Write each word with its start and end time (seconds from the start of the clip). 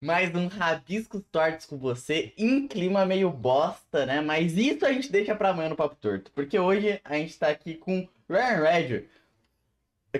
mais 0.00 0.32
um 0.34 0.46
Rabiscos 0.46 1.22
Tortos 1.30 1.66
com 1.66 1.76
você, 1.76 2.32
em 2.36 2.68
clima 2.68 3.04
meio 3.04 3.30
bosta, 3.30 4.06
né? 4.06 4.20
Mas 4.20 4.56
isso 4.56 4.86
a 4.86 4.92
gente 4.92 5.10
deixa 5.10 5.34
pra 5.34 5.50
amanhã 5.50 5.68
no 5.70 5.76
Papo 5.76 5.96
Torto, 5.96 6.30
porque 6.34 6.58
hoje 6.58 7.00
a 7.04 7.14
gente 7.14 7.36
tá 7.38 7.48
aqui 7.48 7.74
com 7.74 8.08
Ryan 8.28 8.62
Red. 8.62 9.04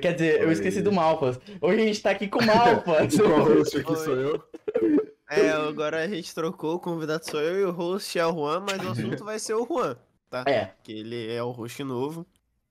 Quer 0.01 0.13
dizer, 0.15 0.41
eu 0.43 0.49
Oi. 0.49 0.53
esqueci 0.53 0.83
do 0.83 0.93
Malfas. 0.93 1.41
Hoje 1.61 1.81
a 1.83 1.87
gente 1.87 2.03
tá 2.03 2.11
aqui 2.11 2.29
com 2.29 2.41
o 2.41 2.47
Malfas. 2.47 3.15
O 3.19 3.23
co-host 3.23 3.79
aqui 3.79 3.97
sou 3.97 4.17
eu. 4.17 4.45
É, 5.31 5.51
agora 5.51 6.03
a 6.03 6.09
gente 6.09 6.35
trocou, 6.35 6.75
o 6.77 6.81
convidado 6.81 7.29
sou 7.29 7.41
eu 7.41 7.61
e 7.61 7.65
o 7.65 7.71
host 7.71 8.19
é 8.19 8.27
o 8.27 8.33
Juan, 8.33 8.61
mas 8.61 8.85
o 8.85 8.89
assunto 8.91 9.25
vai 9.25 9.39
ser 9.39 9.55
o 9.55 9.67
Juan, 9.67 9.97
tá? 10.31 10.45
é, 10.47 10.73
Que 10.83 10.93
ele 10.93 11.33
é 11.33 11.43
o 11.43 11.51
host 11.51 11.83
novo. 11.85 12.27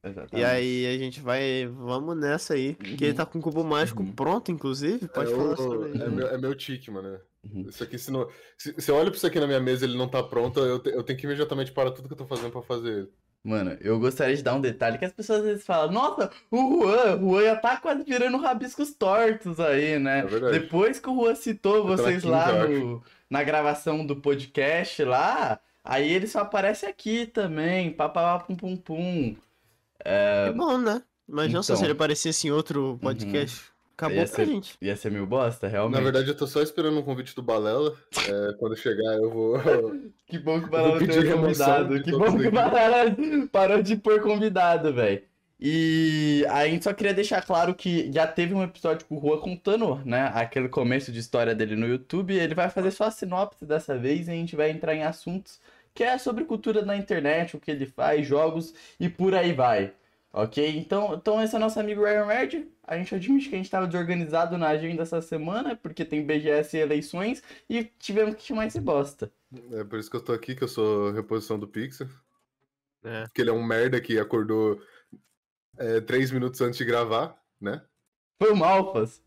Exatamente. 0.10 0.42
E 0.42 0.46
aí 0.46 0.96
a 0.96 0.98
gente 0.98 1.20
vai. 1.22 1.68
Vamos 1.68 2.18
nessa 2.18 2.54
aí. 2.54 2.74
Que 2.76 3.06
ele 3.06 3.14
tá 3.14 3.26
com 3.26 3.40
o 3.40 3.42
cubo 3.42 3.64
mágico 3.64 4.02
Uhum. 4.04 4.12
pronto, 4.12 4.52
inclusive. 4.52 5.08
Pode 5.08 5.32
é, 5.32 5.36
falar 5.36 5.54
o- 5.54 5.58
sobre 5.58 5.90
é 5.90 5.96
isso. 5.96 6.12
meu, 6.12 6.28
é 6.28 6.38
meu 6.38 6.56
tique, 6.56 6.90
mano. 6.92 7.20
Uhum. 7.44 7.66
Isso 7.70 7.84
aqui, 7.84 7.98
se, 7.98 8.12
não, 8.12 8.28
se, 8.58 8.74
se 8.78 8.92
eu 8.92 8.96
olho 8.96 9.10
pra 9.10 9.18
isso 9.18 9.28
aqui 9.28 9.40
na 9.40 9.48
minha 9.48 9.60
mesa 9.60 9.86
e 9.86 9.90
ele 9.90 9.98
não 9.98 10.08
tá 10.08 10.22
pronto, 10.22 10.60
eu, 10.60 10.80
te- 10.80 10.90
eu 10.90 11.04
tenho 11.04 11.18
que 11.18 11.26
imediatamente 11.26 11.72
parar 11.72 11.92
tudo 11.92 12.08
que 12.08 12.14
eu 12.14 12.18
tô 12.18 12.26
fazendo 12.26 12.52
pra 12.52 12.62
fazer 12.62 12.90
ele. 12.90 13.10
Mano, 13.44 13.78
eu 13.80 13.98
gostaria 13.98 14.36
de 14.36 14.44
dar 14.44 14.56
um 14.56 14.60
detalhe 14.60 14.98
que 14.98 15.06
as 15.06 15.14
pessoas 15.14 15.40
às 15.40 15.46
vezes 15.46 15.66
falam, 15.66 15.92
nossa, 15.94 16.30
o 16.52 16.58
Juan, 16.84 17.16
o 17.22 17.30
Juan 17.32 17.44
já 17.44 17.56
tá 17.56 17.78
quase 17.78 18.04
virando 18.04 18.36
rabiscos 18.38 18.94
tortos 18.94 19.58
aí, 19.60 19.98
né? 19.98 20.20
É 20.20 20.26
verdade. 20.26 20.60
Depois 20.60 21.00
que 21.00 21.10
o 21.10 21.16
Juan 21.16 21.36
citou 21.36 21.78
Eu 21.78 21.86
vocês 21.88 22.24
lá 22.26 22.68
no, 22.68 23.02
na 23.30 23.44
gravação 23.44 24.06
do 24.06 24.18
podcast 24.18 25.02
lá, 25.06 25.62
aí 25.82 26.12
ele 26.12 26.28
só 26.28 26.40
aparece 26.40 26.86
aqui 26.86 27.26
também, 27.26 27.92
papapá 27.94 28.44
pum 28.44 28.56
pum 28.58 28.76
pum. 28.76 29.36
É 30.04 30.52
bom, 30.52 30.78
né? 30.78 31.02
Imagina 31.28 31.62
só 31.64 31.74
Então. 31.74 31.78
se 31.80 31.86
ele 31.86 31.92
aparecesse 31.94 32.48
em 32.48 32.52
outro 32.52 32.98
podcast. 33.02 33.62
Acabou 33.98 34.18
Ia 34.18 34.26
pra 34.28 34.36
ser- 34.36 34.46
gente. 34.46 34.76
Ia 34.80 34.96
ser 34.96 35.12
meio 35.12 35.26
bosta, 35.26 35.68
realmente. 35.68 35.98
Na 35.98 36.04
verdade, 36.04 36.28
eu 36.30 36.38
tô 36.38 36.46
só 36.46 36.62
esperando 36.62 37.00
um 37.00 37.04
convite 37.04 37.36
do 37.36 37.42
Balela. 37.42 37.96
É, 38.28 38.54
quando 38.60 38.76
chegar, 38.78 39.14
eu 39.18 39.30
vou. 39.32 39.58
Que 40.28 40.38
bom 40.38 40.60
que 40.60 40.68
o 40.68 40.70
Balela 40.70 41.00
tem 41.00 41.08
remoção 41.08 41.42
convidado. 41.42 42.04
Que 42.04 42.12
bom 42.12 42.38
que 42.38 42.48
o. 42.48 42.52
Balela 42.52 43.16
parou 43.52 43.82
de 43.82 43.96
pôr 43.98 44.22
convidado, 44.22 44.94
velho. 44.94 45.24
E 45.60 46.46
a 46.50 46.68
gente 46.68 46.84
só 46.84 46.94
queria 46.94 47.14
deixar 47.16 47.42
claro 47.44 47.74
que 47.74 48.12
já 48.14 48.28
teve 48.28 48.54
um 48.54 48.62
episódio 48.62 49.08
com 49.08 49.18
o 49.18 49.20
Juan 49.22 49.40
contando, 49.40 49.96
né, 50.06 50.32
aquele 50.36 50.70
começo 50.70 51.12
de 51.12 51.18
história 51.20 51.56
dele 51.56 51.76
no 51.76 51.88
YouTube. 51.88 52.36
Ele 52.36 52.54
vai 52.54 52.70
fazer 52.70 52.92
só 52.92 53.06
a 53.06 53.12
sinopse 53.12 53.66
dessa 53.66 53.98
vez 53.98 54.28
e 54.28 54.32
a 54.32 54.36
gente 54.36 54.56
vai 54.56 54.70
entrar 54.70 54.94
em 54.94 55.02
assuntos 55.02 55.60
que 55.98 56.04
é 56.04 56.16
sobre 56.20 56.46
cultura 56.46 56.86
na 56.86 56.96
internet, 56.96 57.58
o 57.58 57.60
que 57.60 57.72
ele 57.72 57.88
faz, 57.88 58.26
jogos 58.28 58.72
e 59.00 59.10
por 59.10 59.34
aí 59.34 59.52
vai. 59.52 59.96
Ok? 60.32 60.78
Então, 60.78 61.16
então 61.16 61.42
esse 61.42 61.56
é 61.56 61.60
nosso 61.60 61.80
amigo 61.80 62.04
Ryan 62.04 62.26
Red. 62.26 62.68
A 62.84 62.96
gente 62.98 63.16
admite 63.16 63.50
que 63.50 63.56
a 63.56 63.58
gente 63.58 63.66
estava 63.66 63.88
desorganizado 63.88 64.60
na 64.60 64.68
agenda 64.68 65.02
essa 65.02 65.20
semana, 65.24 65.76
porque 65.76 66.06
tem 66.06 66.24
BGS 66.24 66.78
e 66.78 66.80
eleições, 66.80 67.42
e 67.68 67.84
tivemos 67.98 68.36
que 68.36 68.44
chamar 68.44 68.68
esse 68.68 68.80
bosta. 68.80 69.32
É 69.72 69.84
por 69.84 69.98
isso 69.98 70.08
que 70.12 70.18
eu 70.18 70.22
tô 70.24 70.34
aqui, 70.34 70.54
que 70.56 70.64
eu 70.64 70.68
sou 70.68 71.12
reposição 71.12 71.58
do 71.58 71.68
Pixel. 71.68 72.08
É. 73.04 73.26
Que 73.34 73.42
ele 73.42 73.50
é 73.50 73.54
um 73.54 73.64
merda 73.64 74.00
que 74.00 74.20
acordou 74.20 74.80
é, 75.80 76.00
três 76.02 76.30
minutos 76.30 76.62
antes 76.62 76.78
de 76.78 76.86
gravar, 76.86 77.36
né? 77.60 77.82
Foi 78.40 78.52
o 78.52 78.56
Malfas. 78.56 79.20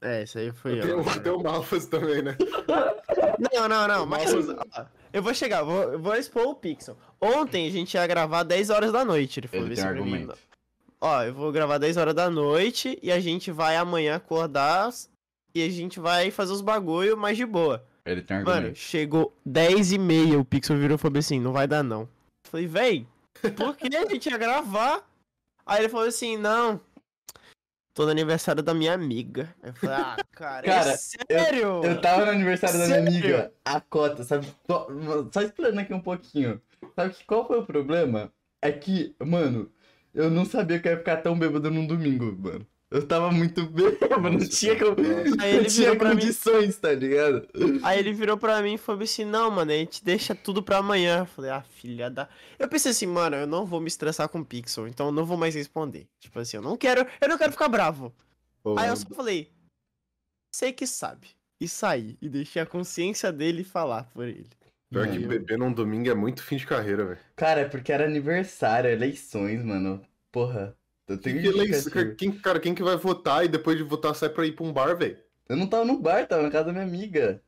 É, 0.00 0.22
isso 0.22 0.38
aí 0.38 0.52
foi 0.52 0.80
Tem, 0.80 0.90
eu. 0.90 1.00
o- 1.00 1.20
tem 1.20 1.32
o 1.32 1.42
Malfas 1.42 1.86
também, 1.86 2.22
né? 2.22 2.36
Não, 3.52 3.68
não, 3.68 3.88
não, 3.88 4.06
mas. 4.06 4.30
Eu 5.14 5.22
vou 5.22 5.32
chegar, 5.32 5.62
vou, 5.62 5.98
vou 5.98 6.14
expor 6.14 6.46
o 6.48 6.54
Pixel. 6.54 6.96
Ontem 7.20 7.66
a 7.66 7.70
gente 7.70 7.94
ia 7.94 8.06
gravar 8.06 8.42
10 8.42 8.68
horas 8.70 8.92
da 8.92 9.04
noite, 9.04 9.40
ele 9.40 9.48
falou 9.48 9.66
Ele 9.66 9.74
tem 9.76 9.84
um 9.84 9.86
pra 9.86 9.94
mim. 9.94 10.00
argumento. 10.14 10.38
Ó, 11.00 11.22
eu 11.22 11.32
vou 11.34 11.52
gravar 11.52 11.78
10 11.78 11.96
horas 11.96 12.14
da 12.14 12.28
noite 12.28 12.98
e 13.02 13.10
a 13.12 13.20
gente 13.20 13.50
vai 13.52 13.76
amanhã 13.76 14.16
acordar 14.16 14.90
e 15.54 15.62
a 15.62 15.68
gente 15.70 16.00
vai 16.00 16.30
fazer 16.30 16.52
os 16.52 16.60
bagulho 16.60 17.16
mais 17.16 17.36
de 17.36 17.46
boa. 17.46 17.84
Ele 18.04 18.20
tem 18.22 18.36
um 18.38 18.40
Mano, 18.40 18.50
argumento. 18.56 18.78
chegou 18.78 19.34
10 19.46 19.92
e 19.92 19.98
meia, 19.98 20.38
o 20.38 20.44
Pixel 20.44 20.76
virou 20.76 20.96
e 20.96 20.98
falou 20.98 21.18
assim, 21.18 21.40
não 21.40 21.52
vai 21.52 21.66
dar 21.66 21.82
não. 21.82 22.02
Eu 22.02 22.08
falei, 22.50 22.66
véi, 22.66 23.06
por 23.56 23.76
que 23.76 23.94
a 23.96 24.04
gente 24.06 24.28
ia 24.28 24.36
gravar? 24.36 25.02
Aí 25.66 25.80
ele 25.80 25.88
falou 25.88 26.06
assim, 26.06 26.36
não, 26.36 26.80
tô 27.94 28.04
no 28.04 28.10
aniversário 28.10 28.62
da 28.62 28.74
minha 28.74 28.92
amiga. 28.92 29.54
Eu 29.62 29.74
falei, 29.74 29.96
ah, 29.96 30.24
cara, 30.32 30.66
Cara, 30.66 30.90
é 30.90 30.96
sério? 30.96 31.84
Eu 31.84 32.00
tava 32.00 32.24
no 32.26 32.32
aniversário 32.32 32.78
da 32.78 32.86
minha 32.86 32.98
Sério? 32.98 33.08
amiga, 33.10 33.54
a 33.64 33.80
cota, 33.80 34.24
sabe? 34.24 34.46
Só, 34.66 34.88
só 35.32 35.42
explicando 35.42 35.80
aqui 35.80 35.94
um 35.94 36.00
pouquinho. 36.00 36.60
Sabe 36.94 37.14
que 37.14 37.24
qual 37.24 37.46
foi 37.46 37.58
o 37.60 37.66
problema? 37.66 38.32
É 38.60 38.72
que, 38.72 39.14
mano, 39.20 39.72
eu 40.14 40.30
não 40.30 40.44
sabia 40.44 40.80
que 40.80 40.88
eu 40.88 40.92
ia 40.92 40.98
ficar 40.98 41.18
tão 41.18 41.38
bêbado 41.38 41.70
num 41.70 41.86
domingo, 41.86 42.36
mano. 42.38 42.66
Eu 42.94 43.04
tava 43.06 43.32
muito 43.32 43.66
bêbado, 43.66 44.30
não 44.30 44.38
tinha, 44.38 44.78
como. 44.78 44.94
Aí 45.40 45.52
não 45.52 45.58
ele 45.60 45.64
tinha 45.64 45.90
virou 45.90 45.96
pra 45.96 46.14
mim- 46.14 46.20
condições, 46.20 46.76
tá 46.76 46.92
ligado? 46.92 47.48
Aí 47.82 47.98
ele 47.98 48.12
virou 48.12 48.38
pra 48.38 48.62
mim 48.62 48.74
e 48.74 48.78
falou 48.78 49.02
assim, 49.02 49.24
não, 49.24 49.50
mano, 49.50 49.72
a 49.72 49.74
gente 49.74 50.04
deixa 50.04 50.32
tudo 50.32 50.62
pra 50.62 50.78
amanhã. 50.78 51.18
Eu 51.20 51.26
falei, 51.26 51.50
ah, 51.50 51.62
filha 51.62 52.08
da... 52.08 52.28
Eu 52.56 52.68
pensei 52.68 52.92
assim, 52.92 53.06
mano, 53.06 53.34
eu 53.34 53.48
não 53.48 53.66
vou 53.66 53.80
me 53.80 53.88
estressar 53.88 54.28
com 54.28 54.38
o 54.38 54.44
Pixel, 54.44 54.86
então 54.86 55.06
eu 55.06 55.12
não 55.12 55.24
vou 55.24 55.36
mais 55.36 55.56
responder. 55.56 56.06
Tipo 56.20 56.38
assim, 56.38 56.56
eu 56.56 56.62
não 56.62 56.76
quero, 56.76 57.04
eu 57.20 57.28
não 57.28 57.36
quero 57.36 57.50
ficar 57.50 57.68
bravo. 57.68 58.14
Pô, 58.62 58.78
Aí 58.78 58.88
eu 58.88 58.94
só 58.96 59.06
falei, 59.08 59.50
sei 60.54 60.72
que 60.72 60.86
sabe. 60.86 61.28
E 61.60 61.68
saí, 61.68 62.16
e 62.22 62.28
deixei 62.28 62.62
a 62.62 62.66
consciência 62.66 63.32
dele 63.32 63.64
falar 63.64 64.04
por 64.14 64.28
ele. 64.28 64.46
Pior 64.92 65.08
que 65.10 65.18
beber 65.18 65.58
num 65.58 65.72
domingo 65.72 66.08
é 66.08 66.14
muito 66.14 66.44
fim 66.44 66.56
de 66.56 66.66
carreira, 66.66 67.04
velho. 67.04 67.20
Cara, 67.34 67.62
é 67.62 67.68
porque 67.68 67.90
era 67.92 68.04
aniversário, 68.04 68.88
eleições, 68.88 69.64
mano. 69.64 70.00
Porra, 70.30 70.76
tenho 71.06 71.40
Que 71.40 71.48
eleição-. 71.48 72.14
Quem, 72.16 72.32
cara, 72.32 72.58
quem 72.58 72.74
que 72.74 72.82
vai 72.82 72.96
votar 72.96 73.44
e 73.44 73.48
depois 73.48 73.76
de 73.76 73.82
votar 73.82 74.14
sai 74.14 74.28
pra 74.28 74.46
ir 74.46 74.52
pra 74.52 74.64
um 74.64 74.72
bar, 74.72 74.96
velho? 74.96 75.18
Eu 75.48 75.56
não 75.56 75.66
tava 75.66 75.84
no 75.84 75.98
bar, 75.98 76.26
tava 76.26 76.42
na 76.42 76.50
casa 76.50 76.66
da 76.66 76.72
minha 76.72 76.84
amiga. 76.84 77.42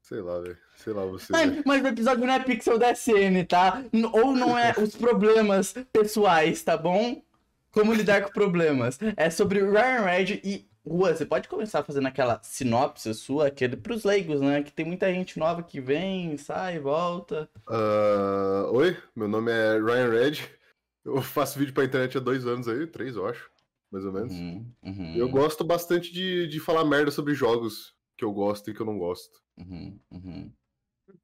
Sei 0.00 0.20
lá, 0.20 0.38
velho. 0.40 0.58
Sei 0.76 0.92
lá, 0.92 1.04
você. 1.04 1.32
Mas, 1.64 1.82
o 1.82 1.86
episódio 1.86 2.26
não 2.26 2.34
é 2.34 2.40
Pixel 2.40 2.78
da 2.78 2.92
SN, 2.92 3.44
tá? 3.48 3.84
Ou 4.12 4.34
não 4.34 4.58
é 4.58 4.74
os 4.78 4.94
problemas 4.96 5.74
pessoais, 5.92 6.62
tá 6.62 6.76
bom? 6.76 7.22
Como 7.70 7.94
lidar 7.94 8.22
com 8.22 8.32
problemas. 8.32 8.98
É 9.16 9.30
sobre 9.30 9.60
Ryan 9.60 10.00
Red 10.00 10.40
e. 10.44 10.68
Juan, 10.84 11.14
você 11.14 11.24
pode 11.24 11.48
começar 11.48 11.84
fazendo 11.84 12.08
aquela 12.08 12.40
sinopse 12.42 13.14
sua, 13.14 13.46
aquele 13.46 13.76
pros 13.76 14.02
leigos, 14.02 14.40
né? 14.40 14.64
Que 14.64 14.72
tem 14.72 14.84
muita 14.84 15.12
gente 15.12 15.38
nova 15.38 15.62
que 15.62 15.80
vem, 15.80 16.36
sai, 16.36 16.80
volta. 16.80 17.48
Ah, 17.68 18.66
oi, 18.72 18.96
meu 19.14 19.28
nome 19.28 19.52
é 19.52 19.78
Ryan 19.78 20.10
Red. 20.10 20.61
Eu 21.04 21.20
faço 21.20 21.58
vídeo 21.58 21.74
pra 21.74 21.84
internet 21.84 22.16
há 22.16 22.20
dois 22.20 22.46
anos 22.46 22.68
aí, 22.68 22.86
três, 22.86 23.16
eu 23.16 23.26
acho, 23.26 23.50
mais 23.90 24.04
ou 24.04 24.12
menos. 24.12 24.32
Uhum, 24.32 24.72
uhum, 24.84 25.16
Eu 25.16 25.28
gosto 25.28 25.64
bastante 25.64 26.12
de, 26.12 26.46
de 26.46 26.60
falar 26.60 26.84
merda 26.84 27.10
sobre 27.10 27.34
jogos 27.34 27.94
que 28.16 28.24
eu 28.24 28.32
gosto 28.32 28.70
e 28.70 28.74
que 28.74 28.80
eu 28.80 28.86
não 28.86 28.98
gosto. 28.98 29.42
uhum, 29.58 29.98
uhum. 30.10 30.52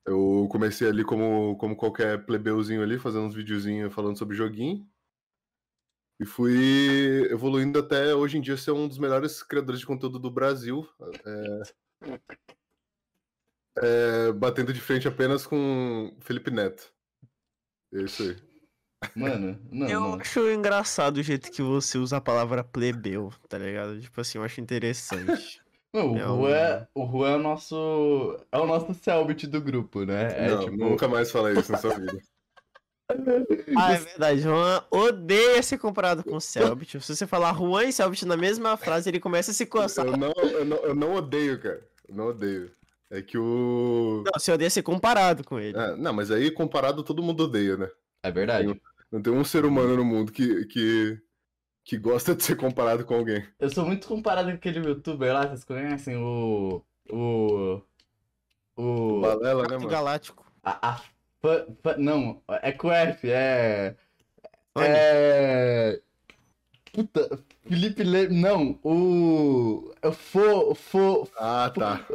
Eu 0.04 0.48
comecei 0.50 0.88
ali 0.88 1.04
como, 1.04 1.56
como 1.56 1.76
qualquer 1.76 2.24
plebeuzinho 2.26 2.82
ali, 2.82 2.98
fazendo 2.98 3.26
uns 3.26 3.34
videozinhos 3.34 3.94
falando 3.94 4.18
sobre 4.18 4.36
joguinho. 4.36 4.86
E 6.20 6.26
fui 6.26 7.30
evoluindo 7.30 7.78
até 7.78 8.12
hoje 8.14 8.38
em 8.38 8.40
dia 8.40 8.56
ser 8.56 8.72
um 8.72 8.88
dos 8.88 8.98
melhores 8.98 9.42
criadores 9.42 9.80
de 9.80 9.86
conteúdo 9.86 10.18
do 10.18 10.30
Brasil. 10.30 10.86
é, 11.24 11.62
é, 13.80 14.32
batendo 14.32 14.72
de 14.72 14.80
frente 14.80 15.06
apenas 15.06 15.46
com 15.46 16.16
Felipe 16.20 16.50
Neto. 16.50 16.92
É 17.94 18.02
isso 18.02 18.22
aí. 18.22 18.47
Mano, 19.14 19.58
não. 19.70 19.88
Eu 19.88 20.00
não. 20.00 20.14
acho 20.14 20.40
engraçado 20.50 21.18
o 21.18 21.22
jeito 21.22 21.50
que 21.50 21.62
você 21.62 21.98
usa 21.98 22.16
a 22.16 22.20
palavra 22.20 22.64
plebeu, 22.64 23.32
tá 23.48 23.56
ligado? 23.58 24.00
Tipo 24.00 24.20
assim, 24.20 24.38
eu 24.38 24.44
acho 24.44 24.60
interessante. 24.60 25.60
Não, 25.90 26.12
o 26.12 26.18
É 26.18 26.28
um- 26.28 26.36
Juan, 26.36 26.86
o 26.94 27.06
Juan 27.06 27.30
é 27.30 27.36
o 27.36 27.38
nosso. 27.38 28.36
É 28.52 28.58
o 28.58 28.66
nosso 28.66 28.92
Selbit 28.92 29.46
do 29.46 29.58
grupo, 29.58 30.04
né? 30.04 30.34
É 30.36 30.50
não, 30.50 30.60
tipo. 30.60 30.76
nunca 30.76 31.08
mais 31.08 31.30
falei 31.30 31.58
isso 31.58 31.72
na 31.72 31.78
sua 31.78 31.94
vida. 31.98 32.20
ah, 33.74 33.94
é 33.94 33.96
verdade, 33.96 34.40
Juan 34.42 34.84
odeia 34.90 35.62
ser 35.62 35.78
comparado 35.78 36.22
com 36.22 36.36
o 36.36 36.40
Selbit. 36.42 37.00
Se 37.00 37.16
você 37.16 37.26
falar 37.26 37.54
Juan 37.56 37.84
e 37.84 37.92
Selbit 37.92 38.26
na 38.26 38.36
mesma 38.36 38.76
frase, 38.76 39.08
ele 39.08 39.18
começa 39.18 39.50
a 39.50 39.54
se 39.54 39.64
coçar. 39.64 40.04
Eu 40.04 40.16
não, 40.18 40.32
eu 40.32 40.64
não, 40.66 40.76
eu 40.78 40.94
não 40.94 41.14
odeio, 41.14 41.58
cara. 41.58 41.80
Eu 42.06 42.14
não 42.14 42.26
odeio. 42.28 42.70
É 43.10 43.22
que 43.22 43.38
o. 43.38 44.22
Não, 44.26 44.38
você 44.38 44.52
odeia 44.52 44.68
ser 44.68 44.82
comparado 44.82 45.42
com 45.42 45.58
ele. 45.58 45.78
É, 45.78 45.96
não, 45.96 46.12
mas 46.12 46.30
aí 46.30 46.50
comparado 46.50 47.02
todo 47.02 47.22
mundo 47.22 47.44
odeia, 47.44 47.78
né? 47.78 47.90
É 48.28 48.32
verdade. 48.32 48.80
Não 49.10 49.22
tem 49.22 49.32
um 49.32 49.44
ser 49.44 49.64
humano 49.64 49.96
no 49.96 50.04
mundo 50.04 50.30
que, 50.30 50.66
que, 50.66 51.18
que 51.84 51.96
gosta 51.96 52.34
de 52.34 52.42
ser 52.44 52.56
comparado 52.56 53.04
com 53.04 53.14
alguém. 53.14 53.42
Eu 53.58 53.70
sou 53.70 53.86
muito 53.86 54.06
comparado 54.06 54.50
com 54.50 54.54
aquele 54.56 54.86
youtuber 54.86 55.32
lá, 55.32 55.46
vocês 55.46 55.64
conhecem? 55.64 56.16
O. 56.16 56.82
O. 57.10 57.80
O. 58.76 59.20
Balela, 59.20 59.62
né, 59.66 59.76
mano? 59.76 59.88
Galáctico. 59.88 60.44
A, 60.62 60.90
a 60.90 60.96
fa- 61.40 61.66
fa- 61.82 61.96
não, 61.96 62.42
é 62.62 62.70
com 62.72 62.92
F, 62.92 63.30
é. 63.30 63.96
É. 64.80 66.00
Puta, 66.92 67.38
Felipe 67.66 68.02
Le... 68.04 68.28
Não, 68.28 68.78
o. 68.82 69.90
o 70.04 70.12
Fo, 70.12 70.74
fo, 70.74 71.28
Ah, 71.38 71.72
tá. 71.74 72.06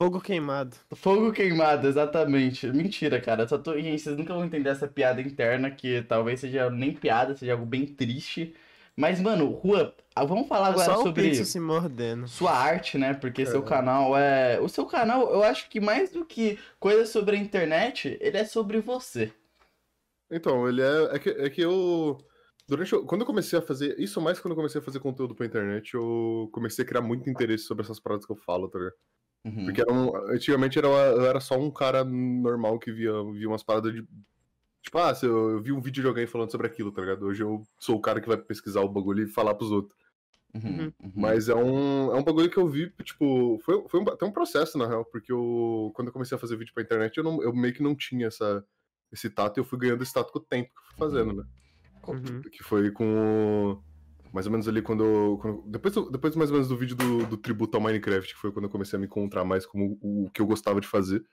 Fogo 0.00 0.18
queimado. 0.18 0.74
Fogo 0.94 1.30
queimado, 1.30 1.86
exatamente. 1.86 2.66
Mentira, 2.68 3.20
cara. 3.20 3.46
Só 3.46 3.58
tô... 3.58 3.74
Gente, 3.78 4.00
vocês 4.00 4.16
nunca 4.16 4.32
vão 4.32 4.46
entender 4.46 4.70
essa 4.70 4.88
piada 4.88 5.20
interna, 5.20 5.70
que 5.70 6.00
talvez 6.02 6.40
seja 6.40 6.70
nem 6.70 6.94
piada, 6.94 7.36
seja 7.36 7.52
algo 7.52 7.66
bem 7.66 7.84
triste. 7.84 8.54
Mas, 8.96 9.20
mano, 9.20 9.50
Rua, 9.50 9.94
ah, 10.14 10.24
vamos 10.24 10.48
falar 10.48 10.68
É 10.68 10.70
agora 10.70 10.84
só 10.86 11.00
o 11.00 11.02
sobre 11.02 11.28
Pixel 11.28 11.44
se 11.44 11.60
mordendo. 11.60 12.26
sua 12.28 12.52
arte, 12.52 12.96
né? 12.96 13.12
Porque 13.12 13.44
seu 13.44 13.60
É. 13.60 13.64
canal 13.64 14.16
é. 14.16 14.58
O 14.60 14.68
seu 14.70 14.86
canal, 14.86 15.30
eu 15.34 15.42
acho 15.42 15.68
que 15.68 15.78
mais 15.80 16.10
do 16.10 16.24
que 16.24 16.58
coisas 16.78 17.10
sobre 17.10 17.36
a 17.36 17.38
internet, 17.38 18.16
ele 18.22 18.38
é 18.38 18.44
sobre 18.44 18.80
você. 18.80 19.32
Então, 20.30 20.66
ele 20.66 20.80
é. 20.80 21.14
É 21.16 21.18
que, 21.18 21.28
é 21.28 21.50
que 21.50 21.60
eu. 21.60 22.16
Durante. 22.66 22.90
Quando 23.04 23.20
eu 23.22 23.26
comecei 23.26 23.58
a 23.58 23.62
fazer. 23.62 23.98
Isso 23.98 24.18
mais 24.20 24.40
quando 24.40 24.52
eu 24.52 24.56
comecei 24.56 24.80
a 24.80 24.84
fazer 24.84 24.98
conteúdo 25.00 25.34
pra 25.34 25.44
internet, 25.46 25.92
eu 25.94 26.48
comecei 26.52 26.84
a 26.84 26.88
criar 26.88 27.02
muito 27.02 27.28
interesse 27.28 27.64
sobre 27.64 27.84
essas 27.84 28.00
paradas 28.00 28.24
que 28.24 28.32
eu 28.32 28.36
falo, 28.36 28.68
tá 28.68 28.78
ligado? 28.78 28.94
Uhum. 29.44 29.64
Porque 29.64 29.80
era 29.80 29.92
um, 29.92 30.16
antigamente 30.30 30.78
era, 30.78 30.88
eu 30.88 31.24
era 31.24 31.40
só 31.40 31.58
um 31.58 31.70
cara 31.70 32.04
normal 32.04 32.78
que 32.78 32.92
via, 32.92 33.12
via 33.32 33.48
umas 33.48 33.62
paradas 33.62 33.92
de. 33.92 34.06
Tipo, 34.82 34.98
ah, 34.98 35.14
se 35.14 35.26
eu, 35.26 35.50
eu 35.50 35.62
vi 35.62 35.72
um 35.72 35.80
vídeo 35.80 36.02
de 36.02 36.08
alguém 36.08 36.26
falando 36.26 36.50
sobre 36.50 36.66
aquilo, 36.66 36.92
tá 36.92 37.02
ligado? 37.02 37.26
Hoje 37.26 37.42
eu 37.42 37.62
sou 37.78 37.96
o 37.96 38.00
cara 38.00 38.20
que 38.20 38.28
vai 38.28 38.36
pesquisar 38.38 38.80
o 38.80 38.88
bagulho 38.88 39.24
e 39.24 39.28
falar 39.28 39.54
pros 39.54 39.70
outros. 39.70 39.98
Uhum, 40.54 40.92
uhum. 41.02 41.12
Mas 41.14 41.48
é 41.48 41.54
um, 41.54 42.12
é 42.12 42.16
um 42.16 42.24
bagulho 42.24 42.50
que 42.50 42.56
eu 42.56 42.68
vi, 42.68 42.92
tipo, 43.04 43.58
foi, 43.62 43.86
foi 43.88 44.00
um, 44.00 44.08
até 44.08 44.24
um 44.24 44.32
processo, 44.32 44.76
na 44.76 44.86
real, 44.86 45.04
porque 45.04 45.30
eu, 45.30 45.92
quando 45.94 46.08
eu 46.08 46.12
comecei 46.12 46.36
a 46.36 46.40
fazer 46.40 46.56
vídeo 46.56 46.74
pra 46.74 46.82
internet, 46.82 47.16
eu, 47.16 47.24
não, 47.24 47.42
eu 47.42 47.54
meio 47.54 47.72
que 47.72 47.82
não 47.82 47.94
tinha 47.94 48.26
essa, 48.26 48.64
esse 49.12 49.30
tato 49.30 49.58
e 49.58 49.60
eu 49.60 49.64
fui 49.64 49.78
ganhando 49.78 50.02
esse 50.02 50.12
tato 50.12 50.32
com 50.32 50.38
o 50.38 50.44
tempo 50.44 50.70
que 50.70 50.78
eu 50.78 50.84
fui 50.86 50.96
fazendo, 50.98 51.34
né? 51.34 51.44
Uhum. 52.08 52.42
Que 52.42 52.62
foi 52.62 52.90
com. 52.90 53.80
Mais 54.32 54.46
ou 54.46 54.52
menos 54.52 54.68
ali 54.68 54.80
quando. 54.82 55.04
eu- 55.04 55.38
quando- 55.38 55.62
depois, 55.66 55.94
depois 56.10 56.36
mais 56.36 56.50
ou 56.50 56.54
menos 56.54 56.68
do 56.68 56.76
vídeo 56.76 56.96
do, 56.96 57.26
do 57.26 57.36
tributo 57.36 57.76
ao 57.76 57.82
Minecraft, 57.82 58.34
que 58.34 58.40
foi 58.40 58.52
quando 58.52 58.66
eu 58.66 58.70
comecei 58.70 58.96
a 58.96 59.00
me 59.00 59.06
encontrar 59.06 59.44
mais 59.44 59.66
como 59.66 59.98
o, 60.00 60.26
o 60.26 60.30
que 60.30 60.40
eu 60.40 60.46
gostava 60.46 60.80
de 60.80 60.86
fazer. 60.86 61.24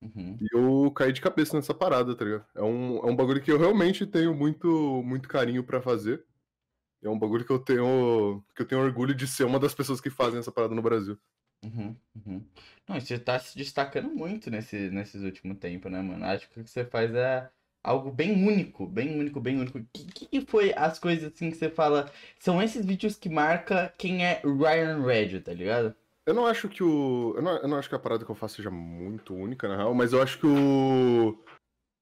Uhum. 0.00 0.36
E 0.40 0.46
eu 0.56 0.90
caí 0.92 1.12
de 1.12 1.20
cabeça 1.20 1.56
nessa 1.56 1.74
parada, 1.74 2.14
tá 2.14 2.24
ligado? 2.24 2.44
É 2.54 2.62
um, 2.62 2.98
é 2.98 3.06
um 3.10 3.16
bagulho 3.16 3.42
que 3.42 3.50
eu 3.50 3.58
realmente 3.58 4.06
tenho 4.06 4.34
muito, 4.34 5.02
muito 5.04 5.28
carinho 5.28 5.64
pra 5.64 5.82
fazer. 5.82 6.24
É 7.02 7.08
um 7.08 7.18
bagulho 7.18 7.44
que 7.44 7.52
eu 7.52 7.58
tenho. 7.58 8.42
que 8.54 8.62
eu 8.62 8.66
tenho 8.66 8.80
orgulho 8.80 9.14
de 9.14 9.26
ser 9.26 9.44
uma 9.44 9.58
das 9.58 9.74
pessoas 9.74 10.00
que 10.00 10.10
fazem 10.10 10.38
essa 10.38 10.52
parada 10.52 10.74
no 10.74 10.82
Brasil. 10.82 11.18
Uhum, 11.64 11.96
uhum. 12.14 12.44
Não, 12.88 13.00
você 13.00 13.18
tá 13.18 13.38
se 13.38 13.56
destacando 13.56 14.08
muito 14.10 14.50
nesse, 14.50 14.90
nesses 14.90 15.22
últimos 15.22 15.58
tempos, 15.58 15.90
né, 15.90 16.00
mano? 16.00 16.24
Acho 16.24 16.48
que 16.48 16.60
o 16.60 16.64
que 16.64 16.70
você 16.70 16.84
faz 16.84 17.12
é 17.14 17.50
algo 17.82 18.10
bem 18.10 18.32
único, 18.46 18.86
bem 18.86 19.18
único, 19.18 19.40
bem 19.40 19.58
único. 19.58 19.78
O 19.78 19.86
que, 19.92 20.26
que 20.26 20.40
foi 20.42 20.72
as 20.76 20.98
coisas 20.98 21.32
assim 21.32 21.50
que 21.50 21.56
você 21.56 21.70
fala? 21.70 22.10
São 22.38 22.62
esses 22.62 22.84
vídeos 22.84 23.16
que 23.16 23.28
marca 23.28 23.92
quem 23.98 24.24
é 24.24 24.42
Ryan 24.44 25.02
Red, 25.04 25.40
tá 25.40 25.52
ligado? 25.52 25.94
Eu 26.26 26.34
não 26.34 26.46
acho 26.46 26.68
que 26.68 26.82
o. 26.82 27.32
Eu 27.36 27.42
não, 27.42 27.56
eu 27.56 27.68
não 27.68 27.78
acho 27.78 27.88
que 27.88 27.94
a 27.94 27.98
parada 27.98 28.24
que 28.24 28.30
eu 28.30 28.34
faço 28.34 28.56
seja 28.56 28.70
muito 28.70 29.34
única, 29.34 29.66
na 29.66 29.76
real, 29.76 29.94
mas 29.94 30.12
eu 30.12 30.20
acho 30.20 30.38
que 30.38 30.46
o. 30.46 31.42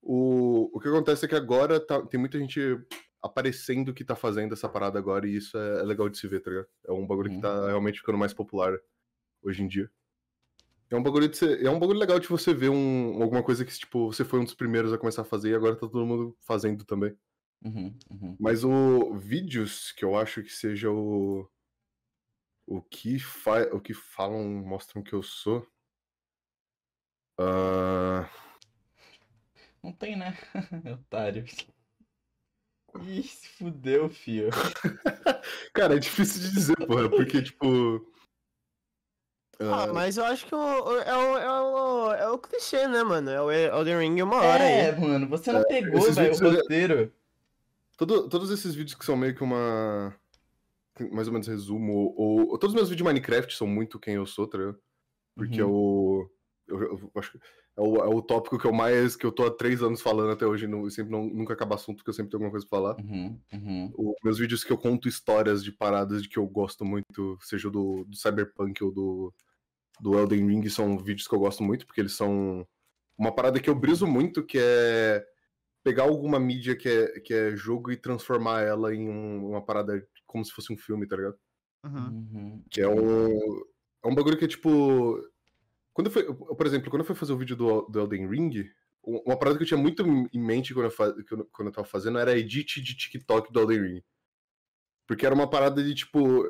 O, 0.01 0.69
o 0.73 0.79
que 0.79 0.87
acontece 0.87 1.25
é 1.25 1.27
que 1.27 1.35
agora 1.35 1.79
tá- 1.79 2.01
tem 2.05 2.19
muita 2.19 2.37
gente 2.39 2.59
aparecendo 3.21 3.93
que 3.93 4.05
tá 4.05 4.15
fazendo 4.15 4.53
essa 4.53 4.69
parada 4.69 4.97
agora, 4.97 5.27
e 5.27 5.35
isso 5.35 5.57
é, 5.57 5.79
é 5.79 5.83
legal 5.83 6.07
de 6.07 6.17
se 6.17 6.27
ver, 6.27 6.41
tá 6.41 6.49
ligado? 6.49 6.67
É 6.85 6.91
um 6.91 7.05
bagulho 7.05 7.29
que 7.29 7.41
tá 7.41 7.67
realmente 7.67 7.99
ficando 7.99 8.17
mais 8.17 8.33
popular 8.33 8.77
hoje 9.41 9.63
em 9.63 9.67
dia. 9.67 9.89
É 10.89 10.95
um 10.95 11.03
bagulho 11.03 11.27
de 11.27 11.35
ser, 11.35 11.65
é 11.65 11.69
um 11.69 11.79
bagulho 11.79 11.99
legal 11.99 12.17
de 12.19 12.27
você 12.27 12.53
ver 12.53 12.69
um, 12.69 13.21
alguma 13.21 13.43
coisa 13.43 13.65
que, 13.65 13.77
tipo, 13.77 14.11
você 14.11 14.23
foi 14.23 14.39
um 14.39 14.43
dos 14.45 14.53
primeiros 14.53 14.93
a 14.93 14.97
começar 14.97 15.23
a 15.23 15.25
fazer 15.25 15.51
e 15.51 15.55
agora 15.55 15.75
tá 15.75 15.81
todo 15.81 16.05
mundo 16.05 16.37
fazendo 16.41 16.85
também. 16.85 17.15
Uhum, 17.63 17.97
uhum. 18.09 18.37
Mas 18.39 18.63
o 18.63 19.13
vídeos 19.15 19.91
que 19.91 20.05
eu 20.05 20.15
acho 20.15 20.43
que 20.43 20.51
seja 20.51 20.89
o 20.89 21.49
o 22.65 22.81
que 22.81 23.17
fa... 23.17 23.63
o 23.73 23.79
que 23.79 23.93
falam 23.93 24.43
mostram 24.43 25.01
que 25.01 25.13
eu 25.13 25.23
sou. 25.23 25.65
Ah, 27.39 28.29
Não 29.83 29.91
tem, 29.93 30.15
né? 30.15 30.37
Otário. 30.93 31.45
Ih, 33.01 33.23
se 33.23 33.47
fudeu, 33.49 34.09
fio. 34.09 34.49
Cara, 35.73 35.95
é 35.95 35.99
difícil 35.99 36.41
de 36.41 36.51
dizer, 36.51 36.75
porra, 36.87 37.09
porque 37.09 37.41
tipo 37.41 38.11
Ah, 39.59 39.83
ah, 39.83 39.87
mas 39.93 40.17
eu 40.17 40.25
acho 40.25 40.45
que 40.45 40.53
o, 40.53 40.57
o- 40.59 40.99
é, 40.99 41.17
o, 41.17 41.37
é, 41.37 41.61
o, 41.61 42.11
é 42.13 42.29
o 42.29 42.37
clichê, 42.37 42.87
né, 42.87 43.03
mano? 43.03 43.29
É 43.29 43.41
o 43.41 43.51
Elden 43.51 43.97
Ring 43.99 44.21
uma 44.21 44.37
hora 44.37 44.63
É, 44.63 44.91
aí. 44.91 44.99
mano, 44.99 45.27
você 45.27 45.51
não 45.51 45.63
pegou, 45.63 45.97
esses 45.99 46.15
velho, 46.15 46.33
o 46.33 46.37
roteiro. 46.55 47.11
todo- 47.97 48.29
todos 48.29 48.51
esses 48.51 48.75
vídeos 48.75 48.93
que 48.95 49.05
são 49.05 49.17
meio 49.17 49.35
que 49.35 49.43
uma 49.43 50.15
mais 51.11 51.27
ou 51.27 51.33
menos 51.33 51.47
resumo 51.47 52.13
ou, 52.15 52.49
ou- 52.49 52.57
todos 52.57 52.73
os 52.73 52.75
meus 52.75 52.89
vídeos 52.89 52.97
de 52.97 53.03
Minecraft 53.03 53.55
são 53.55 53.67
muito 53.67 53.99
quem 53.99 54.15
eu 54.15 54.25
sou, 54.25 54.47
tá 54.47 54.57
ligado? 54.57 54.79
Porque 55.35 55.61
Uhum. 55.61 55.67
é 55.67 55.71
o 55.71 56.29
eu, 56.67 56.81
eu 56.81 57.11
acho 57.15 57.31
que 57.31 57.37
é 57.77 57.81
o, 57.81 57.95
é 57.97 58.07
o 58.07 58.21
tópico 58.21 58.57
que 58.59 58.65
eu 58.65 58.73
mais 58.73 59.15
que 59.15 59.25
eu 59.25 59.31
tô 59.31 59.45
há 59.45 59.51
três 59.51 59.81
anos 59.83 60.01
falando 60.01 60.31
até 60.31 60.45
hoje, 60.45 60.67
não, 60.67 60.87
e 60.87 60.91
sempre 60.91 61.11
não, 61.11 61.23
nunca 61.25 61.53
acaba 61.53 61.75
assunto, 61.75 61.97
porque 61.97 62.09
eu 62.09 62.13
sempre 62.13 62.31
tenho 62.31 62.39
alguma 62.39 62.51
coisa 62.51 62.65
pra 62.67 62.77
falar. 62.77 62.97
Uhum, 62.99 63.39
uhum. 63.53 63.93
o- 63.95 64.15
meus 64.23 64.37
vídeos 64.39 64.63
que 64.63 64.71
eu 64.73 64.77
conto 64.77 65.07
histórias 65.07 65.63
de 65.63 65.71
paradas 65.71 66.21
de 66.23 66.29
que 66.29 66.37
eu 66.37 66.45
gosto 66.47 66.83
muito, 66.83 67.37
seja 67.41 67.69
do, 67.69 68.03
do 68.05 68.15
Cyberpunk 68.17 68.83
ou 68.83 68.91
do, 68.91 69.33
do 69.99 70.17
Elden 70.17 70.47
Ring, 70.47 70.69
são 70.69 70.97
vídeos 70.97 71.27
que 71.27 71.33
eu 71.35 71.39
gosto 71.39 71.63
muito, 71.63 71.85
porque 71.85 72.01
eles 72.01 72.13
são 72.13 72.67
uma 73.17 73.33
parada 73.33 73.59
que 73.59 73.69
eu 73.69 73.75
briso 73.75 74.05
muito, 74.05 74.43
que 74.45 74.57
é 74.59 75.25
pegar 75.83 76.03
alguma 76.03 76.39
mídia 76.39 76.75
que 76.75 76.87
é, 76.89 77.19
que 77.21 77.33
é 77.33 77.55
jogo 77.55 77.91
e 77.91 77.97
transformar 77.97 78.61
ela 78.61 78.93
em 78.93 79.07
um- 79.09 79.49
uma 79.49 79.61
parada 79.65 80.05
como 80.25 80.43
se 80.43 80.51
fosse 80.51 80.71
um 80.71 80.77
filme, 80.77 81.07
tá 81.07 81.15
ligado? 81.15 81.37
Uhum. 81.85 82.63
Que 82.69 82.81
é 82.81 82.87
um, 82.87 83.57
é 84.03 84.07
um 84.07 84.13
bagulho 84.15 84.37
que 84.37 84.45
é 84.45 84.47
tipo. 84.47 85.19
Quando 85.93 86.07
eu 86.07 86.11
fui, 86.11 86.23
por 86.23 86.67
exemplo, 86.67 86.89
quando 86.91 87.01
eu 87.01 87.05
fui 87.05 87.15
fazer 87.15 87.33
o 87.33 87.37
vídeo 87.37 87.55
do, 87.55 87.81
do 87.83 87.99
Elden 87.99 88.27
Ring, 88.29 88.69
uma 89.03 89.37
parada 89.39 89.57
que 89.57 89.63
eu 89.63 89.67
tinha 89.67 89.79
muito 89.79 90.03
em 90.05 90.39
mente 90.39 90.73
quando 90.73 90.85
eu, 90.87 90.91
fa- 90.91 91.13
que 91.23 91.33
eu- 91.33 91.45
quando 91.51 91.69
eu 91.69 91.71
tava 91.73 91.87
fazendo 91.87 92.19
era 92.19 92.37
edit 92.37 92.81
de 92.81 92.95
TikTok 92.95 93.51
do 93.51 93.59
Elden 93.61 93.81
Ring. 93.81 94.03
Porque 95.07 95.25
era 95.25 95.33
uma 95.33 95.49
parada 95.49 95.81
de 95.83 95.95
tipo. 95.95 96.43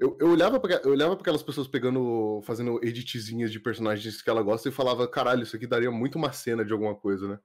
Eu, 0.00 0.16
eu, 0.18 0.28
olhava 0.30 0.58
pra, 0.58 0.76
eu 0.76 0.92
olhava 0.92 1.14
pra 1.14 1.20
aquelas 1.20 1.42
pessoas 1.42 1.68
pegando. 1.68 2.40
fazendo 2.42 2.80
editzinhas 2.82 3.52
de 3.52 3.60
personagens 3.60 4.22
que 4.22 4.30
ela 4.30 4.42
gosta 4.42 4.68
e 4.68 4.72
falava, 4.72 5.06
caralho, 5.06 5.42
isso 5.42 5.54
aqui 5.54 5.66
daria 5.66 5.90
muito 5.90 6.16
uma 6.16 6.32
cena 6.32 6.64
de 6.64 6.72
alguma 6.72 6.94
coisa, 6.94 7.28
né? 7.28 7.38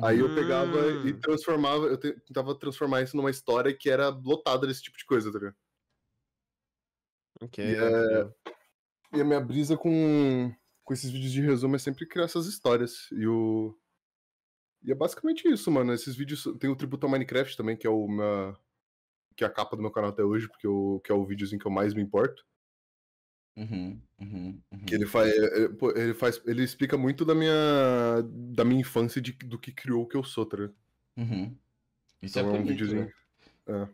Aí 0.00 0.20
eu 0.20 0.32
pegava 0.32 0.86
e 1.04 1.12
Hum. 1.12 1.20
transformava, 1.20 1.86
eu 1.86 1.98
te- 1.98 2.12
tentava 2.20 2.54
transformar 2.54 3.02
isso 3.02 3.16
numa 3.16 3.28
história 3.30 3.74
que 3.76 3.90
era 3.90 4.08
lotada 4.08 4.66
desse 4.68 4.80
tipo 4.82 4.96
de 4.96 5.04
coisa, 5.04 5.32
tá 5.32 5.38
ligado? 5.38 5.56
Ok, 7.42 7.64
E 7.64 7.74
é- 7.76 8.30
E 9.12 9.20
a 9.20 9.24
minha 9.24 9.40
brisa 9.40 9.76
com, 9.76 10.54
com 10.84 10.94
esses 10.94 11.10
vídeos 11.10 11.32
de 11.32 11.40
resumo 11.40 11.74
é 11.74 11.78
sempre 11.80 12.06
criar 12.06 12.26
essas 12.26 12.46
histórias. 12.46 13.08
E 13.10 13.26
o. 13.26 13.76
E 14.84 14.92
é 14.92 14.94
basicamente 14.94 15.48
isso, 15.48 15.68
mano. 15.72 15.92
Esses 15.92 16.14
vídeos. 16.14 16.44
Tem 16.60 16.70
o 16.70 16.76
tributo 16.76 17.04
ao 17.04 17.10
Minecraft 17.10 17.56
também, 17.56 17.76
que 17.76 17.86
é 17.86 17.90
o 17.90 18.06
minha, 18.06 18.56
que 19.40 19.44
é 19.44 19.46
a 19.46 19.50
capa 19.50 19.74
do 19.74 19.80
meu 19.82 19.90
canal 19.90 20.10
até 20.10 20.22
hoje, 20.22 20.46
porque 20.48 20.66
eu, 20.66 21.00
que 21.02 21.10
é 21.10 21.14
o 21.14 21.24
videozinho 21.24 21.58
que 21.60 21.66
eu 21.66 21.70
mais 21.72 21.94
me 21.94 22.02
importo. 22.02 22.44
Uhum, 23.56 24.00
uhum, 24.20 24.62
uhum. 24.72 24.86
Que 24.86 24.94
ele 24.94 25.06
faz. 25.06 25.32
é, 25.32 25.64
é, 25.64 25.68
pô, 25.68 25.90
Ele 25.96 26.14
faz. 26.14 26.40
Ele 26.46 26.62
explica 26.62 26.96
muito 26.98 27.24
da 27.24 27.34
minha. 27.34 28.22
da 28.54 28.64
minha 28.64 28.80
infância 28.80 29.20
de, 29.20 29.32
do 29.32 29.58
que 29.58 29.72
criou 29.72 30.02
o 30.02 30.06
que 30.06 30.16
eu 30.16 30.24
sou, 30.24 30.46
tá? 30.46 30.56
Uhum. 31.16 31.56
Isso 32.22 32.38
Então 32.38 32.50
é 32.50 32.52
é 32.56 32.60
um 32.60 32.64
videozinho. 32.64 33.06
né? 33.06 33.12
É. 33.68 33.88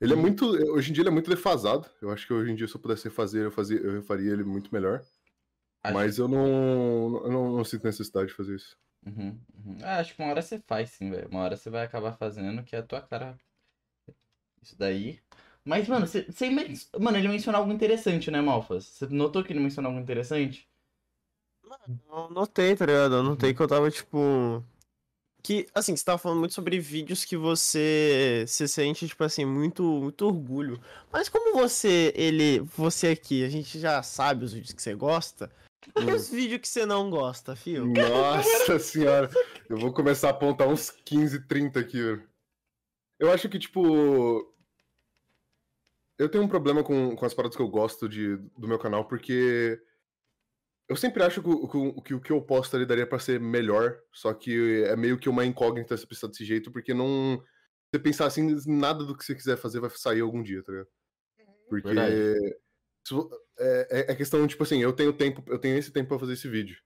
Ele 0.00 0.12
é 0.12 0.16
Uhum. 0.16 0.22
muito. 0.22 0.46
Hoje 0.46 0.90
em 0.90 0.94
dia 0.94 1.02
ele 1.02 1.08
é 1.10 1.12
muito 1.12 1.30
defasado. 1.30 1.88
Eu 2.02 2.10
acho 2.10 2.26
que 2.26 2.32
hoje 2.32 2.52
em 2.52 2.56
dia, 2.56 2.68
se 2.68 2.76
eu 2.76 2.80
pudesse 2.80 3.10
fazer, 3.10 3.46
eu, 3.46 3.50
fazia, 3.52 3.78
eu 3.78 4.02
faria 4.02 4.32
ele 4.32 4.44
muito 4.44 4.72
melhor. 4.74 5.04
Acho- 5.82 5.94
Mas 5.94 6.18
eu 6.18 6.28
não, 6.28 6.46
eu 7.26 7.30
não, 7.32 7.56
não 7.56 7.64
sinto 7.64 7.84
necessidade 7.84 8.28
de 8.28 8.34
fazer 8.34 8.56
isso. 8.56 8.76
Uhum, 9.06 9.38
uhum. 9.54 9.78
Ah, 9.82 9.98
acho 9.98 10.14
que 10.14 10.22
uma 10.22 10.30
hora 10.30 10.40
você 10.42 10.58
faz 10.60 10.90
sim, 10.90 11.10
velho. 11.10 11.28
Uma 11.28 11.40
hora 11.42 11.56
você 11.56 11.68
vai 11.70 11.84
acabar 11.84 12.12
fazendo, 12.16 12.64
que 12.64 12.74
é 12.74 12.78
a 12.78 12.82
tua 12.82 13.02
cara. 13.02 13.38
Isso 14.64 14.76
daí. 14.78 15.20
Mas, 15.64 15.86
mano, 15.88 16.06
você, 16.06 16.26
men- 16.50 16.74
mano, 16.98 17.16
ele 17.18 17.28
mencionou 17.28 17.60
algo 17.60 17.72
interessante, 17.72 18.30
né, 18.30 18.40
Malfas? 18.40 18.84
Você 18.86 19.06
notou 19.06 19.44
que 19.44 19.52
ele 19.52 19.60
mencionou 19.60 19.90
algo 19.90 20.02
interessante? 20.02 20.66
Eu 22.08 22.30
notei, 22.30 22.74
tá 22.74 22.86
ligado? 22.86 23.16
Eu 23.16 23.22
notei 23.22 23.52
que 23.54 23.60
eu 23.60 23.68
tava, 23.68 23.90
tipo. 23.90 24.62
Que, 25.42 25.66
assim, 25.74 25.94
você 25.94 26.02
tava 26.04 26.16
falando 26.16 26.38
muito 26.38 26.54
sobre 26.54 26.80
vídeos 26.80 27.24
que 27.24 27.36
você 27.36 28.46
se 28.48 28.66
sente, 28.66 29.06
tipo 29.06 29.22
assim, 29.24 29.44
muito, 29.44 29.82
muito 29.82 30.24
orgulho. 30.26 30.80
Mas 31.12 31.28
como 31.28 31.52
você, 31.52 32.12
ele, 32.16 32.60
você 32.60 33.08
aqui, 33.08 33.44
a 33.44 33.50
gente 33.50 33.78
já 33.78 34.02
sabe 34.02 34.44
os 34.46 34.54
vídeos 34.54 34.72
que 34.72 34.80
você 34.80 34.94
gosta, 34.94 35.50
e 35.94 36.04
os 36.04 36.28
vídeos 36.30 36.62
que 36.62 36.68
você 36.68 36.86
não 36.86 37.10
gosta, 37.10 37.54
fio? 37.54 37.84
Nossa 37.86 38.78
senhora, 38.78 39.28
eu 39.68 39.76
vou 39.76 39.92
começar 39.92 40.28
a 40.28 40.30
apontar 40.30 40.66
uns 40.66 40.88
15, 40.88 41.46
30 41.46 41.80
aqui. 41.80 41.98
Eu 43.18 43.30
acho 43.30 43.48
que, 43.48 43.58
tipo. 43.58 44.53
Eu 46.18 46.28
tenho 46.28 46.44
um 46.44 46.48
problema 46.48 46.82
com, 46.84 47.16
com 47.16 47.26
as 47.26 47.34
paradas 47.34 47.56
que 47.56 47.62
eu 47.62 47.68
gosto 47.68 48.08
de, 48.08 48.36
do 48.56 48.68
meu 48.68 48.78
canal, 48.78 49.06
porque 49.08 49.80
eu 50.88 50.96
sempre 50.96 51.22
acho 51.22 51.42
que, 51.42 51.48
o- 51.48 51.68
que 51.68 51.76
o- 51.76 52.02
que 52.02 52.14
o 52.14 52.20
que 52.20 52.30
eu 52.32 52.40
posto 52.42 52.76
ali 52.76 52.86
daria 52.86 53.06
pra 53.06 53.18
ser 53.18 53.40
melhor, 53.40 53.98
só 54.12 54.32
que 54.32 54.84
é 54.84 54.94
meio 54.96 55.18
que 55.18 55.28
uma 55.28 55.44
incógnita 55.44 55.96
se 55.96 56.06
pensar 56.06 56.28
desse 56.28 56.44
jeito, 56.44 56.70
porque 56.70 56.94
não. 56.94 57.42
Você 57.92 57.98
pensar 58.00 58.26
assim, 58.26 58.56
nada 58.66 59.04
do 59.04 59.16
que 59.16 59.24
você 59.24 59.34
quiser 59.34 59.56
fazer 59.56 59.80
vai 59.80 59.90
sair 59.90 60.20
algum 60.20 60.42
dia, 60.42 60.62
tá 60.62 60.72
ligado? 60.72 60.88
Porque. 61.68 61.88
Verdade. 61.88 62.14
se 63.06 63.14
vo- 63.14 63.30
É, 63.58 63.88
é- 64.10 64.12
é 64.12 64.14
questão, 64.16 64.44
tipo 64.48 64.62
assim, 64.64 64.82
eu 64.82 64.92
tenho 64.92 65.12
tempo, 65.12 65.42
eu 65.46 65.58
tenho 65.60 65.76
esse 65.78 65.92
tempo 65.92 66.08
pra 66.08 66.18
fazer 66.18 66.32
esse 66.32 66.48
vídeo. 66.48 66.76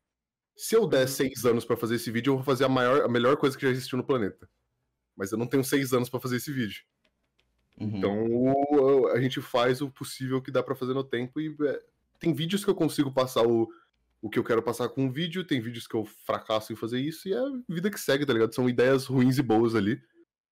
Se 0.57 0.75
eu 0.77 0.87
der 0.87 1.03
Uhum. 1.03 1.09
seis 1.09 1.45
anos 1.47 1.65
pra 1.65 1.77
fazer 1.79 1.95
esse 1.95 2.11
vídeo, 2.11 2.33
eu 2.33 2.37
vou 2.37 2.45
fazer 2.45 2.65
a, 2.65 2.69
maior, 2.69 3.03
a 3.03 3.09
melhor 3.09 3.37
coisa 3.39 3.57
que 3.57 3.63
já 3.65 3.71
existiu 3.71 3.97
no 3.97 4.05
planeta. 4.07 4.49
Mas 5.17 5.33
eu 5.33 5.39
não 5.39 5.47
tenho 5.47 5.65
seis 5.65 5.93
anos 5.95 6.11
pra 6.11 6.21
fazer 6.21 6.37
esse 6.37 6.53
vídeo. 6.53 6.83
Uhum. 7.81 7.97
Então 7.97 8.27
o- 8.27 9.07
a 9.09 9.21
gente 9.21 9.41
faz 9.41 9.81
o 9.81 9.91
possível 9.91 10.41
que 10.43 10.51
dá 10.51 10.63
pra 10.63 10.75
fazer 10.75 10.95
no 10.95 11.05
tempo 11.05 11.41
e 11.41 11.55
é, 11.63 11.83
tem 12.19 12.33
vídeos 12.33 12.65
que 12.65 12.71
eu 12.71 12.75
consigo 12.75 13.13
passar 13.13 13.47
o, 13.47 13.69
o 14.21 14.29
que 14.29 14.39
eu 14.39 14.45
quero 14.45 14.63
passar 14.63 14.89
com 14.89 15.05
um 15.05 15.11
vídeo, 15.13 15.45
tem 15.45 15.61
vídeos 15.61 15.87
que 15.87 15.95
eu 15.95 16.05
fracasso 16.05 16.73
em 16.73 16.77
fazer 16.77 16.99
isso 17.01 17.29
e 17.29 17.33
é 17.33 17.39
a 17.39 17.53
vida 17.69 17.91
que 17.91 18.01
segue, 18.01 18.27
tá 18.27 18.33
ligado? 18.33 18.55
São 18.55 18.69
ideias 18.69 19.07
ruins 19.07 19.39
e 19.39 19.43
boas 19.43 19.75
ali. 19.77 20.03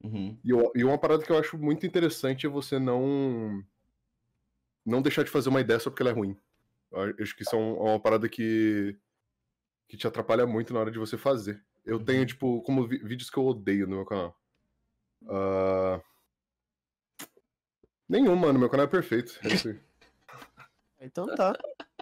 Uhum. 0.05 0.39
E, 0.45 0.51
eu- 0.51 0.71
e 0.75 0.85
uma 0.85 0.99
parada 0.99 1.25
que 1.25 1.33
eu 1.33 1.39
acho 1.39 1.59
muito 1.59 1.85
interessante 1.87 2.47
é 2.47 2.49
você 2.49 2.79
não 2.79 3.65
não 4.85 5.03
deixar 5.03 5.25
de 5.25 5.31
fazer 5.31 5.49
uma 5.49 5.61
ideia 5.61 5.81
só 5.81 5.91
porque 5.91 6.03
ela 6.03 6.11
é 6.11 6.15
ruim. 6.15 6.37
Eu 6.93 7.15
acho 7.21 7.35
que 7.37 7.43
isso 7.43 7.55
é 7.55 7.59
um- 7.59 7.75
uma 7.81 7.99
parada 8.01 8.29
que 8.29 8.97
que 9.89 9.97
te 9.97 10.05
atrapalha 10.07 10.45
muito 10.47 10.75
na 10.75 10.81
hora 10.81 10.91
de 10.91 10.99
você 10.99 11.17
fazer. 11.17 11.63
Eu 11.85 12.01
tenho, 12.01 12.21
Uhum. 12.21 12.27
tipo, 12.27 12.63
como 12.63 12.87
vídeos 12.89 13.31
que 13.31 13.37
eu 13.39 13.47
odeio 13.47 13.87
no 13.87 13.95
meu 13.97 14.05
canal. 14.05 14.37
Ah, 15.29 16.01
Nenhum, 18.09 18.37
mano. 18.37 18.59
Meu 18.59 18.69
canal 18.69 18.87
é 18.87 18.89
perfeito. 18.89 19.39
É 19.45 19.49
isso 19.49 19.69
aí. 19.69 19.79
Então 20.99 21.27
tá. 21.37 21.53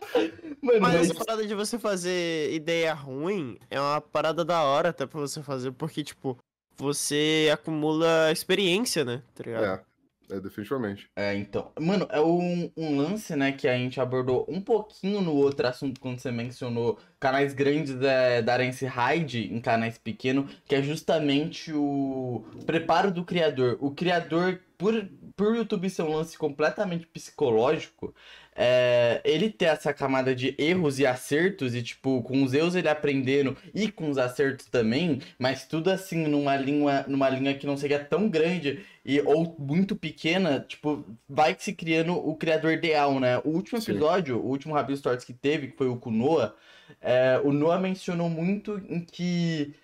Mano, 0.63 0.81
Mas 0.81 0.95
mas... 0.95 1.11
essa 1.11 1.15
parada 1.15 1.45
de 1.47 1.55
você 1.55 1.79
fazer 1.79 2.53
ideia 2.53 2.95
ruim 2.95 3.59
é 3.69 3.79
uma 3.81 4.01
parada 4.01 4.45
da 4.45 4.63
hora 4.63 4.91
até 4.91 5.05
pra 5.05 5.21
você 5.21 5.43
fazer, 5.43 5.73
porque, 5.73 6.05
tipo, 6.05 6.39
você 6.77 7.51
acumula 7.53 8.31
experiência, 8.31 9.05
né? 9.05 9.23
Tá 9.35 9.43
ligado? 9.45 9.65
É, 9.65 9.85
é, 10.31 10.41
definitivamente. 10.41 11.09
É, 11.15 11.35
então. 11.35 11.71
Mano, 11.81 12.07
é 12.11 12.21
um, 12.21 12.71
um 12.77 12.97
lance, 12.97 13.35
né, 13.37 13.53
que 13.53 13.69
a 13.69 13.77
gente 13.77 14.01
abordou 14.01 14.47
um 14.49 14.61
pouquinho 14.61 15.21
no 15.21 15.35
outro 15.35 15.67
assunto 15.67 16.01
quando 16.01 16.19
você 16.19 16.31
mencionou 16.31 16.99
canais 17.21 17.55
grandes 17.55 18.01
é, 18.03 18.43
darem 18.43 18.71
esse 18.71 18.87
raid 18.87 19.53
em 19.53 19.61
canais 19.61 19.99
pequenos, 19.99 20.51
que 20.67 20.75
é 20.75 20.83
justamente 20.83 21.73
o 21.73 22.45
preparo 22.67 23.11
do 23.11 23.25
criador. 23.25 23.77
O 23.81 23.91
criador, 23.91 24.61
por, 24.77 25.09
por 25.37 25.57
YouTube 25.57 25.89
ser 25.91 26.03
um 26.03 26.15
lance 26.15 26.37
completamente 26.37 27.07
psicológico, 27.07 28.15
é, 28.57 29.21
ele 29.25 29.51
ter 29.51 29.67
essa 29.67 29.93
camada 29.93 30.35
de 30.35 30.55
erros 30.59 30.99
e 30.99 31.07
acertos, 31.07 31.75
e 31.75 31.83
tipo, 31.83 32.23
com 32.23 32.43
os 32.43 32.55
erros 32.55 32.75
ele 32.75 32.89
aprendendo 32.89 33.57
e 33.75 33.91
com 33.91 34.09
os 34.09 34.17
acertos 34.17 34.67
também, 34.67 35.21
mas 35.39 35.67
tudo 35.67 35.91
assim 35.91 36.27
numa 36.27 36.57
linha, 36.57 37.05
numa 37.09 37.29
linha 37.29 37.55
que 37.55 37.67
não 37.67 37.77
seja 37.77 37.99
tão 37.99 38.29
grande 38.29 38.85
e, 39.05 39.21
ou 39.23 39.57
muito 39.59 39.97
pequena, 39.97 40.61
tipo, 40.61 41.05
vai 41.29 41.57
se 41.59 41.73
criando 41.73 42.15
o 42.15 42.37
criador 42.37 42.73
ideal, 42.73 43.19
né? 43.19 43.39
O 43.39 43.51
último 43.51 43.81
Sim. 43.81 43.93
episódio, 43.93 44.39
o 44.39 44.47
último 44.47 44.75
Rabio 44.75 44.97
Stories 44.97 45.25
que 45.25 45.33
teve, 45.33 45.69
que 45.69 45.77
foi 45.77 45.89
o 45.89 45.97
com 45.97 46.11
Noah, 46.11 46.55
é, 47.01 47.41
o 47.43 47.53
Noah 47.53 47.81
mencionou 47.81 48.31
muito 48.31 48.81
em 48.89 49.01
que 49.01 49.75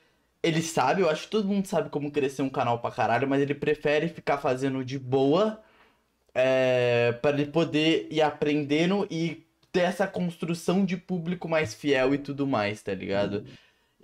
ele 0.42 0.62
sabe, 0.62 1.02
eu 1.02 1.10
acho 1.10 1.24
que 1.24 1.30
todo 1.30 1.48
mundo 1.48 1.66
sabe 1.66 1.90
como 1.90 2.10
crescer 2.10 2.42
um 2.42 2.48
canal 2.48 2.78
pra 2.78 2.90
caralho, 2.90 3.28
mas 3.28 3.42
ele 3.42 3.54
prefere 3.54 4.08
ficar 4.08 4.38
fazendo 4.38 4.84
de 4.84 4.98
boa 4.98 5.60
é, 6.34 7.12
para 7.20 7.38
ele 7.38 7.50
poder 7.50 8.08
ir 8.10 8.22
aprendendo 8.22 9.06
e 9.10 9.44
ter 9.72 9.80
essa 9.80 10.06
construção 10.06 10.84
de 10.84 10.96
público 10.96 11.48
mais 11.48 11.74
fiel 11.74 12.14
e 12.14 12.18
tudo 12.18 12.46
mais, 12.46 12.82
tá 12.82 12.94
ligado? 12.94 13.44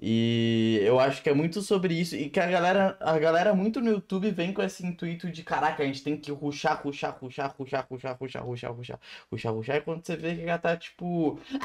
E 0.00 0.78
eu 0.83 1.00
acho 1.00 1.23
que 1.23 1.30
é 1.30 1.35
muito 1.35 1.62
sobre 1.62 1.95
isso. 1.95 2.14
E 2.14 2.28
que 2.28 2.38
a 2.38 2.47
galera, 2.47 2.97
a 3.00 3.18
galera 3.18 3.54
muito 3.54 3.80
no 3.80 3.90
YouTube 3.90 4.30
vem 4.30 4.52
com 4.52 4.62
esse 4.62 4.85
intuito 4.85 5.30
de 5.30 5.42
caraca, 5.42 5.83
a 5.83 5.87
gente 5.87 6.02
tem 6.02 6.16
que 6.16 6.30
ruxar, 6.30 6.83
ruxar, 6.83 7.16
ruxar, 7.18 7.54
ruxar, 7.56 7.87
ruxar, 7.88 8.16
ruxar, 8.16 8.45
ruxar, 8.45 8.73
ruxar, 8.73 9.00
ruxar, 9.30 9.54
ruxar. 9.54 9.76
E 9.76 9.80
quando 9.80 10.04
você 10.04 10.16
vê 10.16 10.37
que 10.37 10.45
já 10.45 10.59
tá 10.59 10.76
tipo. 10.76 11.40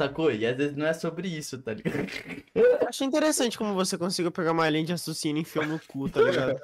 Sacou? 0.00 0.32
E 0.32 0.46
às 0.46 0.56
vezes 0.56 0.76
não 0.76 0.86
é 0.86 0.94
sobre 0.94 1.28
isso, 1.28 1.58
tá 1.58 1.74
ligado? 1.74 2.06
Eu 2.54 2.78
Acho 2.88 3.04
interessante 3.04 3.58
como 3.58 3.74
você 3.74 3.98
conseguiu 3.98 4.30
pegar 4.32 4.52
uma 4.52 4.66
linha 4.68 4.84
de 4.84 4.92
raciocínio 4.92 5.38
e 5.38 5.42
enfiar 5.42 5.66
no 5.66 5.78
cu, 5.86 6.08
tá 6.08 6.22
ligado? 6.22 6.58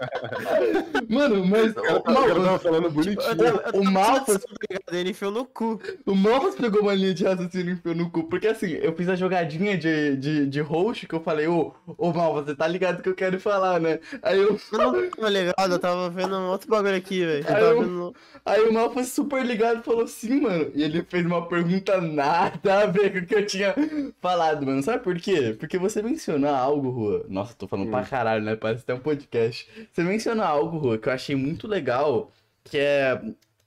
Mano, 1.09 1.45
mas. 1.47 1.75
O 1.77 2.11
Malfas- 2.13 2.35
tava 2.45 2.59
falando 2.59 2.91
bonitinho. 2.91 3.21
Eu, 3.21 3.47
eu, 3.47 3.61
eu 3.75 3.81
O 3.81 3.85
Malfas- 3.85 4.45
ele 4.91 5.11
enfiou 5.11 5.31
no 5.31 5.45
cu. 5.45 5.81
O 6.07 6.15
Malfas 6.15 6.55
pegou 6.55 6.81
uma 6.83 6.95
linha 6.95 7.13
de 7.15 7.25
raciocínio 7.25 7.71
e 7.71 7.73
enfiou 7.75 7.95
no 7.95 8.11
cu. 8.11 8.25
Porque 8.25 8.49
assim, 8.49 8.71
eu 8.73 8.95
fiz 8.97 9.09
a 9.09 9.15
jogadinha 9.17 9.77
de, 9.77 10.17
de, 10.17 10.47
de 10.47 10.61
host 10.61 11.07
que 11.07 11.15
eu 11.15 11.21
falei, 11.21 11.47
ô, 11.47 11.75
ô 11.87 12.13
Malfas, 12.13 12.47
você 12.47 12.55
tá 12.57 12.67
ligado 12.67 13.03
que 13.03 13.09
eu 13.09 13.15
quero 13.15 13.39
falar, 13.39 13.79
né? 13.81 14.01
Aí 14.23 14.39
eu. 14.39 14.59
Eu 14.73 14.79
não 14.79 15.11
tava 15.11 15.29
ligado, 15.29 15.73
eu 15.73 15.79
tava 15.79 16.11
vendo 16.11 16.35
um 16.37 16.49
outro 16.49 16.69
bagulho 16.69 16.97
aqui, 16.97 17.25
velho. 17.25 17.45
Aí 17.49 17.63
eu- 17.63 17.81
vendo. 17.83 18.15
Aí 18.45 18.63
o 18.63 18.73
Mal 18.73 18.93
foi 18.93 19.05
super 19.05 19.45
ligado 19.45 19.81
e 19.81 19.83
falou 19.85 20.07
sim, 20.07 20.41
mano. 20.41 20.71
E 20.75 20.83
ele 20.83 21.05
fez 21.09 21.25
uma 21.27 21.47
pergunta 21.49 22.01
nada 22.01 22.83
a 22.83 22.87
ver 22.87 23.26
que 23.27 23.35
eu 23.35 23.47
tinha 23.47 23.75
falado, 24.21 24.65
mano. 24.65 24.83
Sabe 24.83 25.03
por 25.03 25.19
quê? 25.21 25.55
Porque 25.59 25.79
você 25.79 26.01
mencionou 26.03 26.51
algo, 26.55 26.91
Rua. 26.91 27.27
Nossa, 27.29 27.55
tô 27.55 27.67
falando 27.69 27.91
pra 27.91 28.01
Hum. 28.01 28.07
caralho, 28.09 28.45
né? 28.45 28.57
Parece 28.57 28.83
até 28.83 28.95
um 28.95 29.01
podcast. 29.01 29.69
Você 29.93 30.03
mencionou 30.03 30.45
algo, 30.45 30.79
Rua, 30.79 30.99
que 30.99 31.09
eu 31.09 31.13
achei 31.13 31.35
muito 31.37 31.67
legal, 31.67 32.31
que 32.65 32.79
é 32.79 33.21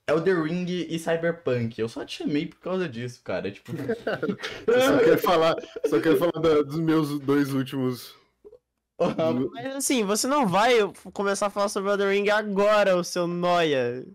Elder 0.07 0.43
Ring 0.43 0.65
e 0.89 0.97
Cyberpunk. 0.97 1.79
Eu 1.79 1.87
só 1.89 2.03
te 2.03 2.17
chamei 2.23 2.47
por 2.47 2.59
causa 2.59 2.87
disso, 2.89 3.21
cara. 3.23 3.51
Tipo, 3.51 3.71
Eu 4.67 4.81
só 4.81 4.97
quero 4.99 5.17
falar, 5.19 5.55
só 5.87 5.99
quero 5.99 6.17
falar 6.17 6.31
da- 6.41 6.61
dos 6.63 6.79
meus 6.79 7.19
dois 7.19 7.53
últimos. 7.53 8.15
do- 8.99 9.51
Mas 9.53 9.75
assim, 9.77 10.03
você 10.03 10.27
não 10.27 10.47
vai 10.47 10.73
começar 11.13 11.47
a 11.47 11.49
falar 11.49 11.69
sobre 11.69 11.89
o 11.89 11.93
Elden 11.93 12.09
Ring 12.23 12.29
agora, 12.29 12.95
o 12.97 13.03
seu 13.03 13.27
noia. 13.27 14.05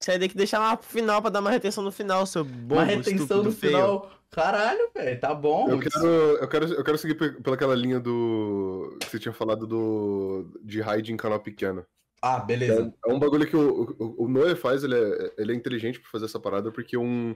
Você 0.00 0.12
vai 0.12 0.20
ter 0.20 0.28
que 0.28 0.36
deixar 0.36 0.60
lá 0.60 0.76
pro 0.76 0.86
final 0.88 1.20
pra 1.20 1.28
dar 1.28 1.40
uma 1.40 1.50
retenção 1.50 1.82
no 1.82 1.90
final, 1.90 2.24
seu 2.24 2.44
bobo, 2.44 2.74
uma 2.76 2.84
retenção 2.84 3.14
estúpido, 3.14 3.42
no 3.42 3.50
feio. 3.52 3.72
final. 3.72 4.10
Caralho, 4.30 4.90
velho, 4.94 5.18
tá 5.20 5.34
bom. 5.34 5.70
Eu 5.70 5.80
quero, 5.80 6.06
eu, 6.06 6.48
quero, 6.48 6.66
eu 6.74 6.84
quero 6.84 6.98
seguir 6.98 7.14
pe- 7.14 7.40
pelaquela 7.42 7.74
linha 7.74 7.98
do. 7.98 8.96
que 9.00 9.06
você 9.08 9.18
tinha 9.18 9.32
falado 9.32 9.66
do. 9.66 10.58
de 10.62 10.80
raid 10.80 11.12
em 11.12 11.16
canal 11.16 11.40
pequeno. 11.40 11.84
Ah, 12.20 12.38
beleza. 12.40 12.92
É, 13.06 13.10
é 13.10 13.14
um 13.14 13.18
bagulho 13.18 13.46
que 13.46 13.56
o, 13.56 13.94
o, 13.98 14.24
o 14.24 14.28
Noé 14.28 14.54
faz, 14.54 14.84
ele 14.84 14.94
é, 14.96 15.32
ele 15.38 15.52
é 15.52 15.54
inteligente 15.54 16.00
pra 16.00 16.10
fazer 16.10 16.26
essa 16.26 16.38
parada, 16.40 16.70
porque 16.70 16.96
um. 16.96 17.34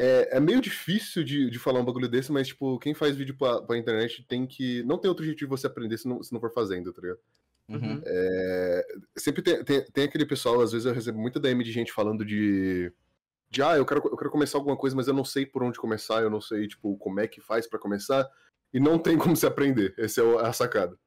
É, 0.00 0.36
é 0.36 0.40
meio 0.40 0.60
difícil 0.60 1.24
de, 1.24 1.50
de 1.50 1.58
falar 1.58 1.80
um 1.80 1.84
bagulho 1.84 2.08
desse, 2.08 2.30
mas, 2.30 2.46
tipo, 2.48 2.78
quem 2.78 2.94
faz 2.94 3.16
vídeo 3.16 3.36
pra, 3.36 3.60
pra 3.62 3.78
internet 3.78 4.24
tem 4.28 4.46
que. 4.46 4.82
Não 4.84 4.98
tem 4.98 5.08
outro 5.08 5.24
jeito 5.24 5.38
de 5.38 5.46
você 5.46 5.66
aprender 5.66 5.96
se 5.98 6.06
não, 6.06 6.22
se 6.22 6.32
não 6.32 6.40
for 6.40 6.52
fazendo, 6.52 6.92
tá 6.92 7.00
ligado? 7.00 7.18
Uhum. 7.68 8.00
É, 8.04 8.86
sempre 9.16 9.42
tem, 9.42 9.62
tem, 9.64 9.84
tem 9.84 10.04
aquele 10.04 10.24
pessoal, 10.24 10.60
às 10.60 10.72
vezes 10.72 10.86
eu 10.86 10.92
recebo 10.94 11.18
muita 11.18 11.40
DM 11.40 11.62
de 11.64 11.72
gente 11.72 11.92
falando 11.92 12.24
de. 12.24 12.92
De, 13.50 13.62
ah, 13.62 13.76
eu 13.76 13.86
quero, 13.86 14.02
eu 14.06 14.16
quero 14.16 14.30
começar 14.30 14.58
alguma 14.58 14.76
coisa, 14.76 14.94
mas 14.94 15.08
eu 15.08 15.14
não 15.14 15.24
sei 15.24 15.46
por 15.46 15.62
onde 15.62 15.78
começar, 15.78 16.22
eu 16.22 16.28
não 16.30 16.40
sei, 16.40 16.66
tipo, 16.68 16.96
como 16.98 17.18
é 17.20 17.26
que 17.26 17.40
faz 17.40 17.66
pra 17.66 17.78
começar, 17.78 18.28
e 18.72 18.78
não 18.78 18.98
tem 18.98 19.16
como 19.16 19.34
se 19.34 19.46
aprender. 19.46 19.94
Essa 19.98 20.20
é 20.20 20.24
o- 20.24 20.38
a 20.38 20.52
sacada. 20.52 20.98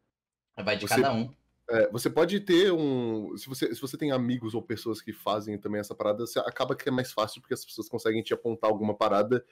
Vai 0.64 0.76
de 0.78 0.88
Você- 0.88 0.96
cada 0.96 1.14
um. 1.14 1.34
É, 1.70 1.90
você 1.90 2.10
pode 2.10 2.40
ter 2.42 2.72
um. 2.74 3.38
Se 3.38 3.48
você, 3.48 3.74
se 3.74 3.80
você 3.80 3.96
tem 3.98 4.12
amigos 4.12 4.54
ou 4.54 4.62
pessoas 4.62 5.02
que 5.02 5.14
fazem 5.14 5.58
também 5.58 5.80
essa 5.80 5.96
parada, 5.96 6.26
você 6.26 6.40
acaba 6.40 6.76
que 6.76 6.90
é 6.90 6.92
mais 6.92 7.14
fácil 7.14 7.40
porque 7.42 7.54
as 7.54 7.64
pessoas 7.64 7.88
conseguem 7.88 8.22
te 8.22 8.34
apontar 8.34 8.70
alguma 8.70 8.94
parada, 8.94 9.46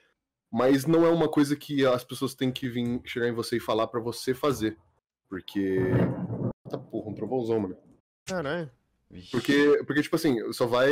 mas 0.52 0.84
não 0.84 1.06
é 1.06 1.08
uma 1.08 1.30
coisa 1.30 1.56
que 1.56 1.86
as 1.86 2.04
pessoas 2.04 2.34
têm 2.34 2.50
que 2.52 2.68
vir 2.68 3.00
chegar 3.06 3.26
em 3.28 3.32
você 3.32 3.56
e 3.56 3.60
falar 3.60 3.86
pra 3.86 4.00
você 4.00 4.34
fazer. 4.34 4.76
Porque. 5.30 5.78
Tá 6.68 6.76
porra, 6.76 7.08
um 7.10 7.14
trovãozão, 7.14 7.60
mano. 7.60 7.76
Caralho. 8.26 8.70
Porque, 9.30 9.82
porque, 9.86 10.02
tipo 10.02 10.16
assim, 10.16 10.52
só 10.52 10.66
vai. 10.66 10.90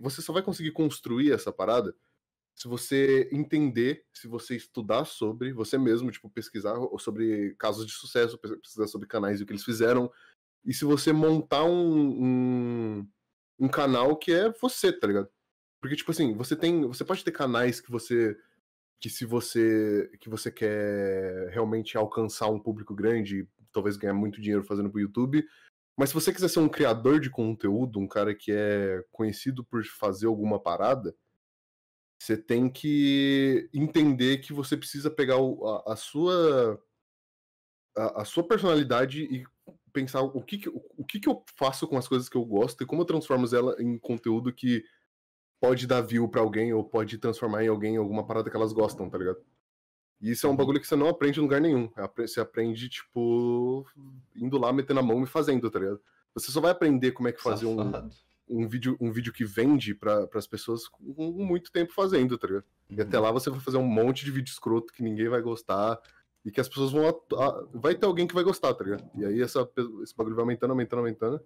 Você 0.00 0.22
só 0.22 0.32
vai 0.32 0.42
conseguir 0.42 0.72
construir 0.72 1.32
essa 1.32 1.52
parada 1.52 1.94
se 2.54 2.68
você 2.68 3.28
entender, 3.32 4.04
se 4.12 4.28
você 4.28 4.56
estudar 4.56 5.04
sobre, 5.04 5.52
você 5.52 5.78
mesmo, 5.78 6.10
tipo, 6.10 6.28
pesquisar 6.30 6.76
sobre 6.98 7.54
casos 7.56 7.86
de 7.86 7.92
sucesso, 7.92 8.38
pesquisar 8.38 8.86
sobre 8.86 9.08
canais 9.08 9.40
e 9.40 9.42
o 9.42 9.46
que 9.46 9.52
eles 9.52 9.64
fizeram. 9.64 10.10
E 10.64 10.72
se 10.72 10.84
você 10.84 11.12
montar 11.12 11.64
um, 11.64 12.24
um, 12.24 13.08
um 13.58 13.68
canal 13.68 14.16
que 14.16 14.32
é 14.32 14.50
você, 14.60 14.92
tá 14.92 15.06
ligado? 15.06 15.28
Porque, 15.80 15.96
tipo 15.96 16.10
assim, 16.12 16.34
você 16.34 16.54
tem. 16.54 16.86
Você 16.86 17.04
pode 17.04 17.24
ter 17.24 17.32
canais 17.32 17.80
que 17.80 17.90
você. 17.90 18.36
Que 19.00 19.10
se 19.10 19.24
você. 19.24 20.10
que 20.20 20.28
você 20.28 20.50
quer 20.50 21.48
realmente 21.50 21.96
alcançar 21.96 22.48
um 22.48 22.60
público 22.60 22.94
grande, 22.94 23.48
talvez 23.72 23.96
ganhar 23.96 24.14
muito 24.14 24.40
dinheiro 24.40 24.62
fazendo 24.62 24.90
pro 24.90 25.00
YouTube. 25.00 25.44
Mas 25.96 26.08
se 26.08 26.14
você 26.14 26.32
quiser 26.32 26.48
ser 26.48 26.60
um 26.60 26.68
criador 26.68 27.20
de 27.20 27.30
conteúdo, 27.30 27.98
um 27.98 28.08
cara 28.08 28.34
que 28.34 28.50
é 28.50 29.04
conhecido 29.10 29.64
por 29.64 29.84
fazer 29.84 30.26
alguma 30.26 30.60
parada, 30.60 31.14
você 32.18 32.36
tem 32.36 32.70
que 32.70 33.68
entender 33.74 34.38
que 34.38 34.52
você 34.52 34.76
precisa 34.76 35.10
pegar 35.10 35.36
a, 35.36 35.92
a 35.92 35.96
sua 35.96 36.80
a, 37.96 38.22
a 38.22 38.24
sua 38.24 38.46
personalidade 38.46 39.22
e 39.22 39.44
pensar 39.92 40.22
o 40.22 40.42
que 40.42 40.58
que, 40.58 40.68
o, 40.68 41.04
que 41.04 41.20
que 41.20 41.28
eu 41.28 41.44
faço 41.56 41.86
com 41.86 41.98
as 41.98 42.08
coisas 42.08 42.28
que 42.28 42.36
eu 42.36 42.44
gosto 42.44 42.82
e 42.82 42.86
como 42.86 43.02
eu 43.02 43.06
transformo 43.06 43.46
ela 43.54 43.76
em 43.78 43.98
conteúdo 43.98 44.52
que 44.52 44.82
pode 45.60 45.86
dar 45.86 46.00
view 46.00 46.28
pra 46.28 46.40
alguém 46.40 46.72
ou 46.72 46.82
pode 46.82 47.18
transformar 47.18 47.64
em 47.64 47.68
alguém 47.68 47.96
alguma 47.96 48.26
parada 48.26 48.50
que 48.50 48.56
elas 48.56 48.72
gostam, 48.72 49.10
tá 49.10 49.18
ligado? 49.18 49.44
E 50.22 50.30
isso 50.30 50.46
é 50.46 50.50
um 50.50 50.54
bagulho 50.56 50.80
que 50.80 50.86
você 50.86 50.94
não 50.94 51.08
aprende 51.08 51.40
em 51.40 51.42
lugar 51.42 51.60
nenhum. 51.60 51.90
Apre- 51.96 52.28
Você 52.28 52.40
aprende, 52.40 52.88
tipo, 52.88 53.84
indo 54.36 54.56
lá, 54.56 54.72
metendo 54.72 55.00
a 55.00 55.02
mão 55.02 55.22
e 55.22 55.26
fazendo, 55.26 55.68
tá 55.68 55.80
ligado? 55.80 56.00
Você 56.34 56.50
só 56.52 56.60
vai 56.60 56.70
aprender 56.70 57.10
como 57.12 57.28
é 57.28 57.32
que 57.32 57.42
fazer 57.42 57.66
um, 57.66 57.76
Safado. 57.76 58.10
um, 58.48 58.68
vídeo, 58.68 58.96
um 59.00 59.10
vídeo 59.10 59.32
que 59.32 59.44
vende 59.44 59.94
para 59.94 60.28
as 60.34 60.46
pessoas 60.46 60.86
com 60.86 61.02
muito 61.32 61.72
tempo 61.72 61.92
fazendo, 61.92 62.38
tá 62.38 62.46
ligado? 62.46 62.64
E 62.88 63.00
até 63.00 63.18
Uhum. 63.18 63.24
lá 63.24 63.32
você 63.32 63.50
vai 63.50 63.58
fazer 63.60 63.78
um 63.78 63.82
monte 63.86 64.24
de 64.24 64.30
vídeo 64.30 64.50
escroto 64.52 64.92
que 64.92 65.02
ninguém 65.02 65.28
vai 65.28 65.42
gostar. 65.42 66.00
E 66.44 66.50
que 66.50 66.60
as 66.60 66.68
pessoas 66.68 66.90
vão. 66.92 67.20
Vai 67.72 67.94
ter 67.94 68.04
alguém 68.06 68.26
que 68.26 68.34
vai 68.34 68.42
gostar, 68.44 68.74
tá 68.74 68.82
ligado? 68.84 69.08
E 69.16 69.24
aí 69.24 69.40
essa, 69.40 69.68
esse 70.02 70.14
bagulho 70.16 70.34
vai 70.34 70.42
aumentando, 70.42 70.70
aumentando, 70.70 70.98
aumentando. 71.00 71.40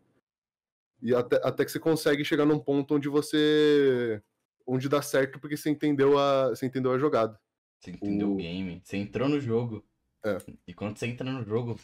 E 1.02 1.14
até, 1.14 1.36
até 1.44 1.64
que 1.64 1.70
você 1.70 1.78
consegue 1.78 2.24
chegar 2.24 2.46
num 2.46 2.58
ponto 2.58 2.94
onde 2.94 3.08
você. 3.08 4.22
onde 4.66 4.88
dá 4.88 5.02
certo 5.02 5.38
porque 5.38 5.56
você 5.56 5.68
entendeu 5.70 6.18
a, 6.18 6.48
você 6.50 6.64
entendeu 6.66 6.92
a 6.92 6.98
jogada. 6.98 7.38
Você 7.80 7.90
entendeu 7.92 8.28
o 8.28 8.32
O- 8.32 8.36
game. 8.36 8.80
Você 8.84 8.96
entrou 8.96 9.28
no 9.28 9.40
jogo. 9.40 9.84
É. 10.24 10.38
E 10.66 10.74
quando 10.74 10.96
você 10.98 11.06
entra 11.06 11.30
no 11.30 11.42
jogo. 11.44 11.78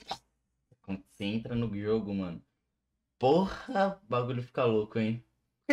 Quando 0.82 1.02
você 1.08 1.24
entra 1.24 1.54
no 1.54 1.74
jogo, 1.76 2.14
mano. 2.14 2.44
Porra, 3.18 4.00
o 4.02 4.06
bagulho 4.06 4.42
fica 4.42 4.64
louco, 4.64 4.98
hein? 4.98 5.24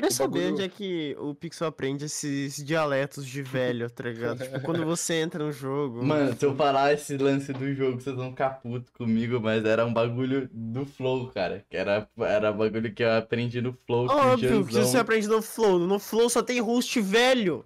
Queria 0.01 0.11
saber 0.11 0.39
bagulho- 0.39 0.53
onde 0.53 0.63
é 0.63 0.69
que 0.69 1.15
o 1.19 1.33
Pixel 1.35 1.67
aprende 1.67 2.05
esses 2.05 2.63
dialetos 2.63 3.25
de 3.25 3.41
velho, 3.41 3.89
tá 3.89 4.03
ligado? 4.03 4.43
Tipo, 4.43 4.61
quando 4.61 4.85
você 4.85 5.15
entra 5.15 5.43
no 5.43 5.51
jogo. 5.51 6.03
Mano, 6.03 6.35
se 6.37 6.45
eu 6.45 6.55
falar 6.55 6.93
esse 6.93 7.17
lance 7.17 7.51
do 7.53 7.73
jogo, 7.73 7.99
vocês 7.99 8.15
vão 8.15 8.29
ficar 8.31 8.49
puto 8.61 8.91
comigo, 8.93 9.39
mas 9.41 9.63
era 9.65 9.85
um 9.85 9.93
bagulho 9.93 10.49
do 10.51 10.85
Flow, 10.85 11.27
cara. 11.27 11.65
Que 11.69 11.77
era, 11.77 12.07
era 12.17 12.51
bagulho 12.51 12.93
que 12.93 13.03
eu 13.03 13.11
aprendi 13.17 13.61
no 13.61 13.73
Flow 13.85 14.07
com 14.07 14.13
o 14.13 14.17
Óbvio 14.33 14.65
que 14.65 14.73
você 14.73 14.97
aprende 14.97 15.27
no 15.27 15.41
Flow. 15.41 15.79
No 15.79 15.99
Flow 15.99 16.29
só 16.29 16.41
tem 16.41 16.59
host 16.59 16.99
velho. 17.01 17.65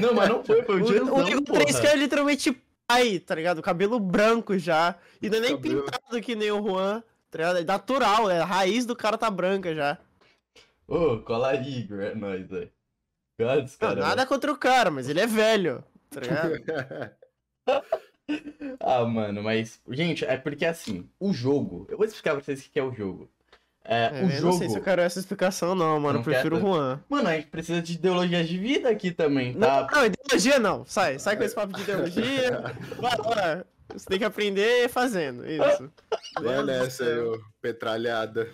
Não, 0.00 0.14
mas 0.14 0.28
não 0.28 0.42
foi, 0.44 0.62
foi 0.62 0.82
o 0.82 0.86
Janzão, 0.86 1.14
o 1.14 1.22
Nego 1.22 1.42
3 1.42 1.78
que 1.80 1.86
é 1.86 1.94
literalmente 1.96 2.56
pai, 2.86 3.18
tá 3.20 3.34
ligado? 3.34 3.62
Cabelo 3.62 4.00
branco 4.00 4.58
já. 4.58 4.96
E 5.20 5.30
não 5.30 5.38
é 5.38 5.40
nem 5.40 5.50
Cabelo. 5.56 5.82
pintado 5.84 6.20
que 6.20 6.34
nem 6.34 6.50
o 6.50 6.62
Juan, 6.62 7.02
tá 7.30 7.38
ligado? 7.38 7.58
É 7.58 7.64
natural, 7.64 8.28
é 8.28 8.40
a 8.40 8.44
raiz 8.44 8.84
do 8.84 8.96
cara 8.96 9.16
tá 9.16 9.30
branca 9.30 9.72
já. 9.74 9.96
Ô, 10.86 11.18
cola 11.18 11.50
aí, 11.50 11.78
Igor, 11.80 12.00
é 12.00 12.14
nóis, 12.14 12.48
velho. 12.48 12.70
Cara 13.38 13.62
Não, 13.62 13.68
caras, 13.78 14.04
nada 14.04 14.26
contra 14.26 14.52
o 14.52 14.56
cara, 14.56 14.90
mas 14.90 15.08
ele 15.08 15.20
é 15.20 15.26
velho, 15.26 15.82
tá 16.10 16.20
ligado? 16.20 17.12
Ah, 18.80 19.04
mano, 19.04 19.42
mas. 19.42 19.80
Gente, 19.90 20.24
é 20.24 20.36
porque 20.36 20.64
assim, 20.64 21.08
o 21.18 21.32
jogo. 21.34 21.86
Eu 21.90 21.96
vou 21.98 22.06
explicar 22.06 22.34
pra 22.34 22.42
vocês 22.42 22.64
o 22.64 22.70
que 22.70 22.78
é 22.78 22.82
o 22.82 22.92
jogo. 22.92 23.28
É, 23.84 24.04
É, 24.06 24.22
o 24.22 24.24
eu 24.24 24.30
jogo. 24.30 24.46
não 24.52 24.58
sei 24.58 24.68
se 24.70 24.78
eu 24.78 24.82
quero 24.82 25.02
essa 25.02 25.18
explicação 25.18 25.74
não, 25.74 25.98
mano. 26.00 26.14
Não 26.14 26.20
Eu 26.20 26.24
prefiro 26.24 26.56
o? 26.56 26.60
Juan. 26.60 27.00
Mano, 27.08 27.28
a 27.28 27.34
gente 27.34 27.48
precisa 27.48 27.82
de 27.82 27.94
ideologias 27.94 28.48
de 28.48 28.56
vida 28.58 28.88
aqui 28.88 29.10
também, 29.10 29.52
Não, 29.54 29.86
tá? 29.86 29.88
não, 29.92 30.06
ideologia 30.06 30.58
não. 30.58 30.86
Sai, 30.86 31.18
sai 31.18 31.36
com 31.36 31.42
esse 31.42 31.54
papo 31.54 31.74
de 31.74 31.82
ideologia. 31.82 32.62
Vai, 32.98 33.16
vai. 33.18 33.64
Você 33.92 34.06
tem 34.06 34.18
que 34.18 34.24
aprender 34.24 34.88
fazendo, 34.88 35.44
isso. 35.44 35.92
Do 36.40 36.62
nessa 36.64 37.04
aí, 37.04 37.40
petralhada. 37.60 38.48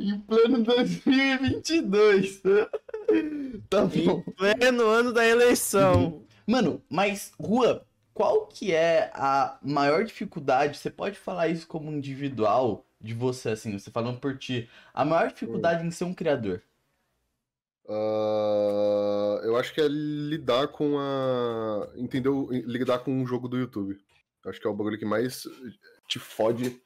Em 0.00 0.20
plano 0.20 0.62
2022. 0.62 2.42
tá 3.68 3.86
bom. 3.86 3.90
Em 3.94 4.20
pleno 4.32 4.86
ano 4.86 5.12
da 5.12 5.26
eleição. 5.26 6.22
Mano, 6.46 6.82
mas, 6.88 7.32
Rua, 7.40 7.86
qual 8.12 8.46
que 8.46 8.74
é 8.74 9.10
a 9.14 9.58
maior 9.62 10.04
dificuldade? 10.04 10.76
Você 10.78 10.90
pode 10.90 11.18
falar 11.18 11.48
isso 11.48 11.66
como 11.66 11.90
individual 11.90 12.86
de 13.00 13.14
você, 13.14 13.50
assim, 13.50 13.78
você 13.78 13.90
falando 13.90 14.18
por 14.18 14.36
ti. 14.36 14.68
A 14.92 15.04
maior 15.04 15.28
dificuldade 15.28 15.86
em 15.86 15.90
ser 15.90 16.04
um 16.04 16.14
criador. 16.14 16.62
Ah, 17.88 19.40
eu 19.44 19.56
acho 19.56 19.72
que 19.72 19.80
é 19.80 19.88
lidar 19.88 20.68
com 20.68 20.98
a. 20.98 21.88
Entendeu? 21.96 22.48
Lidar 22.50 22.98
com 22.98 23.12
um 23.12 23.26
jogo 23.26 23.48
do 23.48 23.58
YouTube. 23.58 23.96
Acho 24.46 24.60
que 24.60 24.66
é 24.66 24.70
o 24.70 24.74
bagulho 24.74 24.98
que 24.98 25.04
mais 25.04 25.44
te 26.06 26.18
fode. 26.18 26.80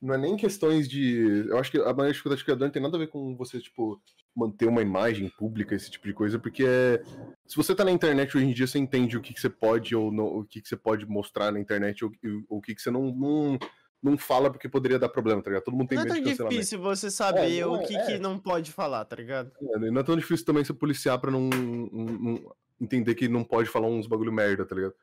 Não 0.00 0.14
é 0.14 0.18
nem 0.18 0.36
questões 0.36 0.88
de. 0.88 1.46
Eu 1.48 1.58
acho 1.58 1.70
que 1.70 1.78
a 1.78 1.92
maior 1.92 2.10
dificuldade 2.10 2.38
de 2.38 2.44
criador 2.44 2.66
não 2.66 2.72
tem 2.72 2.82
nada 2.82 2.96
a 2.96 3.00
ver 3.00 3.08
com 3.08 3.36
você, 3.36 3.60
tipo, 3.60 4.00
manter 4.34 4.66
uma 4.66 4.80
imagem 4.80 5.28
pública, 5.28 5.74
esse 5.74 5.90
tipo 5.90 6.06
de 6.06 6.14
coisa, 6.14 6.38
porque 6.38 6.64
é. 6.64 7.02
Se 7.46 7.56
você 7.56 7.74
tá 7.74 7.84
na 7.84 7.90
internet 7.90 8.36
hoje 8.36 8.46
em 8.46 8.52
dia, 8.52 8.66
você 8.66 8.78
entende 8.78 9.16
o 9.16 9.20
que, 9.20 9.34
que 9.34 9.40
você 9.40 9.50
pode 9.50 9.94
ou 9.94 10.12
não, 10.12 10.26
o 10.26 10.44
que, 10.44 10.62
que 10.62 10.68
você 10.68 10.76
pode 10.76 11.04
mostrar 11.06 11.52
na 11.52 11.60
internet 11.60 12.04
ou, 12.04 12.12
ou 12.48 12.58
o 12.58 12.60
que, 12.60 12.74
que 12.74 12.80
você 12.80 12.90
não, 12.90 13.12
não, 13.14 13.58
não 14.02 14.16
fala 14.16 14.50
porque 14.50 14.68
poderia 14.68 14.98
dar 14.98 15.08
problema, 15.08 15.42
tá 15.42 15.50
ligado? 15.50 15.64
Todo 15.64 15.76
mundo 15.76 15.88
tem 15.88 15.96
Não 15.96 16.02
é 16.02 16.06
medo 16.08 16.14
tão 16.36 16.48
de 16.48 16.54
difícil 16.54 16.80
você 16.80 17.10
saber 17.10 17.56
É, 17.58 17.60
não 17.62 17.72
o 17.72 17.76
é, 17.76 17.86
que, 17.86 17.96
é. 17.96 18.06
que 18.06 18.18
não 18.18 18.38
pode 18.38 18.70
falar, 18.72 19.04
tá 19.04 19.16
ligado? 19.16 19.50
É, 19.60 19.78
Não 19.90 20.00
é 20.00 20.04
tão 20.04 20.16
difícil 20.16 20.46
também 20.46 20.64
você 20.64 20.72
policiar 20.72 21.18
pra 21.20 21.30
não, 21.30 21.48
não- 21.48 22.18
não 22.18 22.56
entender 22.80 23.14
que 23.14 23.28
não 23.28 23.42
pode 23.42 23.68
falar 23.68 23.88
uns 23.88 24.06
bagulho 24.06 24.32
merda, 24.32 24.64
tá 24.64 24.74
ligado? 24.74 24.94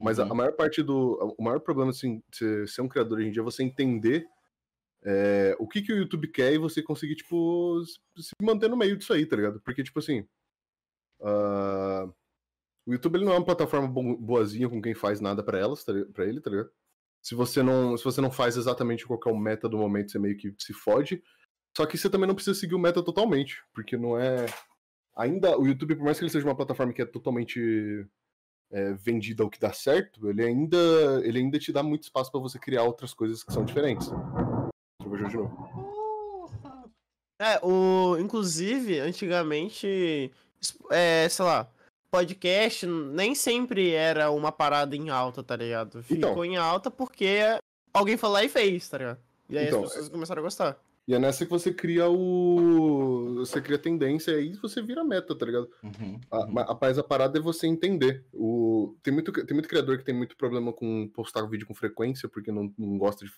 Mas 0.00 0.18
a, 0.18 0.24
Uhum. 0.24 0.32
a 0.32 0.34
maior 0.34 0.52
parte 0.52 0.82
do. 0.82 1.34
O 1.38 1.42
maior 1.44 1.60
problema, 1.60 1.90
assim, 1.90 2.20
de 2.30 2.36
ser, 2.36 2.68
ser 2.68 2.82
um 2.82 2.88
criador 2.88 3.18
hoje 3.18 3.28
em 3.28 3.30
dia 3.30 3.40
é 3.40 3.44
você 3.44 3.62
entender 3.62 4.26
é, 5.06 5.54
o 5.60 5.68
que, 5.68 5.82
que 5.82 5.92
o 5.92 5.96
YouTube 5.98 6.26
quer 6.28 6.52
e 6.54 6.58
você 6.58 6.82
conseguir, 6.82 7.14
tipo, 7.14 7.80
se 7.84 7.98
se 8.22 8.30
manter 8.42 8.68
no 8.68 8.76
meio 8.76 8.96
disso 8.96 9.12
aí, 9.12 9.24
tá 9.26 9.36
ligado? 9.36 9.60
Porque, 9.60 9.82
tipo 9.84 9.98
assim. 10.00 10.26
ah, 11.20 12.08
o 12.86 12.92
YouTube 12.92 13.16
ele 13.16 13.24
não 13.24 13.32
é 13.32 13.36
uma 13.38 13.44
plataforma 13.44 13.86
bo- 13.88 14.16
boazinha 14.16 14.68
com 14.68 14.80
quem 14.82 14.94
faz 14.94 15.20
nada 15.20 15.42
pra 15.42 15.58
elas, 15.58 15.84
tá, 15.84 15.92
pra 16.12 16.26
ele, 16.26 16.40
tá 16.40 16.50
ligado? 16.50 16.70
Se 17.24 17.34
você, 17.34 17.62
não, 17.62 17.96
se 17.96 18.04
você 18.04 18.20
não 18.20 18.30
faz 18.30 18.56
exatamente 18.56 19.06
qual 19.06 19.18
é 19.26 19.30
o 19.30 19.38
meta 19.38 19.66
do 19.66 19.78
momento, 19.78 20.12
você 20.12 20.18
meio 20.18 20.36
que 20.36 20.54
se 20.58 20.74
fode. 20.74 21.22
Só 21.74 21.86
que 21.86 21.96
você 21.96 22.10
também 22.10 22.28
não 22.28 22.34
precisa 22.34 22.58
seguir 22.58 22.74
o 22.74 22.78
meta 22.78 23.02
totalmente, 23.02 23.64
porque 23.72 23.96
não 23.96 24.18
é. 24.18 24.44
Ainda 25.16 25.58
o 25.58 25.66
YouTube, 25.66 25.96
por 25.96 26.04
mais 26.04 26.18
que 26.18 26.24
ele 26.24 26.30
seja 26.30 26.46
uma 26.46 26.56
plataforma 26.56 26.92
que 26.92 27.00
é 27.00 27.06
totalmente 27.06 28.06
é, 28.70 28.92
vendida 28.92 29.42
ao 29.42 29.48
que 29.48 29.58
dá 29.58 29.72
certo, 29.72 30.28
ele 30.28 30.44
ainda, 30.44 30.76
ele 31.24 31.38
ainda 31.38 31.58
te 31.58 31.72
dá 31.72 31.82
muito 31.82 32.02
espaço 32.02 32.30
pra 32.30 32.40
você 32.40 32.58
criar 32.58 32.82
outras 32.82 33.14
coisas 33.14 33.42
que 33.42 33.52
são 33.52 33.64
diferentes. 33.64 34.08
Eu 34.08 35.16
jogo 35.16 35.28
de 35.30 35.36
novo. 35.36 35.84
É, 37.40 37.58
o. 37.64 38.18
Inclusive, 38.18 39.00
antigamente. 39.00 40.30
É, 40.90 41.26
sei 41.28 41.44
lá. 41.44 41.70
Podcast 42.18 42.86
nem 42.86 43.34
sempre 43.34 43.90
era 43.90 44.30
uma 44.30 44.52
parada 44.52 44.94
em 44.94 45.10
alta, 45.10 45.42
tá 45.42 45.56
ligado? 45.56 46.02
Ficou 46.02 46.16
Então. 46.30 46.44
em 46.44 46.56
alta 46.56 46.90
porque 46.90 47.38
alguém 47.92 48.16
lá 48.30 48.44
e 48.44 48.48
fez, 48.48 48.88
tá 48.88 48.98
ligado? 48.98 49.18
E 49.50 49.58
aí 49.58 49.66
Então, 49.66 49.82
as 49.84 49.90
pessoas 49.90 50.08
começaram 50.08 50.40
a 50.40 50.44
gostar. 50.44 50.78
E 51.06 51.14
é 51.14 51.18
nessa 51.18 51.44
que 51.44 51.50
você 51.50 51.72
cria 51.74 52.08
o. 52.08 53.34
Você 53.40 53.60
cria 53.60 53.76
tendência 53.78 54.30
e 54.30 54.34
aí 54.36 54.52
você 54.54 54.80
vira 54.80 55.04
meta, 55.04 55.34
tá 55.36 55.44
ligado? 55.44 55.68
Uhum, 55.82 56.18
A, 56.30 56.38
uhum. 56.46 56.52
ma- 56.52 56.78
Mas 56.80 56.98
a 56.98 57.02
parada 57.02 57.38
é 57.38 57.42
você 57.42 57.66
entender. 57.66 58.24
O... 58.32 58.96
Tem, 59.02 59.12
muito, 59.12 59.30
tem 59.32 59.54
muito 59.54 59.68
criador 59.68 59.98
que 59.98 60.04
tem 60.04 60.14
muito 60.14 60.34
problema 60.36 60.72
com 60.72 61.06
postar 61.08 61.42
vídeo 61.46 61.66
com 61.66 61.74
frequência, 61.74 62.26
porque 62.28 62.50
não, 62.50 62.72
não 62.78 62.96
gosta 62.96 63.24
de, 63.26 63.30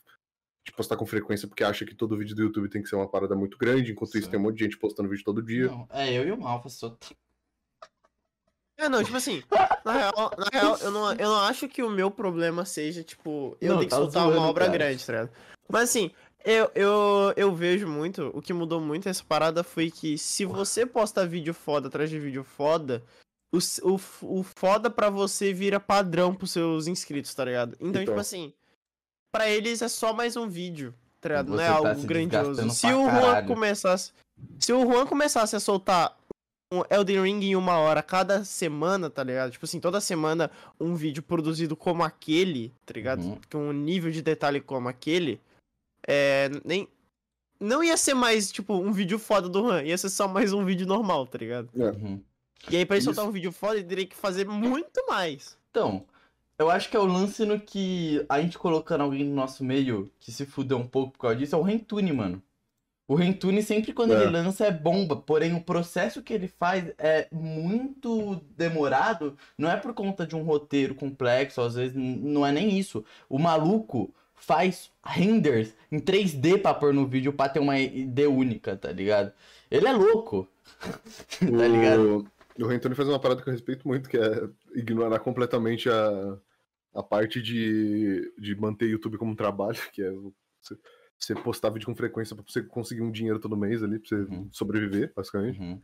de 0.64 0.72
postar 0.76 0.96
com 0.96 1.04
frequência, 1.06 1.48
porque 1.48 1.64
acha 1.64 1.84
que 1.84 1.94
todo 1.94 2.16
vídeo 2.16 2.36
do 2.36 2.42
YouTube 2.42 2.68
tem 2.68 2.82
que 2.82 2.88
ser 2.88 2.94
uma 2.94 3.08
parada 3.08 3.34
muito 3.34 3.58
grande, 3.58 3.90
enquanto 3.90 4.14
isso 4.16 4.26
Sim. 4.26 4.30
tem 4.30 4.38
um 4.38 4.44
monte 4.44 4.58
de 4.58 4.64
gente 4.64 4.78
postando 4.78 5.08
vídeo 5.08 5.24
todo 5.24 5.42
dia. 5.42 5.66
Não, 5.66 5.88
é, 5.90 6.12
eu 6.12 6.24
e 6.28 6.30
o 6.30 6.36
Malfa 6.38 6.68
só. 6.68 6.96
É, 8.78 8.88
não, 8.88 9.02
tipo 9.02 9.16
assim, 9.16 9.42
na 9.84 9.92
real, 9.92 10.30
na 10.36 10.46
real 10.52 10.76
eu, 10.78 10.90
não, 10.90 11.12
eu 11.12 11.28
não 11.30 11.40
acho 11.40 11.66
que 11.68 11.82
o 11.82 11.88
meu 11.90 12.10
problema 12.10 12.64
seja, 12.64 13.02
tipo, 13.02 13.56
eu 13.60 13.70
Não, 13.70 13.78
tenho 13.78 13.88
que 13.88 13.94
tá 13.94 13.96
soltar 13.96 14.22
zoando, 14.24 14.38
uma 14.38 14.48
obra 14.48 14.66
cara. 14.66 14.76
grande, 14.78 15.04
tá 15.06 15.12
ligado? 15.12 15.30
Mas 15.68 15.82
assim, 15.84 16.10
eu, 16.44 16.70
eu, 16.74 17.32
eu 17.36 17.54
vejo 17.54 17.88
muito, 17.88 18.30
o 18.34 18.42
que 18.42 18.52
mudou 18.52 18.80
muito 18.80 19.08
essa 19.08 19.24
parada 19.24 19.64
foi 19.64 19.90
que 19.90 20.18
se 20.18 20.44
você 20.44 20.84
posta 20.84 21.26
vídeo 21.26 21.54
foda 21.54 21.88
atrás 21.88 22.10
de 22.10 22.18
vídeo 22.20 22.44
foda, 22.44 23.02
o, 23.50 23.58
o, 23.82 24.00
o 24.40 24.42
foda 24.42 24.90
pra 24.90 25.08
você 25.08 25.52
vira 25.54 25.80
padrão 25.80 26.34
pros 26.34 26.50
seus 26.50 26.86
inscritos, 26.86 27.34
tá 27.34 27.44
ligado? 27.46 27.74
Então, 27.80 27.88
Então. 27.88 28.04
tipo 28.04 28.20
assim, 28.20 28.52
pra 29.32 29.48
eles 29.48 29.80
é 29.80 29.88
só 29.88 30.12
mais 30.12 30.36
um 30.36 30.46
vídeo, 30.46 30.94
tá 31.20 31.30
ligado? 31.30 31.48
Não 31.48 31.60
é 31.60 31.66
Você 31.66 31.82
tá 31.82 31.88
algo 31.88 32.02
grandioso. 32.02 32.70
Se 32.70 32.86
o 32.88 33.04
Juan 33.04 33.10
caralho. 33.22 33.46
começasse. 33.46 34.12
Se 34.60 34.70
o 34.72 34.82
Juan 34.84 35.06
começasse 35.06 35.56
a 35.56 35.60
soltar 35.60 36.14
um 36.72 36.82
Elden 36.90 37.22
Ring 37.22 37.44
em 37.44 37.56
uma 37.56 37.78
hora 37.78 38.02
cada 38.02 38.44
semana, 38.44 39.08
tá 39.08 39.22
ligado? 39.22 39.52
Tipo 39.52 39.64
assim, 39.64 39.80
toda 39.80 40.00
semana 40.00 40.50
um 40.80 40.94
vídeo 40.94 41.22
produzido 41.22 41.76
como 41.76 42.02
aquele, 42.02 42.72
tá 42.84 42.92
ligado? 42.94 43.22
Uhum. 43.22 43.40
Com 43.50 43.58
um 43.68 43.72
nível 43.72 44.10
de 44.10 44.22
detalhe 44.22 44.60
como 44.60 44.88
aquele, 44.88 45.40
é. 46.06 46.50
Nem. 46.64 46.88
Não 47.58 47.82
ia 47.82 47.96
ser 47.96 48.12
mais, 48.12 48.52
tipo, 48.52 48.74
um 48.74 48.92
vídeo 48.92 49.18
foda 49.18 49.48
do 49.48 49.62
Juan, 49.62 49.82
ia 49.82 49.96
ser 49.96 50.10
só 50.10 50.28
mais 50.28 50.52
um 50.52 50.62
vídeo 50.62 50.86
normal, 50.86 51.26
tá 51.26 51.38
ligado? 51.38 51.70
Uhum. 51.74 52.20
E 52.70 52.76
aí, 52.76 52.84
pra 52.84 52.96
ele 52.96 53.02
Isso. 53.02 53.14
soltar 53.14 53.26
um 53.26 53.32
vídeo 53.32 53.50
foda, 53.50 53.76
ele 53.76 53.84
teria 53.84 54.06
que 54.06 54.14
fazer 54.14 54.46
muito 54.46 55.06
mais. 55.08 55.56
Então, 55.70 56.04
eu 56.58 56.68
acho 56.68 56.90
que 56.90 56.96
é 56.96 57.00
o 57.00 57.06
lance 57.06 57.46
no 57.46 57.58
que 57.58 58.24
a 58.28 58.42
gente 58.42 58.58
colocando 58.58 59.02
alguém 59.02 59.24
no 59.24 59.34
nosso 59.34 59.64
meio 59.64 60.10
que 60.20 60.30
se 60.30 60.44
fudeu 60.44 60.76
um 60.76 60.86
pouco 60.86 61.12
por 61.12 61.20
causa 61.20 61.36
disso 61.36 61.54
é 61.54 61.58
o 61.58 61.62
Rentune, 61.62 62.12
mano. 62.12 62.42
O 63.08 63.14
Rentune 63.14 63.62
sempre 63.62 63.92
quando 63.92 64.14
É. 64.14 64.22
ele 64.22 64.30
lança 64.30 64.66
é 64.66 64.70
bomba, 64.72 65.16
porém 65.16 65.54
o 65.54 65.62
processo 65.62 66.22
que 66.22 66.32
ele 66.34 66.48
faz 66.48 66.92
é 66.98 67.28
muito 67.30 68.40
demorado, 68.56 69.36
não 69.56 69.70
é 69.70 69.76
por 69.76 69.94
conta 69.94 70.26
de 70.26 70.34
um 70.34 70.42
roteiro 70.42 70.94
complexo, 70.94 71.60
às 71.60 71.74
vezes 71.76 71.94
não 71.96 72.44
é 72.44 72.50
nem 72.50 72.76
isso. 72.76 73.04
O 73.28 73.38
maluco 73.38 74.12
faz 74.34 74.90
renders 75.04 75.72
em 75.90 75.98
3D 76.00 76.60
pra 76.60 76.74
pôr 76.74 76.92
no 76.92 77.06
vídeo 77.06 77.32
pra 77.32 77.48
ter 77.48 77.60
uma 77.60 77.78
ideia 77.78 78.28
única, 78.28 78.76
tá 78.76 78.90
ligado? 78.90 79.32
Ele 79.70 79.86
é 79.86 79.92
louco. 79.92 80.48
tá 81.40 81.68
ligado? 81.68 82.28
O, 82.58 82.64
o 82.64 82.66
Rentoni 82.66 82.94
faz 82.94 83.08
uma 83.08 83.20
parada 83.20 83.40
que 83.42 83.48
eu 83.48 83.52
respeito 83.52 83.86
muito, 83.86 84.08
que 84.08 84.16
é 84.18 84.48
ignorar 84.74 85.20
completamente 85.20 85.88
a, 85.88 86.36
a 86.94 87.02
parte 87.02 87.40
de, 87.40 88.32
de 88.38 88.54
manter 88.56 88.88
YouTube 88.90 89.16
como 89.16 89.30
um 89.32 89.36
trabalho, 89.36 89.78
que 89.92 90.02
é. 90.02 90.12
Você, 91.18 91.34
postar 91.34 91.70
vídeo 91.70 91.86
com 91.86 91.94
frequência 91.94 92.36
pra 92.36 92.44
você 92.46 92.62
conseguir 92.62 93.02
um 93.02 93.10
dinheiro 93.10 93.38
todo 93.38 93.56
mês 93.56 93.82
ali, 93.82 93.98
pra 93.98 94.08
você 94.08 94.14
Uhum. 94.16 94.48
sobreviver, 94.52 95.12
basicamente. 95.16 95.58
Uhum. 95.60 95.80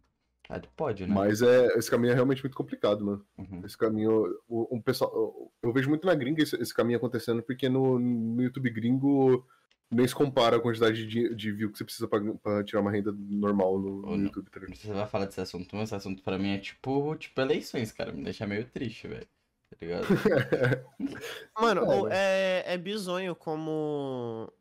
Ah, 0.49 0.61
pode, 0.77 1.07
né? 1.07 1.15
Mas 1.15 1.41
é, 1.41 1.67
esse 1.79 1.91
caminho 1.91 2.11
é 2.11 2.15
realmente 2.15 2.43
muito 2.43 2.57
complicado, 2.57 3.05
mano. 3.05 3.25
Uhum. 3.39 3.63
Esse 3.65 3.79
caminho, 3.79 4.25
o, 4.49 4.77
o 4.77 4.83
pessoal, 4.83 5.51
eu 5.63 5.73
vejo 5.73 5.89
muito 5.89 6.07
na 6.07 6.15
gringa 6.15 6.43
esse, 6.43 6.57
esse 6.61 6.75
caminho 6.75 6.99
acontecendo, 6.99 7.43
porque 7.43 7.69
no, 7.69 7.99
no 7.99 8.43
YouTube 8.43 8.69
gringo 8.71 9.47
nem 9.91 10.07
se 10.07 10.15
compara 10.15 10.57
a 10.57 10.61
quantidade 10.61 11.07
de, 11.07 11.35
de 11.35 11.53
view 11.53 11.71
que 11.71 11.79
você 11.79 11.85
precisa 11.85 12.09
pra, 12.09 12.21
pra 12.43 12.65
tirar 12.65 12.81
uma 12.81 12.91
renda 12.91 13.13
normal 13.17 13.79
no, 13.79 14.03
no 14.03 14.17
não. 14.17 14.25
YouTube, 14.25 14.51
tá 14.51 14.61
ligado? 14.61 14.71
Não 14.71 14.77
sei 14.77 14.83
se 14.83 14.87
você 14.89 14.93
vai 14.95 15.09
falar 15.09 15.27
desse 15.27 15.41
assunto, 15.41 15.75
mas 15.77 15.85
esse 15.89 15.95
assunto 15.95 16.23
pra 16.23 16.39
mim 16.39 16.51
é 16.51 16.59
tipo, 16.59 17.15
tipo 17.17 17.41
eleições, 17.41 17.93
cara. 17.93 18.13
Me 18.13 18.23
deixa 18.25 18.47
meio 18.47 18.65
triste, 18.67 19.07
velho. 19.09 19.27
Tá 19.71 19.77
ligado? 19.81 20.07
Mano, 21.59 21.81
É, 21.83 22.01
o- 22.03 22.09
é, 22.09 22.65
é 22.75 22.79
bizonho 22.79 23.35
como 23.35 24.53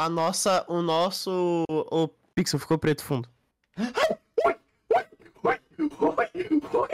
a 0.00 0.08
nossa, 0.08 0.64
o 0.66 0.80
nosso, 0.80 1.64
o 1.68 2.08
Pixel 2.34 2.58
ficou 2.58 2.78
preto 2.78 3.04
fundo. 3.04 3.28
Oi, 4.46 4.56
oi, 5.44 5.60
oi. 6.72 6.88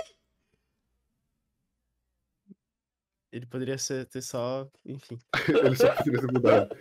Ele 3.31 3.47
poderia 3.47 3.79
ser, 3.79 4.07
ter 4.07 4.23
só, 4.23 4.66
enfim, 4.85 5.19
Ele 5.49 5.77
só 5.77 5.95
poderia 5.95 6.21
ter 6.21 6.33
mudado. 6.33 6.77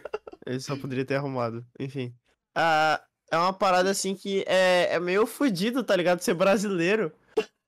ele 0.47 0.59
só 0.59 0.75
poderia 0.77 1.05
ter 1.05 1.15
arrumado, 1.15 1.65
enfim. 1.79 2.15
Ah, 2.55 3.03
é 3.29 3.37
uma 3.37 3.53
parada 3.53 3.91
assim 3.91 4.15
que 4.15 4.43
é, 4.47 4.95
é 4.95 4.99
meio 4.99 5.27
fudido, 5.27 5.83
tá 5.83 5.95
ligado? 5.95 6.21
Ser 6.21 6.33
brasileiro 6.33 7.11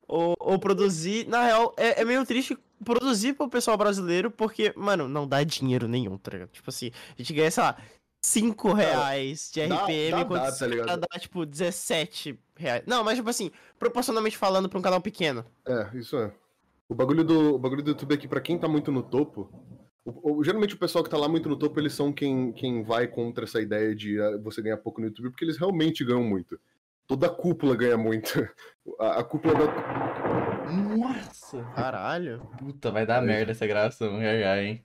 ou, 0.08 0.36
ou 0.40 0.58
produzir, 0.58 1.28
na 1.28 1.44
real, 1.44 1.76
é, 1.78 2.02
é 2.02 2.06
meio 2.06 2.26
triste 2.26 2.58
produzir 2.84 3.34
pro 3.34 3.50
pessoal 3.50 3.78
brasileiro 3.78 4.32
porque, 4.32 4.74
mano, 4.76 5.08
não 5.08 5.28
dá 5.28 5.44
dinheiro 5.44 5.88
nenhum, 5.88 6.18
tá 6.18 6.32
ligado? 6.32 6.50
Tipo 6.50 6.70
assim, 6.70 6.92
a 7.10 7.22
gente 7.22 7.34
ganha, 7.34 7.52
sei 7.52 7.64
lá, 7.64 7.78
5 8.28 8.74
reais 8.74 9.50
de 9.54 9.68
dá- 9.68 9.76
RPM 9.84 10.12
dá- 10.12 10.26
quando 10.26 10.42
dá, 10.44 10.52
tá 10.52 10.68
ligado? 10.68 11.00
dá, 11.00 11.20
tipo, 11.20 11.46
17 11.46 12.40
reais. 12.56 12.84
Não, 12.86 13.04
mas 13.04 13.18
tipo 13.18 13.30
assim, 13.30 13.52
proporcionalmente 13.80 14.38
falando 14.38 14.68
pra 14.70 14.78
um 14.80 14.82
canal 14.82 15.02
pequeno. 15.02 15.46
É, 15.68 15.90
isso 15.98 16.18
é. 16.18 16.32
O 16.90 16.96
bagulho 16.96 17.24
do, 17.24 17.56
o 17.56 17.60
bagulho 17.60 17.84
do 17.84 17.92
YouTube 17.92 18.14
é 18.14 18.18
que 18.18 18.28
pra 18.28 18.42
quem 18.42 18.58
tá 18.58 18.68
muito 18.68 18.92
no 18.92 19.04
topo, 19.04 19.50
o- 20.06 20.38
o- 20.40 20.44
geralmente 20.44 20.74
o 20.76 20.78
pessoal 20.78 21.04
que 21.04 21.10
tá 21.10 21.18
lá 21.18 21.28
muito 21.28 21.50
no 21.50 21.56
topo, 21.58 21.80
eles 21.80 21.94
são 21.94 22.12
quem, 22.14 22.52
quem 22.54 22.84
vai 22.84 23.08
contra 23.08 23.44
essa 23.46 23.62
ideia 23.62 23.94
de 23.96 24.20
ah, 24.22 24.38
você 24.44 24.62
ganhar 24.62 24.78
pouco 24.78 25.00
no 25.02 25.08
YouTube, 25.08 25.30
porque 25.30 25.44
eles 25.46 25.58
realmente 25.58 26.04
ganham 26.06 26.24
muito. 26.24 26.60
Toda 27.06 27.28
a 27.28 27.30
cúpula 27.30 27.76
ganha 27.76 27.98
muito. 27.98 28.28
A, 29.00 29.20
a 29.20 29.24
cúpula 29.24 29.54
da. 29.54 30.68
Nossa. 30.72 31.62
Caralho. 31.76 32.42
Puta, 32.58 32.90
vai 32.92 33.06
dar 33.06 33.22
É. 33.22 33.26
merda 33.26 33.52
essa 33.52 33.68
gravação, 33.68 34.20
já, 34.22 34.38
já, 34.40 34.62
hein? 34.64 34.84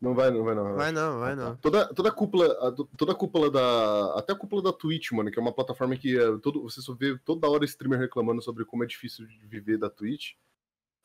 Não 0.00 0.14
vai, 0.14 0.30
não 0.30 0.44
vai, 0.44 0.54
não. 0.54 0.74
Vai 0.74 0.92
não, 0.92 1.18
vai 1.18 1.34
não. 1.34 1.56
Toda, 1.56 1.86
toda 1.94 2.08
a 2.10 2.12
cúpula, 2.12 2.74
toda 2.96 3.12
a 3.12 3.14
cúpula 3.14 3.50
da. 3.50 4.18
Até 4.18 4.32
a 4.32 4.36
cúpula 4.36 4.60
da 4.62 4.72
Twitch, 4.72 5.12
mano, 5.12 5.30
que 5.30 5.38
é 5.38 5.42
uma 5.42 5.52
plataforma 5.52 5.96
que 5.96 6.18
é, 6.18 6.36
todo, 6.42 6.62
você 6.62 6.82
só 6.82 6.92
vê 6.94 7.16
toda 7.24 7.48
hora 7.48 7.64
streamer 7.64 7.98
reclamando 7.98 8.42
sobre 8.42 8.64
como 8.66 8.84
é 8.84 8.86
difícil 8.86 9.26
de 9.26 9.38
viver 9.46 9.78
da 9.78 9.88
Twitch. 9.88 10.32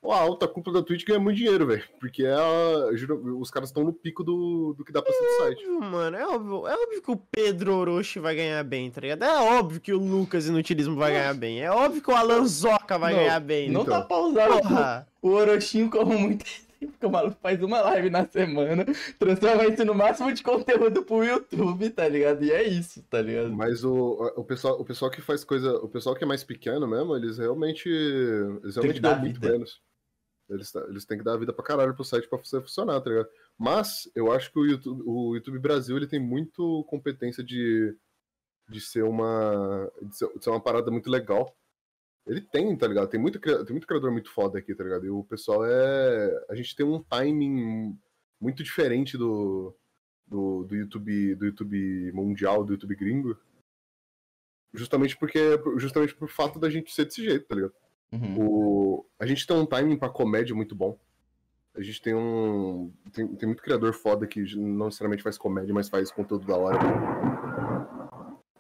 Pô, 0.02 0.12
a 0.14 0.20
alta 0.20 0.48
cúpula 0.48 0.80
da 0.80 0.86
Twitch 0.86 1.06
ganha 1.06 1.20
muito 1.20 1.36
dinheiro, 1.38 1.68
velho. 1.68 1.84
Porque 2.00 2.24
é 2.26 2.34
a, 2.34 2.96
juro- 2.96 3.38
os 3.40 3.52
caras 3.52 3.68
estão 3.70 3.84
no 3.84 3.92
pico 3.94 4.24
do, 4.24 4.74
do 4.78 4.84
que 4.86 4.94
dá 4.94 5.02
pra 5.02 5.12
ser 5.12 5.20
do 5.26 5.38
site. 5.44 5.66
Óbvio, 5.68 5.92
Mano, 5.92 6.18
é 6.18 6.26
óbvio, 6.28 6.68
é 6.68 6.74
óbvio 6.74 7.02
que 7.02 7.12
o 7.12 7.18
Pedro 7.18 7.76
Orochi 7.76 8.18
vai 8.20 8.34
ganhar 8.36 8.64
bem, 8.64 8.90
tá 8.90 9.02
ligado? 9.02 9.24
É 9.24 9.42
óbvio 9.60 9.82
que 9.82 9.92
o 9.94 9.98
Lucas 10.00 10.48
Inutilismo 10.48 10.96
vai 10.96 11.12
ganhar 11.12 11.34
bem. 11.34 11.62
É 11.62 11.70
óbvio 11.70 12.02
que 12.02 12.10
o 12.10 12.16
Alan 12.16 12.46
Zoca 12.46 12.98
vai 12.98 13.12
Não, 13.14 13.20
ganhar 13.20 13.40
bem. 13.42 13.70
Não 13.70 13.82
Então. 13.82 14.00
dá 14.00 14.06
pra 14.06 14.18
usar 14.20 14.50
o- 14.50 14.62
Porra. 14.62 15.08
o 15.22 15.30
Orochinho 15.32 15.90
como 15.90 16.18
muito 16.18 16.46
porque 16.88 17.06
o 17.06 17.10
maluco 17.10 17.38
faz 17.42 17.62
uma 17.62 17.82
live 17.82 18.10
na 18.10 18.26
semana, 18.26 18.86
transforma 19.18 19.66
isso 19.66 19.84
no 19.84 19.94
máximo 19.94 20.34
de 20.34 20.42
conteúdo 20.42 21.04
pro 21.04 21.24
YouTube, 21.24 21.90
tá 21.90 22.08
ligado? 22.08 22.44
E 22.44 22.52
é 22.52 22.64
isso, 22.64 23.04
tá 23.04 23.22
ligado? 23.22 23.52
Mas 23.52 23.84
o, 23.84 24.34
o, 24.36 24.44
pessoal, 24.44 24.80
o 24.80 24.86
pessoal 24.86 25.12
que 25.12 25.22
faz 25.22 25.44
coisa. 25.44 25.78
O 25.78 25.90
pessoal 25.90 26.16
que 26.16 26.24
é 26.24 26.28
mais 26.28 26.44
pequeno 26.44 26.88
mesmo, 26.88 27.16
eles 27.16 27.38
realmente. 27.38 27.90
Eles 27.90 28.76
realmente 28.76 29.00
ganham 29.02 29.20
muito 29.20 29.40
vida. 29.40 29.52
menos. 29.52 29.82
Eles, 30.50 30.74
eles 30.76 31.06
têm 31.06 31.18
que 31.18 31.24
dar 31.24 31.34
a 31.34 31.38
vida 31.38 31.54
pra 31.54 31.64
caralho 31.64 31.94
pro 31.94 32.04
site 32.04 32.28
pra 32.28 32.40
funcionar, 32.40 33.00
tá 33.02 33.10
ligado? 33.10 33.30
Mas 33.58 34.10
eu 34.16 34.32
acho 34.32 34.52
que 34.52 34.60
o 34.60 34.66
YouTube, 34.66 35.04
o 35.06 35.36
YouTube 35.36 35.60
Brasil 35.60 35.96
ele 35.96 36.08
tem 36.08 36.20
muito 36.20 36.84
competência 36.86 37.44
de, 37.44 37.96
de 38.68 38.82
ser 38.82 39.04
uma. 39.04 39.92
De 40.02 40.18
ser, 40.18 40.28
de 40.36 40.44
ser 40.44 40.50
uma 40.50 40.62
parada 40.62 40.90
muito 40.90 41.10
legal. 41.10 41.56
Ele 42.30 42.42
tem, 42.42 42.78
tá 42.78 42.88
ligado? 42.88 43.10
Tem 43.10 43.20
muito, 43.20 43.40
tem 43.40 43.72
muito 43.72 43.88
criador 43.88 44.12
muito 44.12 44.32
foda 44.32 44.60
aqui, 44.60 44.76
tá 44.76 44.84
ligado? 44.84 45.04
E 45.04 45.10
o 45.10 45.24
pessoal 45.24 45.66
é. 45.66 46.46
A 46.48 46.54
gente 46.54 46.76
tem 46.76 46.86
um 46.86 47.02
timing 47.02 47.98
muito 48.40 48.64
diferente 48.64 49.18
do, 49.18 49.76
do, 50.28 50.64
do 50.64 50.76
YouTube 50.76 51.34
do 51.34 51.46
YouTube 51.48 52.12
mundial, 52.14 52.64
do 52.64 52.74
YouTube 52.74 52.96
gringo. 52.96 53.36
Justamente 54.72 55.18
porque 55.18 55.40
justamente 55.78 56.14
por 56.14 56.30
fato 56.30 56.60
da 56.60 56.70
gente 56.70 56.94
ser 56.94 57.06
desse 57.06 57.24
jeito, 57.24 57.48
tá 57.48 57.56
ligado? 57.56 57.74
Uhum. 58.12 58.36
O... 58.40 59.06
A 59.20 59.26
gente 59.26 59.48
tem 59.48 59.58
um 59.58 59.66
timing 59.66 59.98
pra 59.98 60.08
comédia 60.08 60.56
muito 60.56 60.76
bom. 60.76 61.00
A 61.74 61.82
gente 61.82 62.00
tem 62.00 62.14
um. 62.14 62.94
Tem, 63.12 63.28
tem 63.28 63.48
muito 63.48 63.64
criador 63.64 63.92
foda 63.94 64.28
que 64.28 64.56
não 64.56 64.86
necessariamente 64.86 65.24
faz 65.24 65.36
comédia, 65.36 65.74
mas 65.74 65.90
faz 65.90 66.12
conteúdo 66.12 66.46
da 66.46 66.56
hora. 66.56 66.78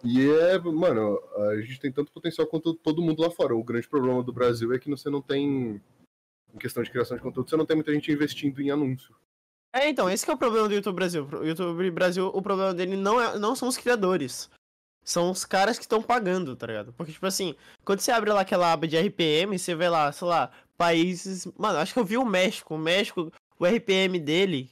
E 0.04 0.30
é, 0.30 0.58
mano, 0.60 1.20
a 1.36 1.62
gente 1.62 1.80
tem 1.80 1.92
tanto 1.92 2.12
potencial 2.12 2.48
quanto 2.48 2.74
todo 2.74 3.02
mundo 3.02 3.22
lá 3.22 3.30
fora. 3.30 3.56
O 3.56 3.64
grande 3.64 3.88
problema 3.88 4.24
do 4.24 4.32
Brasil 4.32 4.74
é 4.74 4.80
que 4.80 4.90
você 4.90 5.10
não 5.10 5.22
tem. 5.22 5.82
Em 6.54 6.58
questão 6.58 6.82
de 6.82 6.90
criação 6.90 7.16
de 7.16 7.22
conteúdo, 7.22 7.50
você 7.50 7.58
não 7.58 7.66
tem 7.66 7.76
muita 7.76 7.94
gente 7.94 8.12
investindo 8.12 8.60
em 8.60 8.72
anúncio. 8.72 9.14
É, 9.72 9.88
então, 9.88 10.10
esse 10.10 10.28
é 10.28 10.34
o 10.34 10.38
problema 10.38 10.68
do 10.68 10.74
YouTube 10.74 10.96
Brasil. 10.96 11.28
O 11.32 11.46
YouTube 11.46 11.92
Brasil, 11.92 12.28
o 12.28 12.42
problema 12.42 12.74
dele 12.74 12.96
não, 12.96 13.22
é, 13.22 13.38
não 13.38 13.56
são 13.56 13.68
os 13.68 13.78
criadores. 13.78 14.50
São 15.04 15.30
os 15.30 15.46
caras 15.46 15.78
que 15.78 15.86
estão 15.86 16.02
pagando, 16.02 16.56
tá 16.56 16.66
ligado? 16.66 16.94
Porque, 16.94 17.12
tipo 17.12 17.26
assim, 17.26 17.56
quando 17.86 18.00
você 18.00 18.12
abre 18.12 18.32
lá 18.32 18.42
aquela 18.42 18.72
aba 18.72 18.88
de 18.88 18.98
RPM, 18.98 19.58
você 19.58 19.76
vê 19.76 19.88
lá, 19.90 20.12
sei 20.12 20.28
lá, 20.28 20.52
países. 20.76 21.46
Mano, 21.58 21.78
acho 21.78 21.94
que 21.94 22.00
eu 22.00 22.06
vi 22.06 22.18
o 22.18 22.26
México. 22.26 22.76
O 22.76 22.80
México, 22.80 23.32
o 23.60 23.66
RPM 23.66 24.20
dele 24.20 24.72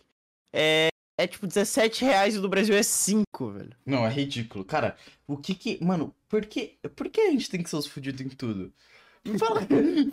é, 0.52 0.90
é 1.18 1.26
tipo 1.26 1.48
17 1.48 2.06
reais 2.06 2.36
e 2.36 2.40
do 2.40 2.48
Brasil 2.48 2.76
é 2.76 2.84
5, 2.84 3.52
velho. 3.52 3.76
Não, 3.86 4.06
é 4.06 4.10
ridículo. 4.10 4.64
Cara, 4.64 4.96
o 5.26 5.36
que 5.36 5.56
que. 5.56 5.84
Mano, 5.84 6.14
por 6.30 6.46
que, 6.46 6.78
por 6.96 7.10
que 7.10 7.22
a 7.22 7.32
gente 7.32 7.50
tem 7.50 7.64
que 7.64 7.70
ser 7.70 7.78
os 7.78 7.88
fudidos 7.88 8.22
em 8.22 8.30
tudo? 8.30 8.72
Fala, 9.38 9.62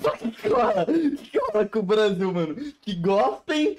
fala 0.00 0.32
que 0.32 0.48
rola, 0.48 0.86
que 1.64 1.70
com 1.70 1.78
o 1.78 1.82
Brasil, 1.82 2.32
mano? 2.32 2.56
Que 2.80 2.94
gostem, 2.94 3.78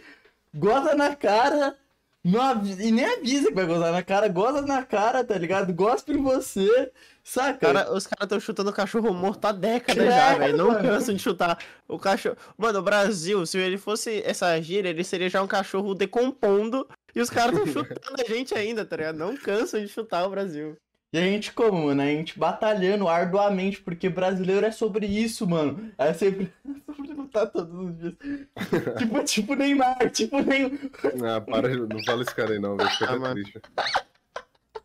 goza 0.53 0.95
na 0.95 1.13
cara, 1.13 1.77
não 2.25 2.65
e 2.65 2.91
nem 2.91 3.05
avisa 3.05 3.49
que 3.49 3.53
vai 3.53 3.67
gozar 3.67 3.91
na 3.91 4.01
cara, 4.01 4.27
goza 4.27 4.63
na 4.63 4.83
cara, 4.83 5.23
tá 5.23 5.38
ligado? 5.38 5.71
Gospe 5.71 6.13
em 6.13 6.23
você, 6.23 6.91
saca? 7.23 7.59
Cara, 7.59 7.93
os 7.93 8.07
caras 8.07 8.23
estão 8.23 8.39
chutando 8.39 8.73
cachorro 8.73 9.13
morto 9.13 9.45
há 9.45 9.51
décadas 9.51 10.07
já, 10.07 10.33
velho. 10.33 10.57
Não 10.57 10.81
cansam 10.81 11.13
de 11.13 11.21
chutar 11.21 11.59
o 11.88 11.99
cachorro. 11.99 12.35
Mano, 12.57 12.79
o 12.79 12.81
Brasil, 12.81 13.45
se 13.45 13.59
ele 13.59 13.77
fosse 13.77 14.23
essa 14.25 14.59
gíria, 14.59 14.89
ele 14.89 15.03
seria 15.03 15.29
já 15.29 15.43
um 15.43 15.47
cachorro 15.47 15.93
decompondo. 15.93 16.88
E 17.13 17.21
os 17.21 17.29
caras 17.29 17.59
estão 17.59 17.67
chutando 17.85 18.19
a 18.19 18.27
gente 18.27 18.55
ainda, 18.55 18.83
tá 18.83 18.97
ligado? 18.97 19.17
Não 19.17 19.38
cansam 19.38 19.79
de 19.79 19.88
chutar 19.88 20.25
o 20.25 20.31
Brasil. 20.31 20.75
E 21.13 21.17
a 21.17 21.21
gente 21.21 21.53
como, 21.53 21.85
mano? 21.85 22.01
A 22.01 22.05
gente 22.05 22.37
batalhando 22.37 23.07
arduamente, 23.07 23.81
porque 23.81 24.09
brasileiro 24.09 24.65
é 24.65 24.71
sobre 24.71 25.05
isso, 25.05 25.47
mano. 25.47 25.91
É 25.97 26.13
sempre 26.13 26.51
sobre 26.85 27.13
lutar 27.13 27.49
todos 27.49 27.73
os 27.73 27.97
dias. 27.97 28.13
tipo, 28.97 29.23
tipo 29.23 29.55
Neymar, 29.55 30.09
tipo 30.11 30.41
Neymar. 30.41 30.79
Ah, 31.23 31.39
para, 31.41 31.69
não 31.69 32.03
fala 32.03 32.21
esse 32.21 32.35
cara 32.35 32.51
aí 32.53 32.59
não, 32.59 32.75
velho. 32.75 32.89
Fica 32.89 33.13
Ah, 33.13 33.31
triste. 33.31 33.61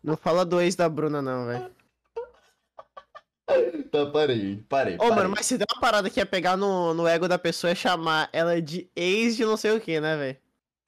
Não 0.03 0.15
fala 0.15 0.45
do 0.45 0.61
ex 0.61 0.75
da 0.75 0.87
Bruna, 0.87 1.21
não, 1.21 1.47
velho. 1.47 1.69
Tá, 3.91 4.05
parei, 4.05 4.63
parei. 4.69 4.95
Ô, 4.95 4.99
parei. 4.99 5.15
mano, 5.15 5.29
mas 5.35 5.45
se 5.45 5.57
der 5.57 5.65
uma 5.73 5.81
parada 5.81 6.09
que 6.09 6.21
é 6.21 6.25
pegar 6.25 6.55
no, 6.55 6.93
no 6.93 7.05
ego 7.05 7.27
da 7.27 7.37
pessoa 7.37 7.71
é 7.71 7.75
chamar 7.75 8.29
ela 8.31 8.61
de 8.61 8.89
ex 8.95 9.35
de 9.35 9.43
não 9.43 9.57
sei 9.57 9.71
o 9.75 9.81
que, 9.81 9.99
né, 9.99 10.15
velho? 10.15 10.37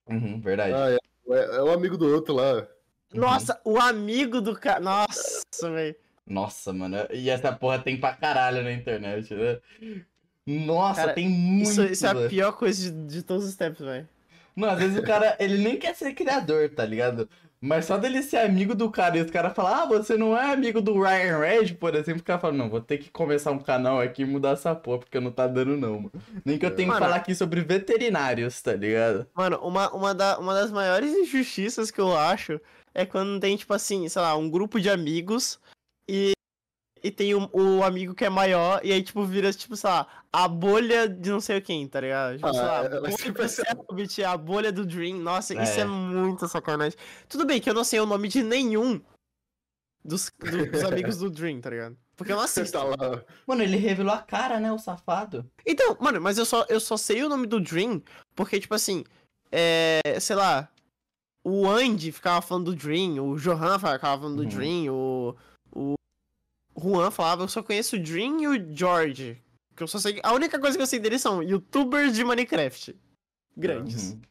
Uhum, 0.07 0.39
verdade. 0.39 0.73
Ah, 0.73 0.89
é, 0.89 0.97
é, 1.33 1.55
é 1.57 1.61
o 1.61 1.71
amigo 1.71 1.97
do 1.97 2.07
outro 2.07 2.33
lá. 2.33 2.65
Uhum. 3.13 3.21
Nossa, 3.21 3.59
o 3.63 3.79
amigo 3.79 4.41
do 4.41 4.55
cara. 4.55 4.79
Nossa, 4.79 5.43
velho. 5.61 5.95
Nossa, 6.25 6.71
mano. 6.73 6.97
E 7.11 7.29
essa 7.29 7.51
porra 7.51 7.79
tem 7.79 7.99
pra 7.99 8.13
caralho 8.13 8.63
na 8.63 8.71
internet, 8.71 9.33
né? 9.33 9.59
Nossa, 10.45 11.01
Cara, 11.01 11.13
tem 11.13 11.29
muito. 11.29 11.69
Isso, 11.69 11.83
isso 11.83 12.05
é 12.05 12.09
a 12.09 12.29
pior 12.29 12.53
coisa 12.53 12.91
de, 12.91 13.07
de 13.07 13.23
todos 13.23 13.45
os 13.45 13.55
tempos, 13.55 13.85
velho. 13.85 14.07
Não, 14.55 14.69
às 14.69 14.79
vezes 14.79 14.97
o 14.97 15.03
cara, 15.03 15.35
ele 15.39 15.57
nem 15.57 15.77
quer 15.77 15.95
ser 15.95 16.13
criador, 16.13 16.69
tá 16.69 16.85
ligado? 16.85 17.27
Mas 17.65 17.85
só 17.85 17.97
dele 17.97 18.21
ser 18.21 18.39
amigo 18.39 18.75
do 18.75 18.91
cara 18.91 19.17
e 19.17 19.21
os 19.21 19.31
caras 19.31 19.53
falar, 19.53 19.83
ah, 19.83 19.85
você 19.85 20.17
não 20.17 20.37
é 20.37 20.51
amigo 20.51 20.81
do 20.81 21.01
Ryan 21.01 21.39
Red, 21.39 21.75
por 21.75 21.95
exemplo, 21.95 22.19
o 22.19 22.23
cara 22.25 22.37
fala, 22.37 22.51
não, 22.51 22.69
vou 22.69 22.81
ter 22.81 22.97
que 22.97 23.09
começar 23.09 23.51
um 23.51 23.57
canal 23.57 24.01
aqui 24.01 24.23
e 24.23 24.25
mudar 24.25 24.49
essa 24.49 24.75
porra, 24.75 24.99
porque 24.99 25.17
não 25.17 25.31
tá 25.31 25.47
dando 25.47 25.77
não, 25.77 25.93
mano. 25.95 26.11
Nem 26.43 26.57
que 26.57 26.65
eu 26.65 26.75
tenho 26.75 26.89
que 26.89 26.93
Mano. 26.93 27.05
falar 27.05 27.15
aqui 27.15 27.33
sobre 27.33 27.61
veterinários, 27.61 28.61
tá 28.61 28.73
ligado? 28.73 29.25
Mano, 29.33 29.59
uma, 29.63 29.89
uma, 29.93 30.13
da, 30.13 30.37
uma 30.39 30.53
das 30.53 30.73
maiores 30.73 31.13
injustiças 31.13 31.89
que 31.89 32.01
eu 32.01 32.13
acho 32.17 32.59
é 32.93 33.05
quando 33.05 33.39
tem, 33.39 33.55
tipo 33.57 33.73
assim, 33.73 34.07
sei 34.09 34.21
lá, 34.21 34.35
um 34.35 34.49
grupo 34.49 34.79
de 34.79 34.89
amigos 34.89 35.59
e 36.09 36.31
e 37.05 37.11
tem 37.11 37.35
o, 37.35 37.49
o 37.51 37.83
amigo 37.83 38.15
que 38.15 38.23
é 38.23 38.29
maior, 38.29 38.79
e 38.81 38.89
aí, 38.93 39.03
tipo, 39.03 39.25
vira, 39.25 39.51
tipo, 39.51 39.75
sei 39.75 39.89
lá, 39.89 40.07
a 40.31 40.47
bolha 40.47 41.05
de 41.05 41.29
não 41.31 41.41
sei 41.41 41.59
quem, 41.59 41.85
tá 41.85 41.99
ligado? 41.99 42.35
Tipo, 42.35 42.47
Ah, 42.47 42.53
sei 42.53 42.61
lá, 42.61 42.77
ela 42.77 42.85
a 42.97 43.01
bolha 43.01 43.11
sempre 43.17 43.43
do 43.43 43.49
Selbit, 43.49 44.23
a 44.23 44.37
bolha 44.37 44.71
do 44.71 44.85
Dream. 44.85 45.17
Nossa, 45.17 45.53
isso 45.61 45.79
É. 45.79 45.81
é 45.81 45.85
muito 45.85 46.47
sacanagem. 46.47 46.97
Tudo 47.27 47.45
bem 47.45 47.59
que 47.59 47.69
eu 47.69 47.73
não 47.73 47.83
sei 47.83 47.99
o 47.99 48.05
nome 48.05 48.29
de 48.29 48.41
nenhum 48.41 49.01
dos, 50.03 50.31
do- 50.39 50.71
dos 50.71 50.83
amigos 50.85 51.17
do 51.17 51.29
Dream, 51.29 51.59
tá 51.59 51.69
ligado? 51.71 51.97
Porque 52.15 52.31
eu 52.31 52.37
não 52.37 52.47
Você 52.47 52.61
assisto. 52.61 52.77
tá 52.77 52.85
lá. 52.85 53.21
Mano, 53.45 53.63
ele 53.63 53.75
revelou 53.75 54.13
a 54.13 54.21
cara, 54.21 54.57
né, 54.61 54.71
o 54.71 54.77
safado. 54.79 55.45
Então, 55.65 55.97
mano, 55.99 56.21
mas 56.21 56.37
eu 56.37 56.45
só, 56.45 56.65
eu 56.69 56.79
só 56.79 56.95
sei 56.95 57.21
o 57.21 57.27
nome 57.29 57.47
do 57.47 57.59
Dream 57.59 58.01
porque, 58.33 58.61
tipo 58.61 58.75
assim, 58.75 59.03
é. 59.51 59.99
Sei 60.21 60.35
lá. 60.37 60.69
O 61.43 61.67
Andy 61.67 62.11
ficava 62.11 62.41
falando 62.41 62.71
do 62.71 62.75
Dream, 62.75 63.19
o 63.19 63.37
Johan 63.37 63.77
ficava 63.77 63.99
falando 63.99 64.37
do 64.37 64.43
Uhum. 64.43 64.49
Dream, 64.49 64.93
o. 64.93 65.35
O 65.75 65.95
Juan 66.89 67.11
falava, 67.11 67.43
eu 67.43 67.47
só 67.47 67.61
conheço 67.61 67.95
o 67.95 67.99
Dream 68.01 68.41
e 68.41 68.47
o 68.47 68.75
George. 68.75 69.39
Que 69.75 69.83
eu 69.83 69.87
só 69.87 69.99
sei. 69.99 70.19
A 70.23 70.33
única 70.33 70.59
coisa 70.59 70.75
que 70.77 70.81
eu 70.81 70.87
sei 70.87 70.99
deles 70.99 71.21
são 71.21 71.43
youtubers 71.43 72.15
de 72.15 72.23
Minecraft. 72.23 72.95
Grandes. 73.55 74.11
Uhum. 74.11 74.21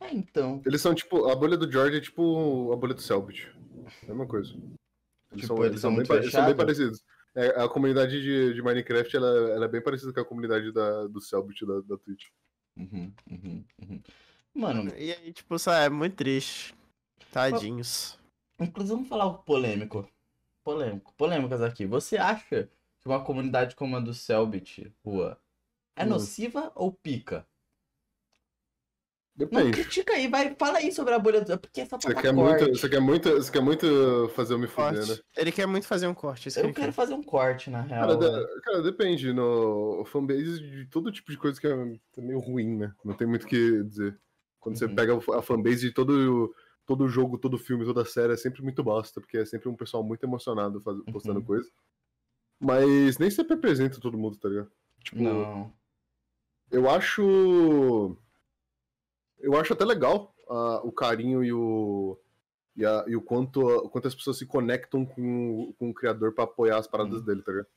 É, 0.00 0.14
então. 0.14 0.62
Eles 0.64 0.80
são 0.80 0.94
tipo. 0.94 1.28
A 1.28 1.36
bolha 1.36 1.56
do 1.56 1.70
George 1.70 1.96
é 1.98 2.00
tipo 2.00 2.72
a 2.72 2.76
bolha 2.76 2.94
do 2.94 3.02
Selbit. 3.02 3.48
Mesma 4.06 4.26
coisa. 4.26 4.52
Eles, 4.52 5.42
Tipo, 5.42 5.46
são, 5.56 5.64
eles 5.64 5.80
são 5.80 5.94
bem, 5.96 6.06
pa- 6.06 6.16
eles 6.16 6.30
são 6.32 6.44
bem 6.46 6.56
parecidos. 6.56 7.02
É, 7.34 7.62
a 7.62 7.68
comunidade 7.68 8.20
de, 8.20 8.52
de 8.54 8.62
Minecraft 8.62 9.16
ela, 9.16 9.50
ela 9.50 9.64
é 9.64 9.68
bem 9.68 9.80
parecida 9.82 10.12
com 10.12 10.20
a 10.20 10.24
comunidade 10.24 10.70
da, 10.72 11.06
do 11.06 11.20
Selbit 11.20 11.64
da, 11.66 11.80
da 11.80 11.96
Twitch. 11.96 12.26
Uhum, 12.76 13.12
uhum, 13.30 13.64
uhum. 13.82 14.02
Mano, 14.54 14.92
E 14.96 15.12
aí, 15.12 15.32
tipo, 15.32 15.58
sabe, 15.58 15.86
é 15.86 15.88
muito 15.90 16.16
triste. 16.16 16.74
Tadinhos. 17.30 18.18
inclusive 18.60 18.94
vamos 18.94 19.08
falar 19.08 19.24
algo 19.24 19.42
polêmico. 19.42 20.08
Polêmico. 20.62 21.12
Polêmicas 21.14 21.62
aqui. 21.62 21.86
Você 21.86 22.16
acha 22.18 22.68
que 23.00 23.08
uma 23.08 23.24
comunidade 23.24 23.74
como 23.74 23.96
a 23.96 24.00
do 24.00 24.12
Selbit, 24.14 24.94
Rua, 25.04 25.40
é 25.96 26.04
Hum. 26.04 26.08
nociva 26.10 26.70
ou 26.74 26.92
pica? 26.92 27.46
Não, 29.34 29.48
Depende. 29.48 29.72
critica 29.72 30.12
aí, 30.12 30.28
vai, 30.28 30.54
fala 30.56 30.76
aí 30.78 30.92
sobre 30.92 31.14
a 31.14 31.18
bolha 31.18 31.40
do. 31.40 31.58
Porque 31.58 31.80
essa 31.80 31.98
Você 31.98 32.08
papai 32.08 32.22
quer, 32.22 32.32
muito, 32.34 32.68
você, 32.68 32.88
quer 32.88 33.00
muito, 33.00 33.30
você 33.30 33.50
quer 33.50 33.62
muito 33.62 34.28
fazer 34.34 34.52
eu 34.54 34.58
me 34.58 34.66
fuder, 34.68 34.92
né? 34.92 35.06
Corte. 35.06 35.24
Ele 35.36 35.52
quer 35.52 35.66
muito 35.66 35.86
fazer 35.86 36.06
um 36.06 36.14
corte. 36.14 36.48
Isso 36.48 36.58
que 36.60 36.66
Eu 36.66 36.68
ele 36.68 36.74
quero 36.74 36.88
quer. 36.88 36.92
fazer 36.92 37.14
um 37.14 37.22
corte, 37.22 37.70
na 37.70 37.80
real. 37.80 38.06
Cara, 38.08 38.18
né? 38.20 38.30
da- 38.44 38.60
cara, 38.60 38.82
depende. 38.82 39.32
No 39.32 40.04
fanbase 40.04 40.60
de 40.60 40.86
todo 40.86 41.10
tipo 41.10 41.30
de 41.32 41.38
coisa 41.38 41.58
que 41.58 41.66
é, 41.66 41.70
é 41.72 42.20
meio 42.20 42.38
ruim, 42.40 42.76
né? 42.76 42.94
Não 43.02 43.14
tem 43.16 43.26
muito 43.26 43.44
o 43.44 43.48
que 43.48 43.82
dizer. 43.84 44.20
Quando 44.62 44.78
você 44.78 44.86
Uhum. 44.86 44.94
pega 44.94 45.18
a 45.36 45.42
fanbase 45.42 45.80
de 45.88 45.92
todo, 45.92 46.54
todo 46.86 47.08
jogo, 47.08 47.36
todo 47.36 47.58
filme, 47.58 47.84
toda 47.84 48.04
série, 48.04 48.32
é 48.32 48.36
sempre 48.36 48.62
muito 48.62 48.82
bosta, 48.82 49.20
porque 49.20 49.36
é 49.38 49.44
sempre 49.44 49.68
um 49.68 49.74
pessoal 49.76 50.04
muito 50.04 50.22
emocionado 50.24 50.80
faz- 50.80 51.02
postando 51.12 51.40
Uhum. 51.40 51.44
coisa. 51.44 51.68
Mas 52.60 53.18
nem 53.18 53.28
sempre 53.28 53.56
representa 53.56 54.00
todo 54.00 54.16
mundo, 54.16 54.36
tá 54.38 54.48
ligado? 54.48 54.70
Tipo, 55.02 55.20
Não. 55.20 55.72
eu 56.70 56.88
acho. 56.88 58.16
Eu 59.40 59.56
acho 59.56 59.72
até 59.72 59.84
legal 59.84 60.32
ah, 60.48 60.80
o 60.84 60.92
carinho 60.92 61.42
e 61.42 61.52
o. 61.52 62.16
E, 62.76 62.84
a- 62.86 63.04
e 63.08 63.16
o 63.16 63.20
quanto, 63.22 63.60
o 63.66 63.88
quanto 63.90 64.06
as 64.08 64.14
pessoas 64.14 64.38
se 64.38 64.46
conectam 64.46 65.04
com, 65.04 65.50
o- 65.70 65.74
com 65.74 65.90
o 65.90 65.94
criador 65.94 66.32
pra 66.34 66.44
apoiar 66.44 66.78
as 66.78 66.86
paradas 66.86 67.18
Uhum. 67.20 67.24
dele, 67.24 67.42
tá 67.42 67.50
ligado? 67.52 67.68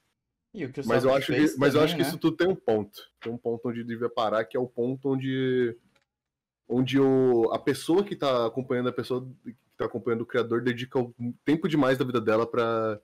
Mas 0.86 1.04
eu 1.04 1.14
acho 1.14 1.34
que, 1.34 1.40
mas 1.58 1.74
eu 1.74 1.82
também, 1.82 1.84
acho 1.84 1.96
que 1.96 2.02
né? 2.04 2.08
isso 2.08 2.18
tudo 2.18 2.38
tem 2.38 2.48
um 2.48 2.56
ponto. 2.56 3.02
Tem 3.20 3.32
um 3.34 3.38
ponto 3.38 3.68
onde 3.68 3.84
devia 3.84 4.10
parar, 4.10 4.46
que 4.46 4.56
é 4.56 4.60
o 4.60 4.68
ponto 4.68 5.10
onde. 5.10 5.76
Onde 6.68 7.00
o, 7.00 7.52
a 7.52 7.60
pessoa 7.60 8.04
que 8.04 8.16
tá 8.16 8.46
acompanhando 8.48 8.90
a 8.90 8.94
pessoa 8.94 9.28
que 9.44 9.56
tá 9.78 9.86
acompanhando 9.86 10.22
o 10.22 10.26
criador 10.26 10.62
dedica 10.62 11.00
o 11.00 11.14
tempo 11.44 11.68
demais 11.68 11.98
da 11.98 12.06
vida 12.06 12.20
dela 12.20 12.50
pra, 12.50 13.00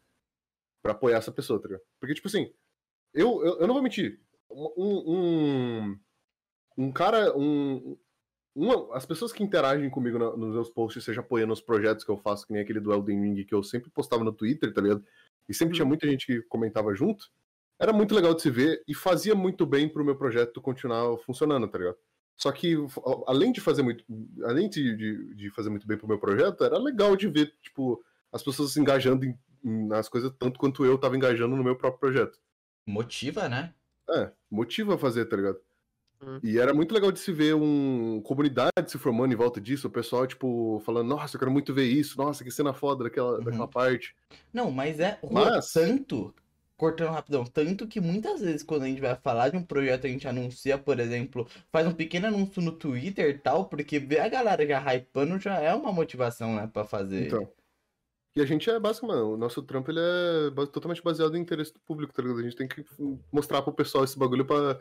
pra 0.81 0.93
apoiar 0.93 1.17
essa 1.17 1.31
pessoa, 1.31 1.59
tá 1.61 1.67
ligado? 1.67 1.83
Porque, 1.99 2.15
tipo 2.15 2.27
assim, 2.27 2.51
eu, 3.13 3.43
eu, 3.45 3.59
eu 3.59 3.67
não 3.67 3.73
vou 3.73 3.83
mentir. 3.83 4.19
Um, 4.49 5.03
um, 5.07 5.99
um 6.77 6.91
cara. 6.91 7.37
Um, 7.37 7.97
uma, 8.53 8.95
as 8.97 9.05
pessoas 9.05 9.31
que 9.31 9.43
interagem 9.43 9.89
comigo 9.89 10.17
na- 10.19 10.35
nos 10.35 10.53
meus 10.53 10.69
posts, 10.69 11.03
seja 11.03 11.21
apoiando 11.21 11.53
os 11.53 11.61
projetos 11.61 12.03
que 12.03 12.11
eu 12.11 12.17
faço, 12.17 12.45
que 12.45 12.51
nem 12.53 12.61
aquele 12.61 12.79
do 12.81 12.91
Elden 12.91 13.21
Ring 13.21 13.45
que 13.45 13.53
eu 13.55 13.63
sempre 13.63 13.89
postava 13.89 14.23
no 14.23 14.33
Twitter, 14.33 14.73
tá 14.73 14.81
ligado? 14.81 15.05
E 15.47 15.53
sempre 15.53 15.75
tinha 15.75 15.85
muita 15.85 16.07
gente 16.07 16.25
que 16.25 16.41
comentava 16.43 16.93
junto. 16.93 17.31
Era 17.79 17.93
muito 17.93 18.13
legal 18.13 18.33
de 18.33 18.41
se 18.41 18.49
ver 18.49 18.83
e 18.87 18.93
fazia 18.93 19.33
muito 19.35 19.65
bem 19.65 19.87
pro 19.87 20.03
meu 20.03 20.15
projeto 20.17 20.61
continuar 20.61 21.17
funcionando, 21.19 21.67
tá 21.67 21.77
ligado? 21.77 21.97
Só 22.41 22.51
que, 22.51 22.75
além 23.27 23.51
de 23.51 23.61
fazer 23.61 23.83
muito. 23.83 24.03
Além 24.43 24.67
de, 24.67 24.95
de, 24.97 25.35
de 25.35 25.49
fazer 25.51 25.69
muito 25.69 25.85
bem 25.85 25.95
pro 25.97 26.07
meu 26.07 26.17
projeto, 26.17 26.63
era 26.63 26.77
legal 26.79 27.15
de 27.15 27.27
ver, 27.27 27.53
tipo, 27.61 28.03
as 28.31 28.41
pessoas 28.41 28.71
se 28.73 28.79
engajando 28.79 29.25
em- 29.25 29.37
nas 29.63 30.09
coisas 30.09 30.31
tanto 30.39 30.59
quanto 30.59 30.83
eu 30.83 30.97
tava 30.97 31.15
engajando 31.15 31.55
no 31.55 31.63
meu 31.63 31.75
próprio 31.75 31.99
projeto. 31.99 32.39
Motiva, 32.85 33.47
né? 33.47 33.73
É, 34.09 34.31
motiva 34.49 34.95
a 34.95 34.97
fazer, 34.97 35.25
tá 35.25 35.35
ligado? 35.37 35.59
Hum. 36.19 36.39
E 36.41 36.57
era 36.57 36.73
muito 36.73 36.93
legal 36.95 37.11
de 37.11 37.19
se 37.19 37.31
ver 37.31 37.53
um 37.55 38.19
comunidade 38.23 38.71
se 38.89 38.97
formando 38.97 39.31
em 39.33 39.37
volta 39.37 39.61
disso, 39.61 39.87
o 39.87 39.91
pessoal, 39.91 40.25
tipo, 40.25 40.81
falando, 40.83 41.09
nossa, 41.09 41.35
eu 41.35 41.39
quero 41.39 41.51
muito 41.51 41.73
ver 41.75 41.85
isso, 41.85 42.17
nossa, 42.17 42.43
que 42.43 42.49
cena 42.49 42.73
foda 42.73 43.03
daquela, 43.03 43.37
Uhum. 43.37 43.43
daquela 43.43 43.67
parte. 43.67 44.15
Não, 44.51 44.71
mas 44.71 44.99
é 44.99 45.19
Mas- 45.31 45.71
tanto, 45.73 46.33
cortando 46.81 47.11
rapidão, 47.11 47.45
tanto 47.45 47.87
que 47.87 48.01
muitas 48.01 48.41
vezes 48.41 48.63
quando 48.63 48.81
a 48.81 48.87
gente 48.87 48.99
vai 48.99 49.15
falar 49.15 49.49
de 49.49 49.55
um 49.55 49.63
projeto, 49.63 50.07
a 50.07 50.09
gente 50.09 50.27
anuncia, 50.27 50.79
por 50.79 50.99
exemplo, 50.99 51.47
faz 51.71 51.85
um 51.85 51.93
pequeno 51.93 52.25
anúncio 52.25 52.59
no 52.59 52.71
Twitter 52.71 53.29
e 53.29 53.37
tal, 53.37 53.65
porque 53.65 53.99
ver 53.99 54.19
a 54.19 54.27
galera 54.27 54.65
já 54.65 54.79
hypando 54.91 55.37
já 55.37 55.59
é 55.59 55.71
uma 55.75 55.93
motivação, 55.93 56.55
né, 56.55 56.65
pra 56.65 56.83
fazer. 56.83 57.27
Então. 57.27 57.47
E 58.35 58.41
a 58.41 58.45
gente 58.47 58.67
é 58.67 58.79
basicamente, 58.79 59.19
o 59.19 59.37
nosso 59.37 59.61
trampo 59.61 59.91
ele 59.91 59.99
é 59.99 60.65
totalmente 60.73 61.03
baseado 61.03 61.37
em 61.37 61.41
interesse 61.41 61.71
do 61.71 61.79
público, 61.81 62.11
tá 62.11 62.23
ligado? 62.23 62.39
A 62.39 62.43
gente 62.43 62.55
tem 62.55 62.67
que 62.67 62.83
mostrar 63.31 63.61
pro 63.61 63.71
pessoal 63.71 64.03
esse 64.03 64.17
bagulho 64.17 64.47
pra 64.47 64.79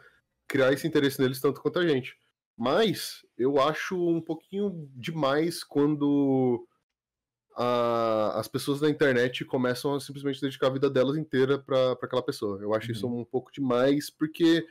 criar 0.49 0.73
esse 0.73 0.87
interesse 0.87 1.21
neles 1.21 1.39
tanto 1.39 1.61
quanto 1.61 1.81
a 1.81 1.87
gente. 1.87 2.17
Mas 2.57 3.27
eu 3.37 3.61
acho 3.61 3.95
um 4.09 4.23
pouquinho 4.23 4.89
demais 4.95 5.63
quando 5.63 6.67
a- 7.57 8.33
as 8.39 8.49
pessoas 8.49 8.81
da 8.81 8.89
internet 8.89 9.45
começam 9.45 9.95
a 9.95 10.01
simplesmente 10.01 10.41
dedicar 10.41 10.69
a 10.69 10.71
vida 10.71 10.89
delas 10.91 11.17
inteira 11.17 11.59
pra, 11.59 11.97
pra 11.97 12.07
aquela 12.07 12.23
pessoa. 12.23 12.59
Eu 12.61 12.75
acho 12.75 12.91
isso 12.93 13.07
um 13.07 13.25
pouco 13.25 13.51
demais, 13.53 14.11
porque 14.11 14.67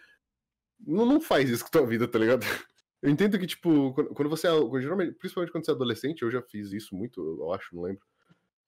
não, 0.79 1.05
não 1.05 1.21
faz 1.21 1.49
isso 1.49 1.63
com 1.63 1.67
a 1.69 1.71
tua 1.81 1.87
vida, 1.87 2.07
tá 2.07 2.17
ligado? 2.19 2.41
Eu 3.01 3.09
entendo 3.09 3.39
que, 3.39 3.47
tipo, 3.47 3.93
quando 3.93 4.09
quando 4.13 4.29
você 4.29 4.45
é. 4.47 4.51
Geralmente, 4.81 5.13
principalmente 5.13 5.51
quando 5.53 5.63
você 5.65 5.71
é 5.71 5.73
adolescente, 5.73 6.21
eu 6.21 6.29
já 6.29 6.41
fiz 6.41 6.73
isso 6.73 6.93
muito, 6.93 7.21
eu 7.39 7.53
acho, 7.53 7.73
não 7.73 7.83
lembro. 7.83 8.01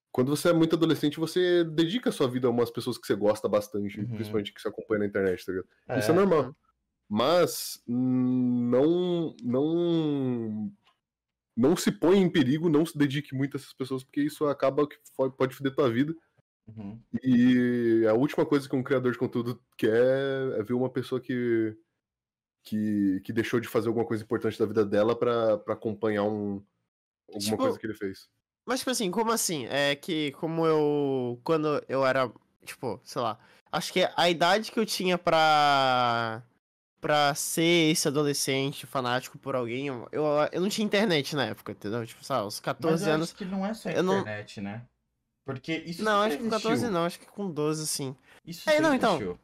Quando 0.10 0.30
você 0.30 0.50
é 0.50 0.54
muito 0.54 0.76
adolescente, 0.76 1.20
você 1.20 1.66
dedica 1.66 2.10
a 2.10 2.14
sua 2.14 2.30
vida 2.30 2.48
a 2.48 2.52
umas 2.52 2.72
pessoas 2.72 2.98
que 2.98 3.06
você 3.06 3.14
gosta 3.16 3.50
bastante, 3.50 4.00
Uhum. 4.00 4.08
principalmente 4.08 4.54
que 4.54 4.62
você 4.62 4.70
acompanha 4.70 5.00
na 5.00 5.06
internet, 5.08 5.46
tá 5.46 5.52
ligado? 5.52 5.68
É, 5.90 6.00
Isso 6.00 6.12
é 6.12 6.14
normal. 6.14 6.56
Mas 7.10 7.84
hum, 7.88 8.70
não. 8.72 9.36
Não. 9.44 10.72
Não 11.62 11.76
se 11.78 11.92
põe 11.92 12.18
em 12.18 12.28
perigo, 12.28 12.68
não 12.70 12.84
se 12.84 12.98
dedique 12.98 13.36
muito 13.36 13.56
a 13.56 13.60
essas 13.60 13.72
pessoas, 13.72 14.04
porque 14.04 14.20
isso 14.22 14.48
acaba 14.48 14.88
que 14.88 14.98
pode 15.38 15.54
foder 15.54 15.76
tua 15.76 15.92
vida. 15.92 16.16
uhum. 16.68 17.00
E 17.24 18.04
a 18.10 18.14
última 18.14 18.44
coisa 18.44 18.68
que 18.68 18.76
um 18.76 18.82
criador 18.82 19.12
de 19.12 19.20
conteúdo 19.20 19.62
quer 19.78 20.60
é 20.60 20.64
ver 20.64 20.74
uma 20.74 20.90
pessoa 20.90 21.22
que. 21.22 21.78
que, 22.64 23.22
que 23.24 23.32
deixou 23.32 23.60
de 23.60 23.68
fazer 23.68 23.90
alguma 23.90 24.06
coisa 24.08 24.24
importante 24.24 24.58
da 24.58 24.66
vida 24.66 24.84
dela 24.84 25.16
pra, 25.16 25.60
pra 25.60 25.76
acompanhar 25.76 26.24
um, 26.24 26.64
alguma 27.28 27.40
Tipo, 27.40 27.58
coisa 27.58 27.78
que 27.78 27.86
ele 27.86 27.94
fez. 27.94 28.28
Mas, 28.66 28.80
tipo 28.80 28.90
assim, 28.90 29.12
como 29.12 29.32
assim? 29.32 29.68
É 29.68 29.96
que, 29.96 30.32
como 30.32 30.66
eu. 30.66 31.40
Quando 31.44 31.84
eu 31.88 32.04
era. 32.04 32.32
Tipo, 32.66 33.00
sei 33.04 33.22
lá. 33.22 33.38
Acho 33.72 33.94
que 33.94 34.10
a 34.18 34.30
idade 34.30 34.72
que 34.72 34.80
eu 34.80 34.86
tinha 34.86 35.16
pra. 35.16 36.44
Pra 37.02 37.34
ser 37.34 37.92
esse 37.92 38.08
adolescente 38.08 38.86
fanático 38.86 39.38
por 39.40 39.56
alguém, 39.56 39.88
eu, 39.88 40.08
eu 40.52 40.62
não 40.62 40.70
tinha 40.70 40.86
internet 40.86 41.36
na 41.36 41.46
época, 41.48 41.72
entendeu? 41.72 42.06
Tipo, 42.06 42.24
sabe, 42.24 42.42
aos 42.42 42.60
Mas 42.60 42.62
14 42.62 43.10
eu 43.10 43.14
anos. 43.14 43.30
acho 43.30 43.36
que 43.36 43.46
não 43.46 43.66
é 43.66 43.74
só 43.74 43.90
eu 43.90 44.04
não- 44.04 44.20
internet, 44.20 44.62
né? 44.62 44.86
Porque 45.44 45.74
isso 45.88 46.04
Não, 46.04 46.22
acho 46.22 46.38
que 46.38 46.44
com 46.44 46.50
14 46.52 46.74
existiu. 46.84 46.92
não, 46.94 47.06
acho 47.06 47.20
que 47.20 47.26
com 47.26 47.50
12, 47.50 47.88
sim. 47.88 48.16
Isso 48.46 48.70
É, 48.70 48.80
não, 48.80 48.94
então. 48.94 49.16
existiu. 49.16 49.40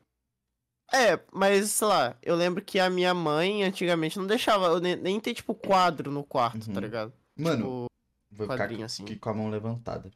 É, 0.93 1.19
mas, 1.33 1.71
sei 1.71 1.87
lá, 1.87 2.15
eu 2.21 2.35
lembro 2.35 2.63
que 2.63 2.79
a 2.79 2.89
minha 2.91 3.13
mãe 3.13 3.63
antigamente 3.63 4.17
não 4.19 4.27
deixava 4.27 4.67
eu 4.67 4.79
nem, 4.79 4.95
nem 4.95 5.19
ter, 5.19 5.33
tipo, 5.33 5.55
quadro 5.55 6.11
no 6.11 6.23
quarto, 6.23 6.67
tá 6.67 6.73
Uhum. 6.75 6.79
ligado? 6.79 7.13
Mano, 7.35 7.57
Tipo, 7.57 7.85
vou 8.31 8.47
ficar 8.47 8.85
assim. 8.85 9.15
com 9.17 9.29
a 9.29 9.33
mão 9.33 9.49
levantada. 9.49 10.11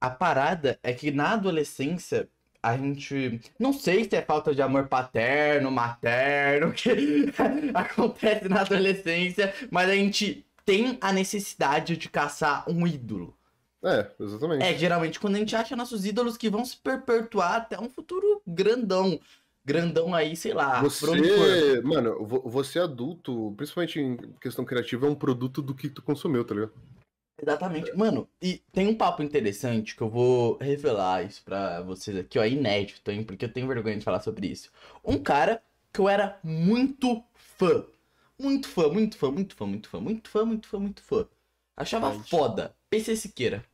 A 0.00 0.08
parada 0.10 0.78
é 0.82 0.94
que 0.94 1.10
na 1.10 1.32
adolescência 1.32 2.30
a 2.68 2.76
gente. 2.76 3.40
Não 3.58 3.72
sei 3.72 4.04
se 4.04 4.16
é 4.16 4.22
falta 4.22 4.54
de 4.54 4.60
amor 4.62 4.88
paterno, 4.88 5.70
materno, 5.70 6.72
que 6.72 7.32
acontece 7.74 8.48
na 8.48 8.60
adolescência, 8.62 9.52
mas 9.70 9.88
a 9.90 9.94
gente 9.94 10.44
tem 10.64 10.98
a 11.00 11.12
necessidade 11.12 11.96
de 11.96 12.08
caçar 12.08 12.64
um 12.68 12.86
ídolo. 12.86 13.36
É, 13.84 14.10
exatamente. 14.18 14.64
É, 14.64 14.76
geralmente 14.76 15.20
quando 15.20 15.36
a 15.36 15.38
gente 15.38 15.54
acha 15.54 15.76
nossos 15.76 16.04
ídolos 16.04 16.36
que 16.36 16.50
vão 16.50 16.64
se 16.64 16.76
perpetuar 16.76 17.54
até 17.56 17.78
um 17.78 17.88
futuro 17.88 18.42
grandão. 18.46 19.20
Grandão 19.64 20.14
aí, 20.14 20.36
sei 20.36 20.54
lá. 20.54 20.80
Você, 20.80 21.80
mano, 21.82 22.24
vo- 22.24 22.42
você 22.48 22.78
adulto, 22.78 23.52
principalmente 23.56 23.98
em 24.00 24.16
questão 24.40 24.64
criativa, 24.64 25.06
é 25.06 25.10
um 25.10 25.14
produto 25.14 25.60
do 25.60 25.74
que 25.74 25.88
tu 25.88 26.00
consumiu, 26.02 26.44
tá 26.44 26.54
ligado? 26.54 26.72
Exatamente. 27.40 27.92
Mano, 27.94 28.28
e 28.40 28.62
tem 28.72 28.86
um 28.86 28.94
papo 28.94 29.22
interessante 29.22 29.94
que 29.94 30.02
eu 30.02 30.08
vou 30.08 30.56
revelar 30.58 31.22
isso 31.24 31.42
pra 31.44 31.82
vocês 31.82 32.16
aqui, 32.16 32.38
ó, 32.38 32.42
é 32.42 32.48
inédito, 32.50 33.10
hein, 33.10 33.22
porque 33.24 33.44
eu 33.44 33.52
tenho 33.52 33.66
vergonha 33.66 33.96
de 33.98 34.04
falar 34.04 34.20
sobre 34.20 34.46
isso. 34.46 34.70
Um 35.04 35.18
cara 35.18 35.62
que 35.92 36.00
eu 36.00 36.08
era 36.08 36.38
muito 36.42 37.22
fã. 37.34 37.84
Muito 38.38 38.68
fã, 38.68 38.88
muito 38.88 39.16
fã, 39.16 39.30
muito 39.30 39.54
fã, 39.54 39.66
muito 39.66 39.88
fã, 39.88 40.00
muito 40.00 40.28
fã, 40.30 40.44
muito 40.44 40.68
fã, 40.68 40.78
muito 40.78 41.02
fã. 41.02 41.26
Achava 41.76 42.12
foda. 42.24 42.74
PC 42.88 43.16
Siqueira. 43.16 43.64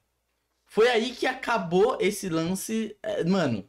Foi 0.67 0.89
aí 0.89 1.11
que 1.15 1.27
acabou 1.27 1.99
esse 2.01 2.29
lance. 2.29 2.97
é, 3.03 3.23
mano, 3.25 3.69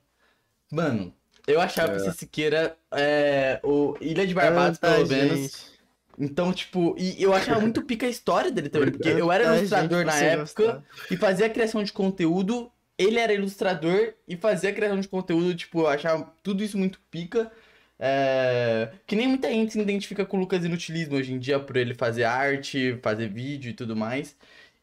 mano, 0.72 1.14
eu 1.46 1.60
achava 1.62 1.94
É. 1.94 1.96
PC 1.96 2.14
Siqueira 2.14 2.78
é, 2.92 3.60
o 3.64 3.96
Ilha 4.02 4.26
de 4.26 4.34
Barbados, 4.34 4.80
Tanta 4.80 4.96
pelo 4.96 5.08
menos. 5.08 5.40
gente. 5.40 5.73
Então, 6.18 6.54
tipo, 6.54 6.96
e 6.98 7.22
eu 7.22 7.34
achava 7.34 7.60
muito 7.60 7.82
pica 7.84 8.06
a 8.06 8.10
história 8.10 8.52
dele 8.52 8.70
também, 8.70 8.92
porque 8.92 9.10
eu 9.10 9.32
era 9.32 9.44
ilustrador 9.58 10.06
na 10.06 10.14
época 10.42 10.84
e 11.12 11.18
fazia 11.18 11.46
a 11.48 11.50
criação 11.50 11.84
de 11.84 11.92
conteúdo. 11.92 12.72
Ele 12.98 13.20
era 13.20 13.34
ilustrador 13.34 14.14
e 14.28 14.36
fazia 14.38 14.70
a 14.70 14.74
criação 14.74 15.00
de 15.00 15.08
conteúdo, 15.08 15.56
tipo, 15.56 15.82
eu 15.82 15.88
achava 15.88 16.32
tudo 16.44 16.64
isso 16.64 16.78
muito 16.78 17.00
pica. 17.10 17.52
É, 18.00 18.90
Que 19.08 19.16
nem 19.16 19.28
muita 19.28 19.50
gente 19.50 19.74
se 19.74 19.80
identifica 19.80 20.26
com 20.26 20.38
o 20.38 20.40
Lucas 20.42 20.64
Inutilismo 20.66 21.16
hoje 21.16 21.34
em 21.34 21.40
dia 21.40 21.60
por 21.60 21.78
ele 21.78 21.94
fazer 21.94 22.24
arte, 22.26 23.00
fazer 23.02 23.30
vídeo 23.30 23.70
e 23.72 23.74
tudo 23.74 23.96
mais. 23.96 24.36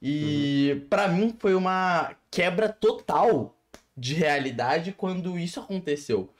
E 0.02 0.82
pra 0.88 1.06
mim 1.08 1.34
foi 1.38 1.54
uma 1.54 2.16
quebra 2.30 2.68
total 2.68 3.54
de 3.96 4.14
realidade 4.14 4.92
quando 4.92 5.38
isso 5.38 5.60
aconteceu. 5.60 6.30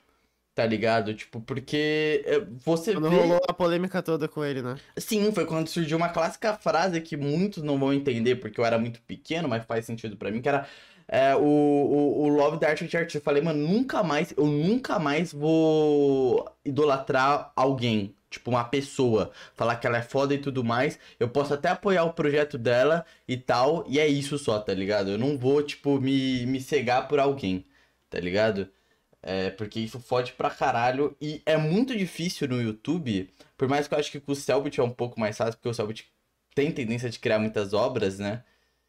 Tá 0.55 0.67
ligado? 0.67 1.15
Tipo, 1.15 1.41
porque 1.41 2.23
é, 2.27 2.41
você 2.65 2.93
Quando 2.93 3.09
vê... 3.09 3.17
rolou 3.17 3.41
a 3.49 3.53
polêmica 3.53 4.03
toda 4.03 4.29
com 4.29 4.45
ele, 4.45 4.61
né? 4.61 4.77
Sim, 4.97 5.31
foi 5.33 5.47
quando 5.47 5.69
surgiu 5.69 5.97
uma 5.97 6.09
clássica 6.09 6.55
frase 6.55 7.01
que 7.01 7.17
muitos 7.17 7.63
não 7.63 7.79
vão 7.79 7.95
entender 7.95 8.37
porque 8.37 8.61
eu 8.61 8.65
era 8.65 8.79
muito 8.79 9.01
pequeno, 9.03 9.49
mas 9.49 9.65
faz 9.65 9.87
sentido 9.87 10.17
pra 10.17 10.31
mim, 10.31 10.43
que 10.43 10.49
era 10.49 10.67
é, 11.09 11.35
o, 11.35 11.41
o, 11.41 12.23
o 12.25 12.29
Love 12.29 12.59
da 12.59 12.69
Art 12.69 12.83
of 12.83 12.97
Art. 12.97 13.15
Eu 13.15 13.21
falei, 13.21 13.43
mano, 13.43 13.67
nunca 13.67 14.03
mais, 14.03 14.33
eu 14.37 14.47
nunca 14.47 14.99
mais 14.99 15.33
vou 15.33 16.49
idolatrar 16.65 17.53
alguém, 17.57 18.15
tipo 18.29 18.51
uma 18.51 18.65
pessoa, 18.65 19.33
falar 19.55 19.77
que 19.77 19.87
ela 19.87 19.99
é 19.99 20.03
foda 20.03 20.35
e 20.35 20.39
tudo 20.39 20.63
mais. 20.65 20.99
Eu 21.19 21.29
posso 21.29 21.55
até 21.55 21.69
apoiar 21.69 22.05
o 22.05 22.13
projeto 22.13 22.59
dela 22.59 23.05
e 23.27 23.37
tal, 23.37 23.85
e 23.89 23.99
é 23.99 24.07
isso 24.07 24.39
só, 24.39 24.59
tá 24.61 24.75
ligado? 24.75 25.11
Eu 25.11 25.19
não 25.19 25.39
vou, 25.39 25.63
tipo, 25.63 26.01
me, 26.01 26.47
me 26.47 26.61
cegar 26.61 27.09
por 27.09 27.19
alguém, 27.19 27.67
tá 28.09 28.21
ligado? 28.21 28.69
É, 29.23 29.51
porque 29.51 29.81
isso 29.81 30.01
fode 30.01 30.33
pra 30.33 30.51
caralho. 30.51 31.17
E 31.21 31.43
é 31.45 31.57
muito 31.57 31.97
difícil 31.97 32.49
no 32.49 32.61
YouTube. 32.61 33.31
Por 33.57 33.69
mais 33.69 33.87
que 33.87 33.95
eu 33.95 33.99
acho 33.99 34.11
que 34.11 34.21
com 34.21 34.33
o 34.33 34.37
Selbit 34.37 34.81
é 34.81 34.83
um 34.83 34.91
pouco 34.91 35.21
mais 35.21 35.37
fácil, 35.37 35.55
porque 35.55 35.69
o 35.69 35.75
Selbit 35.75 36.11
tem 36.55 36.73
tendência 36.73 37.11
de 37.11 37.19
criar 37.19 37.39
muitas 37.39 37.73
obras, 37.73 38.19
né? 38.19 38.45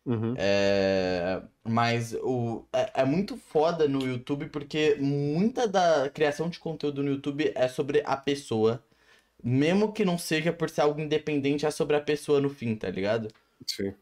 Uhum. 0.05 0.33
É, 0.37 1.41
mas 1.63 2.13
o, 2.13 2.65
é, 2.73 3.01
é 3.01 3.05
muito 3.05 3.37
foda 3.37 3.87
no 3.87 4.01
YouTube 4.01 4.47
porque 4.47 4.95
muita 4.99 5.67
da 5.67 6.09
criação 6.09 6.49
de 6.49 6.59
conteúdo 6.59 7.03
no 7.03 7.11
YouTube 7.11 7.51
é 7.55 7.67
sobre 7.67 8.01
a 8.05 8.17
pessoa. 8.17 8.83
Mesmo 9.43 9.91
que 9.91 10.05
não 10.05 10.17
seja 10.17 10.53
por 10.53 10.69
ser 10.69 10.81
algo 10.81 11.01
independente, 11.01 11.65
é 11.65 11.71
sobre 11.71 11.95
a 11.95 12.01
pessoa 12.01 12.39
no 12.39 12.49
fim, 12.49 12.75
tá 12.75 12.89
ligado? 12.89 13.27
Sim. 13.65 13.93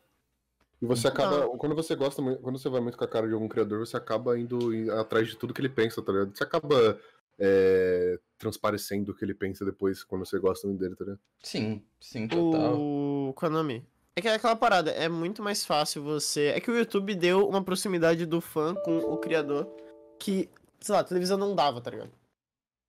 E 0.82 0.86
você 0.86 1.08
Então- 1.10 1.26
acaba. 1.28 1.58
Quando 1.58 1.76
você 1.76 1.96
gosta 1.96 2.22
muito. 2.22 2.42
Quando 2.42 2.58
você 2.58 2.70
vai 2.70 2.80
muito 2.82 2.98
com 2.98 3.04
a 3.04 3.08
cara 3.08 3.28
de 3.28 3.34
algum 3.34 3.48
criador, 3.48 3.86
você 3.86 3.98
acaba 3.98 4.40
indo 4.40 4.60
atrás 4.94 5.28
de 5.28 5.36
tudo 5.36 5.54
que 5.54 5.62
ele 5.62 5.70
pensa, 5.70 6.02
tá 6.02 6.12
ligado? 6.12 6.36
Você 6.36 6.44
acaba 6.44 7.00
é, 7.42 8.20
transparecendo 8.38 9.12
o 9.12 9.16
que 9.16 9.24
ele 9.24 9.34
pensa 9.34 9.64
depois 9.64 10.04
quando 10.04 10.26
você 10.26 10.38
gosta 10.40 10.68
muito 10.68 10.80
dele, 10.82 10.96
tá 10.96 11.06
ligado? 11.06 11.20
Sim, 11.42 11.82
sim, 12.00 12.28
total. 12.28 12.78
O 12.78 13.34
Konami. 13.36 13.86
É 14.16 14.22
que 14.22 14.28
é 14.28 14.34
aquela 14.34 14.56
parada, 14.58 14.92
é 14.92 15.08
muito 15.08 15.42
mais 15.42 15.66
fácil 15.66 16.04
você. 16.04 16.48
É 16.48 16.60
que 16.60 16.70
o 16.70 16.78
YouTube 16.78 17.16
deu 17.16 17.48
uma 17.48 17.64
proximidade 17.64 18.26
do 18.26 18.42
fã 18.42 18.76
com 18.76 18.98
o 18.98 19.18
criador 19.18 19.66
que, 20.20 20.50
sei 20.82 20.94
lá, 20.96 21.00
a 21.00 21.04
televisão 21.06 21.38
não 21.38 21.56
dava, 21.56 21.80
tá 21.80 21.90
ligado? 21.92 22.12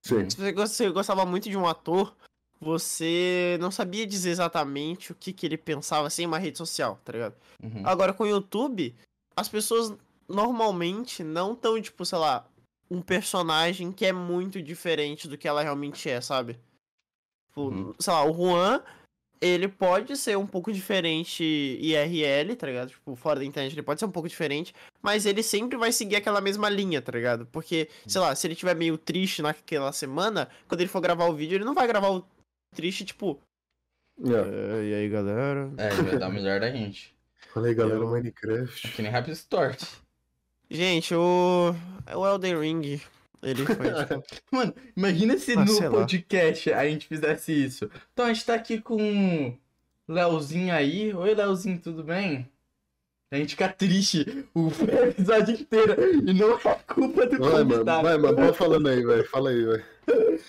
Sim. 0.05 0.29
Se 0.29 0.53
você 0.53 0.91
gostava 0.91 1.25
muito 1.25 1.49
de 1.49 1.57
um 1.57 1.69
ator, 1.69 2.17
você 2.61 3.57
não 3.61 3.71
sabia 3.71 4.07
dizer 4.07 4.31
exatamente 4.31 5.13
o 5.13 5.15
que, 5.15 5.33
que 5.33 5.47
ele 5.47 5.57
pensava 5.57 6.11
sem 6.11 6.27
uma 6.27 6.39
rede 6.39 6.59
social, 6.59 7.01
tá 7.05 7.13
ligado? 7.13 7.35
Uhum. 7.63 7.83
Agora 7.85 8.13
com 8.13 8.25
o 8.25 8.29
YouTube, 8.29 8.95
as 9.35 9.49
pessoas 9.49 9.95
normalmente 10.29 11.25
não 11.25 11.57
tão, 11.57 11.81
tipo, 11.81 12.05
sei 12.05 12.19
lá, 12.19 12.47
um 12.91 13.01
personagem 13.01 13.91
que 13.91 14.05
é 14.05 14.13
muito 14.13 14.61
diferente 14.61 15.27
do 15.27 15.39
que 15.39 15.49
ela 15.49 15.63
realmente 15.63 16.09
é, 16.09 16.21
sabe? 16.21 16.59
Tipo, 17.49 17.63
Uhum. 17.69 17.95
sei 17.99 18.13
lá, 18.13 18.25
o 18.25 18.33
Juan, 18.35 18.83
ele 19.41 19.67
pode 19.67 20.17
ser 20.17 20.37
um 20.37 20.47
pouco 20.47 20.71
diferente 20.71 21.43
IRL, 21.43 22.55
tá 22.57 22.67
ligado? 22.67 22.91
Tipo, 22.91 23.17
fora 23.17 23.41
da 23.41 23.45
internet 23.45 23.73
ele 23.73 23.83
pode 23.83 23.99
ser 23.99 24.07
um 24.07 24.11
pouco 24.11 24.29
diferente, 24.29 24.75
mas 25.01 25.25
ele 25.25 25.43
sempre 25.43 25.79
vai 25.79 25.93
seguir 25.93 26.17
aquela 26.17 26.41
mesma 26.43 26.69
linha, 26.69 27.01
tá 27.01 27.11
ligado? 27.13 27.47
Porque, 27.47 27.89
sei 28.07 28.21
lá, 28.21 28.35
se 28.35 28.47
ele 28.47 28.55
tiver 28.55 28.75
meio 28.77 28.99
triste 28.99 29.41
naquela 29.41 29.93
semana, 29.93 30.49
quando 30.69 30.83
ele 30.83 30.91
for 30.91 31.01
gravar 31.01 31.27
o 31.27 31.35
vídeo, 31.35 31.57
ele 31.57 31.65
não 31.65 31.75
vai 31.75 31.87
gravar 31.87 32.11
o 32.11 32.25
triste, 32.75 33.05
tipo. 33.05 33.41
É. 34.23 34.31
"É, 34.33 34.85
e 34.85 34.95
aí, 34.95 35.09
galera? 35.09 35.71
É, 35.79 35.93
ele 35.93 36.03
vai 36.03 36.19
dar 36.19 36.29
o 36.29 36.33
melhor 36.33 36.61
da 36.61 36.71
gente. 36.71 37.15
Fala 37.53 37.67
aí, 37.69 37.75
galera, 37.75 37.99
Eu- 38.01 38.09
Minecraft. 38.11 38.93
Que 38.93 39.03
nem 39.03 39.11
Rap 39.11 39.29
Stort. 39.31 39.83
Gente, 40.71 41.15
o. 41.15 41.75
O 42.15 42.27
Elden 42.27 42.59
Ring. 42.61 43.01
Ele 43.43 43.65
foi. 43.65 43.77
tipo, 44.31 44.43
Mano, 44.53 44.75
imagina 44.97 45.37
se 45.39 45.53
Ah, 45.53 45.65
no 45.65 45.69
sei 45.69 45.89
lá. 45.89 45.99
podcast 46.01 46.73
a 46.73 46.89
gente 46.89 47.07
fizesse 47.09 47.53
isso. 47.53 47.91
Então 48.13 48.27
a 48.27 48.33
gente 48.33 48.45
tá 48.45 48.55
aqui 48.55 48.81
com 48.81 49.49
o 50.07 50.13
Leozinho 50.13 50.73
aí. 50.75 51.13
Oi, 51.15 51.35
Leozinho, 51.35 51.81
tudo 51.81 52.05
bem? 52.05 52.49
A 53.33 53.37
gente 53.37 53.51
fica 53.51 53.69
triste 53.69 54.45
o 54.55 54.69
episódio 55.09 55.55
inteiro 55.55 55.95
e 56.29 56.33
não 56.35 56.53
é 56.57 56.59
culpa 56.87 57.27
do 57.27 57.39
Vai, 57.39 57.51
mano, 57.51 57.71
convidado. 57.71 58.03
vai, 58.03 58.19
mano, 58.19 58.37
vai 58.37 58.53
falando 58.53 58.89
aí, 58.89 59.05
velho. 59.05 59.25
Fala 59.29 59.51
aí, 59.51 59.65
velho. 59.65 59.85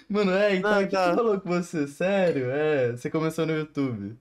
Mano, 0.10 0.32
é, 0.32 0.56
então 0.56 0.82
o 0.82 0.86
que 0.86 0.92
tá. 0.92 1.10
você 1.10 1.16
falou 1.16 1.40
com 1.40 1.50
você? 1.50 1.88
Sério? 1.88 2.50
É, 2.52 2.92
você 2.92 3.10
começou 3.10 3.46
no 3.46 3.56
YouTube. 3.56 4.18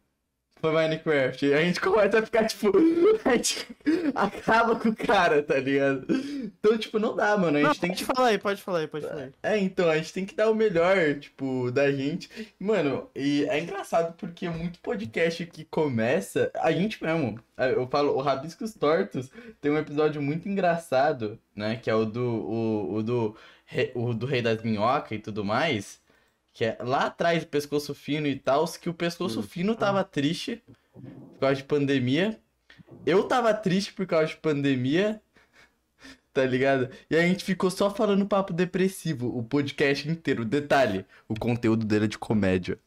Foi 0.60 0.72
Minecraft. 0.72 1.46
E 1.46 1.54
a 1.54 1.62
gente 1.62 1.80
começa 1.80 2.18
a 2.18 2.22
ficar, 2.22 2.44
tipo, 2.44 2.70
a 3.24 3.32
gente 3.32 3.66
acaba 4.14 4.76
com 4.76 4.90
o 4.90 4.96
cara, 4.96 5.42
tá 5.42 5.58
ligado? 5.58 6.06
Então, 6.10 6.76
tipo, 6.76 6.98
não 6.98 7.16
dá, 7.16 7.36
mano. 7.36 7.56
A 7.56 7.62
gente 7.62 7.68
Não, 7.68 7.74
tem 7.74 7.90
pode 7.90 8.04
que 8.04 8.04
falar 8.04 8.28
aí, 8.28 8.38
pode 8.38 8.62
falar 8.62 8.78
aí, 8.80 8.86
pode 8.86 9.06
falar 9.06 9.22
aí. 9.22 9.32
É, 9.42 9.58
então, 9.58 9.88
a 9.88 9.96
gente 9.96 10.12
tem 10.12 10.26
que 10.26 10.34
dar 10.34 10.50
o 10.50 10.54
melhor, 10.54 11.18
tipo, 11.18 11.70
da 11.70 11.90
gente. 11.90 12.28
Mano, 12.60 13.08
e 13.16 13.46
é 13.46 13.58
engraçado 13.58 14.14
porque 14.18 14.48
muito 14.50 14.80
podcast 14.80 15.46
que 15.46 15.64
começa, 15.64 16.50
a 16.56 16.70
gente 16.72 17.02
mesmo, 17.02 17.40
eu 17.56 17.86
falo, 17.88 18.14
o 18.14 18.20
Rabiscos 18.20 18.74
Tortos 18.74 19.30
tem 19.62 19.72
um 19.72 19.78
episódio 19.78 20.20
muito 20.20 20.46
engraçado, 20.46 21.38
né, 21.56 21.76
que 21.76 21.88
é 21.88 21.94
o 21.94 22.04
do, 22.04 22.22
o, 22.22 22.94
o 22.96 23.02
do, 23.02 23.36
o 23.94 24.12
do 24.12 24.26
Rei 24.26 24.42
das 24.42 24.62
Minhocas 24.62 25.12
e 25.12 25.20
tudo 25.20 25.44
mais, 25.44 26.00
que 26.52 26.64
é 26.64 26.76
lá 26.80 27.06
atrás 27.06 27.44
do 27.44 27.48
Pescoço 27.48 27.94
Fino 27.94 28.26
e 28.26 28.36
tal, 28.36 28.66
que 28.72 28.88
o 28.88 28.94
Pescoço. 28.94 29.42
Fino 29.42 29.74
tava 29.74 30.02
triste 30.04 30.62
por 30.94 31.40
causa 31.40 31.56
de 31.56 31.64
pandemia, 31.64 32.38
eu 33.06 33.24
tava 33.24 33.54
triste 33.54 33.92
por 33.92 34.06
causa 34.06 34.28
de 34.28 34.36
pandemia, 34.36 35.22
tá 36.32 36.44
ligado? 36.44 36.90
E 37.08 37.16
a 37.16 37.22
gente 37.22 37.44
ficou 37.44 37.70
só 37.70 37.90
falando 37.90 38.26
papo 38.26 38.52
depressivo 38.52 39.36
o 39.36 39.42
podcast 39.42 40.08
inteiro. 40.08 40.44
Detalhe, 40.44 41.06
o 41.28 41.34
conteúdo 41.34 41.86
dele 41.86 42.06
é 42.06 42.08
de 42.08 42.18
comédia. 42.18 42.78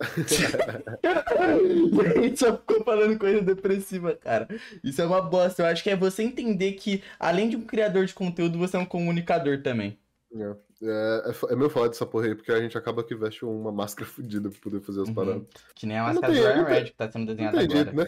a 2.18 2.22
gente 2.22 2.38
só 2.38 2.56
ficou 2.56 2.84
falando 2.84 3.18
coisa 3.18 3.42
depressiva, 3.42 4.14
cara. 4.14 4.48
Isso 4.82 5.00
é 5.02 5.06
uma 5.06 5.20
bosta. 5.20 5.62
Eu 5.62 5.66
acho 5.66 5.82
que 5.82 5.90
é 5.90 5.96
você 5.96 6.22
entender 6.22 6.72
que, 6.72 7.02
além 7.18 7.48
de 7.48 7.56
um 7.56 7.62
criador 7.66 8.06
de 8.06 8.14
conteúdo, 8.14 8.58
você 8.58 8.76
é 8.76 8.80
um 8.80 8.86
comunicador 8.86 9.62
também. 9.62 9.98
É, 10.34 10.42
é, 10.82 11.22
é 11.50 11.52
é 11.52 11.56
meu 11.56 11.70
falar 11.70 11.88
dessa 11.88 12.06
porra 12.06 12.26
aí, 12.26 12.34
porque 12.34 12.52
a 12.52 12.60
gente 12.60 12.76
acaba 12.78 13.02
que 13.02 13.14
veste 13.14 13.44
uma 13.44 13.72
máscara 13.72 14.06
fodida 14.08 14.50
pra 14.50 14.60
poder 14.60 14.80
fazer 14.80 15.02
as 15.02 15.08
Uhum. 15.08 15.14
paradas. 15.14 15.42
Que 15.74 15.86
nem 15.86 15.98
a 15.98 16.04
máscara 16.04 16.32
do 16.32 16.38
Ryan 16.40 16.64
tem- 16.64 16.74
Red 16.74 16.84
que 16.84 16.92
tá 16.92 17.10
sendo 17.10 17.26
desenhada 17.26 17.60
agora. 17.60 17.76
jeito, 17.76 17.96
né? 17.96 18.06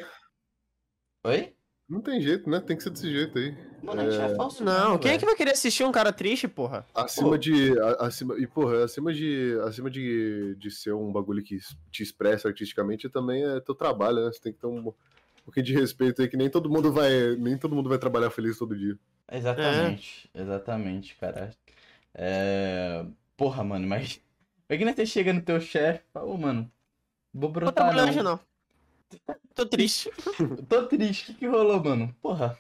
Oi? 1.25 1.53
Não 1.91 2.01
tem 2.01 2.21
jeito, 2.21 2.49
né? 2.49 2.61
Tem 2.61 2.77
que 2.77 2.83
ser 2.85 2.91
desse 2.91 3.11
jeito 3.11 3.37
aí. 3.37 3.53
Mano, 3.83 4.03
a 4.03 4.05
gente 4.09 4.21
é 4.23 4.37
falso. 4.37 4.63
Não, 4.63 4.91
mesmo, 4.91 4.99
quem 5.01 5.13
é 5.13 5.19
que 5.19 5.25
vai 5.27 5.35
querer 5.35 5.51
assistir 5.51 5.83
um 5.83 5.91
cara 5.91 6.13
triste, 6.13 6.47
porra? 6.47 6.87
Acima 6.95 7.31
Pô. 7.31 7.37
de. 7.37 7.79
a- 7.81 8.07
Acima, 8.07 8.39
e, 8.39 8.47
porra, 8.47 8.85
acima 8.85 9.13
de. 9.13 9.59
Acima 9.65 9.91
de, 9.91 10.55
de 10.57 10.71
ser 10.71 10.93
um 10.93 11.11
bagulho 11.11 11.43
que 11.43 11.59
te 11.91 12.03
expressa 12.03 12.47
artisticamente, 12.47 13.09
também 13.09 13.43
é 13.45 13.59
teu 13.61 13.75
trabalho, 13.75 14.25
né? 14.25 14.33
Você 14.33 14.41
tem 14.41 14.53
que 14.53 14.61
ter 14.61 14.69
um, 14.69 14.79
um 14.89 14.95
pouquinho 15.45 15.67
de 15.67 15.75
respeito 15.75 16.23
aí, 16.23 16.29
que 16.29 16.37
nem 16.37 16.49
todo 16.49 16.71
mundo 16.71 16.93
vai. 16.93 17.35
Nem 17.37 17.59
todo 17.59 17.75
mundo 17.75 17.89
vai 17.89 17.99
trabalhar 17.99 18.31
feliz 18.31 18.57
todo 18.57 18.77
dia. 18.77 18.97
Exatamente, 19.33 20.31
exatamente, 20.33 21.17
cara. 21.17 21.51
É... 22.15 23.05
Porra, 23.37 23.65
mano, 23.65 23.87
mas. 23.89 24.21
Imagina 24.71 24.95
você 24.95 25.05
chega 25.07 25.33
no 25.33 25.43
teu 25.43 25.61
chefe 25.61 26.05
e 26.09 26.13
fala, 26.13 26.27
ô, 26.27 26.37
mano, 26.37 26.71
vou 27.35 27.49
Não 27.49 27.53
tô 27.55 27.61
brotar 27.61 27.75
trabalhando 27.75 28.07
não. 28.07 28.13
hoje, 28.13 28.23
não. 28.23 28.50
Tô 29.55 29.67
triste. 29.67 30.11
Tô 30.69 30.87
triste, 30.87 31.25
o 31.33 31.35
que 31.35 31.41
que 31.41 31.47
rolou, 31.47 31.83
mano? 31.83 32.15
Porra, 32.23 32.57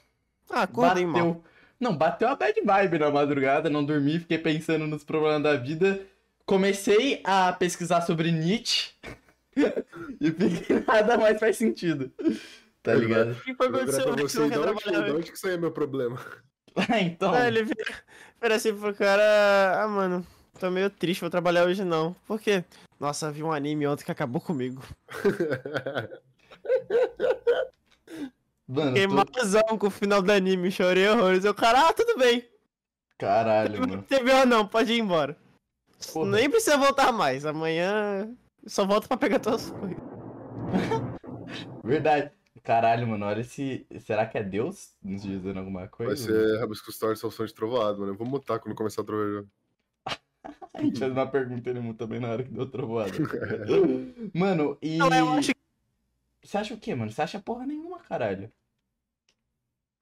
Ah, 0.51 0.63
acordei 0.63 1.07
mal. 1.07 1.15
bateu. 1.15 1.45
Não, 1.79 1.97
bateu 1.97 2.29
a 2.29 2.37
bad 2.37 2.61
vibe 2.61 2.99
na 2.99 3.11
madrugada, 3.11 3.71
não 3.71 3.85
dormi, 3.85 4.19
fiquei 4.19 4.37
pensando 4.39 4.87
nos 4.87 5.03
problemas 5.03 5.43
da 5.43 5.57
vida. 5.57 6.03
Comecei 6.45 7.21
a 7.25 7.53
pesquisar 7.53 8.03
sobre 8.03 8.31
Nietzsche 8.31 8.91
e 10.21 10.31
fiquei 10.31 10.81
nada 10.87 11.17
mais 11.17 11.39
faz 11.41 11.57
sentido. 11.57 12.13
Tá 12.83 12.95
ligado? 12.95 13.33
O 13.33 13.41
que 13.41 13.55
foi 13.55 13.67
Eu 13.69 13.73
pra 13.73 13.81
que 13.81 13.93
você, 13.93 14.05
não 14.41 14.49
quer 14.49 14.59
de 14.59 14.59
onde, 14.59 14.83
trabalhar 14.83 14.99
de 15.05 15.11
hoje? 15.11 15.17
onde 15.19 15.31
que 15.31 15.37
isso 15.37 15.47
aí 15.47 15.55
é 15.55 15.57
meu 15.57 15.71
problema? 15.71 16.19
então. 17.01 17.33
Ah, 17.35 17.47
ele 17.47 17.63
vira, 17.65 17.85
vira 18.43 18.55
assim 18.57 18.75
pro 18.75 18.95
cara, 18.95 19.83
ah, 19.83 19.89
mano, 19.89 20.27
tô 20.59 20.71
meio 20.71 20.91
triste, 20.91 21.21
vou 21.21 21.31
trabalhar 21.31 21.65
hoje 21.65 21.85
não. 21.85 22.15
Por 22.27 22.41
quê? 22.41 22.65
Nossa, 22.99 23.31
vi 23.33 23.43
um 23.43 23.53
anime 23.53 23.87
ontem 23.87 24.05
que 24.05 24.13
acabou 24.13 24.41
comigo. 24.41 24.83
Mano, 28.69 28.91
Fiquei 28.93 29.09
tô- 29.09 29.15
malzão 29.15 29.79
com 29.79 29.87
o 29.89 29.91
final 29.91 30.23
do 30.23 30.31
anime, 30.31 30.71
chorei 30.71 31.09
horrores. 31.09 31.45
Eu, 31.45 31.53
cara, 31.55 31.89
ah, 31.89 31.93
tudo 31.93 32.17
bem. 32.17 32.49
Caralho, 33.19 33.81
mano. 33.81 34.03
teve 34.03 34.33
ou 34.33 34.47
não, 34.47 34.67
pode 34.67 34.93
ir 34.93 35.01
embora. 35.01 35.37
Porra. 36.13 36.31
Nem 36.31 36.49
precisa 36.49 36.79
voltar 36.79 37.13
mais. 37.13 37.45
Amanhã 37.45 38.33
só 38.67 38.87
volta 38.87 39.09
pra 39.09 39.17
pegar 39.17 39.39
tuas 39.41 39.71
coisas. 39.71 39.99
Verdade. 41.85 42.31
Caralho, 42.63 43.09
mano, 43.09 43.27
olha 43.27 43.41
esse. 43.41 43.87
Será 44.01 44.25
que 44.27 44.39
é 44.39 44.43
Deus 44.43 44.93
nos 45.03 45.23
dizendo 45.23 45.59
alguma 45.59 45.89
coisa? 45.89 46.15
Vai 46.15 46.17
ser 46.17 46.61
Rabisco 46.61 46.91
Story 46.91 47.17
Salção 47.17 47.45
de 47.47 47.55
Trovoado, 47.55 47.99
mano. 48.01 48.13
Eu 48.13 48.17
vou 48.17 48.27
mutar 48.27 48.59
quando 48.61 48.75
começar 48.75 49.03
a 49.03 49.05
trovejar. 49.05 49.45
A 50.75 50.83
gente 50.83 50.99
fez 50.99 51.11
uma 51.13 51.27
pergunta 51.27 51.69
ele 51.69 51.81
muda 51.81 51.99
também 51.99 52.21
na 52.21 52.29
hora 52.29 52.43
que 52.45 52.51
deu 52.51 52.67
trovoada. 52.67 53.11
mano, 54.33 54.79
e. 54.81 54.97
Não, 54.99 55.09
eu 55.13 55.29
acho 55.31 55.53
que. 55.53 55.60
Você 56.43 56.57
acha 56.59 56.75
o 56.75 56.79
quê, 56.79 56.95
mano? 56.95 57.11
Você 57.11 57.23
acha 57.23 57.41
porra 57.41 57.67
nenhuma, 57.67 57.99
caralho. 58.01 58.53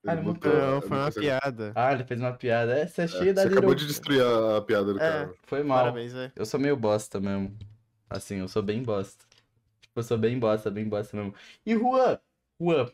Ah, 0.07 0.13
Ele 0.13 0.21
ele 0.21 0.31
mutou, 0.33 0.53
Não, 0.53 0.81
foi 0.81 0.97
uma 0.99 1.11
piada. 1.11 1.73
Ah, 1.75 1.93
ele 1.93 2.05
fez 2.05 2.21
uma 2.21 2.33
piada. 2.33 2.79
Essa 2.79 3.03
é 3.03 3.05
É, 3.05 3.09
cheia 3.09 3.35
da 3.35 3.43
Você 3.43 3.49
acabou 3.49 3.75
de 3.75 3.87
destruir 3.87 4.23
a, 4.23 4.57
a 4.59 4.63
piada 4.63 4.93
do 4.93 4.99
É. 4.99 5.09
cara. 5.09 5.35
Foi 5.45 5.63
mal. 5.63 5.79
Parabéns, 5.85 6.13
velho. 6.13 6.33
Eu 6.37 6.47
sou 6.47 6.59
meio 6.61 6.77
bosta 6.77 7.21
mesmo. 7.21 7.57
Assim, 8.09 8.37
eu 8.37 8.49
sou 8.49 8.63
bem 8.63 8.83
bosta. 8.83 9.25
Tipo, 9.81 10.01
eu 10.01 10.03
sou 10.03 10.17
bem 10.17 10.39
bosta, 10.39 10.71
bem 10.71 10.89
bosta 10.89 11.17
mesmo. 11.17 11.35
E 11.67 11.75
Juan, 11.75 12.19
Juan, 12.61 12.87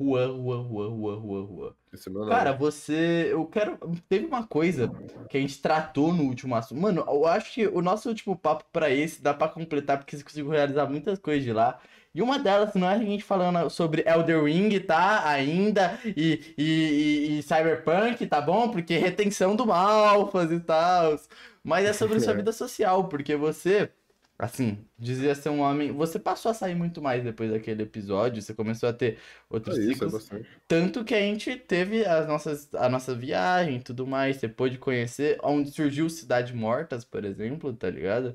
Juan, 0.00 0.28
Juan, 0.36 0.68
Juan, 0.68 0.90
Juan, 0.90 1.20
Juan, 1.20 1.46
Juan. 1.46 1.74
Esse 1.92 2.08
é 2.08 2.12
meu 2.12 2.20
nome. 2.20 2.32
Cara, 2.32 2.52
você. 2.52 3.28
Eu 3.32 3.46
quero. 3.46 3.78
Teve 4.08 4.26
uma 4.26 4.46
coisa 4.46 4.88
que 5.28 5.36
a 5.36 5.40
gente 5.40 5.60
tratou 5.60 6.12
no 6.12 6.24
último 6.24 6.54
assunto. 6.54 6.80
Mano, 6.80 7.04
eu 7.08 7.26
acho 7.26 7.52
que 7.52 7.66
o 7.66 7.82
nosso 7.82 8.08
último 8.08 8.36
papo 8.36 8.64
pra 8.72 8.90
esse 8.90 9.20
dá 9.20 9.34
pra 9.34 9.48
completar, 9.48 9.98
porque 9.98 10.16
você 10.16 10.22
conseguiu 10.22 10.50
realizar 10.50 10.86
muitas 10.88 11.18
coisas 11.18 11.42
de 11.42 11.52
lá. 11.52 11.80
E 12.14 12.20
uma 12.22 12.38
delas 12.38 12.74
não 12.74 12.88
é 12.90 12.94
a 12.94 12.98
gente 12.98 13.22
falando 13.22 13.70
sobre 13.70 14.02
Elder 14.06 14.42
Ring, 14.44 14.80
tá? 14.80 15.28
Ainda. 15.28 15.98
E, 16.04 16.54
e, 16.58 17.38
e- 17.38 17.42
Cyberpunk, 17.42 18.26
tá 18.26 18.40
bom? 18.40 18.70
Porque 18.70 18.96
retenção 18.98 19.54
do 19.54 19.64
Malfas 19.66 20.50
e 20.50 20.58
tal. 20.60 21.16
Mas 21.62 21.84
é 21.86 21.92
sobre 21.92 22.18
sua 22.20 22.34
vida 22.34 22.52
social, 22.52 23.08
porque 23.08 23.36
você. 23.36 23.92
Assim, 24.38 24.88
dizia 24.98 25.34
ser 25.34 25.50
um 25.50 25.60
homem. 25.60 25.92
Você 25.92 26.18
passou 26.18 26.50
a 26.50 26.54
sair 26.54 26.74
muito 26.74 27.02
mais 27.02 27.22
depois 27.22 27.50
daquele 27.50 27.82
episódio. 27.82 28.40
Você 28.42 28.54
começou 28.54 28.88
a 28.88 28.92
ter 28.92 29.18
outros 29.50 29.78
é 29.78 29.80
é 29.80 29.82
ciclos. 29.82 30.10
bastante. 30.10 30.48
Tanto 30.66 31.04
que 31.04 31.14
a 31.14 31.20
gente 31.20 31.56
teve 31.56 32.04
as 32.06 32.26
nossas, 32.26 32.74
a 32.74 32.88
nossa 32.88 33.14
viagem 33.14 33.76
e 33.76 33.82
tudo 33.82 34.06
mais, 34.06 34.36
você 34.36 34.48
pôde 34.48 34.78
conhecer 34.78 35.38
onde 35.42 35.70
surgiu 35.70 36.08
Cidade 36.08 36.54
Mortas, 36.54 37.04
por 37.04 37.24
exemplo, 37.24 37.72
tá 37.74 37.90
ligado? 37.90 38.34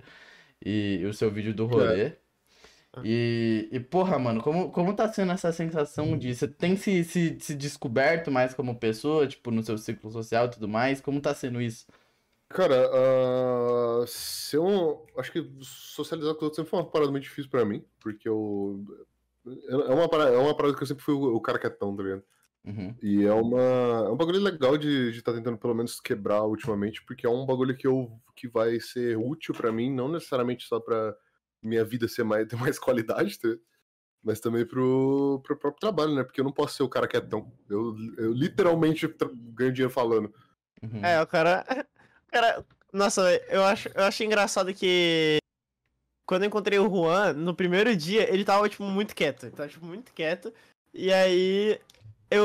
E, 0.64 1.00
e 1.02 1.06
o 1.06 1.14
seu 1.14 1.32
vídeo 1.32 1.54
do 1.54 1.66
rolê. 1.68 2.18
E, 3.04 3.70
e 3.72 3.80
porra, 3.80 4.18
mano, 4.20 4.42
como, 4.42 4.72
como 4.72 4.96
tá 4.96 5.12
sendo 5.12 5.32
essa 5.32 5.52
sensação 5.52 6.18
de 6.18 6.34
você 6.36 6.48
tem 6.48 6.76
se, 6.78 7.04
se, 7.04 7.38
se 7.40 7.56
descoberto 7.56 8.32
mais 8.32 8.54
como 8.54 8.80
pessoa, 8.80 9.28
tipo, 9.28 9.52
no 9.52 9.64
seu 9.64 9.78
ciclo 9.78 10.12
social 10.12 10.46
e 10.48 10.52
tudo 10.52 10.68
mais? 10.68 11.02
Como 11.02 11.22
tá 11.22 11.34
sendo 11.34 11.62
isso? 11.62 11.86
Cara, 12.50 12.90
ah, 12.94 14.06
ser 14.08 14.60
um. 14.60 15.04
Acho 15.18 15.32
que 15.32 15.52
socializar 15.62 16.34
com 16.36 16.40
os 16.40 16.44
outros 16.44 16.56
sempre 16.58 16.70
foi 16.70 16.80
uma 16.80 16.90
parada 16.90 17.12
muito 17.12 17.24
difícil 17.24 17.50
pra 17.50 17.66
mim, 17.66 17.84
porque 18.00 18.30
eu. 18.30 18.86
É 19.68 19.94
uma 19.94 20.10
parada, 20.10 20.32
é 20.36 20.38
uma 20.38 20.56
parada 20.56 20.76
que 20.76 20.84
eu 20.84 20.88
sempre 20.88 21.04
fui 21.04 21.14
o, 21.14 21.36
o 21.36 21.42
cara 21.42 21.60
quietão, 21.60 21.96
tá 21.96 22.04
ligado? 22.04 22.24
Uhum, 22.64 22.96
E 23.02 23.24
é 23.26 23.34
uma. 23.34 23.62
É 23.62 24.10
um 24.10 24.16
bagulho 24.18 24.40
legal 24.40 24.78
de 24.78 25.10
estar 25.12 25.34
tentando 25.34 25.58
pelo 25.58 25.74
menos 25.76 26.00
quebrar 26.00 26.44
ultimamente, 26.46 27.04
porque 27.04 27.26
é 27.26 27.30
um 27.30 27.46
bagulho 27.46 27.76
que 27.76 27.88
eu 27.88 28.12
que 28.36 28.48
vai 28.48 28.80
ser 28.80 29.18
útil 29.18 29.54
pra 29.54 29.72
mim, 29.72 29.92
não 29.92 30.08
necessariamente 30.08 30.66
só 30.66 30.80
pra 30.80 31.16
minha 31.62 31.84
vida 31.84 32.08
ser 32.08 32.24
mais, 32.24 32.48
ter 32.50 32.56
mais 32.56 32.80
qualidade, 32.80 33.40
tá? 33.40 33.50
mas 34.26 34.40
também 34.40 34.66
pro, 34.66 35.40
pro 35.44 35.56
próprio 35.56 35.80
trabalho, 35.80 36.16
né? 36.16 36.24
Porque 36.24 36.42
eu 36.42 36.44
não 36.44 36.52
posso 36.52 36.76
ser 36.76 36.84
o 36.84 36.90
cara 36.90 37.08
quietão. 37.08 37.52
Eu, 37.70 37.96
eu 38.18 38.34
literalmente 38.34 39.08
ganho 39.54 39.72
dinheiro 39.72 39.94
falando. 39.94 40.34
uhum. 40.82 41.06
É, 41.06 41.22
o 41.22 41.28
cara. 41.28 41.64
o 42.28 42.32
cara. 42.32 42.66
Nossa, 42.92 43.22
eu 43.50 43.64
acho, 43.64 43.88
eu 43.94 44.04
acho 44.04 44.24
engraçado 44.24 44.74
que. 44.74 45.38
Quando 46.26 46.42
eu 46.42 46.48
encontrei 46.48 46.80
o 46.80 46.90
Juan, 46.90 47.34
no 47.34 47.54
primeiro 47.54 47.96
dia, 47.96 48.28
ele 48.34 48.44
tava, 48.44 48.68
tipo, 48.68 48.84
muito 48.84 49.16
quieto. 49.16 49.44
Ele 49.46 49.56
tava, 49.56 49.70
tipo, 49.70 49.86
muito 49.86 50.12
quieto. 50.12 50.52
E 50.92 51.14
aí. 51.14 51.80
Eu, 52.32 52.44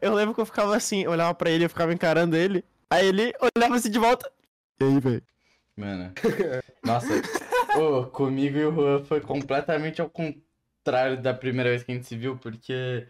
eu 0.00 0.14
lembro 0.14 0.34
que 0.34 0.40
eu 0.40 0.46
ficava 0.46 0.74
assim, 0.74 1.02
eu 1.02 1.10
olhava 1.10 1.34
pra 1.34 1.50
ele, 1.50 1.66
eu 1.66 1.68
ficava 1.68 1.92
encarando 1.92 2.34
ele. 2.34 2.64
Aí 2.88 3.06
ele 3.06 3.34
olhava 3.54 3.76
assim 3.76 3.90
de 3.90 3.98
volta. 3.98 4.32
E 4.80 4.84
aí, 4.84 4.98
velho? 4.98 5.22
Mano. 5.76 6.12
Nossa, 6.82 7.08
ô, 7.78 8.06
comigo 8.06 8.58
e 8.58 8.64
o 8.66 8.72
Juan 8.74 9.04
foi 9.04 9.20
completamente 9.20 10.00
ao 10.00 10.08
contrário 10.10 11.20
da 11.20 11.32
primeira 11.34 11.70
vez 11.70 11.82
que 11.82 11.92
a 11.92 11.94
gente 11.94 12.06
se 12.06 12.16
viu, 12.16 12.36
porque 12.38 13.06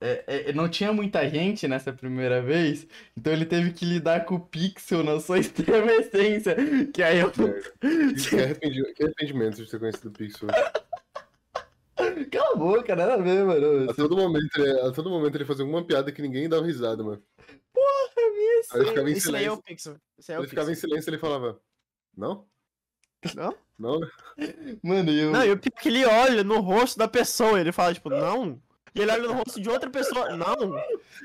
é, 0.00 0.48
é, 0.48 0.52
não 0.52 0.68
tinha 0.68 0.92
muita 0.92 1.28
gente 1.28 1.66
nessa 1.66 1.92
primeira 1.92 2.42
vez, 2.42 2.86
então 3.16 3.32
ele 3.32 3.46
teve 3.46 3.72
que 3.72 3.84
lidar 3.84 4.24
com 4.26 4.34
o 4.36 4.40
Pixel 4.40 5.02
na 5.02 5.18
sua 5.20 5.38
extrema 5.40 5.90
essência. 5.92 6.54
Que 6.92 7.02
aí 7.02 7.18
eu. 7.18 7.30
Que, 7.30 8.40
arrependi- 8.40 8.94
que 8.94 9.02
arrependimento 9.04 9.56
de 9.64 9.70
ter 9.70 9.78
conhecido 9.78 10.08
o 10.08 10.12
Pixel. 10.12 10.48
Cala 12.30 12.52
a 12.52 12.56
boca, 12.56 12.94
nada 12.94 13.14
a 13.14 13.16
ver, 13.16 13.44
mano. 13.44 13.90
A 13.90 13.94
todo, 13.94 14.16
momento, 14.16 14.56
ele- 14.60 14.80
a 14.80 14.92
todo 14.92 15.08
momento 15.10 15.34
ele 15.34 15.44
fazia 15.46 15.64
alguma 15.64 15.84
piada 15.84 16.12
que 16.12 16.20
ninguém 16.22 16.48
dava 16.48 16.64
risada, 16.66 17.02
mano. 17.02 17.22
Isso. 18.60 18.74
Aí 18.74 18.80
ele 18.80 18.88
ficava 18.88 19.10
em 19.10 19.12
aí 19.12 19.14
é 19.14 19.18
o 19.18 19.20
silêncio. 19.20 19.62
Pixel. 19.62 19.96
É 20.28 20.38
o 20.38 20.40
Ele 20.42 20.48
ficava 20.48 20.70
em 20.70 20.74
Pixel. 20.74 20.88
silêncio 20.90 21.10
e 21.10 21.10
ele 21.12 21.18
falava, 21.20 21.58
não? 22.16 22.44
Não? 23.34 23.54
Não? 23.78 24.00
Mano, 24.82 25.10
e 25.10 25.18
eu. 25.20 25.30
Não, 25.32 25.44
e 25.44 25.52
o 25.52 25.56
pior 25.58 25.72
é 25.76 25.80
que 25.80 25.88
ele 25.88 26.04
olha 26.06 26.42
no 26.44 26.60
rosto 26.60 26.98
da 26.98 27.08
pessoa, 27.08 27.60
ele 27.60 27.72
fala, 27.72 27.92
tipo, 27.94 28.08
não. 28.10 28.60
E 28.94 29.00
ele 29.00 29.10
olha 29.10 29.26
no 29.28 29.34
rosto 29.34 29.60
de 29.60 29.68
outra 29.68 29.90
pessoa, 29.90 30.34
não. 30.36 30.74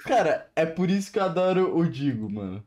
Cara, 0.04 0.50
é 0.56 0.66
por 0.66 0.90
isso 0.90 1.12
que 1.12 1.20
eu 1.20 1.24
adoro 1.24 1.78
o 1.78 1.86
Digo, 1.88 2.30
mano. 2.30 2.64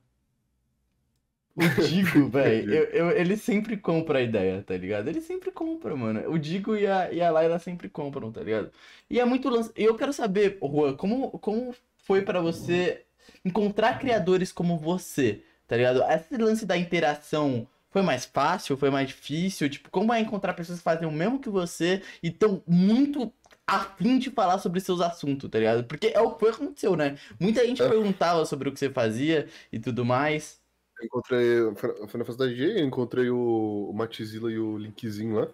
O 1.57 1.63
Digo, 1.87 2.27
velho, 2.31 2.73
eu- 2.75 2.85
eu- 2.87 3.11
ele 3.13 3.37
sempre 3.37 3.77
compra 3.77 4.19
a 4.19 4.23
ideia, 4.23 4.63
tá 4.67 4.77
ligado? 4.77 5.07
Ele 5.09 5.21
sempre 5.21 5.53
compra, 5.53 5.95
mano. 5.95 6.29
O 6.31 6.39
Digo 6.39 6.75
e 6.77 6.87
a, 6.87 7.13
e 7.13 7.21
a 7.21 7.31
Laila 7.31 7.59
sempre 7.59 7.89
compram, 7.89 8.33
tá 8.33 8.41
ligado? 8.41 8.73
E 9.09 9.21
é 9.21 9.25
muito 9.25 9.49
lance. 9.49 9.71
E 9.77 9.85
eu 9.85 9.95
quero 9.95 10.13
saber, 10.13 10.59
Juan, 10.61 10.97
como, 10.97 11.31
como 11.39 11.75
foi 11.99 12.23
pra 12.23 12.41
você 12.41 13.03
encontrar 13.45 13.99
criadores 14.01 14.51
como 14.51 14.77
você, 14.79 15.43
tá 15.69 15.77
ligado? 15.77 16.03
Esse 16.11 16.37
lance 16.37 16.67
da 16.67 16.77
interação 16.77 17.69
foi 17.95 18.03
mais 18.03 18.25
fácil, 18.25 18.77
foi 18.77 18.91
mais 18.91 19.07
difícil? 19.09 19.71
Tipo, 19.71 19.89
como 19.89 20.13
é 20.13 20.19
encontrar 20.21 20.53
pessoas 20.55 20.79
que 20.79 20.85
fazem 20.85 21.07
o 21.07 21.13
mesmo 21.13 21.39
que 21.39 21.49
você 21.49 22.03
e 22.21 22.27
estão 22.29 22.61
muito 22.67 23.33
afim 23.65 24.19
de 24.19 24.33
falar 24.33 24.59
sobre 24.59 24.81
seus 24.81 25.01
assuntos, 25.01 25.49
tá 25.49 25.59
ligado? 25.61 25.85
Porque 25.85 26.09
é 26.09 26.21
o 26.21 26.35
que 26.35 26.45
aconteceu, 26.49 26.97
né? 26.97 27.17
Muita 27.39 27.65
gente 27.65 27.81
É. 27.81 27.89
perguntava 27.89 28.45
sobre 28.47 28.69
o 28.69 28.73
que 28.73 28.81
você 28.81 28.91
fazia 28.91 29.49
e 29.73 29.79
tudo 29.79 30.05
mais. 30.05 30.61
Eu 30.99 31.07
encontrei. 31.07 31.75
Foi 32.09 32.19
na 32.21 32.25
da 32.35 32.47
DJ, 32.47 32.81
eu 32.81 32.87
encontrei 32.87 33.31
o, 33.31 33.91
o 33.91 33.93
Matizila 33.93 34.51
e 34.51 34.59
o 34.59 34.77
Linkzinho 34.77 35.37
lá. 35.37 35.49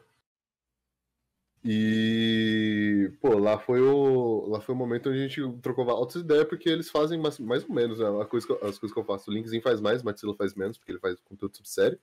E. 1.64 3.12
Pô, 3.20 3.38
lá 3.38 3.58
foi 3.58 3.80
o. 3.82 4.46
Lá 4.48 4.60
foi 4.60 4.74
o 4.74 4.78
momento 4.78 5.10
onde 5.10 5.18
a 5.18 5.28
gente 5.28 5.40
trocou 5.60 5.88
altas 5.90 6.22
ideias, 6.22 6.46
porque 6.48 6.68
eles 6.68 6.90
fazem 6.90 7.18
mais, 7.20 7.38
mais 7.38 7.64
ou 7.64 7.74
menos 7.74 7.98
né, 7.98 8.06
a 8.20 8.24
coisa 8.24 8.46
que 8.46 8.52
as 8.54 8.78
coisas 8.78 8.92
que 8.92 8.98
eu 8.98 9.04
faço. 9.04 9.30
O 9.30 9.34
Linkzinho 9.34 9.62
faz 9.62 9.80
mais, 9.80 10.00
o 10.02 10.04
Matizila 10.04 10.34
faz 10.36 10.54
menos, 10.54 10.78
porque 10.78 10.92
ele 10.92 10.98
faz 11.00 11.20
conteúdo 11.20 11.56
sobre 11.56 11.68
série. 11.70 12.00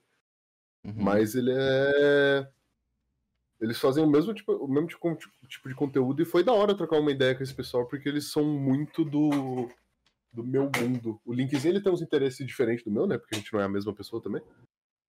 Uhum. 0.88 1.04
Mas 1.04 1.34
ele 1.34 1.52
é. 1.52 2.48
Eles 3.60 3.78
fazem 3.78 4.04
o 4.04 4.08
mesmo 4.08 4.32
tipo, 4.32 4.52
o 4.52 4.68
mesmo 4.68 4.86
tipo, 4.86 5.18
tipo 5.48 5.68
de 5.68 5.74
conteúdo 5.74 6.22
e 6.22 6.24
foi 6.24 6.44
da 6.44 6.52
hora 6.52 6.76
trocar 6.76 7.00
uma 7.00 7.10
ideia 7.10 7.34
com 7.34 7.42
esse 7.42 7.54
pessoal, 7.54 7.86
porque 7.86 8.08
eles 8.08 8.30
são 8.30 8.44
muito 8.44 9.04
do, 9.04 9.68
do 10.32 10.44
meu 10.44 10.70
mundo. 10.80 11.20
O 11.24 11.32
Linkzinho 11.32 11.72
ele 11.72 11.80
tem 11.80 11.92
uns 11.92 12.00
interesses 12.00 12.46
diferentes 12.46 12.84
do 12.84 12.90
meu, 12.90 13.06
né? 13.06 13.18
Porque 13.18 13.34
a 13.34 13.38
gente 13.38 13.52
não 13.52 13.60
é 13.60 13.64
a 13.64 13.68
mesma 13.68 13.92
pessoa 13.92 14.22
também. 14.22 14.40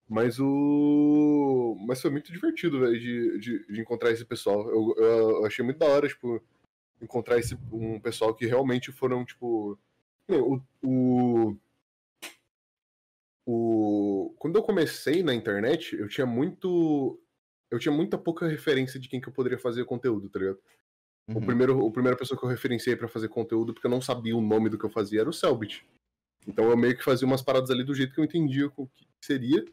Mas 0.07 0.39
o. 0.39 1.77
Mas 1.87 2.01
foi 2.01 2.09
muito 2.09 2.31
divertido, 2.31 2.79
velho, 2.79 2.99
de, 2.99 3.39
de, 3.39 3.67
de 3.67 3.79
encontrar 3.79 4.11
esse 4.11 4.25
pessoal. 4.25 4.67
Eu, 4.67 4.95
eu, 4.97 5.45
achei 5.45 5.63
muito 5.63 5.77
da 5.77 5.85
hora, 5.85 6.07
tipo, 6.07 6.41
encontrar 6.99 7.37
esse, 7.37 7.55
um 7.71 7.99
pessoal 7.99 8.33
que 8.33 8.47
realmente 8.47 8.91
foram, 8.91 9.23
tipo. 9.23 9.77
O, 10.27 10.61
o, 10.83 11.55
o. 13.49 14.35
Quando 14.37 14.55
eu 14.57 14.63
comecei 14.63 15.23
na 15.23 15.33
internet, 15.33 15.95
eu 15.95 16.07
tinha 16.07 16.25
muito. 16.25 17.19
Eu 17.71 17.77
tinha 17.79 17.91
muita 17.93 18.17
pouca 18.17 18.47
referência 18.47 18.99
de 18.99 19.07
quem 19.07 19.21
que 19.21 19.29
eu 19.29 19.33
poderia 19.33 19.59
fazer 19.59 19.85
conteúdo, 19.85 20.29
tá 20.29 20.39
ligado? 20.39 20.59
O 21.29 21.33
Uhum. 21.37 21.45
primeiro, 21.45 21.87
a 21.87 21.91
primeira 21.91 22.17
pessoa 22.17 22.37
que 22.39 22.43
eu 22.43 22.49
referenciei 22.49 22.95
pra 22.95 23.07
fazer 23.07 23.29
conteúdo, 23.29 23.73
porque 23.73 23.85
eu 23.85 23.91
não 23.91 24.01
sabia 24.01 24.35
o 24.35 24.41
nome 24.41 24.69
do 24.69 24.77
que 24.79 24.85
eu 24.85 24.89
fazia, 24.89 25.21
era 25.21 25.29
o 25.29 25.33
Selbit. 25.33 25.85
Então 26.47 26.69
eu 26.69 26.75
meio 26.77 26.97
que 26.97 27.03
fazia 27.03 27.27
umas 27.27 27.41
paradas 27.43 27.69
ali 27.69 27.83
do 27.83 27.93
jeito 27.93 28.13
que 28.13 28.19
eu 28.19 28.23
entendia 28.25 28.71
o 28.75 28.87
que 28.87 29.05
seria. 29.23 29.63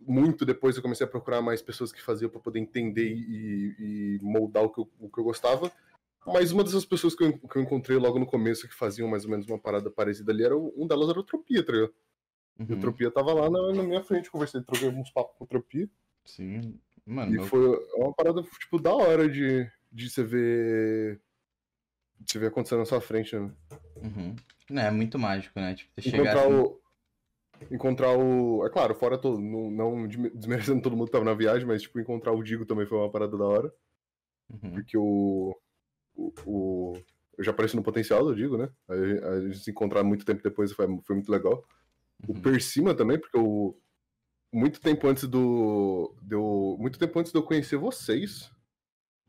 Muito 0.00 0.44
depois 0.44 0.76
eu 0.76 0.82
comecei 0.82 1.06
a 1.06 1.08
procurar 1.08 1.40
mais 1.40 1.62
pessoas 1.62 1.90
que 1.90 2.02
faziam 2.02 2.28
pra 2.30 2.40
poder 2.40 2.58
entender 2.58 3.10
e, 3.14 3.74
e 3.78 4.18
moldar 4.20 4.64
o 4.64 4.68
que, 4.68 4.80
eu, 4.80 4.90
o 5.00 5.08
que 5.08 5.18
eu 5.18 5.24
gostava. 5.24 5.72
Mas 6.26 6.52
uma 6.52 6.62
dessas 6.64 6.84
pessoas 6.84 7.14
que 7.14 7.24
eu, 7.24 7.38
que 7.38 7.56
eu 7.56 7.62
encontrei 7.62 7.96
logo 7.96 8.18
no 8.18 8.26
começo 8.26 8.68
que 8.68 8.74
faziam 8.74 9.08
mais 9.08 9.24
ou 9.24 9.30
menos 9.30 9.46
uma 9.46 9.58
parada 9.58 9.90
parecida 9.90 10.32
ali, 10.32 10.44
era 10.44 10.56
o- 10.56 10.74
um 10.76 10.86
delas 10.86 11.08
era 11.08 11.18
o 11.20 11.22
Tropia, 11.24 11.64
tá 11.64 11.72
ligado? 11.72 11.94
E 12.58 12.62
o 12.62 12.74
Uhum. 12.74 12.80
Tropia 12.80 13.10
tava 13.10 13.32
lá 13.32 13.50
na, 13.50 13.72
na 13.72 13.82
minha 13.82 14.02
frente, 14.04 14.30
conversei, 14.30 14.62
troquei 14.62 14.88
uns 14.88 15.10
papos 15.10 15.36
com 15.36 15.44
o 15.44 15.46
Tropia. 15.48 15.88
Sim. 16.24 16.78
Mano, 17.06 17.34
E 17.44 17.48
foi 17.48 17.60
uma 17.96 18.12
parada, 18.14 18.42
tipo, 18.42 18.80
da 18.80 18.94
hora 18.94 19.28
de, 19.28 19.68
de 19.92 20.08
você 20.08 20.22
ver. 20.22 21.20
De 22.20 22.32
você 22.32 22.38
ver 22.38 22.46
acontecendo 22.46 22.78
na 22.78 22.84
sua 22.86 23.00
frente, 23.00 23.36
né? 23.36 23.50
Uhum. 24.02 24.36
Não, 24.70 24.82
é 24.82 24.90
muito 24.90 25.18
mágico, 25.18 25.58
né? 25.60 25.74
Tipo, 25.74 25.90
você 26.00 26.08
Encontrar 26.08 26.32
chegar 26.32 26.46
assim... 26.46 26.54
o. 26.60 26.80
Encontrar 27.70 28.16
o. 28.16 28.66
É 28.66 28.70
claro, 28.70 28.94
fora 28.94 29.18
todo. 29.18 29.38
Não, 29.40 29.70
não 29.70 30.06
desme- 30.08 30.30
desmerecendo 30.30 30.80
todo 30.80 30.96
mundo 30.96 31.06
que 31.06 31.12
tava 31.12 31.24
na 31.24 31.34
viagem, 31.34 31.66
mas, 31.66 31.82
tipo, 31.82 31.98
encontrar 32.00 32.32
o 32.32 32.42
Digo 32.42 32.64
também 32.64 32.86
foi 32.86 32.96
uma 32.98 33.10
parada 33.10 33.36
da 33.36 33.44
hora. 33.44 33.74
Uhum. 34.48 34.70
Porque 34.72 34.96
o. 34.96 35.54
O. 36.16 36.32
o- 36.46 37.02
eu 37.36 37.42
já 37.44 37.50
apareci 37.50 37.74
no 37.74 37.82
potencial 37.82 38.24
do 38.24 38.34
Digo, 38.34 38.56
né? 38.56 38.70
A 38.88 39.40
gente 39.40 39.58
se 39.58 39.70
encontrar 39.72 40.04
muito 40.04 40.24
tempo 40.24 40.40
depois 40.42 40.72
foi, 40.72 40.86
foi 41.02 41.16
muito 41.16 41.30
legal. 41.32 41.64
O 42.28 42.32
Uhum. 42.32 42.42
Persima 42.42 42.94
também, 42.94 43.18
porque 43.18 43.38
o. 43.38 43.78
Muito 44.52 44.80
tempo 44.80 45.06
antes 45.08 45.26
do. 45.26 46.14
Deu, 46.22 46.76
muito 46.78 46.98
tempo 46.98 47.18
antes 47.18 47.32
de 47.32 47.38
eu 47.38 47.42
conhecer 47.42 47.76
vocês. 47.76 48.50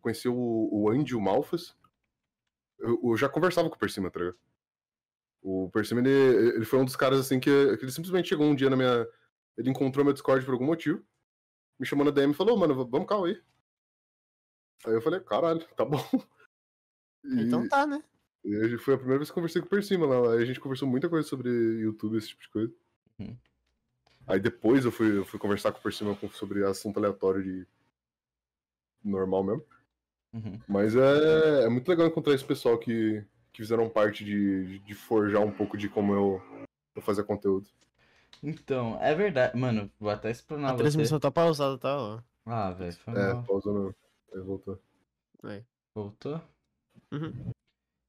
Conhecer 0.02 0.30
o, 0.30 0.70
o 0.72 0.90
Andy 0.90 1.16
o 1.16 1.22
Malfas. 1.22 1.76
Eu, 2.78 3.00
eu 3.04 3.18
já 3.18 3.28
conversava 3.28 3.70
com 3.70 3.76
o 3.76 3.80
Persima, 3.80 4.12
tá 4.12 4.20
ligado? 4.20 4.38
O 5.42 5.70
Persima, 5.72 6.02
ele, 6.02 6.10
ele 6.56 6.66
foi 6.66 6.80
um 6.80 6.86
dos 6.86 6.96
caras 6.96 7.20
assim 7.20 7.40
que, 7.40 7.50
que 7.78 7.84
ele 7.86 7.92
simplesmente 7.92 8.30
chegou 8.30 8.46
um 8.46 8.56
dia 8.56 8.70
na 8.70 8.76
minha. 8.76 9.08
Ele 9.58 9.70
encontrou 9.70 10.04
meu 10.04 10.14
Discord 10.14 10.46
por 10.46 10.54
algum 10.54 10.66
motivo. 10.66 11.04
Me 11.80 11.86
chamou 11.86 12.06
na 12.06 12.12
DM 12.12 12.32
e 12.32 12.36
falou, 12.36 12.58
mano, 12.58 12.74
vamos 12.88 13.08
cá 13.08 13.16
aí. 13.16 13.42
Aí 14.86 14.94
eu 14.94 15.02
falei, 15.02 15.20
caralho, 15.22 15.66
tá 15.76 15.86
bom. 15.86 15.98
E, 17.28 17.42
Então 17.42 17.68
tá, 17.68 17.88
né? 17.88 18.04
e 18.44 18.78
foi 18.78 18.94
a 18.94 18.98
primeira 18.98 19.18
vez 19.18 19.30
que 19.30 19.32
eu 19.32 19.36
conversei 19.36 19.60
com 19.60 19.66
o 19.66 19.70
Persima 19.70 20.06
lá. 20.06 20.34
Aí 20.34 20.44
a 20.44 20.46
gente 20.46 20.60
conversou 20.60 20.88
muita 20.88 21.10
coisa 21.10 21.28
sobre 21.28 21.50
YouTube, 21.50 22.18
esse 22.18 22.28
tipo 22.28 22.44
de 22.44 22.50
coisa. 22.50 22.74
Uhum. 23.20 23.38
Aí 24.28 24.40
depois 24.40 24.86
eu 24.86 24.92
fui, 24.92 25.18
eu 25.20 25.26
fui 25.26 25.40
conversar 25.40 25.72
com 25.72 25.80
o 25.80 25.82
Persima 25.82 26.16
com- 26.16 26.30
sobre 26.30 26.66
assunto 26.66 26.98
aleatório 26.98 27.44
de. 27.44 27.68
normal 29.04 29.44
mesmo. 29.44 29.66
Uhum. 30.34 30.60
Mas 30.68 30.96
é, 30.96 31.64
é 31.66 31.70
muito 31.70 31.88
legal 31.88 32.08
encontrar 32.08 32.34
esse 32.34 32.44
pessoal 32.44 32.78
que, 32.78 33.24
que 33.54 33.62
fizeram 33.62 33.90
parte 33.90 34.26
de, 34.26 34.80
de 34.80 34.94
forjar 34.96 35.42
um 35.42 35.52
pouco 35.52 35.78
de 35.78 35.88
como 35.88 36.14
eu, 36.14 36.42
eu 36.96 37.02
fazia 37.02 37.24
conteúdo. 37.24 37.68
Então, 38.44 38.98
é 39.02 39.14
verdade. 39.16 39.58
Mano, 39.58 39.90
vou 40.00 40.10
até 40.10 40.32
explanar 40.32 40.72
A 40.72 40.74
você. 40.74 40.84
transmissão 40.84 41.20
tá 41.20 41.32
pausada, 41.32 41.78
tá? 41.78 41.98
Ó. 41.98 42.20
Ah, 42.46 42.72
velho, 42.72 42.94
foi 42.94 43.14
É, 43.14 43.34
mal. 43.34 43.46
mesmo. 43.66 43.96
Aí 44.34 44.42
voltou. 44.42 44.80
Voltou? 45.94 46.42
Uhum. 47.12 47.32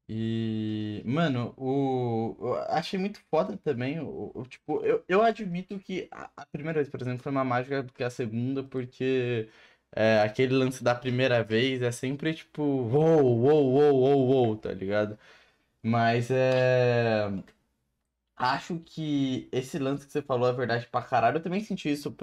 E, 0.08 1.02
mano, 1.04 1.52
o, 1.56 2.36
eu 2.40 2.54
achei 2.70 2.98
muito 2.98 3.20
foda 3.30 3.56
também. 3.58 3.98
O, 4.00 4.30
o- 4.34 4.46
tipo, 4.46 4.84
eu, 4.84 5.04
eu 5.08 5.22
admito 5.22 5.78
que 5.80 6.08
a, 6.12 6.30
a 6.36 6.46
primeira 6.46 6.78
vez, 6.80 6.88
por 6.88 7.00
exemplo, 7.02 7.22
foi 7.22 7.32
uma 7.32 7.44
mágica 7.44 7.82
do 7.82 7.92
que 7.92 8.04
a 8.04 8.10
segunda, 8.10 8.62
porque 8.62 9.48
é, 9.94 10.20
aquele 10.20 10.54
lance 10.54 10.82
da 10.84 10.94
primeira 10.94 11.42
vez 11.42 11.82
é 11.82 11.90
sempre 11.92 12.34
tipo, 12.34 12.62
uou, 12.62 13.24
uou, 13.38 13.72
uou, 13.72 13.94
uou, 14.00 14.28
uou, 14.48 14.56
tá 14.56 14.72
ligado? 14.72 15.18
Mas 15.82 16.30
é. 16.30 17.28
Acho 18.38 18.78
que 18.80 19.48
esse 19.50 19.78
lance 19.78 20.06
que 20.06 20.12
você 20.12 20.20
falou 20.22 20.48
é 20.48 20.52
verdade 20.52 20.86
pra 20.88 21.00
caralho. 21.02 21.38
Eu 21.38 21.42
também 21.42 21.60
senti 21.60 21.90
isso 21.90 22.14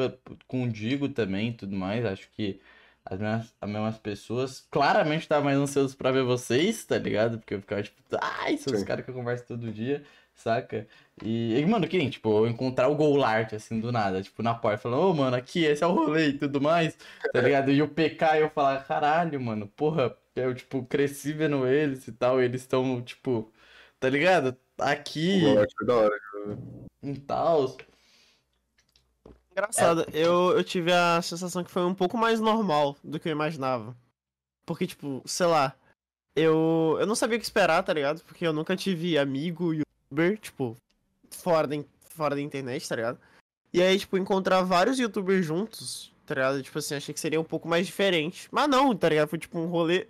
com 0.47 0.63
o 0.63 0.69
Digo 0.71 1.09
também 1.09 1.49
e 1.49 1.53
tudo 1.57 1.75
mais. 1.75 2.05
Acho 2.05 2.29
que 2.31 2.61
as 3.05 3.19
mesmas, 3.19 3.53
as 3.59 3.69
mesmas 3.69 3.97
pessoas 3.97 4.61
claramente 4.71 5.21
estavam 5.23 5.45
mais 5.45 5.57
ansiosos 5.57 5.95
pra 5.95 6.11
ver 6.11 6.23
vocês, 6.23 6.85
tá 6.85 6.97
ligado? 6.97 7.37
Porque 7.39 7.53
eu 7.55 7.61
ficava 7.61 7.83
tipo, 7.83 7.97
ai, 8.21 8.57
são 8.57 8.73
os 8.73 8.79
Sim. 8.79 8.85
caras 8.85 9.03
que 9.05 9.11
eu 9.11 9.15
converso 9.15 9.45
todo 9.45 9.71
dia, 9.71 10.03
saca? 10.33 10.87
E, 11.21 11.57
e, 11.59 11.65
mano, 11.65 11.87
que 11.87 11.97
nem, 11.97 12.09
tipo, 12.09 12.29
eu 12.29 12.47
encontrar 12.47 12.87
o 12.87 12.95
Golart, 12.95 13.53
assim, 13.53 13.79
do 13.79 13.91
nada, 13.91 14.21
tipo, 14.21 14.41
na 14.41 14.53
porta, 14.55 14.77
falando, 14.79 15.01
ô, 15.09 15.13
mano, 15.13 15.35
aqui, 15.35 15.63
esse 15.65 15.83
é 15.83 15.87
o 15.87 15.91
rolê 15.93 16.29
e 16.29 16.37
tudo 16.37 16.61
mais, 16.61 16.97
tá 17.31 17.41
ligado? 17.41 17.71
E 17.71 17.81
o 17.81 17.87
PK, 17.89 18.39
eu 18.39 18.49
falar, 18.49 18.83
caralho, 18.85 19.39
mano, 19.39 19.67
porra, 19.67 20.15
eu, 20.35 20.53
tipo, 20.55 20.83
cresci 20.85 21.33
vendo 21.33 21.67
eles 21.67 22.07
e 22.07 22.11
tal, 22.11 22.41
e 22.41 22.45
eles 22.45 22.61
estão, 22.61 23.01
tipo, 23.01 23.51
tá 23.99 24.09
ligado? 24.09 24.57
Aqui, 24.79 25.37
O 25.37 25.41
Golart 25.41 25.71
foi 25.77 25.87
da 25.87 25.95
hora. 25.95 26.15
em 27.03 27.15
tal. 27.15 27.77
Engraçado, 29.53 30.05
eu, 30.11 30.57
eu 30.57 30.63
tive 30.63 30.91
a 30.91 31.21
sensação 31.21 31.63
que 31.63 31.69
foi 31.69 31.83
um 31.83 31.93
pouco 31.93 32.17
mais 32.17 32.39
normal 32.39 32.97
do 33.03 33.19
que 33.19 33.29
eu 33.29 33.31
imaginava. 33.31 33.95
Porque, 34.65 34.87
tipo, 34.87 35.21
sei 35.25 35.45
lá, 35.45 35.75
eu, 36.35 36.97
eu 36.99 37.05
não 37.05 37.13
sabia 37.13 37.37
o 37.37 37.39
que 37.39 37.45
esperar, 37.45 37.83
tá 37.83 37.93
ligado? 37.93 38.23
Porque 38.23 38.45
eu 38.45 38.51
nunca 38.51 38.75
tive 38.75 39.15
amigo 39.15 39.71
youtuber, 39.73 40.39
tipo, 40.39 40.75
fora 41.29 41.67
da, 41.67 41.75
fora 42.09 42.35
da 42.35 42.41
internet, 42.41 42.89
tá 42.89 42.95
ligado? 42.95 43.19
E 43.71 43.79
aí, 43.79 43.99
tipo, 43.99 44.17
encontrar 44.17 44.63
vários 44.63 44.97
youtubers 44.97 45.45
juntos, 45.45 46.11
tá 46.25 46.33
ligado? 46.33 46.63
Tipo 46.63 46.79
assim, 46.79 46.95
achei 46.95 47.13
que 47.13 47.19
seria 47.19 47.39
um 47.39 47.43
pouco 47.43 47.67
mais 47.67 47.85
diferente. 47.85 48.47
Mas 48.51 48.67
não, 48.67 48.95
tá 48.95 49.09
ligado? 49.09 49.29
Foi 49.29 49.37
tipo 49.37 49.59
um 49.59 49.67
rolê 49.67 50.07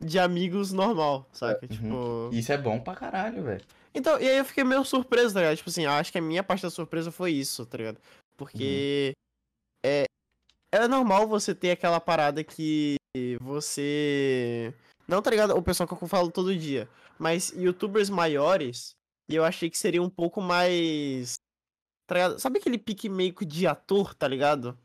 de 0.00 0.18
amigos 0.18 0.72
normal, 0.72 1.28
saca? 1.32 1.66
Tipo. 1.66 2.30
Isso 2.32 2.52
é 2.52 2.58
bom 2.58 2.78
pra 2.78 2.94
caralho, 2.94 3.42
velho. 3.42 3.64
Então, 3.92 4.20
e 4.20 4.28
aí 4.28 4.38
eu 4.38 4.44
fiquei 4.44 4.62
meio 4.62 4.84
surpreso, 4.84 5.34
tá 5.34 5.40
ligado? 5.40 5.56
Tipo 5.56 5.70
assim, 5.70 5.84
acho 5.86 6.12
que 6.12 6.18
a 6.18 6.22
minha 6.22 6.42
parte 6.42 6.62
da 6.62 6.70
surpresa 6.70 7.10
foi 7.10 7.32
isso, 7.32 7.66
tá 7.66 7.76
ligado? 7.76 7.98
Porque 8.40 9.12
é, 9.84 10.06
é 10.72 10.88
normal 10.88 11.28
você 11.28 11.54
ter 11.54 11.72
aquela 11.72 12.00
parada 12.00 12.42
que 12.42 12.96
você. 13.38 14.72
Não, 15.06 15.20
tá 15.20 15.30
ligado? 15.30 15.54
O 15.54 15.62
pessoal 15.62 15.86
que 15.86 15.92
eu 15.92 16.08
falo 16.08 16.30
todo 16.30 16.56
dia. 16.56 16.88
Mas 17.18 17.50
youtubers 17.50 18.08
maiores, 18.08 18.96
e 19.28 19.34
eu 19.34 19.44
achei 19.44 19.68
que 19.68 19.76
seria 19.76 20.02
um 20.02 20.08
pouco 20.08 20.40
mais. 20.40 21.34
Tá 22.06 22.14
ligado? 22.14 22.38
Sabe 22.38 22.60
aquele 22.60 22.78
pique 22.78 23.10
meio 23.10 23.34
de 23.44 23.66
ator, 23.66 24.14
tá 24.14 24.26
ligado? 24.26 24.78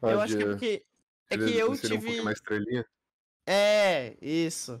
eu 0.00 0.20
Ah, 0.20 0.22
acho 0.22 0.36
que 0.36 0.44
é 0.44 0.46
porque. 0.46 0.84
É 1.30 1.36
que 1.36 1.56
eu 1.56 1.72
um 1.72 1.76
tive. 1.76 2.22
mais 2.22 2.38
estrelinha. 2.38 2.86
É, 3.44 4.16
isso. 4.22 4.80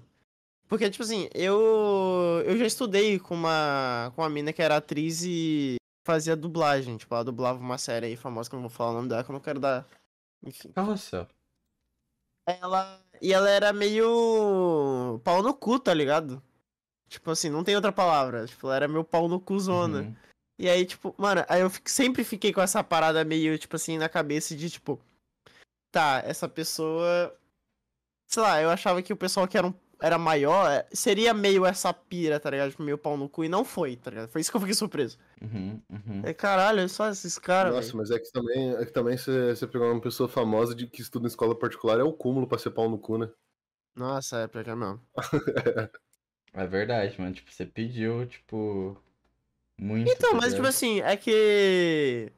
Porque, 0.68 0.88
tipo 0.88 1.02
assim, 1.02 1.28
eu 1.34 2.44
eu 2.46 2.56
já 2.56 2.64
estudei 2.64 3.18
com 3.18 3.34
uma, 3.34 4.12
com 4.14 4.22
uma 4.22 4.30
mina 4.30 4.52
que 4.52 4.62
era 4.62 4.76
atriz 4.76 5.24
e 5.24 5.79
fazia 6.10 6.36
dublagem. 6.36 6.96
Tipo, 6.96 7.14
ela 7.14 7.24
dublava 7.24 7.58
uma 7.58 7.78
série 7.78 8.06
aí 8.06 8.16
famosa, 8.16 8.48
que 8.48 8.54
eu 8.54 8.60
não 8.60 8.68
vou 8.68 8.76
falar 8.76 8.90
o 8.90 8.94
nome 8.94 9.08
dela, 9.08 9.22
que 9.22 9.30
eu 9.30 9.34
não 9.34 9.40
quero 9.40 9.60
dar. 9.60 9.86
Enfim. 10.42 10.72
Carrossel. 10.72 11.26
Ela. 12.46 13.00
E 13.22 13.32
ela 13.32 13.48
era 13.48 13.72
meio. 13.72 15.20
pau 15.22 15.42
no 15.42 15.54
cu, 15.54 15.78
tá 15.78 15.94
ligado? 15.94 16.42
Tipo 17.08 17.30
assim, 17.30 17.50
não 17.50 17.64
tem 17.64 17.76
outra 17.76 17.92
palavra. 17.92 18.46
Tipo, 18.46 18.66
ela 18.66 18.76
era 18.76 18.88
meio 18.88 19.04
pau 19.04 19.28
no 19.28 19.40
cu 19.40 19.58
zona. 19.58 20.00
Uhum. 20.00 20.16
E 20.58 20.68
aí, 20.68 20.84
tipo, 20.84 21.14
mano, 21.16 21.44
aí 21.48 21.60
eu 21.62 21.70
sempre 21.86 22.22
fiquei 22.24 22.52
com 22.52 22.60
essa 22.60 22.84
parada 22.84 23.24
meio, 23.24 23.58
tipo 23.58 23.76
assim, 23.76 23.98
na 23.98 24.08
cabeça 24.08 24.54
de, 24.54 24.68
tipo, 24.68 25.00
tá, 25.90 26.22
essa 26.24 26.48
pessoa. 26.48 27.36
Sei 28.26 28.42
lá, 28.42 28.60
eu 28.62 28.70
achava 28.70 29.02
que 29.02 29.12
o 29.12 29.16
pessoal 29.16 29.48
que 29.48 29.58
era, 29.58 29.66
um, 29.66 29.74
era 30.00 30.18
maior 30.18 30.70
é, 30.70 30.86
seria 30.92 31.34
meio 31.34 31.66
essa 31.66 31.92
pira, 31.92 32.40
tá 32.40 32.50
ligado? 32.50 32.70
Tipo, 32.70 32.82
meio 32.82 32.98
pau 32.98 33.16
no 33.16 33.28
cu, 33.28 33.44
e 33.44 33.48
não 33.48 33.64
foi, 33.64 33.96
tá 33.96 34.10
ligado? 34.10 34.28
Foi 34.28 34.40
isso 34.40 34.50
que 34.50 34.56
eu 34.56 34.60
fiquei 34.60 34.74
surpreso. 34.74 35.18
Uhum, 35.40 35.80
uhum. 35.90 36.22
É, 36.24 36.32
caralho, 36.32 36.88
só 36.88 37.08
esses 37.08 37.38
caras. 37.38 37.74
Nossa, 37.74 37.88
velho. 37.88 37.98
mas 37.98 38.10
é 38.10 38.18
que 38.18 38.32
também, 38.32 38.74
é 38.74 38.84
que 38.84 38.92
também 38.92 39.16
você, 39.16 39.54
você 39.54 39.66
pegar 39.66 39.90
uma 39.90 40.00
pessoa 40.00 40.28
famosa 40.28 40.74
de 40.74 40.86
que 40.86 41.02
estuda 41.02 41.26
em 41.26 41.28
escola 41.28 41.54
particular 41.54 42.00
é 42.00 42.02
o 42.02 42.12
cúmulo 42.12 42.46
pra 42.46 42.58
ser 42.58 42.70
pau 42.70 42.88
no 42.88 42.98
cu, 42.98 43.18
né? 43.18 43.30
Nossa, 43.94 44.38
é 44.38 44.48
pior 44.48 44.64
que 44.64 44.70
é 44.70 44.74
mesmo. 44.74 45.00
É 46.52 46.66
verdade, 46.66 47.20
mano. 47.20 47.34
Tipo, 47.34 47.52
você 47.52 47.64
pediu, 47.64 48.26
tipo. 48.26 48.96
Muito. 49.78 50.10
Então, 50.10 50.32
tá 50.32 50.36
mas 50.36 50.54
tipo 50.54 50.66
assim, 50.66 51.00
é 51.00 51.16
que. 51.16 52.32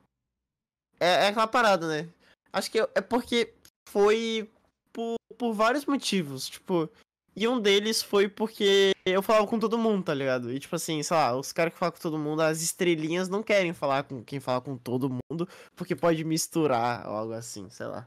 É, 1.00 1.06
é 1.06 1.26
aquela 1.28 1.46
parada, 1.46 1.88
né? 1.88 2.08
Acho 2.52 2.70
que 2.70 2.78
é 2.78 3.00
porque 3.00 3.54
foi 3.88 4.50
por, 4.92 5.16
por 5.38 5.54
vários 5.54 5.86
motivos. 5.86 6.48
Tipo, 6.48 6.88
e 7.34 7.48
um 7.48 7.60
deles 7.60 8.02
foi 8.02 8.28
porque 8.28 8.92
eu 9.04 9.22
falava 9.22 9.46
com 9.46 9.58
todo 9.58 9.78
mundo, 9.78 10.04
tá 10.04 10.14
ligado? 10.14 10.52
E 10.52 10.58
tipo 10.58 10.76
assim, 10.76 11.02
sei 11.02 11.16
lá, 11.16 11.36
os 11.36 11.52
caras 11.52 11.72
que 11.72 11.78
falam 11.78 11.92
com 11.92 12.00
todo 12.00 12.18
mundo, 12.18 12.42
as 12.42 12.62
estrelinhas 12.62 13.28
não 13.28 13.42
querem 13.42 13.72
falar 13.72 14.04
com 14.04 14.22
quem 14.22 14.38
fala 14.40 14.60
com 14.60 14.76
todo 14.76 15.08
mundo, 15.08 15.48
porque 15.74 15.96
pode 15.96 16.22
misturar 16.24 17.08
ou 17.08 17.16
algo 17.16 17.32
assim, 17.32 17.68
sei 17.70 17.86
lá. 17.86 18.06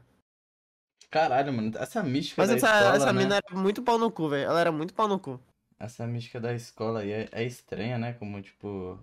Caralho, 1.10 1.52
mano. 1.52 1.72
Essa 1.78 2.02
mística 2.02 2.42
Mas 2.42 2.50
da 2.50 2.56
essa, 2.56 2.66
escola, 2.66 2.96
essa 2.96 3.12
né? 3.12 3.22
mina 3.22 3.36
era 3.36 3.56
muito 3.56 3.82
pau 3.82 3.98
no 3.98 4.10
cu, 4.10 4.28
velho. 4.28 4.48
Ela 4.48 4.60
era 4.60 4.72
muito 4.72 4.92
pau 4.92 5.08
no 5.08 5.18
cu. 5.18 5.40
Essa 5.78 6.06
mística 6.06 6.40
da 6.40 6.52
escola 6.54 7.00
aí 7.00 7.10
é, 7.10 7.28
é 7.32 7.44
estranha, 7.44 7.98
né? 7.98 8.12
Como, 8.14 8.40
tipo. 8.42 8.98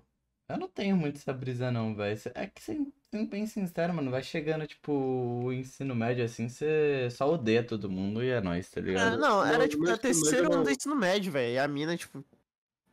Eu 0.49 0.57
não 0.57 0.67
tenho 0.67 0.95
muito 0.97 1.17
essa 1.17 1.33
brisa, 1.33 1.71
não, 1.71 1.95
velho. 1.95 2.19
É 2.35 2.47
que, 2.47 2.61
sendo 2.61 2.91
bem 3.29 3.45
sincero, 3.47 3.93
mano, 3.93 4.11
vai 4.11 4.21
chegando, 4.21 4.67
tipo, 4.67 4.91
o 4.91 5.51
ensino 5.53 5.95
médio 5.95 6.23
assim, 6.25 6.49
você 6.49 7.09
só 7.11 7.31
odeia 7.31 7.63
todo 7.63 7.89
mundo 7.89 8.21
e 8.23 8.29
é 8.29 8.41
nóis, 8.41 8.69
tá 8.69 8.79
É, 8.81 8.83
ligado? 8.83 9.19
não, 9.19 9.43
era 9.43 9.59
Não, 9.59 9.67
tipo 9.67 9.83
meu 9.83 9.93
o 9.93 9.97
terceiro 9.97 10.53
ano 10.53 10.63
do 10.63 10.69
ensino 10.69 10.95
médio, 10.95 11.31
velho. 11.31 11.53
E 11.53 11.57
a 11.59 11.67
mina, 11.67 11.95
tipo, 11.95 12.23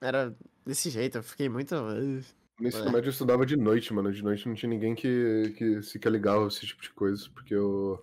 era 0.00 0.34
desse 0.64 0.90
jeito. 0.90 1.18
Eu 1.18 1.22
fiquei 1.22 1.48
muito. 1.48 1.74
uh, 1.74 2.24
No 2.60 2.68
ensino 2.68 2.88
É. 2.88 2.92
médio 2.92 3.08
eu 3.08 3.12
estudava 3.12 3.44
de 3.44 3.56
noite, 3.56 3.92
mano. 3.92 4.12
De 4.12 4.22
noite 4.22 4.46
não 4.46 4.54
tinha 4.54 4.70
ninguém 4.70 4.94
que, 4.94 5.52
que 5.58 5.82
se 5.82 5.98
ligava 6.08 6.44
a 6.44 6.48
esse 6.48 6.64
tipo 6.66 6.82
de 6.82 6.90
coisa, 6.90 7.28
porque 7.34 7.54
eu. 7.54 8.02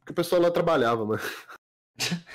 Porque 0.00 0.12
o 0.12 0.14
pessoal 0.14 0.42
lá 0.42 0.50
trabalhava, 0.50 1.04
mano. 1.06 1.22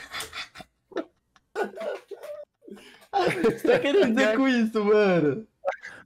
você 3.14 3.68
tá 3.68 3.80
querendo 3.80 4.14
dizer 4.14 4.36
com 4.38 4.48
isso, 4.48 4.84
mano? 4.84 5.48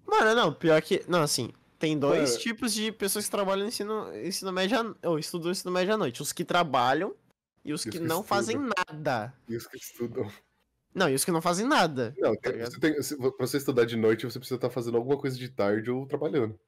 Mano, 0.09 0.35
não, 0.35 0.53
pior 0.53 0.81
que. 0.81 1.03
Não, 1.07 1.21
assim, 1.21 1.51
tem 1.77 1.97
dois 1.97 2.29
Mano. 2.31 2.41
tipos 2.41 2.73
de 2.73 2.91
pessoas 2.91 3.25
que 3.25 3.31
trabalham 3.31 3.63
no 3.63 3.69
ensino, 3.69 4.13
ensino 4.17 4.51
médio 4.51 4.79
à- 5.03 5.07
ou 5.09 5.19
estudam 5.19 5.51
ensino 5.51 5.71
médio 5.71 5.93
à 5.93 5.97
noite. 5.97 6.21
Os 6.21 6.33
que 6.33 6.43
trabalham 6.43 7.13
e 7.63 7.71
os 7.73 7.85
E 7.85 7.89
os 7.89 7.93
que 7.93 7.99
que 7.99 8.05
não 8.05 8.23
fazem 8.23 8.55
estudam. 8.57 8.73
nada. 8.89 9.33
E 9.47 9.55
os 9.55 9.67
que 9.67 9.77
estudam. 9.77 10.31
Não, 10.95 11.07
e 11.09 11.13
os 11.13 11.23
que 11.23 11.31
não 11.31 11.41
fazem 11.41 11.67
nada. 11.67 12.15
Não, 12.17 12.35
Tá 12.35 12.51
você 12.51 12.79
tem, 12.79 13.01
se- 13.01 13.15
pra 13.15 13.31
você 13.39 13.57
estudar 13.57 13.85
de 13.85 13.95
noite, 13.95 14.25
você 14.25 14.39
precisa 14.39 14.55
estar 14.55 14.69
fazendo 14.71 14.97
alguma 14.97 15.17
coisa 15.19 15.37
de 15.37 15.47
tarde 15.47 15.91
ou 15.91 16.05
trabalhando. 16.07 16.59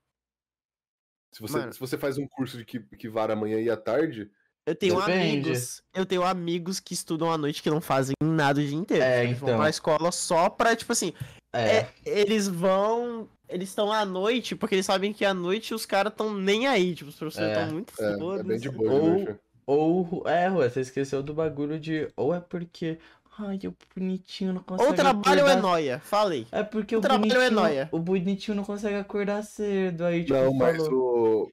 Se 1.33 1.41
você, 1.41 1.57
Mano. 1.57 1.73
se 1.73 1.79
você 1.79 1.97
faz 1.97 2.17
um 2.17 2.27
curso 2.27 2.57
de 2.57 2.65
que, 2.65 2.79
que 2.79 3.09
vara 3.09 3.33
amanhã 3.33 3.59
e 3.59 3.69
à 3.69 3.77
tarde, 3.77 4.29
Eu 4.63 4.75
tenho 4.75 4.95
Depende. 4.99 5.49
amigos. 5.49 5.81
Eu 5.91 6.05
tenho 6.05 6.23
amigos 6.23 6.79
que 6.79 6.93
estudam 6.93 7.31
à 7.31 7.37
noite 7.37 7.63
que 7.63 7.69
não 7.71 7.81
fazem 7.81 8.13
nada 8.21 8.59
o 8.61 8.63
dia 8.63 8.75
inteiro. 8.77 9.03
É, 9.03 9.25
então. 9.25 9.47
vão 9.47 9.57
pra 9.57 9.69
escola 9.71 10.11
só 10.11 10.51
pra, 10.51 10.75
tipo 10.75 10.91
assim, 10.91 11.13
É. 11.53 11.77
é, 11.77 11.87
eles 12.05 12.47
vão. 12.47 13.27
Eles 13.49 13.69
estão 13.69 13.91
à 13.91 14.05
noite 14.05 14.55
porque 14.55 14.75
eles 14.75 14.85
sabem 14.85 15.11
que 15.11 15.25
à 15.25 15.33
noite 15.33 15.73
os 15.73 15.85
caras 15.85 16.13
estão 16.13 16.33
nem 16.33 16.67
aí. 16.67 16.95
Tipo, 16.95 17.09
os 17.09 17.15
professores 17.17 17.49
É, 17.49 17.59
estão 17.59 17.73
muito 17.73 17.93
é, 18.01 18.17
foda. 18.17 18.39
é 18.39 18.43
bem 18.43 18.57
de 18.59 18.69
boa 18.69 18.91
Ou- 18.93 19.09
noite. 19.09 19.35
Ou, 19.65 20.23
é, 20.27 20.47
Rua, 20.47 20.69
você 20.69 20.81
esqueceu 20.81 21.21
do 21.21 21.33
bagulho 21.33 21.79
de. 21.79 22.07
Ou 22.15 22.33
é 22.33 22.39
porque. 22.39 22.97
Ai, 23.37 23.59
o 23.65 23.75
bonitinho 23.95 24.53
não 24.53 24.61
consegue. 24.63 24.89
Ou 24.89 24.95
trabalho 24.95 25.41
ou 25.43 25.47
é 25.47 25.51
acordar- 25.51 25.61
noia, 25.61 25.99
falei. 25.99 26.47
É 26.51 26.63
porque 26.63 26.95
O 26.95 26.99
o, 26.99 27.01
trabalho 27.01 27.31
é 27.31 27.35
bonitinho, 27.35 27.51
nóia. 27.51 27.89
o 27.91 27.99
bonitinho 27.99 28.55
não 28.55 28.63
consegue 28.63 28.95
acordar 28.95 29.41
cedo. 29.43 30.03
Aí, 30.05 30.23
tipo, 30.23 30.33
Não, 30.33 30.53
mas 30.53 30.77
falou. 30.77 31.51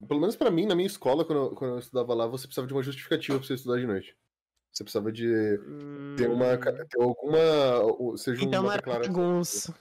o. 0.00 0.06
Pelo 0.06 0.20
menos 0.20 0.36
pra 0.36 0.50
mim, 0.50 0.64
na 0.66 0.74
minha 0.74 0.86
escola, 0.86 1.24
quando 1.24 1.38
eu, 1.38 1.50
quando 1.50 1.72
eu 1.74 1.78
estudava 1.78 2.14
lá, 2.14 2.26
você 2.26 2.46
precisava 2.46 2.66
de 2.68 2.72
uma 2.72 2.82
justificativa 2.82 3.38
pra 3.38 3.46
você 3.46 3.54
estudar 3.54 3.78
de 3.78 3.86
noite. 3.86 4.14
Você 4.72 4.84
precisava 4.84 5.10
de 5.12 5.26
ter 6.16 6.28
uma. 6.28 6.54
Hum, 6.54 6.86
ter 6.88 7.02
alguma. 7.02 8.16
Seja 8.16 8.44
Então 8.44 8.62
uma 8.62 8.72
era 8.72 8.78
declaração. 8.78 9.12
bagunça. 9.12 9.74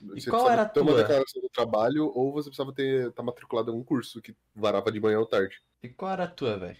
Você 0.00 0.30
qual 0.30 0.42
precisava 0.42 0.52
era 0.52 0.62
a 0.62 0.68
ter 0.68 0.80
uma 0.80 0.92
tua? 0.92 1.02
declaração 1.02 1.42
do 1.42 1.48
trabalho, 1.48 2.06
ou 2.14 2.32
você 2.32 2.48
precisava 2.48 2.74
ter 2.74 3.08
estar 3.08 3.22
matriculado 3.22 3.70
em 3.70 3.72
algum 3.74 3.84
curso 3.84 4.20
que 4.22 4.36
varava 4.54 4.92
de 4.92 5.00
manhã 5.00 5.18
ou 5.18 5.26
tarde. 5.26 5.60
E 5.82 5.88
qual 5.88 6.12
era 6.12 6.24
a 6.24 6.28
tua, 6.28 6.58
velho? 6.58 6.78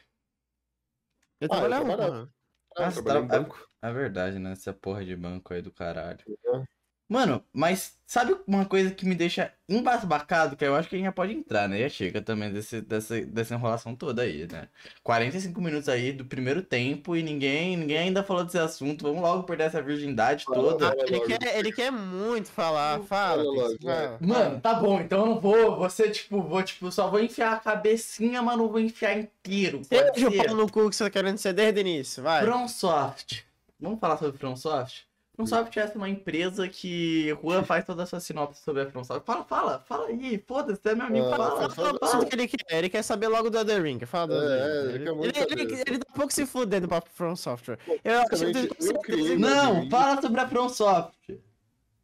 Eu 1.40 1.48
Ah, 1.50 1.54
eu 1.56 1.60
trabalhava, 1.60 1.84
trabalhava. 1.84 2.12
mano. 2.14 2.32
Ah, 2.76 2.84
Ah, 2.86 2.90
você 2.90 3.00
eu 3.00 3.04
trabalhei 3.04 3.22
em 3.22 3.28
banco. 3.28 3.68
É 3.82 3.92
verdade, 3.92 4.38
né? 4.38 4.52
Essa 4.52 4.72
porra 4.72 5.04
de 5.04 5.16
banco 5.16 5.52
aí 5.54 5.62
do 5.62 5.72
caralho. 5.72 6.24
É. 6.28 6.77
Mano, 7.08 7.42
mas 7.54 7.96
sabe 8.06 8.36
uma 8.46 8.66
coisa 8.66 8.90
que 8.90 9.06
me 9.06 9.14
deixa 9.14 9.50
embasbacado? 9.66 10.54
Que 10.56 10.64
eu 10.66 10.76
acho 10.76 10.90
que 10.90 10.94
a 10.94 10.98
gente 10.98 11.06
já 11.06 11.12
pode 11.12 11.32
entrar, 11.32 11.66
né? 11.66 11.80
Já 11.80 11.88
chega 11.88 12.20
também 12.20 12.52
desse, 12.52 12.82
dessa, 12.82 13.18
dessa 13.22 13.54
enrolação 13.54 13.96
toda 13.96 14.20
aí, 14.20 14.46
né? 14.46 14.68
45 15.02 15.58
minutos 15.58 15.88
aí 15.88 16.12
do 16.12 16.26
primeiro 16.26 16.62
tempo 16.62 17.16
e 17.16 17.22
ninguém, 17.22 17.78
ninguém 17.78 17.96
ainda 17.96 18.22
falou 18.22 18.44
desse 18.44 18.58
assunto. 18.58 19.04
Vamos 19.04 19.22
logo 19.22 19.44
perder 19.44 19.64
essa 19.64 19.80
virgindade 19.80 20.44
Fala, 20.44 20.56
toda. 20.56 20.88
fala. 20.88 21.02
Ele 21.06 21.20
quer, 21.20 21.58
ele 21.58 21.72
quer 21.72 21.90
muito 21.90 22.50
falar. 22.50 23.00
Fala, 23.00 23.42
Fala. 23.82 24.18
Mano, 24.20 24.60
tá 24.60 24.74
bom, 24.74 25.00
então 25.00 25.20
eu 25.20 25.26
não 25.26 25.40
vou. 25.40 25.76
Você, 25.78 26.10
tipo, 26.10 26.42
vou, 26.42 26.62
tipo, 26.62 26.92
só 26.92 27.08
vou 27.08 27.20
enfiar 27.20 27.54
a 27.54 27.58
cabecinha, 27.60 28.42
mas 28.42 28.58
não 28.58 28.68
vou 28.68 28.80
enfiar 28.80 29.18
inteiro. 29.18 29.80
Pode 29.88 30.14
Seja 30.14 30.28
o 30.28 30.36
pau 30.36 30.54
no 30.54 30.70
cu 30.70 30.90
que 30.90 30.96
você 30.96 31.04
tá 31.04 31.10
querendo 31.10 31.38
ser 31.38 31.54
desde 31.54 31.80
o 31.80 31.80
início, 31.80 32.22
vai. 32.22 32.44
FromSoft. 32.44 33.46
Vamos 33.80 33.98
falar 33.98 34.18
sobre 34.18 34.36
FromSoft? 34.36 35.07
FromSoft 35.38 35.78
é 35.78 35.82
essa 35.82 35.96
uma 35.96 36.08
empresa 36.08 36.68
que 36.68 37.28
Juan 37.40 37.62
faz 37.62 37.84
toda 37.84 38.02
a 38.02 38.06
sua 38.06 38.18
sinopse 38.18 38.60
sobre 38.60 38.82
a 38.82 38.90
FromSoft. 38.90 39.24
Fala, 39.24 39.44
fala, 39.44 39.84
fala 39.86 40.06
aí, 40.08 40.42
foda-se, 40.46 40.80
você 40.82 40.88
é 40.88 40.94
meu 40.96 41.06
amigo. 41.06 41.26
Ah, 41.26 41.30
Fala, 41.36 41.70
Fala, 41.70 41.98
fala, 42.00 42.26
que 42.26 42.34
ele 42.34 42.48
quer. 42.48 42.78
Ele 42.78 42.88
quer 42.88 43.02
saber 43.02 43.28
logo 43.28 43.48
do 43.48 43.56
Elden 43.58 43.80
Ring. 43.82 44.00
Fala 44.04 44.26
do 44.26 44.34
É, 44.34 44.36
Elden 44.46 44.88
Ring. 44.88 44.88
ele 44.88 44.94
Ele, 44.96 45.04
quer 45.04 45.12
muito 45.14 45.36
ele, 45.38 45.62
ele, 45.62 45.76
saber. 45.76 45.90
ele 45.90 45.98
tá 46.00 46.06
um 46.10 46.14
pouco 46.14 46.32
se 46.32 46.44
fudendo 46.44 46.88
pra 46.88 47.00
From 47.00 47.36
Software. 47.36 47.78
Eu, 48.04 48.18
acho 48.20 48.28
que 48.30 48.34
eu, 48.34 48.48
eu 48.48 48.98
criei- 49.00 49.28
certeza, 49.28 49.38
Não, 49.38 49.88
fala 49.88 50.20
sobre 50.20 50.40
a 50.40 50.48
FromSoft. 50.48 51.40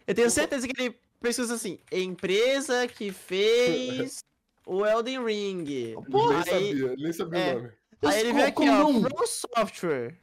eu 0.06 0.14
tenho 0.14 0.30
certeza 0.30 0.68
que 0.68 0.80
ele 0.80 0.96
pesquisa 1.20 1.54
assim: 1.54 1.80
empresa 1.90 2.86
que 2.86 3.10
fez 3.10 4.22
o 4.64 4.86
Elden 4.86 5.24
Ring. 5.24 5.94
Porra, 6.08 6.44
nem 6.44 6.54
aí- 6.54 6.68
sabia, 6.78 6.92
ele 6.92 7.02
nem 7.02 7.12
sabia 7.12 7.38
é. 7.40 7.52
o 7.52 7.56
nome. 7.62 7.70
Aí 8.06 8.20
ele 8.20 8.32
vem 8.32 8.42
aqui, 8.44 8.68
ó, 8.68 8.92
não? 8.92 9.00
From 9.02 9.26
Software 9.26 10.14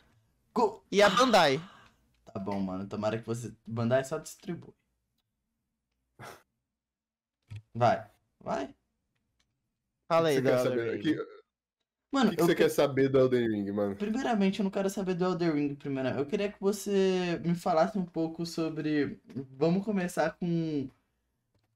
Co- 0.53 0.82
e 0.91 1.01
a 1.01 1.09
Bandai. 1.09 1.59
Tá 2.34 2.40
bom, 2.40 2.60
mano. 2.60 2.88
Tomara 2.88 3.18
que 3.20 3.26
você. 3.26 3.54
Bandai 3.66 4.04
só 4.04 4.18
distribui. 4.18 4.74
Vai, 7.74 8.06
vai. 8.40 8.76
Fala 10.08 10.30
aí, 10.30 10.38
Elden 10.38 10.92
Ring. 10.92 11.02
que- 11.02 11.20
O 11.20 11.26
Mano, 12.14 12.30
que, 12.32 12.36
que 12.36 12.42
eu 12.42 12.46
você 12.46 12.56
que- 12.56 12.64
quer 12.64 12.70
saber 12.70 13.08
do 13.10 13.18
Elden 13.20 13.48
Ring, 13.48 13.72
mano? 13.72 13.96
Primeiramente, 13.96 14.60
eu 14.60 14.64
não 14.66 14.72
quero 14.72 14.90
saber 14.90 15.14
do 15.16 15.24
Elder 15.24 15.54
Ring 15.56 15.76
primeiro. 15.76 16.10
Eu 16.10 16.26
queria 16.26 16.52
que 16.52 16.60
você 16.60 17.40
me 17.46 17.56
falasse 17.56 17.98
um 17.98 18.06
pouco 18.06 18.46
sobre. 18.46 19.20
Vamos 19.58 19.86
começar 19.86 20.32
com. 20.38 20.90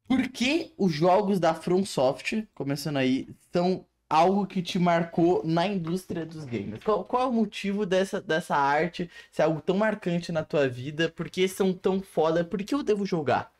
Por 0.08 0.30
que 0.30 0.74
os 0.78 0.92
jogos 0.94 1.40
da 1.40 1.54
FromSoft, 1.54 2.48
começando 2.54 2.98
aí, 2.98 3.28
são 3.52 3.86
algo 4.10 4.46
que 4.48 4.62
te 4.62 4.78
marcou 4.80 5.44
na 5.46 5.68
indústria 5.68 6.26
dos 6.26 6.46
games? 6.46 6.84
Qual, 6.84 7.04
qual 7.06 7.24
é 7.24 7.26
o 7.28 7.34
motivo 7.34 7.86
dessa, 7.86 8.22
dessa 8.22 8.56
arte 8.56 9.10
ser 9.32 9.44
algo 9.44 9.62
tão 9.62 9.78
marcante 9.78 10.32
na 10.32 10.44
tua 10.44 10.68
vida? 10.68 11.10
Por 11.10 11.30
que 11.30 11.48
são 11.48 11.74
tão 11.74 12.02
foda? 12.02 12.44
Por 12.44 12.64
que 12.64 12.76
eu 12.76 12.84
devo 12.84 13.06
jogar? 13.06 13.54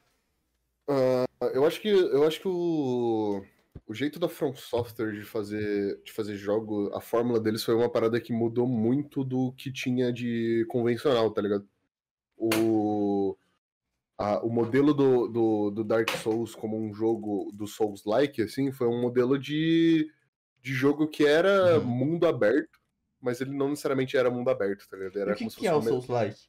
Eu 1.54 1.66
acho 1.66 1.82
que, 1.82 1.90
eu 1.90 2.24
acho 2.26 2.40
que 2.42 2.48
o, 2.48 3.44
o 3.88 3.94
jeito 3.94 4.20
da 4.20 4.30
From 4.30 4.56
Software 4.56 5.12
de 5.14 5.24
fazer, 5.24 6.02
de 6.04 6.12
fazer 6.12 6.36
jogo, 6.38 6.92
a 6.96 7.02
fórmula 7.02 7.40
deles 7.40 7.64
foi 7.64 7.76
uma 7.76 7.90
parada 7.90 8.20
que 8.22 8.32
mudou 8.34 8.68
muito 8.68 9.24
do 9.24 9.52
que 9.54 9.72
tinha 9.72 10.12
de 10.14 10.66
convencional, 10.70 11.32
tá 11.32 11.42
ligado? 11.42 11.68
O, 12.38 13.38
a- 14.18 14.40
o 14.46 14.50
modelo 14.50 14.94
do, 14.94 15.28
do, 15.28 15.72
do 15.72 15.84
Dark 15.84 16.10
Souls 16.18 16.56
como 16.56 16.78
um 16.78 16.94
jogo 16.94 17.52
do 17.54 17.68
Souls-like, 17.68 18.42
assim, 18.42 18.72
foi 18.72 18.88
um 18.88 19.02
modelo 19.02 19.38
de, 19.40 20.10
de 20.66 20.74
jogo 20.74 21.08
que 21.08 21.24
era 21.24 21.78
Uhum. 21.78 21.86
mundo 21.86 22.26
aberto, 22.26 22.80
mas 23.22 23.40
ele 23.40 23.52
não 23.52 23.70
necessariamente 23.70 24.18
era 24.18 24.32
mundo 24.32 24.50
aberto, 24.50 24.88
tá 24.90 24.98
ligado? 24.98 25.20
Era 25.20 25.34
o 25.34 25.36
que, 25.36 25.48
que 25.48 25.68
é 25.68 25.74
o 25.76 25.80
Souls-like? 25.80 26.40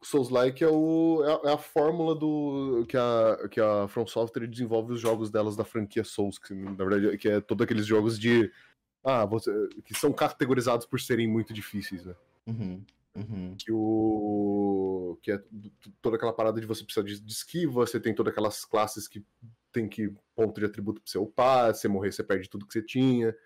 o 0.00 0.04
Souls-like 0.04 0.64
é, 0.64 0.68
o, 0.68 1.22
é, 1.24 1.48
a, 1.48 1.50
é 1.50 1.54
a 1.54 1.58
fórmula 1.58 2.16
do 2.16 2.84
que 2.88 2.96
a, 2.96 3.48
que 3.48 3.60
a 3.60 3.86
From 3.86 4.04
Software 4.04 4.48
desenvolve 4.48 4.94
os 4.94 5.00
jogos 5.00 5.30
delas 5.30 5.54
da 5.54 5.64
franquia 5.64 6.02
Souls, 6.02 6.40
que 6.40 6.52
na 6.52 6.84
verdade 6.84 7.16
que 7.18 7.28
é 7.28 7.40
todos 7.40 7.62
aqueles 7.64 7.86
jogos 7.86 8.18
de 8.18 8.50
ah, 9.04 9.24
você, 9.24 9.52
que 9.84 9.94
são 9.94 10.12
categorizados 10.12 10.84
por 10.84 11.00
serem 11.00 11.28
muito 11.28 11.54
difíceis, 11.54 12.04
né? 12.04 12.16
Uhum, 12.48 12.84
uhum. 13.14 13.56
Que 13.56 13.70
o 13.70 15.16
que 15.22 15.30
é 15.30 15.40
toda 16.02 16.16
aquela 16.16 16.32
parada 16.32 16.60
de 16.60 16.66
você 16.66 16.82
precisar 16.82 17.06
de, 17.06 17.20
de 17.20 17.32
esquiva, 17.32 17.86
você 17.86 18.00
tem 18.00 18.12
todas 18.12 18.32
aquelas 18.32 18.64
classes 18.64 19.06
que 19.06 19.24
tem 19.76 19.88
que 19.88 20.10
ponto 20.34 20.58
de 20.58 20.64
atributo 20.66 21.02
pra 21.02 21.10
você 21.10 21.18
upar, 21.18 21.74
se 21.74 21.82
você 21.82 21.88
morrer 21.88 22.10
você 22.12 22.24
perde 22.24 22.48
tudo 22.48 22.66
que 22.66 22.72
você 22.72 22.82
tinha. 22.82 23.36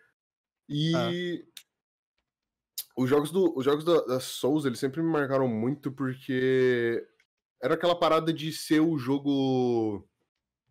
E 0.69 1.45
os 2.97 3.09
jogos, 3.09 3.33
do, 3.33 3.57
os 3.59 3.65
jogos 3.65 3.85
da, 3.85 4.01
da 4.03 4.21
Souls, 4.21 4.65
eles 4.65 4.79
sempre 4.79 5.03
me 5.03 5.11
marcaram 5.11 5.49
muito 5.49 5.91
porque 5.91 7.05
era 7.61 7.75
aquela 7.75 7.99
parada 7.99 8.33
de 8.33 8.53
ser 8.53 8.81
o 8.81 8.97
jogo. 8.97 10.09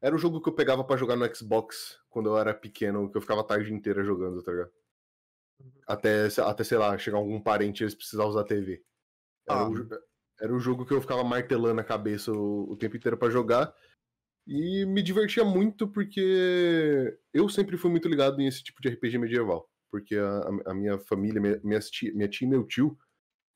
Era 0.01 0.15
o 0.15 0.19
jogo 0.19 0.41
que 0.41 0.47
eu 0.47 0.53
pegava 0.55 0.81
pra 0.83 0.95
jogar 0.95 1.17
no 1.17 1.35
Xbox 1.35 1.99
quando 2.09 2.29
eu 2.29 2.37
era 2.37 2.53
pequeno, 2.53 3.11
que 3.11 3.17
eu 3.17 3.21
ficava 3.21 3.41
a 3.41 3.45
tarde 3.45 3.73
inteira 3.73 4.01
jogando, 4.03 4.41
tá 4.41 4.51
ligado? 4.51 4.71
Até, 5.85 6.27
até 6.41 6.63
sei 6.63 6.77
lá, 6.77 6.97
chegar 6.97 7.17
algum 7.17 7.41
parente 7.41 7.81
e 7.81 7.83
eles 7.83 7.95
precisavam 7.95 8.31
usar 8.31 8.41
a 8.41 8.45
TV. 8.45 8.81
Era, 9.45 9.59
Ah. 9.59 9.69
o, 9.69 9.89
era 10.39 10.55
o 10.55 10.59
jogo 10.59 10.85
que 10.85 10.93
eu 10.93 11.01
ficava 11.01 11.23
martelando 11.23 11.81
a 11.81 11.83
cabeça 11.83 12.31
o, 12.31 12.71
o 12.71 12.77
tempo 12.77 12.95
inteiro 12.95 13.17
pra 13.17 13.29
jogar. 13.29 13.75
E 14.51 14.83
me 14.83 15.03
divertia 15.03 15.45
muito 15.45 15.87
porque 15.87 17.15
eu 17.31 17.47
sempre 17.47 17.77
fui 17.77 17.91
muito 17.91 18.07
ligado 18.09 18.41
em 18.41 18.47
esse 18.47 18.63
tipo 18.63 18.81
de 18.81 18.89
RPG 18.89 19.19
medieval. 19.19 19.69
Porque 19.91 20.15
a, 20.15 20.71
a 20.71 20.73
minha 20.73 20.97
família, 20.97 21.39
minha, 21.39 21.61
minha, 21.63 21.79
tia, 21.79 22.11
minha 22.15 22.27
tia 22.27 22.47
e 22.47 22.49
meu 22.49 22.65
tio, 22.65 22.97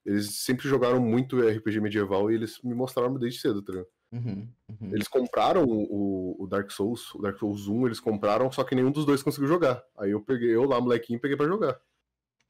eles 0.06 0.44
sempre 0.44 0.70
jogaram 0.70 1.00
muito 1.00 1.40
RPG 1.42 1.80
medieval 1.80 2.30
e 2.30 2.36
eles 2.36 2.62
me 2.64 2.76
mostraram 2.76 3.18
desde 3.18 3.40
cedo, 3.40 3.64
tá 3.64 3.72
ligado? 3.72 3.88
Uhum, 4.12 4.48
uhum. 4.70 4.90
Eles 4.94 5.08
compraram 5.08 5.66
o, 5.66 6.36
o 6.44 6.46
Dark 6.46 6.70
Souls, 6.70 7.16
o 7.16 7.22
Dark 7.24 7.40
Souls 7.40 7.68
1, 7.68 7.88
eles 7.88 8.00
compraram, 8.00 8.52
só 8.52 8.64
que 8.64 8.76
nenhum 8.76 8.92
dos 8.92 9.04
dois 9.04 9.24
conseguiu 9.24 9.48
jogar. 9.48 9.84
Aí 9.98 10.12
eu 10.12 10.22
peguei, 10.22 10.54
eu 10.54 10.66
lá, 10.66 10.80
molequinho, 10.80 11.20
peguei 11.20 11.36
pra 11.36 11.48
jogar. 11.48 11.80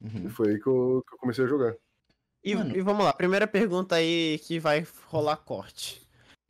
uhum. 0.02 0.26
E 0.26 0.28
foi 0.28 0.50
aí 0.50 0.60
que 0.60 0.66
eu, 0.66 1.02
que 1.08 1.14
eu 1.14 1.18
comecei 1.18 1.46
a 1.46 1.48
jogar. 1.48 1.74
E, 2.44 2.50
e 2.50 2.82
vamos 2.82 3.06
lá, 3.06 3.14
primeira 3.14 3.46
pergunta 3.46 3.94
aí 3.94 4.38
que 4.42 4.60
vai 4.60 4.86
rolar 5.06 5.38
corte. 5.38 6.03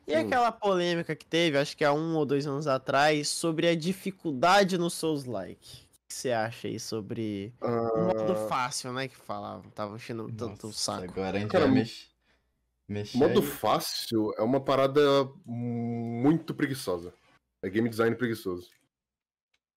E 0.07 0.15
Hum. 0.15 0.19
aquela 0.21 0.53
polêmica 0.53 1.17
que 1.17 1.25
teve, 1.27 1.57
acho 1.59 1.77
que 1.77 1.85
há 1.85 1.93
um 1.93 2.15
ou 2.17 2.27
dois 2.27 2.47
anos 2.47 2.67
atrás, 2.67 3.29
sobre 3.29 3.69
a 3.69 3.75
dificuldade 3.75 4.77
no 4.77 4.91
Souls-like. 4.91 5.85
O 5.85 6.07
que 6.09 6.15
você 6.15 6.31
acha 6.31 6.69
aí 6.69 6.79
sobre 6.79 7.53
o 7.61 7.67
modo 8.05 8.33
Ah, 8.33 8.49
fácil, 8.49 8.93
né? 8.93 9.09
Que 9.09 9.17
falavam, 9.17 9.71
tava 9.71 9.97
enchendo 9.97 10.31
tanto 10.33 10.69
o 10.69 10.73
saco. 10.73 11.05
Agora 11.11 11.37
a 11.39 11.41
gente 11.41 11.51
Cara, 11.51 11.65
vai 11.65 11.75
mex... 11.75 12.09
mexer. 12.87 13.17
modo 13.19 13.41
aí. 13.41 13.47
fácil 13.47 14.33
é 14.37 14.43
uma 14.43 14.61
parada 14.61 15.01
muito 15.47 16.55
preguiçosa. 16.55 17.13
É 17.63 17.71
game 17.71 17.89
design 17.89 18.15
preguiçoso. 18.15 18.69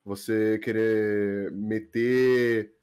Você 0.05 0.59
querer 0.59 1.51
meter. 1.53 2.73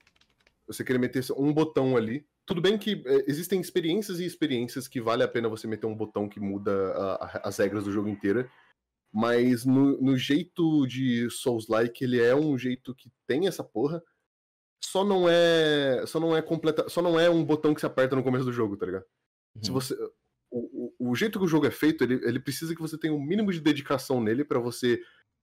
Você 0.66 0.82
querer 0.82 0.98
meter 0.98 1.22
um 1.36 1.52
botão 1.52 1.96
ali 1.96 2.26
tudo 2.46 2.60
bem 2.60 2.76
que 2.78 3.02
é, 3.06 3.24
existem 3.30 3.60
experiências 3.60 4.20
e 4.20 4.24
experiências 4.24 4.86
que 4.88 5.00
vale 5.00 5.22
a 5.22 5.28
pena 5.28 5.48
você 5.48 5.66
meter 5.66 5.86
um 5.86 5.94
botão 5.96 6.28
que 6.28 6.38
muda 6.40 6.92
a- 6.92 7.14
a- 7.24 7.48
as 7.48 7.56
regras 7.58 7.84
do 7.84 7.92
jogo 7.92 8.08
inteiro. 8.08 8.48
Mas 9.12 9.64
no, 9.64 10.00
no 10.00 10.16
jeito 10.16 10.86
de 10.86 11.30
Souls-like, 11.30 12.02
ele 12.02 12.20
é 12.20 12.34
um 12.34 12.58
jeito 12.58 12.94
que 12.94 13.10
tem 13.28 13.46
essa 13.46 13.62
porra. 13.62 14.02
Só 14.84 15.04
não 15.04 15.28
é. 15.28 16.04
Só 16.06 16.18
não 16.18 16.36
é 16.36 16.42
completa. 16.42 16.88
Só 16.88 17.00
não 17.00 17.18
é 17.18 17.30
um 17.30 17.44
botão 17.44 17.72
que 17.74 17.80
se 17.80 17.86
aperta 17.86 18.16
no 18.16 18.24
começo 18.24 18.44
do 18.44 18.52
jogo, 18.52 18.76
tá 18.76 18.86
ligado? 18.86 19.04
Se 19.62 19.70
Uhum. 19.70 19.74
você. 19.74 19.94
O, 20.50 20.92
o, 20.98 21.10
o 21.10 21.14
jeito 21.14 21.38
que 21.38 21.44
o 21.44 21.48
jogo 21.48 21.66
é 21.66 21.70
feito, 21.70 22.02
ele, 22.04 22.14
ele 22.26 22.38
precisa 22.40 22.74
que 22.74 22.80
você 22.80 22.98
tenha 22.98 23.14
um 23.14 23.22
mínimo 23.22 23.52
de 23.52 23.60
dedicação 23.60 24.20
nele 24.20 24.44
pra 24.44 24.58
você 24.58 25.00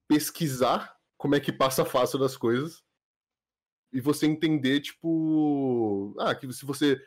pesquisar 0.07 0.95
como 1.17 1.35
é 1.35 1.39
que 1.39 1.51
passa 1.51 1.85
fácil 1.85 2.19
das 2.19 2.35
coisas. 2.37 2.83
E 3.93 3.99
você 4.01 4.25
entender, 4.25 4.79
tipo. 4.81 6.15
Ah, 6.19 6.33
que 6.35 6.51
se 6.53 6.65
você. 6.65 7.01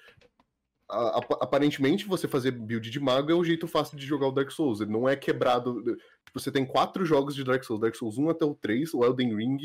a- 0.89 1.18
ap- 1.18 1.43
aparentemente, 1.43 2.07
você 2.07 2.28
fazer 2.28 2.51
build 2.53 2.91
de 2.91 3.01
mago 3.01 3.30
é 3.30 3.35
o 3.35 3.45
jeito 3.45 3.66
fácil 3.66 3.97
de 3.97 4.07
jogar 4.07 4.28
o 4.28 4.32
Dark 4.32 4.51
Souls. 4.51 4.80
Ele 4.80 4.93
não 4.93 5.09
é 5.09 5.16
quebrado. 5.16 5.82
Tipo, 5.82 6.39
você 6.41 6.53
tem 6.53 6.64
quatro 6.66 7.05
jogos 7.05 7.35
de 7.35 7.43
Dark 7.45 7.64
Souls: 7.64 7.80
Dark 7.80 7.95
Souls 7.97 8.18
1 8.18 8.30
até 8.30 8.45
o 8.45 8.55
3, 8.55 8.93
o 8.95 9.05
Elden 9.05 9.35
Ring. 9.37 9.59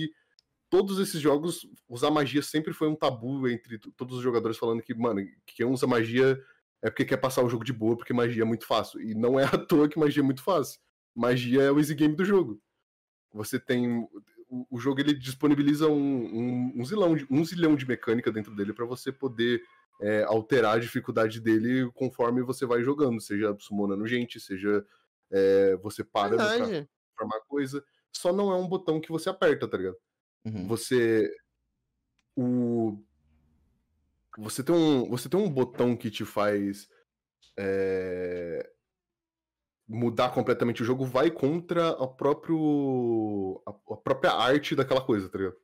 Todos 0.70 1.00
esses 1.00 1.20
jogos, 1.20 1.68
usar 1.90 2.12
magia 2.12 2.44
sempre 2.44 2.74
foi 2.74 2.88
um 2.88 2.96
tabu 2.96 3.48
entre 3.50 3.80
todos 3.98 4.18
os 4.18 4.24
jogadores 4.24 4.56
falando 4.58 4.84
que, 4.84 4.94
mano, 4.94 5.20
quem 5.48 5.66
usa 5.66 5.88
magia 5.88 6.40
é 6.82 6.90
porque 6.92 7.06
quer 7.06 7.18
passar 7.18 7.44
o 7.44 7.50
jogo 7.50 7.64
de 7.66 7.74
boa, 7.74 7.98
porque 7.98 8.14
magia 8.14 8.44
é 8.44 8.46
muito 8.46 8.68
fácil. 8.68 9.02
E 9.02 9.16
não 9.16 9.40
é 9.40 9.46
à 9.46 9.58
toa 9.58 9.90
que 9.90 9.98
magia 10.00 10.22
é 10.22 10.26
muito 10.26 10.44
fácil. 10.44 10.80
Magia 11.16 11.64
é 11.64 11.72
o 11.72 11.80
easy 11.80 11.96
game 11.96 12.16
do 12.16 12.24
jogo. 12.24 12.62
Você 13.34 13.60
tem. 13.60 14.08
O, 14.50 14.66
o 14.72 14.80
jogo 14.80 15.00
ele 15.00 15.14
disponibiliza 15.14 15.88
um, 15.88 15.94
um, 15.94 16.74
um, 16.76 16.86
zilhão 16.86 17.16
de, 17.16 17.28
um 17.30 17.46
zilhão 17.46 17.76
de 17.76 17.88
mecânica 17.88 18.32
dentro 18.32 18.56
dele 18.56 18.74
para 18.74 18.86
você 18.86 19.12
poder 19.12 19.62
é, 20.02 20.24
alterar 20.24 20.76
a 20.76 20.80
dificuldade 20.80 21.40
dele 21.40 21.90
conforme 21.94 22.42
você 22.42 22.66
vai 22.66 22.84
jogando, 22.84 23.22
seja 23.22 23.56
summonando 23.60 24.08
gente, 24.08 24.40
seja 24.40 24.86
é, 25.32 25.76
você 25.78 26.04
parando 26.04 26.38
pra 26.38 26.88
formar 27.18 27.40
coisa. 27.42 27.84
Só 28.12 28.34
não 28.34 28.52
é 28.52 28.56
um 28.56 28.68
botão 28.68 29.00
que 29.00 29.12
você 29.12 29.30
aperta, 29.30 29.68
tá 29.68 29.78
ligado? 29.78 29.98
Uhum. 30.46 30.68
Você. 30.68 31.32
O. 32.36 32.98
Você 34.38 34.64
tem 34.64 34.74
um, 34.74 35.10
você 35.10 35.28
tem 35.28 35.40
um 35.40 35.50
botão 35.50 35.96
que 35.96 36.10
te 36.10 36.26
faz. 36.26 36.90
é, 37.58 38.70
mudar 39.90 40.30
completamente 40.30 40.84
o 40.84 40.86
jogo, 40.86 41.04
vai 41.04 41.32
contra 41.32 41.90
a, 41.90 42.08
próprio, 42.08 43.60
a, 43.66 43.72
a 43.94 43.98
própria 43.98 44.32
arte 44.34 44.76
daquela 44.76 45.02
coisa, 45.02 45.28
tá 45.28 45.40
ligado? 45.40 45.58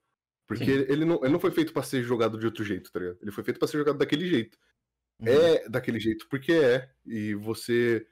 Porque 0.48 0.66
Sim. 0.66 0.86
ele 0.90 1.06
não, 1.06 1.20
ele 1.24 1.32
não 1.34 1.40
foi 1.40 1.52
feito 1.52 1.72
pra 1.72 1.84
ser 1.84 2.02
jogado 2.04 2.38
de 2.40 2.46
outro 2.46 2.64
jeito, 2.64 2.92
tá 2.92 3.00
ligado? 3.00 3.20
Ele 3.22 3.32
foi 3.32 3.44
feito 3.44 3.60
pra 3.60 3.68
ser 3.68 3.78
jogado 3.78 3.98
daquele 4.00 4.28
jeito. 4.28 4.58
Uhum. 5.20 5.28
É 5.28 5.70
daquele 5.70 6.00
jeito 6.00 6.28
porque 6.30 6.52
é. 6.54 6.90
E 7.06 7.36
você. 7.36 8.06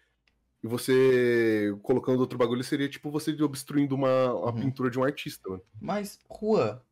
E 0.63 0.67
você 0.67 1.75
colocando 1.83 2.21
outro 2.21 2.37
bagulho 2.37 2.63
seria 2.63 2.87
tipo 2.87 3.11
você 3.11 3.31
obstruindo 3.43 3.95
uma, 3.95 4.33
uma 4.33 4.53
Uhum. 4.53 4.61
pintura 4.61 4.89
de 4.89 4.97
um 4.97 5.03
artista, 5.03 5.49
mano. 5.49 5.61
Mas, 5.81 6.17
Rua, 6.29 6.85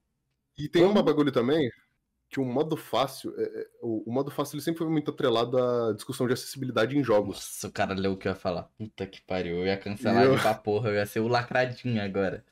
E 0.58 0.68
tem 0.68 0.84
um 0.84 0.90
Como? 0.90 1.02
bagulho 1.04 1.32
também 1.32 1.70
que 2.32 2.40
o 2.40 2.46
modo 2.46 2.78
fácil, 2.78 3.34
é- 3.38 3.44
é- 3.44 3.68
o, 3.82 4.10
o 4.10 4.12
modo 4.12 4.32
fácil 4.32 4.56
ele 4.56 4.64
sempre 4.64 4.80
foi 4.80 4.88
muito 4.90 5.12
atrelado 5.12 5.58
à 5.62 5.92
discussão 5.94 6.26
de 6.26 6.34
acessibilidade 6.34 6.98
em 6.98 7.04
jogos. 7.04 7.36
nossa, 7.36 7.68
o 7.68 7.72
cara 7.72 7.94
leu 7.94 8.14
o 8.14 8.18
que 8.18 8.28
eu 8.28 8.32
ia 8.32 8.36
falar. 8.38 8.64
Puta 8.78 9.06
que 9.06 9.22
pariu, 9.22 9.58
eu 9.58 9.66
ia 9.68 9.78
cancelar 9.78 10.24
Eu- 10.24 10.32
ele 10.34 10.42
pra 10.42 10.54
porra, 10.56 10.90
eu 10.90 10.96
ia 10.96 11.06
ser 11.06 11.20
o 11.20 11.28
lacradinho 11.28 12.02
agora. 12.02 12.46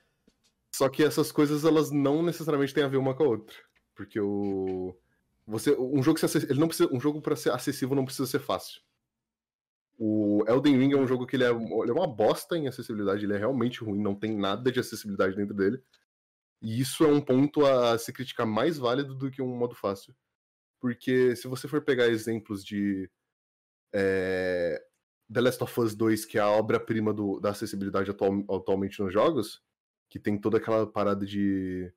Só 0.76 0.90
que 0.90 1.02
essas 1.02 1.32
coisas 1.32 1.64
elas 1.64 1.90
não 1.92 2.22
necessariamente 2.22 2.74
têm 2.74 2.84
a 2.84 2.88
ver 2.90 2.98
uma 2.98 3.16
com 3.16 3.24
a 3.24 3.28
outra, 3.28 3.56
porque 3.96 4.20
o 4.20 4.94
você 5.48 5.72
um 5.80 6.04
jogo 6.04 6.20
ele 6.48 6.60
não 6.60 6.68
precisa 6.68 6.94
um 6.94 7.00
jogo 7.00 7.22
para 7.22 7.36
ser 7.36 7.52
acessível 7.52 7.96
não 7.96 8.06
precisa 8.06 8.28
ser 8.28 8.40
fácil. 8.40 8.82
O 9.98 10.44
Elden 10.48 10.78
Ring 10.78 10.94
é 10.94 10.98
um 10.98 11.08
jogo 11.08 11.26
que 11.26 11.36
ele 11.36 11.44
é, 11.44 11.50
ele 11.50 11.90
é 11.90 11.94
uma 11.94 12.08
bosta 12.08 12.56
em 12.58 12.68
acessibilidade, 12.68 13.26
ele 13.26 13.34
é 13.34 13.38
realmente 13.38 13.84
ruim, 13.84 14.00
não 14.02 14.14
tem 14.16 14.36
nada 14.38 14.72
de 14.72 14.80
acessibilidade 14.80 15.36
dentro 15.36 15.54
dele. 15.56 15.82
E 16.62 16.80
isso 16.82 17.04
é 17.06 17.08
um 17.08 17.22
ponto 17.22 17.66
a 17.66 17.98
se 17.98 18.12
criticar 18.12 18.46
mais 18.46 18.78
válido 18.78 19.16
do 19.16 19.32
que 19.32 19.42
um 19.42 19.56
modo 19.58 19.76
fácil. 19.76 20.16
Porque 20.80 21.36
se 21.36 21.48
você 21.48 21.68
for 21.68 21.82
pegar 21.84 22.08
exemplos 22.08 22.64
de 22.64 23.10
é, 23.94 24.82
The 25.32 25.42
Last 25.42 25.64
of 25.64 25.80
Us 25.80 25.96
2, 25.96 26.26
que 26.26 26.38
é 26.38 26.42
a 26.42 26.50
obra-prima 26.50 27.14
da 27.42 27.52
acessibilidade 27.52 28.12
atual- 28.12 28.44
atualmente 28.50 29.02
nos 29.02 29.12
jogos, 29.14 29.62
que 30.10 30.20
tem 30.20 30.40
toda 30.40 30.58
aquela 30.58 30.86
parada 30.92 31.26
de, 31.26 31.92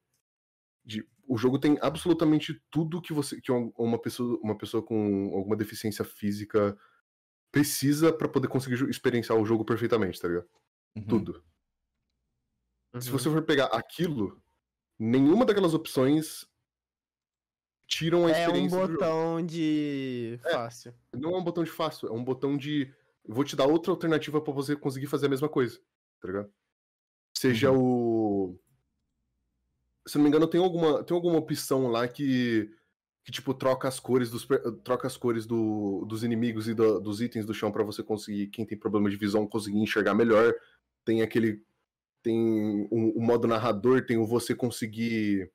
de- 0.84 1.06
o 1.26 1.36
jogo 1.38 1.58
tem 1.58 1.78
absolutamente 1.80 2.60
tudo 2.70 3.00
que 3.00 3.12
você 3.12 3.40
que 3.40 3.50
um- 3.52 3.72
uma 3.78 4.00
pessoa 4.00 4.38
uma 4.42 4.56
pessoa 4.58 4.82
com 4.82 5.30
alguma 5.34 5.56
deficiência 5.56 6.04
física 6.04 6.76
precisa 7.52 8.12
pra 8.12 8.28
poder 8.28 8.48
conseguir 8.48 8.82
experienciar 8.88 9.38
o 9.38 9.44
jogo 9.44 9.64
perfeitamente, 9.64 10.20
tá 10.20 10.28
ligado? 10.28 10.48
Uhum. 10.96 11.06
Tudo. 11.06 11.44
Se 13.00 13.10
Uhum. 13.10 13.18
você 13.18 13.30
for 13.30 13.42
pegar 13.42 13.66
aquilo, 13.66 14.42
nenhuma 14.98 15.44
daquelas 15.44 15.74
opções 15.74 16.46
tiram 17.86 18.26
a 18.26 18.30
É 18.30 18.32
um 18.32 18.40
experiência 18.40 18.78
do 18.78 18.80
jogo. 18.86 18.92
botão 18.94 19.46
de 19.46 20.38
É. 20.44 20.50
fácil. 20.52 20.94
Não 21.12 21.34
é 21.34 21.38
um 21.38 21.44
botão 21.44 21.62
de 21.64 21.70
fácil, 21.70 22.08
é 22.08 22.12
um 22.12 22.24
botão 22.24 22.56
de. 22.56 22.92
Eu 23.24 23.34
vou 23.34 23.44
te 23.44 23.54
dar 23.54 23.66
outra 23.66 23.92
alternativa 23.92 24.40
pra 24.40 24.52
você 24.52 24.74
conseguir 24.74 25.06
fazer 25.06 25.26
a 25.26 25.28
mesma 25.30 25.48
coisa, 25.48 25.78
tá 26.20 26.28
ligado? 26.28 26.52
Seja 27.36 27.70
o. 27.70 28.58
Se 30.06 30.16
eu 30.16 30.18
não 30.18 30.24
me 30.24 30.28
engano, 30.30 30.48
tem 30.48 30.60
alguma, 30.60 31.02
tem 31.04 31.14
alguma 31.14 31.38
opção 31.38 31.88
lá 31.88 32.06
que. 32.08 32.70
Que, 33.24 33.30
tipo, 33.30 33.54
troca 33.54 33.86
as 33.86 34.00
cores 34.00 34.30
dos, 34.30 34.44
troca 34.82 35.06
as 35.06 35.16
cores 35.16 35.46
do, 35.46 36.04
dos 36.08 36.24
inimigos 36.24 36.66
e 36.66 36.74
do- 36.74 36.98
dos 37.00 37.20
itens 37.20 37.46
do 37.46 37.54
chão 37.54 37.70
pra 37.70 37.84
você 37.84 38.02
conseguir, 38.02 38.48
quem 38.48 38.66
tem 38.66 38.76
problema 38.76 39.08
de 39.08 39.16
visão, 39.16 39.46
conseguir 39.46 39.78
enxergar 39.78 40.12
melhor. 40.12 40.52
Tem 41.04 41.22
aquele. 41.22 41.62
Tem 42.22 42.86
o, 42.90 43.18
o 43.18 43.22
modo 43.22 43.48
narrador, 43.48 44.04
tem 44.06 44.16
o 44.16 44.26
você 44.26 44.54
conseguir 44.54 45.50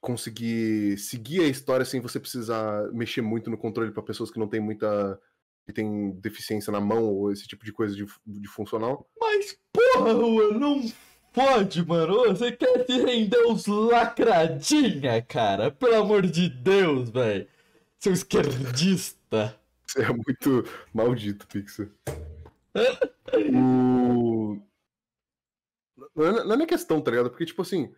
conseguir 0.00 0.96
seguir 0.98 1.40
a 1.40 1.48
história 1.48 1.84
sem 1.84 2.00
você 2.00 2.20
precisar 2.20 2.92
mexer 2.92 3.22
muito 3.22 3.50
no 3.50 3.58
controle 3.58 3.90
para 3.90 4.02
pessoas 4.02 4.30
que 4.30 4.38
não 4.38 4.46
têm 4.46 4.60
muita 4.60 5.20
que 5.66 5.72
tem 5.72 6.12
deficiência 6.20 6.70
na 6.70 6.80
mão 6.80 7.04
ou 7.04 7.32
esse 7.32 7.46
tipo 7.46 7.64
de 7.64 7.72
coisa 7.72 7.94
de, 7.94 8.06
de 8.24 8.48
funcional. 8.48 9.04
Mas, 9.20 9.58
porra, 9.72 10.12
Rua, 10.12 10.52
não 10.52 10.80
pode, 11.32 11.84
mano. 11.84 12.24
Você 12.28 12.52
quer 12.52 12.86
se 12.86 13.04
render 13.04 13.44
os 13.48 13.66
lacradinha, 13.66 15.20
cara? 15.22 15.72
Pelo 15.72 15.96
amor 15.96 16.22
de 16.24 16.48
Deus, 16.48 17.10
velho. 17.10 17.48
Seu 17.98 18.12
esquerdista. 18.12 19.58
Você 19.84 20.02
é 20.02 20.12
muito 20.12 20.64
maldito, 20.94 21.46
Pixar. 21.48 21.88
o... 23.52 24.35
Não 26.14 26.26
é, 26.26 26.44
não 26.44 26.52
é 26.52 26.56
nem 26.56 26.66
questão, 26.66 27.00
tá 27.00 27.10
ligado? 27.10 27.30
Porque, 27.30 27.46
tipo 27.46 27.62
assim, 27.62 27.94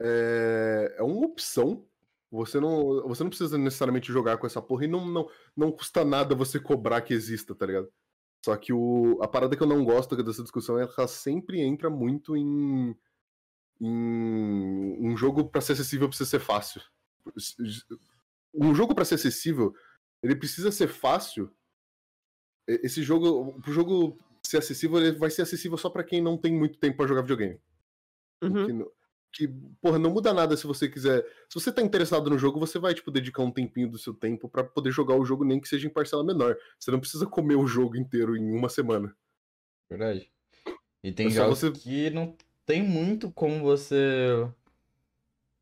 é, 0.00 0.96
é 0.98 1.02
uma 1.02 1.26
opção. 1.26 1.86
Você 2.30 2.60
não, 2.60 3.08
você 3.08 3.22
não 3.22 3.30
precisa 3.30 3.56
necessariamente 3.56 4.12
jogar 4.12 4.36
com 4.36 4.46
essa 4.46 4.60
porra 4.60 4.84
e 4.84 4.88
não, 4.88 5.06
não, 5.06 5.30
não 5.56 5.72
custa 5.72 6.04
nada 6.04 6.34
você 6.34 6.60
cobrar 6.60 7.00
que 7.00 7.14
exista, 7.14 7.54
tá 7.54 7.64
ligado? 7.64 7.90
Só 8.44 8.56
que 8.56 8.72
o, 8.72 9.18
a 9.22 9.28
parada 9.28 9.56
que 9.56 9.62
eu 9.62 9.66
não 9.66 9.84
gosto 9.84 10.14
dessa 10.22 10.42
discussão 10.42 10.78
é 10.78 10.86
que 10.86 10.94
ela 10.98 11.08
sempre 11.08 11.60
entra 11.60 11.88
muito 11.88 12.36
em. 12.36 12.94
em 13.80 14.98
um 15.00 15.16
jogo 15.16 15.48
pra 15.48 15.60
ser 15.60 15.72
acessível 15.72 16.08
precisa 16.08 16.28
ser 16.28 16.40
fácil. 16.40 16.82
Um 18.54 18.74
jogo 18.74 18.94
pra 18.94 19.04
ser 19.04 19.16
acessível, 19.16 19.74
ele 20.22 20.36
precisa 20.36 20.70
ser 20.70 20.88
fácil. 20.88 21.50
Esse 22.66 23.02
jogo, 23.02 23.58
pro 23.62 23.72
jogo 23.72 24.18
ser 24.42 24.58
acessível, 24.58 24.98
ele 24.98 25.16
vai 25.18 25.30
ser 25.30 25.42
acessível 25.42 25.76
só 25.78 25.88
pra 25.90 26.04
quem 26.04 26.20
não 26.22 26.36
tem 26.36 26.52
muito 26.52 26.78
tempo 26.78 26.96
pra 26.98 27.06
jogar 27.06 27.22
videogame. 27.22 27.60
Uhum. 28.42 28.84
Que, 29.32 29.46
que, 29.46 29.54
porra, 29.80 29.98
não 29.98 30.10
muda 30.10 30.32
nada 30.32 30.56
se 30.56 30.66
você 30.66 30.88
quiser. 30.88 31.22
Se 31.48 31.54
você 31.60 31.70
tá 31.72 31.82
interessado 31.82 32.30
no 32.30 32.38
jogo, 32.38 32.58
você 32.58 32.78
vai, 32.78 32.94
tipo, 32.94 33.10
dedicar 33.10 33.42
um 33.42 33.50
tempinho 33.50 33.90
do 33.90 33.98
seu 33.98 34.14
tempo 34.14 34.48
pra 34.48 34.64
poder 34.64 34.90
jogar 34.90 35.16
o 35.16 35.24
jogo, 35.24 35.44
nem 35.44 35.60
que 35.60 35.68
seja 35.68 35.86
em 35.86 35.90
parcela 35.92 36.24
menor. 36.24 36.56
Você 36.78 36.90
não 36.90 37.00
precisa 37.00 37.26
comer 37.26 37.56
o 37.56 37.66
jogo 37.66 37.96
inteiro 37.96 38.36
em 38.36 38.50
uma 38.52 38.68
semana. 38.68 39.14
Verdade. 39.90 40.30
E 41.02 41.12
tem 41.12 41.26
É 41.28 41.30
jogos 41.30 41.58
você- 41.60 41.70
que 41.72 42.10
não 42.10 42.36
tem 42.66 42.82
muito 42.82 43.30
como 43.30 43.60
você 43.60 44.48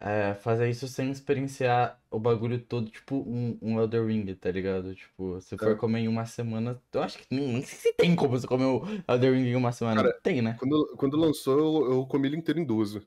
é, 0.01 0.35
fazer 0.35 0.69
isso 0.69 0.87
sem 0.89 1.11
experienciar 1.11 2.01
o 2.11 2.19
bagulho 2.21 2.61
todo, 2.63 2.91
tipo 2.91 3.17
um, 3.17 3.59
um 3.63 3.81
Elder 3.81 4.07
Ring, 4.07 4.35
tá 4.35 4.51
ligado? 4.51 4.95
Tipo, 4.95 5.41
se 5.41 5.57
for 5.57 5.73
É. 5.73 5.75
comer 5.77 6.01
em 6.01 6.09
uma 6.09 6.27
semana, 6.27 6.81
eu 6.93 7.03
acho 7.03 7.19
que 7.19 7.27
nem, 7.35 7.49
nem 7.55 7.63
sei 7.63 7.79
se 7.79 7.93
tem 7.95 8.15
como 8.15 8.31
você 8.39 8.47
comer 8.47 8.65
o 8.67 8.83
Elder 9.09 9.33
Ring 9.35 9.47
em 9.49 9.57
uma 9.57 9.73
semana. 9.73 10.03
Cara, 10.03 10.21
tem, 10.23 10.43
né? 10.43 10.57
Quando, 10.59 10.97
quando 10.97 11.17
lançou, 11.17 11.59
eu, 11.87 11.93
eu 11.93 12.07
comi 12.07 12.29
ele 12.29 12.37
inteiro 12.37 12.61
em 12.61 12.65
duas. 12.65 12.99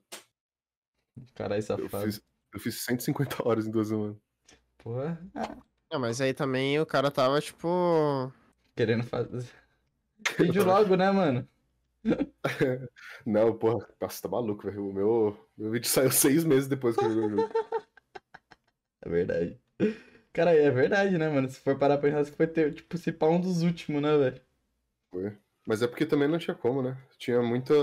Caralho, 1.36 1.60
Eu 1.60 1.64
safado. 1.64 2.06
fiz, 2.06 2.22
eu 2.54 2.60
fiz 2.60 2.82
150 2.82 3.36
horas 3.48 3.68
em 3.68 3.72
duas 3.72 3.88
semanas. 3.88 4.18
Porra, 4.78 5.22
Ah, 5.92 6.00
mas 6.00 6.22
aí 6.22 6.34
também 6.34 6.80
o 6.80 6.86
cara 6.86 7.12
tava, 7.12 7.42
tipo. 7.42 8.32
querendo 8.76 9.04
fazer. 9.04 9.46
Vídeo 10.40 10.64
logo, 10.66 10.96
né, 10.96 11.12
mano? 11.12 11.48
Não, 13.26 13.58
porra, 13.58 13.88
nossa, 14.02 14.22
tá 14.22 14.30
maluco, 14.30 14.64
velho. 14.64 14.90
O 14.90 14.94
meu, 14.94 15.50
meu 15.58 15.72
vídeo 15.72 15.88
saiu 15.90 16.12
seis 16.12 16.44
meses 16.44 16.68
depois 16.68 16.96
que 16.96 17.04
eu 17.04 17.10
joguei 17.10 17.26
o 17.26 17.30
jogo. 17.42 17.50
É 19.02 19.08
verdade. 19.10 19.58
Cara, 20.34 20.52
é 20.54 20.70
verdade, 20.70 21.18
né, 21.18 21.30
mano? 21.30 21.50
Se 21.50 21.60
for 21.62 21.78
parar 21.80 21.98
pra 21.98 22.12
pensar, 22.12 22.36
foi 22.36 22.48
ter, 22.48 22.74
tipo, 22.74 22.98
se 22.98 23.14
pá 23.14 23.28
um 23.28 23.40
dos 23.40 23.62
últimos, 23.62 24.02
né, 24.02 24.18
velho? 24.18 24.42
Foi. 25.10 25.38
Mas 25.66 25.82
é 25.82 25.88
porque 25.88 26.06
também 26.06 26.28
não 26.28 26.38
tinha 26.38 26.54
como, 26.56 26.82
né? 26.82 26.98
Tinha 27.18 27.42
muita. 27.42 27.74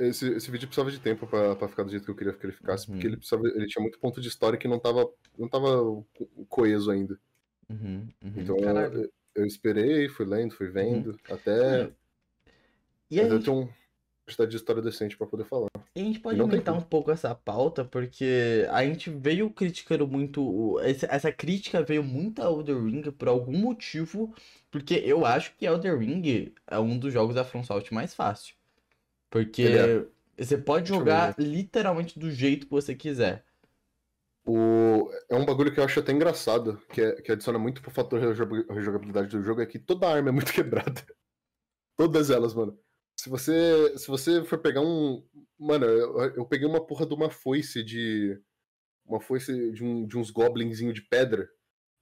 Esse, 0.00 0.32
esse 0.32 0.50
vídeo 0.50 0.66
precisava 0.68 0.90
de 0.90 1.00
tempo 1.00 1.26
pra, 1.26 1.54
pra 1.54 1.68
ficar 1.68 1.82
do 1.82 1.90
jeito 1.90 2.04
que 2.06 2.10
eu 2.10 2.16
queria 2.16 2.32
que 2.32 2.46
ele 2.46 2.52
ficasse, 2.54 2.88
Uhum. 2.88 2.94
porque 2.94 3.06
ele, 3.08 3.16
precisava, 3.18 3.46
ele 3.48 3.66
tinha 3.66 3.82
muito 3.82 3.98
ponto 3.98 4.20
de 4.22 4.28
história 4.28 4.58
que 4.58 4.66
não 4.68 4.78
tava, 4.78 5.06
não 5.36 5.48
tava 5.48 5.82
co- 6.14 6.46
coeso 6.48 6.90
ainda. 6.90 7.18
Uhum, 7.68 8.08
uhum. 8.24 8.32
Então 8.36 8.56
eu, 8.56 9.10
eu 9.34 9.44
esperei, 9.44 10.08
fui 10.08 10.24
lendo, 10.24 10.54
fui 10.54 10.70
vendo, 10.70 11.18
até. 11.30 11.90
E 13.10 13.20
a 13.20 13.24
Mas 13.24 13.32
eu 13.32 13.42
tenho 13.42 13.56
uma 13.58 13.68
quantidade 14.26 14.50
de 14.50 14.56
história 14.56 14.82
decente 14.82 15.16
pra 15.16 15.26
poder 15.26 15.44
falar. 15.44 15.68
a 15.74 15.98
gente 15.98 16.20
pode 16.20 16.40
aumentar 16.40 16.74
um 16.74 16.82
pouco 16.82 17.10
essa 17.10 17.34
pauta, 17.34 17.84
porque 17.84 18.66
a 18.70 18.84
gente 18.84 19.10
veio 19.10 19.50
criticando 19.50 20.06
muito. 20.06 20.78
Essa 20.80 21.32
crítica 21.32 21.82
veio 21.82 22.04
muito 22.04 22.42
a 22.42 22.46
Elden 22.46 22.84
Ring 22.84 23.10
por 23.12 23.28
algum 23.28 23.56
motivo, 23.56 24.34
porque 24.70 24.94
eu 24.94 25.24
acho 25.24 25.54
que 25.56 25.66
Elden 25.66 25.98
Ring 25.98 26.52
é 26.66 26.78
um 26.78 26.98
dos 26.98 27.12
jogos 27.12 27.34
da 27.34 27.44
From 27.44 27.64
Software 27.64 27.94
mais 27.94 28.14
fácil. 28.14 28.54
Porque 29.30 29.62
é. 29.62 30.04
você 30.36 30.56
pode 30.56 30.88
jogar 30.88 31.34
literalmente 31.38 32.18
do 32.18 32.30
jeito 32.30 32.66
que 32.66 32.72
você 32.72 32.94
quiser. 32.94 33.44
O... 34.46 35.10
É 35.28 35.36
um 35.36 35.44
bagulho 35.44 35.72
que 35.72 35.78
eu 35.78 35.84
acho 35.84 36.00
até 36.00 36.10
engraçado, 36.10 36.80
que, 36.90 37.02
é- 37.02 37.20
que 37.20 37.32
adiciona 37.32 37.58
muito 37.58 37.82
pro 37.82 37.90
fator 37.90 38.18
rejoga- 38.18 38.64
rejogabilidade 38.72 39.28
do 39.28 39.42
jogo, 39.42 39.60
é 39.60 39.66
que 39.66 39.78
toda 39.78 40.08
arma 40.08 40.30
é 40.30 40.32
muito 40.32 40.52
quebrada. 40.54 41.04
Todas 41.96 42.30
elas, 42.30 42.54
mano. 42.54 42.78
Se 43.20 43.28
você, 43.28 43.98
se 43.98 44.06
você 44.06 44.44
for 44.44 44.58
pegar 44.58 44.80
um. 44.80 45.24
Mano, 45.58 45.84
eu, 45.86 46.20
eu 46.36 46.46
peguei 46.46 46.66
uma 46.68 46.84
porra 46.86 47.04
de 47.04 47.14
uma 47.14 47.28
foice 47.30 47.82
de. 47.82 48.40
Uma 49.04 49.20
foice 49.20 49.72
de, 49.72 49.82
um, 49.82 50.06
de 50.06 50.16
uns 50.16 50.30
goblinzinho 50.30 50.92
de 50.92 51.02
pedra. 51.02 51.48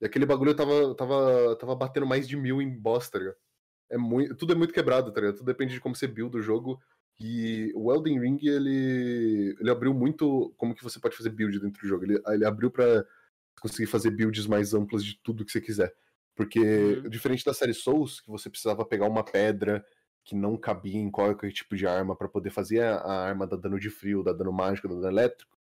E 0.00 0.04
aquele 0.04 0.26
bagulho 0.26 0.54
tava, 0.54 0.94
tava, 0.94 1.56
tava 1.56 1.74
batendo 1.74 2.04
mais 2.06 2.28
de 2.28 2.36
mil 2.36 2.60
em 2.60 2.68
boss, 2.68 3.08
tá 3.08 3.18
ligado? 3.18 3.36
É 3.88 3.96
muito, 3.96 4.34
tudo 4.36 4.52
é 4.52 4.56
muito 4.56 4.74
quebrado, 4.74 5.12
tá 5.12 5.20
ligado? 5.20 5.36
Tudo 5.36 5.46
depende 5.46 5.72
de 5.74 5.80
como 5.80 5.94
você 5.96 6.06
build 6.06 6.36
o 6.36 6.42
jogo. 6.42 6.80
E 7.18 7.72
o 7.74 7.90
Elden 7.94 8.20
Ring, 8.20 8.38
ele, 8.42 9.56
ele 9.58 9.70
abriu 9.70 9.94
muito 9.94 10.52
como 10.58 10.74
que 10.74 10.82
você 10.84 11.00
pode 11.00 11.16
fazer 11.16 11.30
build 11.30 11.58
dentro 11.60 11.80
do 11.80 11.88
jogo. 11.88 12.04
Ele, 12.04 12.20
ele 12.28 12.44
abriu 12.44 12.70
pra 12.70 13.06
conseguir 13.60 13.86
fazer 13.86 14.10
builds 14.10 14.46
mais 14.46 14.74
amplas 14.74 15.02
de 15.02 15.18
tudo 15.22 15.44
que 15.46 15.52
você 15.52 15.60
quiser. 15.62 15.94
Porque, 16.34 16.58
Uhum. 16.60 17.08
diferente 17.08 17.44
da 17.44 17.54
série 17.54 17.72
Souls, 17.72 18.20
que 18.20 18.28
você 18.30 18.50
precisava 18.50 18.84
pegar 18.84 19.06
uma 19.06 19.24
pedra 19.24 19.82
que 20.26 20.34
não 20.34 20.56
cabia 20.56 20.98
em 20.98 21.10
qualquer 21.10 21.52
tipo 21.52 21.76
de 21.76 21.86
arma 21.86 22.16
pra 22.16 22.28
poder 22.28 22.50
fazer 22.50 22.82
a, 22.82 22.96
a 22.96 23.24
arma 23.24 23.46
dar 23.46 23.56
dano 23.56 23.78
de 23.78 23.88
frio, 23.88 24.24
dar 24.24 24.32
dano 24.32 24.52
mágico, 24.52 24.88
dar 24.88 24.96
dano 24.96 25.06
elétrico. 25.06 25.56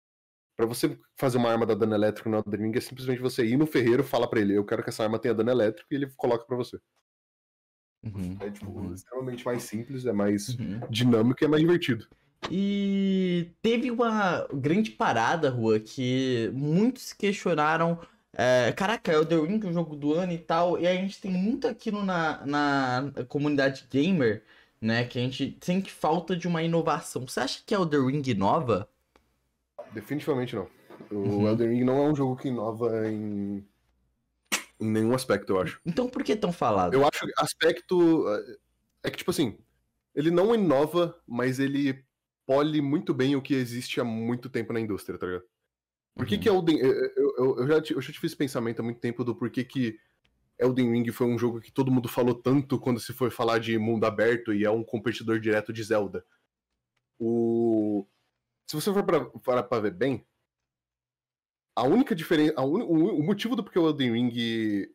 Pra 0.55 0.67
você 0.67 0.99
fazer 1.17 1.39
uma 1.39 1.49
arma 1.49 1.65
dar 1.65 1.73
dano 1.73 1.95
elétrico 1.95 2.29
no 2.29 2.37
Elden 2.37 2.71
é 2.75 2.79
simplesmente 2.79 3.19
você 3.19 3.43
ir 3.43 3.57
no 3.57 3.65
ferreiro, 3.65 4.03
falar 4.03 4.27
pra 4.27 4.39
ele, 4.39 4.55
eu 4.55 4.63
quero 4.63 4.83
que 4.83 4.89
essa 4.89 5.03
arma 5.03 5.17
tenha 5.17 5.33
dano 5.33 5.49
elétrico 5.49 5.87
e 5.91 5.95
ele 5.95 6.11
coloca 6.15 6.45
pra 6.45 6.55
você. 6.55 6.79
Uhum, 8.03 8.37
É 8.39 8.51
tipo, 8.51 8.69
uhum, 8.69 8.93
extremamente 8.93 9.43
mais 9.45 9.63
simples, 9.63 10.05
é 10.05 10.13
mais 10.13 10.49
uhum. 10.49 10.79
dinâmico 10.89 11.43
e 11.43 11.45
é 11.45 11.47
mais 11.47 11.61
divertido. 11.61 12.07
E 12.51 13.51
teve 13.61 13.89
uma 13.89 14.47
grande 14.53 14.91
parada, 14.91 15.49
Rua, 15.49 15.79
que 15.79 16.51
muitos 16.53 17.13
questionaram. 17.13 17.99
É, 18.33 18.71
caraca, 18.71 19.11
Elden 19.11 19.45
Ring 19.45 19.59
é 19.63 19.69
o 19.69 19.73
jogo 19.73 19.95
do 19.95 20.13
ano 20.13 20.31
e 20.31 20.37
tal. 20.37 20.79
E 20.79 20.87
a 20.87 20.93
gente 20.95 21.19
tem 21.19 21.31
muito 21.31 21.67
aquilo 21.67 22.03
na, 22.03 22.45
na 22.45 23.13
comunidade 23.27 23.87
gamer, 23.89 24.43
né? 24.79 25.05
Que 25.05 25.19
a 25.19 25.21
gente 25.21 25.57
sente 25.61 25.91
falta 25.91 26.35
de 26.35 26.47
uma 26.47 26.63
inovação. 26.63 27.27
Você 27.27 27.39
acha 27.39 27.61
que 27.65 27.75
Elden 27.75 28.05
Ring 28.07 28.23
inova? 28.27 28.89
Definitivamente 29.93 30.55
não. 30.55 30.67
O 31.11 31.15
Uhum. 31.15 31.47
Elden 31.47 31.69
Ring 31.69 31.83
não 31.83 31.97
é 32.05 32.09
um 32.09 32.15
jogo 32.15 32.37
que 32.37 32.47
inova 32.47 33.09
em, 33.09 33.65
em 34.79 34.87
nenhum 34.87 35.13
aspecto, 35.13 35.53
eu 35.53 35.61
acho. 35.61 35.81
Então 35.85 36.07
por 36.07 36.23
que 36.23 36.35
tão 36.35 36.53
falado? 36.53 36.93
Eu 36.93 37.05
acho 37.05 37.25
que 37.25 37.33
aspecto. 37.37 38.25
É 39.03 39.09
que, 39.09 39.17
tipo 39.17 39.31
assim, 39.31 39.57
ele 40.15 40.31
não 40.31 40.53
inova, 40.53 41.19
mas 41.27 41.59
ele 41.59 42.05
pole 42.45 42.81
muito 42.81 43.13
bem 43.13 43.35
o 43.35 43.41
que 43.41 43.53
existe 43.53 43.99
há 43.99 44.03
muito 44.03 44.49
tempo 44.49 44.71
na 44.73 44.79
indústria, 44.79 45.17
tá 45.17 45.25
ligado? 45.25 45.43
Por 46.15 46.25
que 46.25 46.35
Uhum. 46.35 46.41
que 46.41 46.49
Elden... 46.49 46.79
Eu, 46.79 46.93
eu, 47.15 47.57
eu- 47.59 47.67
já, 47.67 47.75
eu 47.93 48.01
já 48.01 48.13
tive 48.13 48.27
esse 48.27 48.35
pensamento 48.35 48.79
há 48.79 48.83
muito 48.83 48.99
tempo 48.99 49.23
do 49.23 49.35
porquê 49.35 49.63
que 49.63 49.97
Elden 50.59 50.91
Ring 50.91 51.11
foi 51.11 51.27
um 51.27 51.37
jogo 51.37 51.59
que 51.61 51.71
todo 51.71 51.91
mundo 51.91 52.07
falou 52.07 52.35
tanto 52.35 52.79
quando 52.79 52.99
se 52.99 53.13
foi 53.13 53.31
falar 53.31 53.59
de 53.59 53.77
mundo 53.77 54.05
aberto 54.05 54.53
e 54.53 54.63
é 54.63 54.69
um 54.69 54.83
competidor 54.83 55.39
direto 55.39 55.73
de 55.73 55.83
Zelda. 55.83 56.25
O... 57.19 58.05
Se 58.67 58.75
você 58.75 58.93
for 58.93 59.03
parar 59.43 59.63
pra 59.63 59.79
ver 59.79 59.91
bem, 59.93 60.25
a 61.75 61.83
única 61.83 62.13
diferença... 62.15 62.53
a 62.57 62.63
o, 62.63 62.75
o 63.19 63.23
motivo 63.23 63.55
do 63.55 63.63
porquê 63.63 63.79
o 63.79 63.87
Elden 63.87 64.13
Ring 64.13 64.87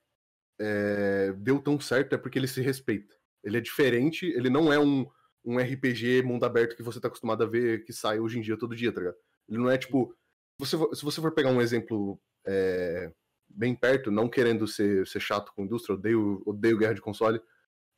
é, 0.59 1.33
deu 1.33 1.61
tão 1.61 1.81
certo 1.81 2.15
é 2.15 2.19
porque 2.19 2.39
ele 2.39 2.49
se 2.49 2.61
respeita. 2.61 3.15
Ele 3.43 3.59
é 3.59 3.61
diferente, 3.61 4.27
ele 4.27 4.51
não 4.51 4.73
é 4.73 4.79
um, 4.79 5.07
um 5.45 5.59
RPG 5.59 6.23
mundo 6.23 6.45
aberto 6.45 6.77
que 6.77 6.83
você 6.83 7.01
tá 7.01 7.09
acostumado 7.09 7.43
a 7.43 7.47
ver 7.47 7.85
que 7.85 7.93
sai 7.93 8.19
hoje 8.19 8.39
em 8.39 8.43
dia 8.43 8.57
todo 8.59 8.75
dia, 8.77 8.93
tá 8.93 9.01
ligado? 9.01 9.17
Ele 9.49 9.59
não 9.59 9.71
é 9.71 9.79
tipo. 9.79 10.15
Se 10.59 10.67
você, 10.67 10.77
for- 10.79 10.95
se 10.97 11.05
você 11.05 11.21
for 11.21 11.33
pegar 11.33 11.51
um 11.51 11.61
exemplo 11.61 12.19
é, 12.47 13.13
bem 13.49 13.75
perto, 13.75 14.11
não 14.11 14.29
querendo 14.29 14.67
ser, 14.67 15.07
ser 15.07 15.21
chato 15.21 15.53
com 15.55 15.63
a 15.63 15.65
indústria, 15.65 15.95
odeio, 15.95 16.43
odeio 16.47 16.79
guerra 16.79 16.95
de 16.95 17.01
console. 17.03 17.41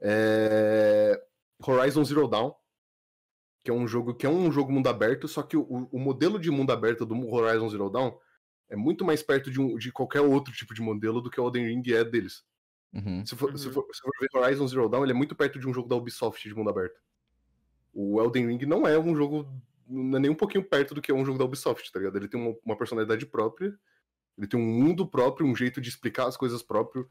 é, 0.01 1.21
Horizon 1.65 2.05
Zero 2.05 2.29
Dawn, 2.29 2.53
que 3.65 3.71
é 3.71 3.75
um 3.75 3.87
jogo 3.87 4.15
que 4.15 4.25
é 4.27 4.31
um 4.31 4.51
jogo 4.51 4.73
mundo 4.73 4.89
aberto, 4.89 5.27
só 5.29 5.43
que 5.43 5.57
o, 5.57 5.89
o 5.91 5.99
modelo 5.99 6.39
de 6.39 6.51
mundo 6.51 6.71
aberto 6.73 7.05
do 7.05 7.15
Horizon 7.33 7.69
Zero 7.69 7.91
Dawn 7.91 8.17
é 8.69 8.77
muito 8.77 9.05
mais 9.05 9.23
perto 9.23 9.51
de, 9.51 9.61
um, 9.61 9.77
de 9.77 9.91
qualquer 9.91 10.21
outro 10.21 10.53
tipo 10.53 10.73
de 10.75 10.81
modelo 10.81 11.21
do 11.21 11.31
que 11.31 11.41
o 11.41 11.45
Elden 11.47 11.67
Ring 11.67 11.83
é 11.93 12.05
deles. 12.05 12.45
Uhum. 12.93 13.25
Se 13.27 13.35
for, 13.37 13.57
se, 13.59 13.67
Uhum. 13.67 13.73
for, 13.73 13.87
se 13.93 14.01
for 14.01 14.11
ver 14.21 14.29
Horizon 14.35 14.67
Zero 14.69 14.89
Dawn, 14.89 15.03
ele 15.03 15.13
é 15.13 15.17
muito 15.17 15.35
perto 15.35 15.59
de 15.59 15.69
um 15.69 15.75
jogo 15.75 15.89
da 15.89 15.97
Ubisoft 15.97 16.49
de 16.49 16.55
mundo 16.55 16.71
aberto. 16.71 17.01
O 17.93 18.21
Elden 18.23 18.47
Ring 18.47 18.65
não 18.67 18.87
é 18.87 18.97
um 18.99 19.15
jogo, 19.17 19.51
não 19.89 20.18
é 20.18 20.20
nem 20.20 20.30
um 20.30 20.34
pouquinho 20.34 20.64
perto 20.64 20.95
do 20.95 21.01
que 21.03 21.11
é 21.11 21.14
um 21.14 21.24
jogo 21.24 21.39
da 21.39 21.45
Ubisoft, 21.45 21.91
tá 21.93 21.99
ligado? 21.99 22.16
Ele 22.16 22.28
tem 22.28 22.41
uma, 22.41 22.55
uma 22.64 22.76
personalidade 22.76 23.24
própria, 23.26 23.74
ele 24.36 24.47
tem 24.47 24.59
um 24.59 24.64
mundo 24.64 25.07
próprio, 25.07 25.47
um 25.47 25.55
jeito 25.57 25.80
de 25.80 25.89
explicar 25.89 26.26
as 26.28 26.36
coisas 26.36 26.62
próprio, 26.62 27.11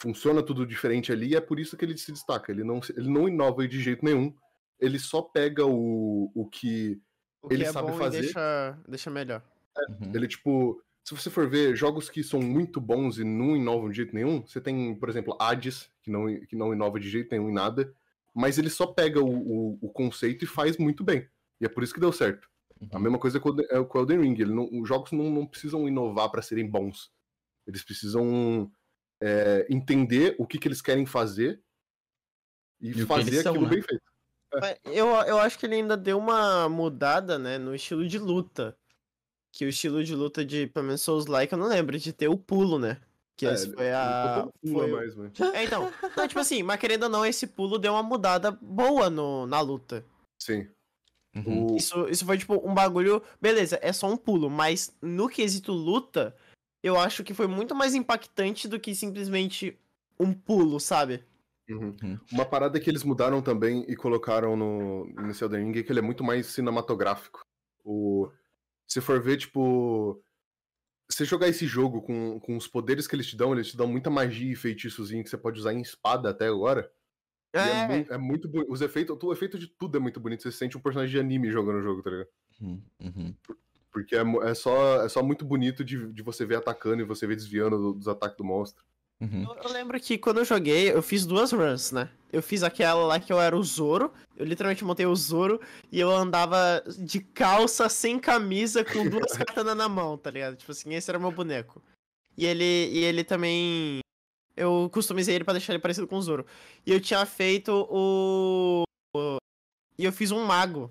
funciona 0.00 0.42
tudo 0.42 0.66
diferente 0.66 1.12
ali, 1.12 1.28
e 1.28 1.36
é 1.36 1.40
por 1.40 1.58
isso 1.60 1.76
que 1.76 1.84
ele 1.84 1.96
se 1.96 2.10
destaca. 2.12 2.50
Ele 2.50 2.64
não, 2.64 2.82
se- 2.82 2.92
ele 2.96 3.08
não 3.08 3.28
inova 3.28 3.66
de 3.68 3.80
jeito 3.80 4.04
nenhum, 4.04 4.34
ele 4.80 4.98
só 4.98 5.22
pega 5.22 5.64
o, 5.64 6.30
o 6.34 6.46
que. 6.48 7.00
O 7.40 7.48
que 7.48 7.54
Ele 7.54 7.64
é 7.64 7.72
sabe 7.72 7.90
bom 7.92 7.98
fazer. 7.98 8.18
e 8.18 8.22
deixa, 8.22 8.78
deixa 8.88 9.10
melhor. 9.10 9.42
Uhum. 9.76 10.12
Ele, 10.14 10.26
tipo, 10.26 10.82
se 11.04 11.14
você 11.14 11.28
for 11.30 11.48
ver 11.48 11.76
jogos 11.76 12.08
que 12.08 12.22
são 12.24 12.40
muito 12.40 12.80
bons 12.80 13.18
e 13.18 13.24
não 13.24 13.54
inovam 13.56 13.90
de 13.90 13.96
jeito 13.96 14.14
nenhum, 14.14 14.40
você 14.46 14.60
tem, 14.60 14.94
por 14.94 15.08
exemplo, 15.08 15.36
Hades, 15.38 15.90
que 16.02 16.10
não, 16.10 16.26
que 16.46 16.56
não 16.56 16.72
inova 16.72 16.98
de 16.98 17.08
jeito 17.08 17.28
nenhum 17.30 17.50
em 17.50 17.52
nada, 17.54 17.94
mas 18.34 18.58
ele 18.58 18.70
só 18.70 18.86
pega 18.86 19.20
o, 19.22 19.28
o, 19.28 19.78
o 19.82 19.88
conceito 19.90 20.44
e 20.44 20.48
faz 20.48 20.76
muito 20.78 21.04
bem. 21.04 21.28
E 21.64 21.66
é 21.66 21.68
por 21.68 21.82
isso 21.82 21.94
que 21.94 22.00
deu 22.00 22.12
certo. 22.12 22.46
A 22.92 22.96
Uhum. 22.96 23.02
mesma 23.02 23.18
coisa 23.18 23.40
com 23.40 23.48
o 23.48 23.52
Elden- 23.52 23.66
é 23.70 23.82
com 23.82 23.98
o 23.98 24.00
Elden 24.02 24.20
Ring. 24.20 24.34
Ele 24.38 24.52
não- 24.52 24.68
os 24.70 24.86
jogos 24.86 25.10
não, 25.12 25.30
não 25.30 25.46
precisam 25.46 25.88
inovar 25.88 26.30
para 26.30 26.42
serem 26.42 26.68
bons. 26.68 27.10
Eles 27.66 27.82
precisam 27.82 28.70
é, 29.22 29.66
entender 29.70 30.36
o 30.38 30.46
que, 30.46 30.58
que 30.58 30.68
eles 30.68 30.82
querem 30.82 31.06
fazer 31.06 31.62
e, 32.78 32.90
E 32.90 33.06
fazer 33.06 33.42
são, 33.42 33.52
aquilo 33.52 33.66
né? 33.66 33.74
bem 33.76 33.82
feito. 33.82 34.02
Mas 34.60 34.76
Eu, 34.84 35.06
eu 35.22 35.38
acho 35.38 35.58
que 35.58 35.64
ele 35.64 35.76
ainda 35.76 35.96
deu 35.96 36.18
uma 36.18 36.68
mudada, 36.68 37.38
né, 37.38 37.56
no 37.56 37.74
estilo 37.74 38.06
de 38.06 38.18
luta. 38.18 38.76
Que 39.52 39.64
o 39.64 39.68
estilo 39.68 40.04
de 40.04 40.14
luta 40.14 40.44
de, 40.44 40.66
pelo 40.66 40.84
menos, 40.86 41.00
Souls-like, 41.00 41.52
eu 41.52 41.58
não 41.58 41.68
lembro 41.68 41.98
de 41.98 42.12
ter 42.12 42.28
o 42.28 42.36
pulo, 42.36 42.78
né? 42.78 43.00
Que 43.36 43.46
É, 43.46 43.56
foi 43.56 43.92
a... 43.92 44.48
foi 44.62 44.90
o- 44.90 44.94
mais, 44.94 45.14
mano. 45.14 45.32
É, 45.58 45.64
então, 45.64 45.90
não, 46.16 46.28
tipo 46.28 46.40
assim, 46.40 46.62
mas 46.62 46.78
querendo 46.78 47.04
ou 47.04 47.08
não, 47.08 47.24
esse 47.24 47.46
pulo 47.46 47.78
deu 47.78 47.92
uma 47.94 48.02
mudada 48.02 48.50
boa 48.50 49.08
no, 49.08 49.46
na 49.46 49.60
luta. 49.60 50.04
Sim. 50.38 50.68
Uhum. 51.34 51.72
O- 51.72 51.76
Isso, 51.76 52.08
isso 52.08 52.24
foi, 52.24 52.38
tipo, 52.38 52.54
um 52.68 52.74
bagulho... 52.74 53.22
Beleza, 53.40 53.78
é 53.82 53.92
só 53.92 54.06
um 54.10 54.16
pulo, 54.16 54.48
mas 54.48 54.96
no 55.02 55.28
quesito 55.28 55.72
luta, 55.72 56.34
eu 56.82 56.98
acho 56.98 57.24
que 57.24 57.34
foi 57.34 57.46
muito 57.46 57.74
mais 57.74 57.94
impactante 57.94 58.68
do 58.68 58.78
que 58.78 58.94
simplesmente 58.94 59.78
um 60.18 60.32
pulo, 60.32 60.78
sabe? 60.78 61.24
Uhum. 61.68 61.96
Uhum. 62.02 62.18
Uma 62.30 62.44
parada 62.44 62.78
que 62.78 62.90
eles 62.90 63.02
mudaram 63.02 63.40
também 63.40 63.84
e 63.88 63.96
colocaram 63.96 64.54
no, 64.54 65.06
nesse 65.22 65.42
Elden 65.42 65.64
Ring 65.64 65.78
é 65.78 65.82
que 65.82 65.90
ele 65.90 65.98
é 66.00 66.02
muito 66.02 66.22
mais 66.22 66.46
cinematográfico. 66.46 67.40
O, 67.82 68.30
se 68.86 69.00
for 69.00 69.20
ver, 69.22 69.38
tipo. 69.38 70.22
Você 71.10 71.24
jogar 71.24 71.48
esse 71.48 71.66
jogo 71.66 72.00
com, 72.00 72.40
com 72.40 72.56
os 72.56 72.66
poderes 72.66 73.06
que 73.06 73.14
eles 73.14 73.26
te 73.26 73.36
dão, 73.36 73.52
eles 73.52 73.68
te 73.68 73.76
dão 73.76 73.86
muita 73.86 74.08
magia 74.08 74.50
e 74.50 74.56
feitiçozinho 74.56 75.22
que 75.22 75.28
você 75.28 75.36
pode 75.36 75.60
usar 75.60 75.74
em 75.74 75.80
espada 75.82 76.30
até 76.30 76.46
agora. 76.48 76.90
É, 77.54 77.58
É, 77.60 77.86
mui- 77.88 78.06
é 78.10 78.18
muito 78.18 78.48
bonito. 78.48 78.72
Os 78.72 78.80
efeitos, 78.80 79.16
o 79.22 79.32
efeito 79.32 79.58
de 79.58 79.68
tudo 79.68 79.96
é 79.96 80.00
muito 80.00 80.18
bonito. 80.20 80.42
Você 80.42 80.50
sente 80.52 80.76
um 80.76 80.80
personagem 80.80 81.12
de 81.12 81.20
anime 81.20 81.50
jogando 81.50 81.76
o 81.78 81.82
jogo, 81.82 82.02
tá 82.02 82.10
ligado? 82.10 82.28
Uhum. 82.60 82.82
Uhum. 83.00 83.34
Porque 83.92 84.16
é, 84.16 84.24
mu- 84.24 84.42
é 84.42 84.54
só, 84.54 85.04
é 85.04 85.08
só 85.08 85.22
muito 85.22 85.44
bonito 85.44 85.84
de, 85.84 86.12
de 86.12 86.22
você 86.22 86.44
ver 86.44 86.56
atacando 86.56 87.00
e 87.00 87.04
você 87.06 87.26
ver 87.26 87.36
desviando 87.36 87.78
do- 87.78 87.92
dos 87.94 88.08
ataques 88.08 88.36
do 88.36 88.42
monstro. 88.44 88.82
Uhum. 89.20 89.44
Eu, 89.44 89.54
eu 89.62 89.72
lembro 89.72 89.98
que 90.00 90.18
quando 90.18 90.38
eu 90.38 90.44
joguei, 90.44 90.90
eu 90.92 91.00
fiz 91.00 91.24
duas 91.24 91.52
runs, 91.52 91.92
né? 91.92 92.10
Eu 92.32 92.42
fiz 92.42 92.64
aquela 92.64 93.06
lá 93.06 93.20
que 93.20 93.32
eu 93.32 93.40
era 93.40 93.56
o 93.56 93.62
Zoro, 93.62 94.12
eu 94.36 94.44
literalmente 94.44 94.84
montei 94.84 95.06
o 95.06 95.14
Zoro 95.14 95.60
e 95.92 96.00
eu 96.00 96.10
andava 96.10 96.82
de 96.98 97.20
calça, 97.20 97.88
sem 97.88 98.18
camisa, 98.18 98.84
com 98.84 99.08
duas 99.08 99.30
katanas 99.38 99.76
na 99.76 99.88
mão, 99.88 100.18
tá 100.18 100.32
ligado? 100.32 100.56
Tipo 100.56 100.72
assim, 100.72 100.92
esse 100.94 101.08
era 101.08 101.18
meu 101.20 101.30
boneco. 101.30 101.80
E 102.36 102.44
ele, 102.44 102.64
e 102.64 103.04
ele 103.04 103.22
também. 103.22 104.00
Eu 104.56 104.88
customizei 104.92 105.34
ele 105.34 105.44
pra 105.44 105.52
deixar 105.54 105.72
ele 105.72 105.82
parecido 105.82 106.06
com 106.06 106.16
o 106.16 106.22
Zoro. 106.22 106.46
E 106.86 106.92
eu 106.92 107.00
tinha 107.00 107.24
feito 107.26 107.70
o. 107.90 108.84
o- 109.16 109.36
E 109.98 110.04
eu 110.04 110.12
fiz 110.12 110.30
um 110.30 110.44
mago. 110.44 110.90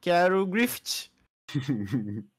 Que 0.00 0.10
era 0.10 0.40
o 0.40 0.46
Griffith. 0.46 1.10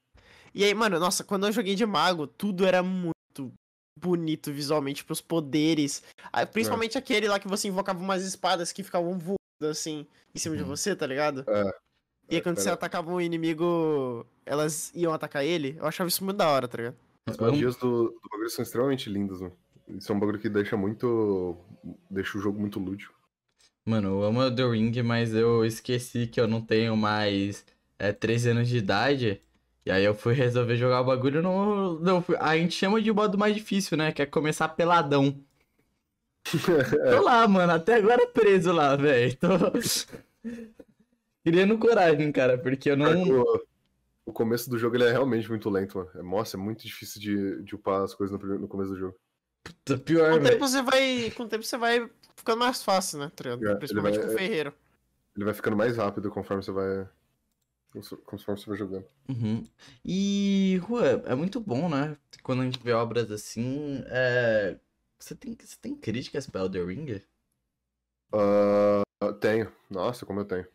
E 0.54 0.64
aí, 0.64 0.74
mano, 0.74 0.98
nossa, 1.00 1.22
quando 1.22 1.46
eu 1.46 1.52
joguei 1.52 1.76
de 1.76 1.86
mago, 1.86 2.26
tudo 2.28 2.66
era 2.66 2.82
muito 2.82 3.52
bonito 4.00 4.54
visualmente, 4.54 4.98
tipo, 5.02 5.12
os 5.12 5.20
poderes. 5.20 6.02
Ah, 6.32 6.46
Principalmente 6.46 6.98
aquele 6.98 7.28
lá 7.28 7.38
que 7.40 7.48
você 7.48 7.68
invocava 7.68 8.00
umas 8.02 8.24
espadas 8.24 8.72
que 8.72 8.82
ficavam 8.82 9.20
voando 9.20 9.38
assim 9.70 10.08
em 10.34 10.40
cima 10.40 10.56
de 10.56 10.64
Uhum. 10.64 10.70
você, 10.70 10.96
tá 10.96 11.06
ligado? 11.06 11.44
É. 11.46 11.64
E 12.30 12.36
aí, 12.36 12.42
quando 12.42 12.58
É, 12.58 12.62
você 12.62 12.70
atacava 12.70 13.12
um 13.12 13.20
inimigo, 13.20 14.26
elas 14.46 14.94
iam 14.96 15.14
atacar 15.14 15.44
ele. 15.44 15.76
Eu 15.78 15.86
achava 15.86 16.08
isso 16.08 16.24
muito 16.24 16.38
da 16.38 16.48
hora, 16.50 16.70
tá 16.70 16.78
ligado? 16.78 16.96
As 17.28 17.36
magias 17.36 17.76
do, 17.76 18.12
do 18.12 18.30
bagulho 18.32 18.50
são 18.50 18.64
extremamente 18.64 19.10
lindas, 19.10 19.42
mano. 19.42 19.58
Isso 19.88 20.12
é 20.12 20.16
um 20.16 20.20
bagulho 20.20 20.40
que 20.40 20.50
deixa 20.50 20.76
muito. 20.76 21.58
deixa 22.10 22.38
o 22.38 22.42
jogo 22.42 22.60
muito 22.60 22.80
lúdico. 22.80 23.14
Mano, 23.86 24.10
eu 24.10 24.24
amo 24.24 24.42
Elden 24.42 24.72
Ring, 24.72 25.02
mas 25.04 25.34
eu 25.34 25.64
esqueci 25.64 26.26
que 26.28 26.40
eu 26.42 26.48
não 26.48 26.60
tenho 26.62 26.98
mais 26.98 27.64
é, 28.00 28.12
13 28.12 28.50
anos 28.50 28.68
de 28.68 28.78
idade. 28.78 29.42
E 29.86 29.92
aí 29.92 30.04
eu 30.04 30.16
fui 30.16 30.34
resolver 30.34 30.76
jogar 30.76 31.02
o 31.02 31.06
bagulho 31.06 31.42
no. 31.44 32.00
no- 32.00 32.26
a 32.40 32.58
gente 32.58 32.74
chama 32.74 33.00
de 33.02 33.12
modo 33.12 33.38
mais 33.38 33.56
difícil, 33.56 33.96
né? 33.98 34.12
Que 34.12 34.24
é 34.24 34.26
começar 34.26 34.70
peladão. 34.70 35.40
Tô 37.10 37.22
lá, 37.22 37.48
mano, 37.48 37.74
até 37.74 37.96
agora 37.96 38.28
preso 38.28 38.72
lá, 38.72 38.96
velho. 38.96 39.36
Tô. 39.38 39.48
Criando 41.44 41.78
coragem, 41.78 42.32
cara, 42.32 42.58
porque 42.58 42.90
eu 42.90 42.98
não. 42.98 43.42
O, 43.42 43.62
o 44.26 44.34
começo 44.34 44.70
do 44.70 44.80
jogo 44.80 44.96
ele 44.96 45.06
é 45.06 45.12
realmente 45.12 45.48
muito 45.50 45.70
lento, 45.70 45.98
mano. 46.00 46.10
É, 46.16 46.24
nossa, 46.24 46.58
é 46.58 46.60
muito 46.60 46.84
difícil 46.84 47.22
de, 47.22 47.64
de 47.64 47.76
upar 47.76 48.02
as 48.02 48.16
coisas 48.16 48.40
no, 48.40 48.60
no 48.60 48.68
começo 48.68 48.92
do 48.92 48.98
jogo. 48.98 49.16
Com 49.88 49.98
pior, 50.00 50.32
o 50.32 50.36
velho. 50.36 50.50
tempo 50.52 50.68
você 50.68 50.82
vai. 50.82 51.32
Com 51.32 51.44
o 51.44 51.48
tempo 51.48 51.64
você 51.64 51.78
vai 51.78 52.10
ficando 52.36 52.60
mais 52.60 52.84
fácil, 52.84 53.20
né? 53.20 53.32
Tá? 53.36 53.50
É, 53.50 53.76
Principalmente 53.76 54.18
vai- 54.18 54.28
com 54.28 54.34
o 54.34 54.38
ferreiro. 54.38 54.74
Ele 55.36 55.46
vai 55.46 55.54
ficando 55.54 55.76
mais 55.76 55.98
rápido 55.98 56.30
conforme 56.32 56.64
você 56.64 56.72
vai. 56.72 57.10
conforme 58.26 58.60
você 58.62 58.66
vai 58.70 58.78
jogando. 58.78 59.06
Uhum. 59.30 59.66
E, 60.04 60.80
Rua, 60.84 61.24
é 61.26 61.36
muito 61.36 61.60
bom, 61.60 61.90
né? 61.90 62.18
Quando 62.44 62.62
a 62.62 62.66
gente 62.66 62.80
vê 62.84 62.92
obras 62.94 63.32
assim, 63.32 64.04
é... 64.08 64.78
Você 65.18 65.34
tem, 65.34 65.58
você 65.60 65.78
tem 65.82 65.96
críticas 65.96 66.46
pra 66.48 66.62
Elden 66.62 66.86
Ring? 66.86 67.22
Ah, 68.34 69.04
tenho. 69.40 69.72
Nossa, 69.90 70.26
como 70.26 70.42
eu 70.42 70.46
tenho. 70.46 70.68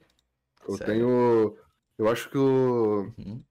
Eu 0.66 0.76
Sério? 0.76 0.86
tenho. 0.94 1.58
Eu 1.98 2.08
acho 2.08 2.30
que 2.30 2.38
o. 2.38 3.12
Uhum. 3.18 3.44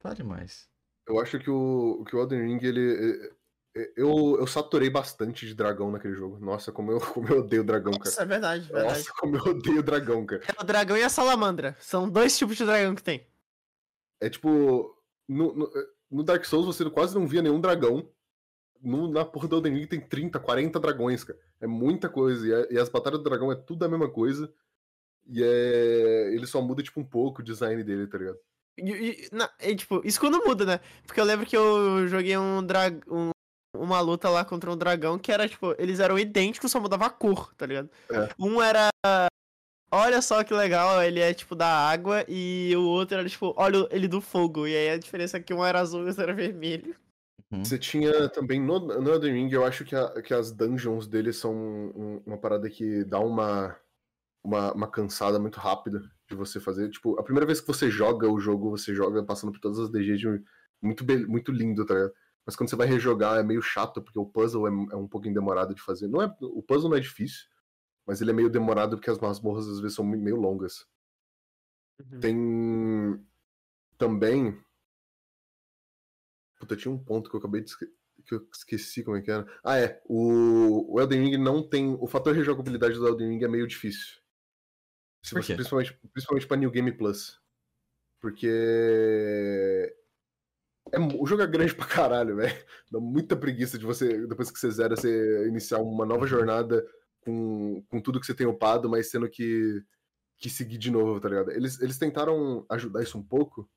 Fale 0.00 0.22
mais. 0.22 0.68
Eu 1.06 1.20
acho 1.20 1.38
que 1.38 1.50
o, 1.50 2.04
que 2.08 2.16
o 2.16 2.20
Elden 2.20 2.40
Ring, 2.46 2.58
ele. 2.64 3.32
Eu, 3.74 4.36
eu 4.38 4.46
saturei 4.46 4.90
bastante 4.90 5.46
de 5.46 5.54
dragão 5.54 5.90
naquele 5.90 6.14
jogo. 6.14 6.38
Nossa, 6.38 6.70
como 6.70 6.92
eu, 6.92 7.00
como 7.12 7.28
eu 7.28 7.38
odeio 7.38 7.64
dragão, 7.64 7.92
cara. 7.92 8.04
Nossa, 8.04 8.22
é 8.22 8.26
verdade, 8.26 8.68
verdade. 8.68 8.98
Nossa, 8.98 9.12
como 9.18 9.36
eu 9.36 9.42
odeio 9.44 9.82
dragão, 9.82 10.26
cara. 10.26 10.42
É 10.46 10.60
o 10.60 10.64
dragão 10.64 10.96
e 10.96 11.02
a 11.02 11.08
salamandra. 11.08 11.76
São 11.80 12.08
dois 12.08 12.36
tipos 12.36 12.56
de 12.56 12.64
dragão 12.66 12.94
que 12.94 13.02
tem. 13.02 13.26
É 14.20 14.28
tipo. 14.28 14.94
No, 15.28 15.54
no, 15.54 15.70
no 16.10 16.22
Dark 16.22 16.44
Souls 16.44 16.66
você 16.66 16.88
quase 16.90 17.14
não 17.14 17.26
via 17.26 17.40
nenhum 17.40 17.60
dragão. 17.60 18.06
No, 18.82 19.08
na 19.08 19.24
porra 19.24 19.48
do 19.48 19.56
Elden 19.56 19.74
Ring 19.74 19.86
tem 19.86 20.00
30, 20.00 20.38
40 20.40 20.78
dragões, 20.80 21.24
cara. 21.24 21.38
É 21.60 21.66
muita 21.66 22.08
coisa. 22.08 22.46
E, 22.46 22.52
é- 22.52 22.72
e 22.74 22.78
as 22.78 22.88
batalhas 22.88 23.20
do 23.20 23.24
dragão 23.24 23.50
é 23.50 23.54
tudo 23.54 23.84
a 23.84 23.88
mesma 23.88 24.10
coisa. 24.10 24.52
E 25.26 25.42
é. 25.42 26.34
Ele 26.34 26.46
só 26.46 26.60
muda, 26.60 26.82
tipo, 26.82 27.00
um 27.00 27.04
pouco 27.04 27.40
o 27.40 27.44
design 27.44 27.82
dele, 27.82 28.06
tá 28.06 28.18
ligado? 28.18 28.38
E, 28.76 28.90
e- 28.90 29.28
na- 29.32 29.50
e, 29.60 29.74
tipo, 29.76 30.02
isso 30.04 30.20
quando 30.20 30.44
muda, 30.44 30.64
né? 30.66 30.80
Porque 31.06 31.20
eu 31.20 31.24
lembro 31.24 31.46
que 31.46 31.56
eu 31.56 32.06
joguei 32.08 32.36
um 32.36 32.62
dragão. 32.66 33.30
Uma 33.82 34.00
luta 34.00 34.28
lá 34.30 34.44
contra 34.44 34.70
um 34.70 34.76
dragão 34.76 35.18
que 35.18 35.32
era, 35.32 35.48
tipo, 35.48 35.74
eles 35.78 36.00
eram 36.00 36.18
idênticos, 36.18 36.70
só 36.70 36.80
mudava 36.80 37.06
a 37.06 37.10
cor, 37.10 37.52
tá 37.54 37.66
ligado? 37.66 37.90
É. 38.10 38.28
Um 38.38 38.62
era. 38.62 38.88
Olha 39.94 40.22
só 40.22 40.42
que 40.42 40.54
legal, 40.54 41.02
ele 41.02 41.20
é 41.20 41.34
tipo 41.34 41.54
da 41.54 41.66
água, 41.66 42.24
e 42.26 42.72
o 42.74 42.82
outro 42.84 43.18
era 43.18 43.28
tipo, 43.28 43.52
olha 43.58 43.86
ele 43.90 44.08
do 44.08 44.22
fogo. 44.22 44.66
E 44.66 44.74
aí 44.74 44.90
a 44.90 44.96
diferença 44.98 45.36
é 45.36 45.40
que 45.40 45.52
um 45.52 45.62
era 45.64 45.80
azul 45.80 46.00
e 46.00 46.04
o 46.04 46.06
outro 46.08 46.22
era 46.22 46.32
vermelho. 46.32 46.96
Uhum. 47.50 47.62
Você 47.62 47.78
tinha 47.78 48.28
também 48.30 48.58
no, 48.58 48.78
no 48.80 49.10
Elden 49.12 49.34
Ring, 49.34 49.52
eu 49.52 49.66
acho 49.66 49.84
que, 49.84 49.94
a- 49.94 50.22
que 50.22 50.32
as 50.32 50.50
dungeons 50.50 51.06
dele 51.06 51.30
são 51.32 51.54
um- 51.54 52.22
uma 52.24 52.38
parada 52.38 52.70
que 52.70 53.04
dá 53.04 53.20
uma, 53.20 53.76
uma, 54.42 54.72
uma 54.72 54.90
cansada 54.90 55.38
muito 55.38 55.60
rápida 55.60 56.00
de 56.26 56.34
você 56.34 56.58
fazer. 56.58 56.88
Tipo, 56.88 57.20
a 57.20 57.22
primeira 57.22 57.44
vez 57.44 57.60
que 57.60 57.66
você 57.66 57.90
joga 57.90 58.26
o 58.26 58.40
jogo, 58.40 58.70
você 58.70 58.94
joga 58.94 59.22
passando 59.22 59.52
por 59.52 59.60
todas 59.60 59.78
as 59.78 59.90
DGs 59.90 60.18
de 60.18 60.42
muito, 60.80 61.04
muito 61.28 61.52
lindo, 61.52 61.84
tá 61.84 61.92
ligado? 61.92 62.12
Mas 62.44 62.56
quando 62.56 62.70
você 62.70 62.76
vai 62.76 62.86
rejogar 62.86 63.38
é 63.38 63.42
meio 63.42 63.62
chato, 63.62 64.02
porque 64.02 64.18
o 64.18 64.26
puzzle 64.26 64.66
é, 64.66 64.70
é 64.92 64.96
um 64.96 65.08
pouquinho 65.08 65.34
demorado 65.34 65.74
de 65.74 65.80
fazer. 65.80 66.08
Não 66.08 66.20
é, 66.20 66.36
o 66.40 66.62
puzzle 66.62 66.90
não 66.90 66.96
é 66.96 67.00
difícil, 67.00 67.46
mas 68.06 68.20
ele 68.20 68.30
é 68.30 68.34
meio 68.34 68.50
demorado 68.50 68.96
porque 68.96 69.10
as 69.10 69.18
masmorras 69.18 69.68
às 69.68 69.80
vezes 69.80 69.94
são 69.94 70.04
meio 70.04 70.36
longas. 70.36 70.86
Tem 72.20 73.24
também. 73.96 74.60
Puta, 76.58 76.76
tinha 76.76 76.92
um 76.92 76.98
ponto 76.98 77.30
que 77.30 77.36
eu 77.36 77.38
acabei 77.38 77.60
de 77.60 77.70
esque... 77.70 77.86
que 78.26 78.34
eu 78.34 78.48
esqueci 78.52 79.04
como 79.04 79.16
é 79.16 79.22
que 79.22 79.30
era. 79.30 79.46
Ah, 79.62 79.78
é. 79.78 80.02
O, 80.06 80.94
o 80.94 81.00
Elden 81.00 81.22
Ring 81.22 81.36
não 81.36 81.68
tem. 81.68 81.96
O 82.00 82.08
fator 82.08 82.34
rejogabilidade 82.34 82.94
do 82.94 83.06
Elden 83.06 83.28
Ring 83.30 83.44
é 83.44 83.48
meio 83.48 83.66
difícil. 83.66 84.20
Se 85.24 85.34
você, 85.34 85.54
principalmente, 85.54 85.96
principalmente 86.12 86.46
pra 86.48 86.56
New 86.56 86.70
Game 86.70 86.90
Plus. 86.92 87.40
Porque. 88.20 89.96
É, 90.92 90.98
o 90.98 91.26
jogo 91.26 91.42
é 91.42 91.46
grande 91.46 91.74
pra 91.74 91.86
caralho, 91.86 92.36
velho. 92.36 92.54
Dá 92.90 93.00
muita 93.00 93.34
preguiça 93.34 93.78
de 93.78 93.86
você, 93.86 94.26
depois 94.26 94.50
que 94.50 94.58
você 94.58 94.70
zera, 94.70 94.94
você 94.94 95.48
iniciar 95.48 95.78
uma 95.80 96.04
nova 96.04 96.26
jornada 96.26 96.86
com, 97.22 97.82
com 97.88 98.00
tudo 98.00 98.20
que 98.20 98.26
você 98.26 98.34
tem 98.34 98.46
upado, 98.46 98.88
mas 98.88 99.10
sendo 99.10 99.28
que 99.28 99.82
que 100.38 100.50
seguir 100.50 100.76
de 100.76 100.90
novo, 100.90 101.20
tá 101.20 101.28
ligado? 101.28 101.52
Eles, 101.52 101.80
eles 101.80 101.96
tentaram 101.96 102.66
ajudar 102.68 103.00
isso 103.00 103.16
um 103.16 103.22
pouco, 103.22 103.70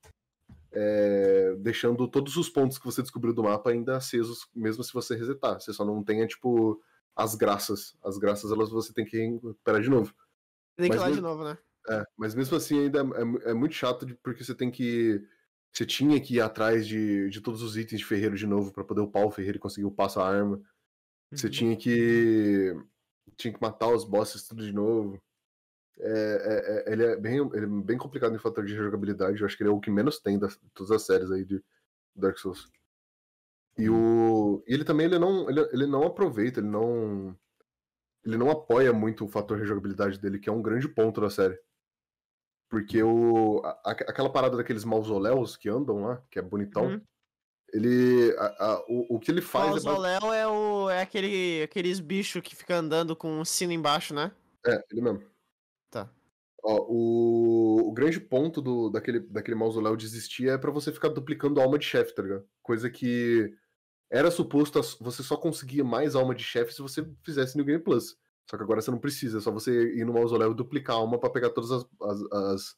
é, 0.72 1.56
deixando 1.60 2.08
todos 2.08 2.36
os 2.38 2.50
pontos 2.50 2.80
que 2.80 2.86
você 2.86 3.04
descobriu 3.04 3.34
do 3.36 3.44
mapa 3.44 3.70
ainda 3.70 3.98
acesos, 3.98 4.48
mesmo 4.56 4.84
se 4.84 4.92
você 4.92 5.16
resetar. 5.16 5.62
Você 5.62 5.72
só 5.72 5.86
não 5.86 6.04
tenha, 6.04 6.26
tipo, 6.26 6.82
as 7.16 7.36
graças. 7.36 7.96
As 8.04 8.18
graças, 8.18 8.52
elas 8.52 8.72
você 8.72 8.92
tem 8.92 9.06
que 9.06 9.16
recuperar 9.16 9.80
de 9.80 9.92
novo. 9.92 10.12
Tem 10.76 10.90
que 10.90 10.98
ir 10.98 11.00
Mas 11.00 11.08
lá 11.10 11.16
de 11.16 11.22
novo, 11.22 11.44
né? 11.44 11.56
É, 11.88 12.04
mas 12.18 12.34
mesmo 12.34 12.58
assim 12.58 12.80
ainda 12.80 13.00
é, 13.02 13.24
mu- 13.24 13.40
é 13.44 13.54
muito 13.54 13.76
chato, 13.76 14.04
de- 14.04 14.16
porque 14.16 14.44
você 14.44 14.56
tem 14.56 14.72
que... 14.72 15.24
Você 15.76 15.86
tinha 15.86 16.20
que 16.22 16.36
ir 16.36 16.42
atrás 16.42 16.88
de, 16.88 17.30
de 17.30 17.42
todos 17.42 17.62
os 17.62 17.76
itens 17.76 18.00
de 18.00 18.06
ferreiro 18.06 18.38
de 18.38 18.48
novo 18.48 18.72
pra 18.72 18.84
poder 18.84 19.02
upar 19.02 19.26
o 19.26 19.32
ferreiro 19.32 19.58
e 19.58 19.60
conseguir 19.60 19.86
upar 19.86 20.10
sua 20.10 20.26
arma. 20.28 20.62
Você 21.34 21.48
Uhum. 21.48 21.52
tinha 21.52 21.76
que. 21.76 22.74
Tinha 23.36 23.54
que 23.54 23.62
matar 23.62 23.90
os 23.94 24.06
bosses 24.06 24.48
tudo 24.48 24.64
de 24.64 24.72
novo. 24.72 25.22
É, 26.00 26.10
é- 26.88 26.90
é- 26.90 26.94
ele, 26.94 27.04
é 27.04 27.16
bem, 27.18 27.38
ele 27.54 27.66
é 27.66 27.68
bem 27.68 27.98
complicado 27.98 28.34
em 28.36 28.40
fator 28.40 28.64
de 28.66 28.74
jogabilidade. 28.74 29.40
Eu 29.42 29.46
acho 29.46 29.58
que 29.58 29.64
ele 29.64 29.70
é 29.70 29.74
o 29.74 29.80
que 29.82 29.92
menos 29.92 30.20
tem 30.20 30.40
das 30.40 30.58
todas 30.74 30.92
as 30.92 31.02
séries 31.06 31.30
aí 31.32 31.44
de 31.44 31.62
Dark 32.16 32.38
Souls. 32.38 32.70
E 33.78 33.90
o. 33.90 34.64
E 34.66 34.74
ele 34.74 34.86
também 34.86 35.08
ele 35.08 35.20
não, 35.20 35.50
ele, 35.50 35.60
ele 35.74 35.86
não 35.88 36.04
aproveita, 36.04 36.62
ele 36.62 36.68
não. 36.70 37.38
Ele 38.24 38.38
não 38.38 38.50
apoia 38.50 38.94
muito 38.94 39.26
o 39.26 39.28
fator 39.28 39.60
de 39.60 39.66
jogabilidade 39.66 40.18
dele, 40.20 40.40
que 40.40 40.50
é 40.50 40.54
um 40.54 40.62
grande 40.62 40.88
ponto 40.88 41.20
da 41.20 41.30
série. 41.30 41.60
Porque 42.76 43.02
o, 43.02 43.62
a- 43.64 43.92
aquela 43.92 44.30
parada 44.30 44.58
daqueles 44.58 44.84
mausoléus 44.84 45.56
que 45.56 45.70
andam 45.70 46.02
lá, 46.04 46.22
que 46.30 46.38
é 46.38 46.42
bonitão, 46.42 46.88
Uhum. 46.88 47.02
ele. 47.72 48.36
a- 48.38 48.66
a- 48.74 48.86
o, 48.90 49.16
o 49.16 49.20
que 49.20 49.32
ele 49.32 49.40
O 49.40 49.44
faz 49.44 49.68
é 49.68 49.72
basi- 49.76 49.86
mausoléu 49.86 50.34
é, 50.34 50.46
o, 50.46 50.90
é 50.90 51.02
aquele, 51.02 51.64
aqueles 51.64 52.02
bichos 52.02 52.42
que 52.42 52.54
fica 52.54 52.76
andando 52.76 53.16
com 53.16 53.30
um 53.40 53.46
sino 53.46 53.72
embaixo, 53.72 54.14
né? 54.14 54.30
É, 54.68 54.84
ele 54.92 55.02
mesmo. 55.02 55.24
Tá. 55.90 56.10
Ó, 56.62 56.86
o, 56.90 57.88
o 57.88 57.94
grande 57.94 58.20
ponto 58.20 58.62
do, 58.62 58.90
daquele, 58.90 59.22
daquele 59.22 59.56
mausoléu 59.56 59.96
de 59.96 60.06
existir 60.06 60.50
é 60.50 60.58
pra 60.58 60.70
você 60.72 60.92
ficar 60.92 61.08
duplicando 61.10 61.62
alma 61.62 61.80
de 61.80 61.86
chefe, 61.86 62.14
tá 62.14 62.24
ligado? 62.24 62.46
Coisa 62.62 62.90
que 62.90 63.56
era 64.12 64.30
suposto 64.30 64.82
você 65.00 65.24
só 65.24 65.38
conseguia 65.38 65.84
mais 65.86 66.14
alma 66.14 66.36
de 66.36 66.44
chefe 66.44 66.74
se 66.74 66.82
você 66.82 67.10
fizesse 67.24 67.56
New 67.56 67.66
Game 67.66 67.82
Plus. 67.82 68.18
Só 68.50 68.58
que 68.58 68.64
agora 68.64 68.82
você 68.82 68.92
não 68.92 69.00
precisa, 69.00 69.40
é 69.40 69.42
só 69.42 69.52
você 69.52 69.96
ir 69.96 70.06
no 70.06 70.14
mausoléu 70.14 70.52
e 70.52 70.56
duplicar 70.56 70.96
a 70.96 71.00
alma 71.00 71.20
pra 71.20 71.30
pegar 71.30 71.50
todas 71.50 71.72
as, 71.72 71.86
as, 72.02 72.32
as, 72.32 72.78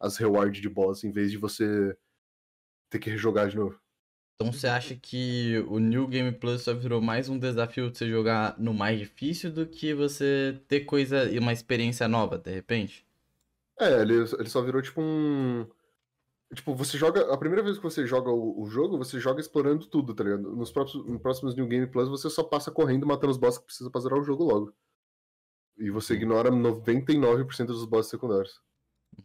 as 0.00 0.16
rewards 0.18 0.60
de 0.60 0.68
boss, 0.68 1.04
em 1.04 1.10
vez 1.10 1.30
de 1.30 1.38
você 1.38 1.96
ter 2.90 2.98
que 2.98 3.10
rejogar 3.10 3.48
de 3.48 3.56
novo. 3.56 3.80
Então 4.34 4.52
você 4.52 4.66
acha 4.66 4.94
que 4.94 5.64
o 5.66 5.78
New 5.78 6.06
Game 6.06 6.30
Plus 6.30 6.62
só 6.62 6.74
virou 6.74 7.00
mais 7.00 7.30
um 7.30 7.38
desafio 7.38 7.90
de 7.90 7.96
você 7.96 8.08
jogar 8.08 8.54
no 8.58 8.74
mais 8.74 8.98
difícil 8.98 9.50
do 9.50 9.66
que 9.66 9.94
você 9.94 10.60
ter 10.68 10.80
coisa 10.80 11.24
e 11.30 11.38
uma 11.38 11.54
experiência 11.54 12.06
nova, 12.06 12.36
de 12.36 12.52
repente? 12.52 13.06
É, 13.80 14.02
ele, 14.02 14.14
ele 14.14 14.48
só 14.48 14.60
virou 14.60 14.82
tipo 14.82 15.00
um. 15.00 15.66
Tipo, 16.54 16.74
você 16.74 16.98
joga. 16.98 17.32
A 17.32 17.38
primeira 17.38 17.62
vez 17.62 17.78
que 17.78 17.82
você 17.82 18.06
joga 18.06 18.30
o, 18.30 18.62
o 18.62 18.66
jogo, 18.66 18.98
você 18.98 19.18
joga 19.18 19.40
explorando 19.40 19.86
tudo, 19.86 20.14
tá 20.14 20.22
ligado? 20.22 20.54
Nos 20.54 20.70
próximos, 20.70 21.06
nos 21.06 21.20
próximos 21.22 21.56
New 21.56 21.66
Game 21.66 21.86
Plus, 21.86 22.08
você 22.08 22.28
só 22.28 22.42
passa 22.44 22.70
correndo 22.70 23.06
matando 23.06 23.30
os 23.30 23.38
bosses 23.38 23.58
que 23.58 23.64
precisa 23.64 23.90
pra 23.90 24.02
zerar 24.02 24.18
o 24.18 24.22
jogo 24.22 24.44
logo. 24.44 24.74
E 25.78 25.90
você 25.90 26.14
ignora 26.14 26.50
99% 26.50 27.66
dos 27.66 27.84
bosses 27.84 28.10
secundários. 28.10 28.60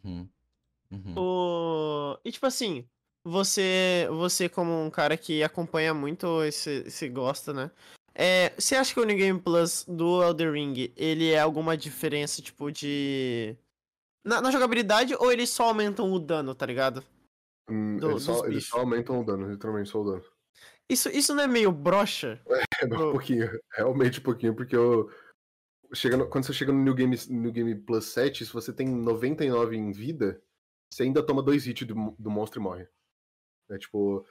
Uhum. 0.04 0.28
Uhum. 0.90 1.14
O... 1.16 2.18
E 2.24 2.30
tipo 2.30 2.46
assim, 2.46 2.86
você, 3.24 4.06
você 4.10 4.48
como 4.48 4.84
um 4.84 4.90
cara 4.90 5.16
que 5.16 5.42
acompanha 5.42 5.94
muito 5.94 6.42
esse, 6.44 6.90
se 6.90 7.08
gosta, 7.08 7.52
né? 7.52 7.70
É, 8.14 8.52
você 8.58 8.76
acha 8.76 8.92
que 8.92 9.00
o 9.00 9.04
New 9.04 9.16
Game 9.16 9.40
Plus 9.40 9.86
do 9.88 10.22
Elder 10.22 10.52
Ring, 10.52 10.92
ele 10.96 11.30
é 11.30 11.40
alguma 11.40 11.76
diferença, 11.76 12.42
tipo, 12.42 12.70
de... 12.70 13.56
Na, 14.24 14.40
na 14.40 14.50
jogabilidade, 14.50 15.14
ou 15.14 15.32
eles 15.32 15.48
só 15.50 15.64
aumentam 15.64 16.12
o 16.12 16.18
dano, 16.18 16.54
tá 16.54 16.66
ligado? 16.66 17.02
Hum, 17.70 17.96
Do- 17.96 18.10
eles, 18.10 18.22
só, 18.22 18.46
eles 18.46 18.66
só 18.66 18.80
aumentam 18.80 19.20
o 19.20 19.24
dano, 19.24 19.50
literalmente 19.50 19.88
só 19.88 20.02
o 20.02 20.04
dano. 20.04 20.24
Isso, 20.88 21.08
isso 21.08 21.34
não 21.34 21.44
é 21.44 21.46
meio 21.46 21.72
broxa? 21.72 22.40
É, 22.82 22.84
um 22.86 23.12
pouquinho, 23.12 23.48
realmente 23.70 24.18
um 24.18 24.22
pouquinho, 24.24 24.54
porque 24.56 24.74
eu. 24.74 25.08
Chega 25.94 26.16
no- 26.16 26.26
quando 26.28 26.44
você 26.44 26.52
chega 26.52 26.72
no 26.72 26.82
New 26.82 26.94
Game, 26.94 27.16
New 27.28 27.52
Game 27.52 27.74
Plus 27.74 28.06
7, 28.06 28.44
se 28.46 28.52
você 28.52 28.72
tem 28.72 28.88
99 28.88 29.76
em 29.76 29.92
vida, 29.92 30.42
você 30.90 31.02
ainda 31.02 31.22
toma 31.22 31.42
dois 31.42 31.66
hits 31.66 31.86
do, 31.86 32.14
do 32.18 32.30
monstro 32.30 32.60
e 32.60 32.62
morre. 32.62 32.88
É 33.70 33.78
tipo. 33.78 34.26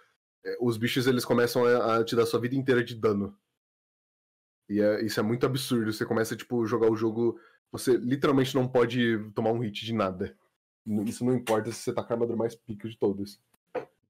é, 0.46 0.58
os 0.60 0.78
bichos 0.78 1.06
eles 1.08 1.24
começam 1.26 1.64
a, 1.66 1.98
a 1.98 2.04
te 2.04 2.16
dar 2.16 2.26
sua 2.26 2.40
vida 2.40 2.56
inteira 2.56 2.84
de 2.84 2.96
dano. 2.96 3.38
E 4.70 4.80
é- 4.82 5.04
isso 5.04 5.20
é 5.20 5.24
muito 5.24 5.46
absurdo. 5.46 5.92
Você 5.92 6.06
começa, 6.06 6.36
tipo, 6.36 6.66
jogar 6.66 6.90
o 6.92 6.96
jogo. 6.96 7.40
Você 7.72 7.96
literalmente 7.98 8.56
não 8.56 8.68
pode 8.68 9.18
tomar 9.36 9.52
um 9.52 9.60
hit 9.60 9.86
de 9.86 9.94
nada. 9.94 10.36
Isso 11.06 11.24
não 11.24 11.34
importa 11.36 11.72
se 11.72 11.78
você 11.80 11.94
tá 11.94 12.04
com 12.04 12.12
a 12.12 12.16
armadura 12.16 12.38
mais 12.38 12.56
pica 12.56 12.90
de 12.90 12.98
todas. 12.98 13.40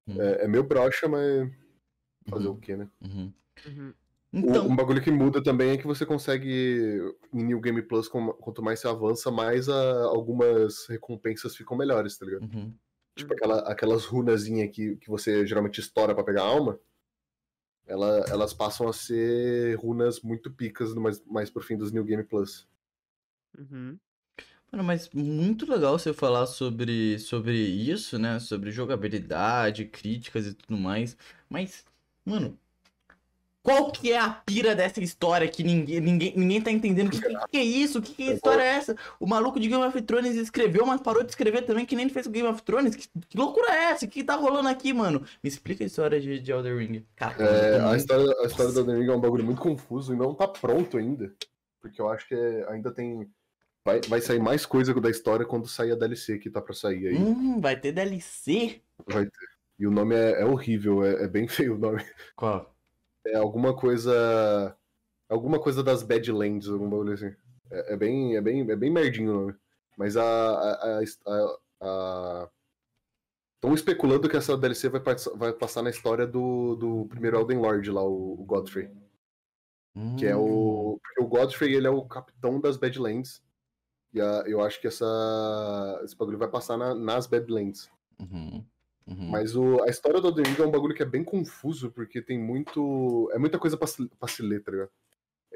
Hum. 0.07 0.19
É, 0.21 0.45
é 0.45 0.47
meio 0.47 0.63
broxa, 0.63 1.07
mas. 1.07 1.51
Fazer 2.29 2.47
Uhum, 2.47 2.53
o 2.53 2.59
quê, 2.59 2.77
né? 2.77 2.89
uhum. 3.01 3.33
Então, 4.33 4.67
Um 4.67 4.75
bagulho 4.75 5.01
que 5.03 5.11
muda 5.11 5.43
também 5.43 5.71
é 5.71 5.77
que 5.77 5.85
você 5.87 6.05
consegue, 6.05 6.99
em 7.33 7.43
New 7.43 7.59
Game 7.59 7.81
Plus, 7.81 8.07
quanto 8.07 8.61
mais 8.63 8.79
você 8.79 8.87
avança, 8.87 9.29
mais 9.31 9.67
a- 9.69 10.03
algumas 10.05 10.87
recompensas 10.87 11.55
ficam 11.55 11.77
melhores, 11.77 12.17
tá 12.17 12.25
ligado? 12.25 12.43
uhum. 12.43 12.79
Tipo 13.17 13.33
aquela, 13.35 13.59
aquelas 13.71 14.05
runazinhas 14.05 14.71
que, 14.75 14.97
que 14.97 15.09
você 15.09 15.45
geralmente 15.47 15.79
estoura 15.81 16.15
pra 16.15 16.23
pegar 16.23 16.43
alma, 16.43 16.79
ela- 17.85 18.25
elas 18.29 18.53
passam 18.55 18.87
a 18.87 18.93
ser 18.93 19.75
runas 19.77 20.21
muito 20.21 20.51
picas 20.51 20.95
no 20.95 21.01
mais, 21.01 21.23
mais 21.25 21.49
pro 21.51 21.61
fim 21.61 21.77
dos 21.77 21.91
New 21.91 22.03
Game 22.03 22.23
Plus. 22.23 22.67
Uhum. 23.57 23.99
Mano, 24.71 24.85
mas 24.85 25.09
muito 25.11 25.65
legal 25.71 25.99
você 25.99 26.13
falar 26.13 26.47
sobre, 26.47 27.19
sobre 27.19 27.57
isso, 27.59 28.19
né? 28.19 28.39
Sobre 28.39 28.71
jogabilidade, 28.71 29.85
críticas 29.87 30.47
e 30.47 30.55
tudo 30.55 30.77
mais. 30.77 31.17
Mas, 31.49 31.85
mano, 32.25 32.59
qual 33.63 33.91
que 33.91 34.11
é 34.11 34.17
a 34.19 34.29
pira 34.29 34.73
dessa 34.75 34.99
história 35.01 35.47
que 35.47 35.63
ninguém, 35.63 35.99
ninguém, 35.99 36.33
ninguém 36.35 36.61
tá 36.61 36.71
entendendo? 36.71 37.07
O 37.07 37.11
que, 37.11 37.21
que, 37.21 37.47
que 37.51 37.57
é 37.57 37.63
isso? 37.63 37.99
O 37.99 38.01
que, 38.01 38.13
que 38.13 38.23
história 38.31 38.63
é 38.63 38.67
essa? 38.67 38.95
O 39.19 39.27
maluco 39.27 39.59
de 39.59 39.67
Game 39.69 39.83
of 39.83 40.01
Thrones 40.01 40.35
escreveu, 40.35 40.85
mas 40.85 40.99
parou 41.01 41.23
de 41.23 41.29
escrever 41.29 41.61
também, 41.63 41.85
que 41.85 41.95
nem 41.95 42.09
fez 42.09 42.25
o 42.25 42.31
Game 42.31 42.47
of 42.47 42.61
Thrones. 42.63 42.95
Que, 42.95 43.07
que 43.29 43.37
loucura 43.37 43.71
é 43.71 43.83
essa? 43.91 44.05
O 44.05 44.07
que 44.09 44.23
tá 44.23 44.35
rolando 44.35 44.67
aqui, 44.69 44.91
mano? 44.93 45.23
Me 45.43 45.47
explica 45.49 45.83
a 45.83 45.87
história 45.87 46.19
de, 46.19 46.39
de 46.39 46.51
Elder 46.51 46.75
Ring. 46.77 47.05
Cara, 47.15 47.35
É, 47.43 47.79
a 47.81 47.95
história, 47.95 48.25
a 48.41 48.45
história 48.45 48.71
do 48.71 48.79
Elden 48.79 48.99
Ring 48.99 49.09
é 49.11 49.15
um 49.15 49.21
bagulho 49.21 49.43
muito 49.43 49.61
confuso 49.61 50.13
e 50.13 50.17
não 50.17 50.33
tá 50.33 50.47
pronto 50.47 50.97
ainda. 50.97 51.31
Porque 51.79 52.01
eu 52.01 52.09
acho 52.09 52.27
que 52.27 52.35
é- 52.35 52.65
ainda 52.69 52.91
tem. 52.91 53.29
Vai, 53.83 53.99
vai 54.07 54.21
sair 54.21 54.39
mais 54.39 54.65
coisa 54.65 54.93
da 54.99 55.09
história 55.09 55.45
quando 55.45 55.67
sair 55.67 55.91
a 55.91 55.95
DLC 55.95 56.37
que 56.37 56.49
tá 56.49 56.61
pra 56.61 56.73
sair 56.73 57.07
aí. 57.07 57.15
Hum, 57.17 57.59
vai 57.59 57.75
ter 57.79 57.91
DLC? 57.91 58.81
Vai 59.07 59.25
ter. 59.25 59.51
E 59.79 59.87
o 59.87 59.91
nome 59.91 60.15
é, 60.15 60.41
é 60.41 60.45
horrível, 60.45 61.03
é, 61.03 61.23
é 61.23 61.27
bem 61.27 61.47
feio 61.47 61.73
o 61.75 61.77
nome. 61.79 62.03
Qual? 62.35 62.71
É 63.27 63.35
alguma 63.35 63.75
coisa. 63.75 64.75
Alguma 65.29 65.59
coisa 65.59 65.83
das 65.83 66.03
Badlands, 66.03 66.67
algum 66.67 66.89
bagulho 66.89 67.13
assim. 67.13 67.33
É, 67.69 67.93
é 67.93 67.97
bem, 67.97 68.35
é, 68.35 68.41
bem, 68.41 68.69
é 68.69 68.75
bem 68.75 68.91
merdinho 68.91 69.31
o 69.31 69.39
nome. 69.41 69.55
Mas 69.97 70.17
a. 70.17 70.23
a, 70.23 70.99
a, 70.99 71.57
a- 71.81 72.49
Estão 73.55 73.75
especulando 73.75 74.27
que 74.27 74.35
essa 74.35 74.57
DLC 74.57 74.89
vai, 74.89 75.01
vai 75.35 75.53
passar 75.53 75.83
na 75.83 75.91
história 75.91 76.25
do, 76.25 76.75
do 76.77 77.05
primeiro 77.05 77.37
Elden 77.39 77.59
Lord 77.59 77.91
lá, 77.91 78.01
o, 78.03 78.33
o 78.41 78.43
Godfrey. 78.43 78.89
Que 80.17 80.25
é 80.25 80.35
Hum. 80.35 80.93
o. 80.93 80.99
Porque 80.99 81.21
o 81.23 81.27
Godfrey 81.27 81.75
ele 81.75 81.85
é 81.85 81.89
o 81.91 82.03
capitão 82.05 82.59
das 82.59 82.75
Badlands. 82.77 83.39
E 84.13 84.19
a- 84.19 84.43
eu 84.47 84.61
acho 84.61 84.81
que 84.81 84.87
essa, 84.87 85.05
esse 86.03 86.17
bagulho 86.17 86.39
vai 86.39 86.47
passar 86.47 86.75
na- 86.75 86.95
nas 86.95 87.27
Badlands. 87.27 87.87
Uhum, 88.19 88.65
uhum. 89.07 89.29
Mas 89.29 89.55
o, 89.55 89.81
a 89.83 89.87
história 89.89 90.19
do 90.21 90.27
Elden 90.29 90.45
Ring 90.53 90.61
é 90.63 90.65
um 90.67 90.71
bagulho 90.71 90.95
que 90.95 91.03
é 91.03 91.05
bem 91.05 91.23
confuso, 91.23 91.91
porque 91.91 92.21
tem 92.21 92.39
muito. 92.39 93.29
É 93.33 93.37
muita 93.39 93.59
coisa 93.59 93.77
pra 93.77 93.87
se, 93.87 94.07
pra 94.19 94.27
se 94.27 94.41
ler, 94.41 94.63
tá 94.63 94.71
ligado? 94.71 94.91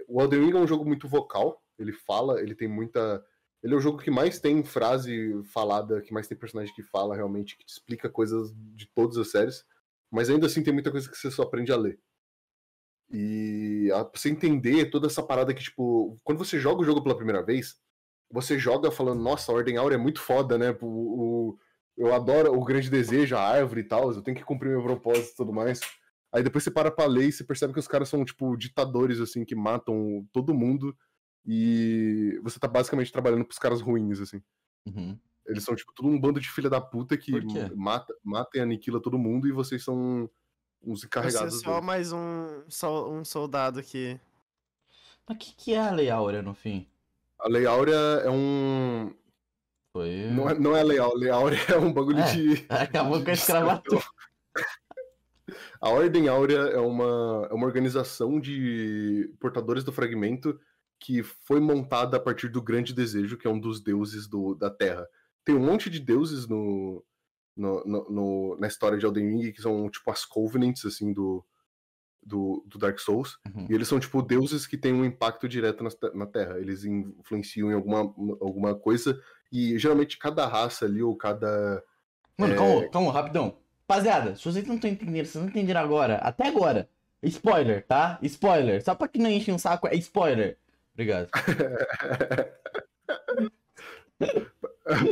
O 0.07 0.21
Elden 0.21 0.45
Ring 0.45 0.53
é 0.57 0.61
um 0.61 0.67
jogo 0.67 0.85
muito 0.85 1.07
vocal, 1.07 1.63
ele 1.79 1.93
fala, 1.93 2.41
ele 2.41 2.55
tem 2.55 2.67
muita. 2.67 3.23
Ele 3.63 3.73
é 3.73 3.77
o 3.77 3.81
jogo 3.81 3.99
que 3.99 4.11
mais 4.11 4.39
tem 4.39 4.63
frase 4.63 5.41
falada, 5.53 6.01
que 6.01 6.13
mais 6.13 6.27
tem 6.27 6.37
personagem 6.37 6.73
que 6.75 6.83
fala 6.83 7.15
realmente, 7.15 7.57
que 7.57 7.65
te 7.65 7.71
explica 7.73 8.09
coisas 8.09 8.53
de 8.55 8.87
todas 8.93 9.17
as 9.17 9.31
séries. 9.31 9.65
Mas 10.11 10.29
ainda 10.29 10.47
assim 10.47 10.63
tem 10.63 10.73
muita 10.73 10.91
coisa 10.91 11.09
que 11.09 11.17
você 11.17 11.31
só 11.31 11.43
aprende 11.43 11.71
a 11.71 11.77
ler. 11.77 11.99
E 13.09 13.91
a, 13.93 14.03
pra 14.03 14.19
você 14.19 14.29
entender 14.29 14.89
toda 14.89 15.07
essa 15.07 15.21
parada 15.23 15.53
que, 15.53 15.63
tipo, 15.63 16.19
quando 16.23 16.39
você 16.39 16.59
joga 16.59 16.81
o 16.81 16.85
jogo 16.85 17.01
pela 17.03 17.15
primeira 17.15 17.43
vez, 17.43 17.75
você 18.31 18.57
joga 18.57 18.91
falando, 18.91 19.21
nossa, 19.21 19.51
a 19.51 19.55
Ordem 19.55 19.77
Áurea 19.77 19.95
é 19.95 19.99
muito 19.99 20.19
foda, 20.21 20.57
né? 20.57 20.71
O, 20.81 21.51
o- 21.51 21.59
eu 21.97 22.13
adoro 22.13 22.53
o 22.53 22.63
grande 22.63 22.89
desejo, 22.89 23.35
a 23.35 23.41
árvore 23.41 23.81
e 23.81 23.87
tal, 23.87 24.11
eu 24.11 24.21
tenho 24.21 24.37
que 24.37 24.43
cumprir 24.43 24.69
meu 24.69 24.83
propósito 24.83 25.33
e 25.33 25.35
tudo 25.35 25.53
mais. 25.53 25.79
Aí 26.33 26.43
depois 26.43 26.63
você 26.63 26.71
para 26.71 26.91
pra 26.91 27.05
ler 27.05 27.29
e 27.29 27.31
você 27.31 27.43
percebe 27.43 27.73
que 27.73 27.79
os 27.79 27.87
caras 27.87 28.09
são, 28.09 28.25
tipo, 28.25 28.57
ditadores, 28.57 29.21
assim, 29.21 29.45
que 29.45 29.55
matam 29.55 30.27
todo 30.33 30.53
mundo. 30.53 30.95
E 31.45 32.39
você 32.43 32.59
tá 32.59 32.67
basicamente 32.67 33.11
trabalhando 33.11 33.45
pros 33.45 33.59
caras 33.59 33.79
ruins, 33.79 34.19
assim. 34.19 34.41
Uhum. 34.85 35.17
Eles 35.45 35.63
são, 35.63 35.75
tipo, 35.75 35.93
todo 35.93 36.09
um 36.09 36.19
bando 36.19 36.39
de 36.39 36.49
filha 36.49 36.69
da 36.69 36.81
puta 36.81 37.15
que 37.15 37.31
mata, 37.75 38.13
mata 38.23 38.57
e 38.57 38.59
aniquila 38.59 39.01
todo 39.01 39.17
mundo 39.17 39.47
e 39.47 39.51
vocês 39.51 39.83
são 39.83 40.29
uns 40.83 40.99
Você 40.99 41.05
é 41.05 41.07
encarregados 41.07 41.61
só 41.61 41.73
deles. 41.73 41.85
mais 41.85 42.11
um, 42.11 42.63
só 42.67 43.09
um 43.09 43.23
soldado 43.23 43.81
que... 43.83 44.19
Mas 45.27 45.37
o 45.37 45.39
que, 45.39 45.55
que 45.55 45.73
é 45.73 45.79
a 45.79 45.91
Lei 45.91 46.09
Áurea 46.09 46.41
no 46.41 46.53
fim? 46.53 46.87
A 47.39 47.47
Lei 47.47 47.65
Áurea 47.65 47.95
é 48.23 48.29
um... 48.29 49.13
Foi. 49.95 50.29
Não 50.29 50.49
é, 50.49 50.59
não 50.59 50.75
é 50.75 50.83
Lei 50.83 50.99
Áurea 50.99 51.57
é 51.73 51.77
um 51.77 51.93
bagulho 51.93 52.19
É. 52.19 52.33
de... 52.33 52.65
Acabou 52.67 53.23
com 53.23 53.29
a 53.29 53.33
escravatura. 53.33 54.03
A 55.79 55.89
Ordem 55.89 56.27
Áurea 56.27 56.57
é 56.57 56.79
uma, 56.79 57.47
é 57.49 57.53
uma 57.53 57.65
organização 57.65 58.37
de 58.37 59.31
portadores 59.39 59.85
do 59.85 59.93
fragmento 59.93 60.59
que 60.99 61.23
foi 61.23 61.61
montada 61.61 62.17
a 62.17 62.19
partir 62.19 62.49
do 62.49 62.61
Grande 62.61 62.93
Desejo, 62.93 63.37
que 63.37 63.47
é 63.47 63.49
um 63.49 63.59
dos 63.59 63.79
deuses 63.81 64.27
do, 64.27 64.53
da 64.55 64.69
Terra. 64.69 65.07
Tem 65.45 65.55
um 65.55 65.65
monte 65.65 65.89
de 65.89 65.99
deuses 66.01 66.45
no, 66.45 67.01
no, 67.55 67.85
no- 67.85 68.09
no- 68.09 68.57
na 68.59 68.67
história 68.67 68.97
de 68.97 69.05
Elden 69.05 69.29
Ring, 69.29 69.51
que 69.53 69.61
são 69.61 69.89
tipo 69.89 70.11
as 70.11 70.25
Covenants, 70.25 70.83
assim, 70.85 71.13
do, 71.13 71.45
do, 72.21 72.65
do 72.67 72.77
Dark 72.77 72.99
Souls. 72.99 73.37
Uhum. 73.53 73.67
E 73.69 73.73
eles 73.73 73.87
são, 73.87 73.99
tipo, 73.99 74.21
deuses 74.21 74.65
que 74.67 74.77
têm 74.77 74.93
um 74.93 75.05
impacto 75.05 75.47
direto 75.47 75.83
na, 75.83 75.89
na 76.15 76.25
Terra. 76.25 76.59
Eles 76.59 76.83
influenciam 76.83 77.69
em 77.71 77.75
alguma, 77.75 77.99
alguma 78.41 78.75
coisa. 78.75 79.17
E 79.55 79.79
geralmente 79.79 80.17
cada 80.17 80.45
raça 80.45 80.85
ali, 80.85 81.01
ou 81.01 81.15
cada. 81.15 81.81
Mano, 82.37 82.53
É. 82.53 82.57
calma, 82.57 82.89
calma, 82.89 83.11
rapidão. 83.13 83.57
Rapaziada, 83.87 84.35
se 84.35 84.43
vocês 84.43 84.65
não 84.67 84.75
estão 84.75 84.89
entendendo, 84.89 85.25
vocês 85.25 85.41
não 85.41 85.49
entenderam 85.49 85.79
agora, 85.79 86.15
até 86.17 86.47
agora. 86.47 86.89
Spoiler, 87.23 87.85
tá? 87.85 88.19
Spoiler. 88.21 88.83
Só 88.83 88.93
pra 88.95 89.07
que 89.07 89.19
não 89.19 89.29
enche 89.29 89.51
um 89.51 89.57
saco, 89.57 89.87
é 89.87 89.95
spoiler. 89.95 90.57
Obrigado. 90.93 91.29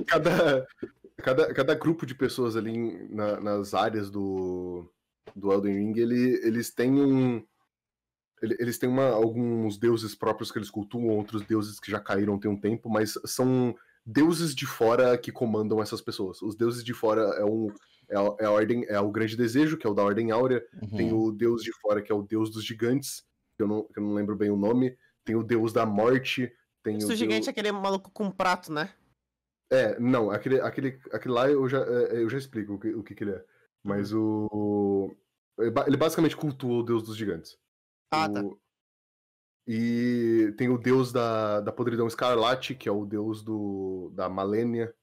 cada, 0.07 0.67
cada, 1.17 1.53
cada 1.53 1.75
grupo 1.75 2.05
de 2.05 2.15
pessoas 2.15 2.55
ali 2.55 3.07
na- 3.09 3.39
nas 3.39 3.73
áreas 3.73 4.09
do, 4.09 4.89
do 5.35 5.51
Elden 5.51 5.75
Ring, 5.75 5.99
ele, 5.99 6.39
eles 6.45 6.69
têm 6.71 6.91
um. 6.91 7.43
ele- 8.41 8.57
Eles 8.59 8.77
têm 8.77 8.89
uma, 8.89 9.09
alguns 9.09 9.77
deuses 9.77 10.15
próprios 10.15 10.51
que 10.51 10.57
eles 10.57 10.69
cultuam, 10.69 11.15
outros 11.15 11.43
deuses 11.43 11.79
que 11.79 11.91
já 11.91 11.99
caíram 11.99 12.39
tem 12.39 12.49
um 12.51 12.59
tempo, 12.59 12.89
mas 12.89 13.17
são 13.25 13.75
deuses 14.05 14.53
de 14.55 14.65
fora 14.65 15.17
que 15.17 15.31
comandam 15.31 15.81
essas 15.81 16.01
pessoas. 16.01 16.41
Os 16.41 16.55
deuses 16.55 16.83
de 16.83 16.93
fora 16.93 17.21
é, 17.37 17.45
um, 17.45 17.67
é, 18.09 18.17
a, 18.17 18.35
é 18.39 18.45
a 18.45 18.51
ordem, 18.51 18.85
é 18.87 18.99
o 18.99 19.11
grande 19.11 19.35
desejo, 19.37 19.77
que 19.77 19.87
é 19.87 19.89
o 19.89 19.93
da 19.93 20.03
Ordem 20.03 20.31
Áurea. 20.31 20.65
Uhum. 20.81 20.89
Tem 20.97 21.13
o 21.13 21.31
deus 21.31 21.63
de 21.63 21.71
fora, 21.81 22.01
que 22.01 22.11
é 22.11 22.15
o 22.15 22.21
deus 22.23 22.49
dos 22.49 22.63
gigantes, 22.65 23.23
que 23.55 23.63
eu 23.63 23.67
não, 23.67 23.83
que 23.83 23.99
eu 23.99 24.03
não 24.03 24.13
lembro 24.13 24.35
bem 24.35 24.49
o 24.49 24.57
nome. 24.57 24.97
Tem 25.25 25.35
o 25.35 25.43
deus 25.43 25.71
da 25.71 25.85
morte. 25.85 26.51
Tem 26.83 26.97
Isso 26.97 27.11
o 27.11 27.15
gigante 27.15 27.45
deus... 27.45 27.47
é 27.47 27.51
aquele 27.51 27.71
maluco 27.71 28.11
com 28.11 28.29
prato, 28.29 28.71
né? 28.73 28.93
É, 29.71 29.97
não, 29.99 30.29
aquele, 30.29 30.59
aquele, 30.59 30.99
aquele 31.11 31.33
lá 31.33 31.49
eu 31.49 31.67
já, 31.67 31.79
é, 31.79 32.17
eu 32.21 32.29
já 32.29 32.37
explico 32.37 32.73
o 32.73 32.79
que, 32.79 32.93
o 32.93 33.01
que, 33.03 33.15
que 33.15 33.23
ele 33.23 33.31
é. 33.31 33.45
Mas 33.83 34.11
Uhum. 34.13 34.47
o. 34.51 35.15
ele 35.59 35.71
ba- 35.71 35.85
Ele 35.87 35.97
basicamente 35.97 36.35
cultua 36.37 36.79
o 36.79 36.83
deus 36.83 37.03
dos 37.03 37.15
gigantes. 37.15 37.57
Ah, 38.11 38.29
tá. 38.29 38.43
E 39.65 40.53
tem 40.57 40.69
o 40.69 40.77
deus 40.77 41.11
da, 41.13 41.61
da 41.61 41.71
podridão 41.71 42.07
escarlate, 42.07 42.75
que 42.75 42.89
é 42.89 42.91
o 42.91 43.05
deus 43.05 43.41
do, 43.41 44.11
da 44.13 44.27
Malênia. 44.27 44.93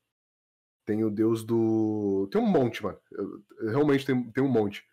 Tem 0.85 1.03
o 1.05 1.11
deus 1.11 1.43
do. 1.45 2.29
Tem 2.31 2.41
um 2.41 2.47
monte, 2.47 2.83
mano. 2.83 2.99
Eu- 3.13 3.43
realmente 3.71 4.05
tem, 4.05 4.23
tem 4.31 4.43
um 4.45 4.49
monte. 4.49 4.85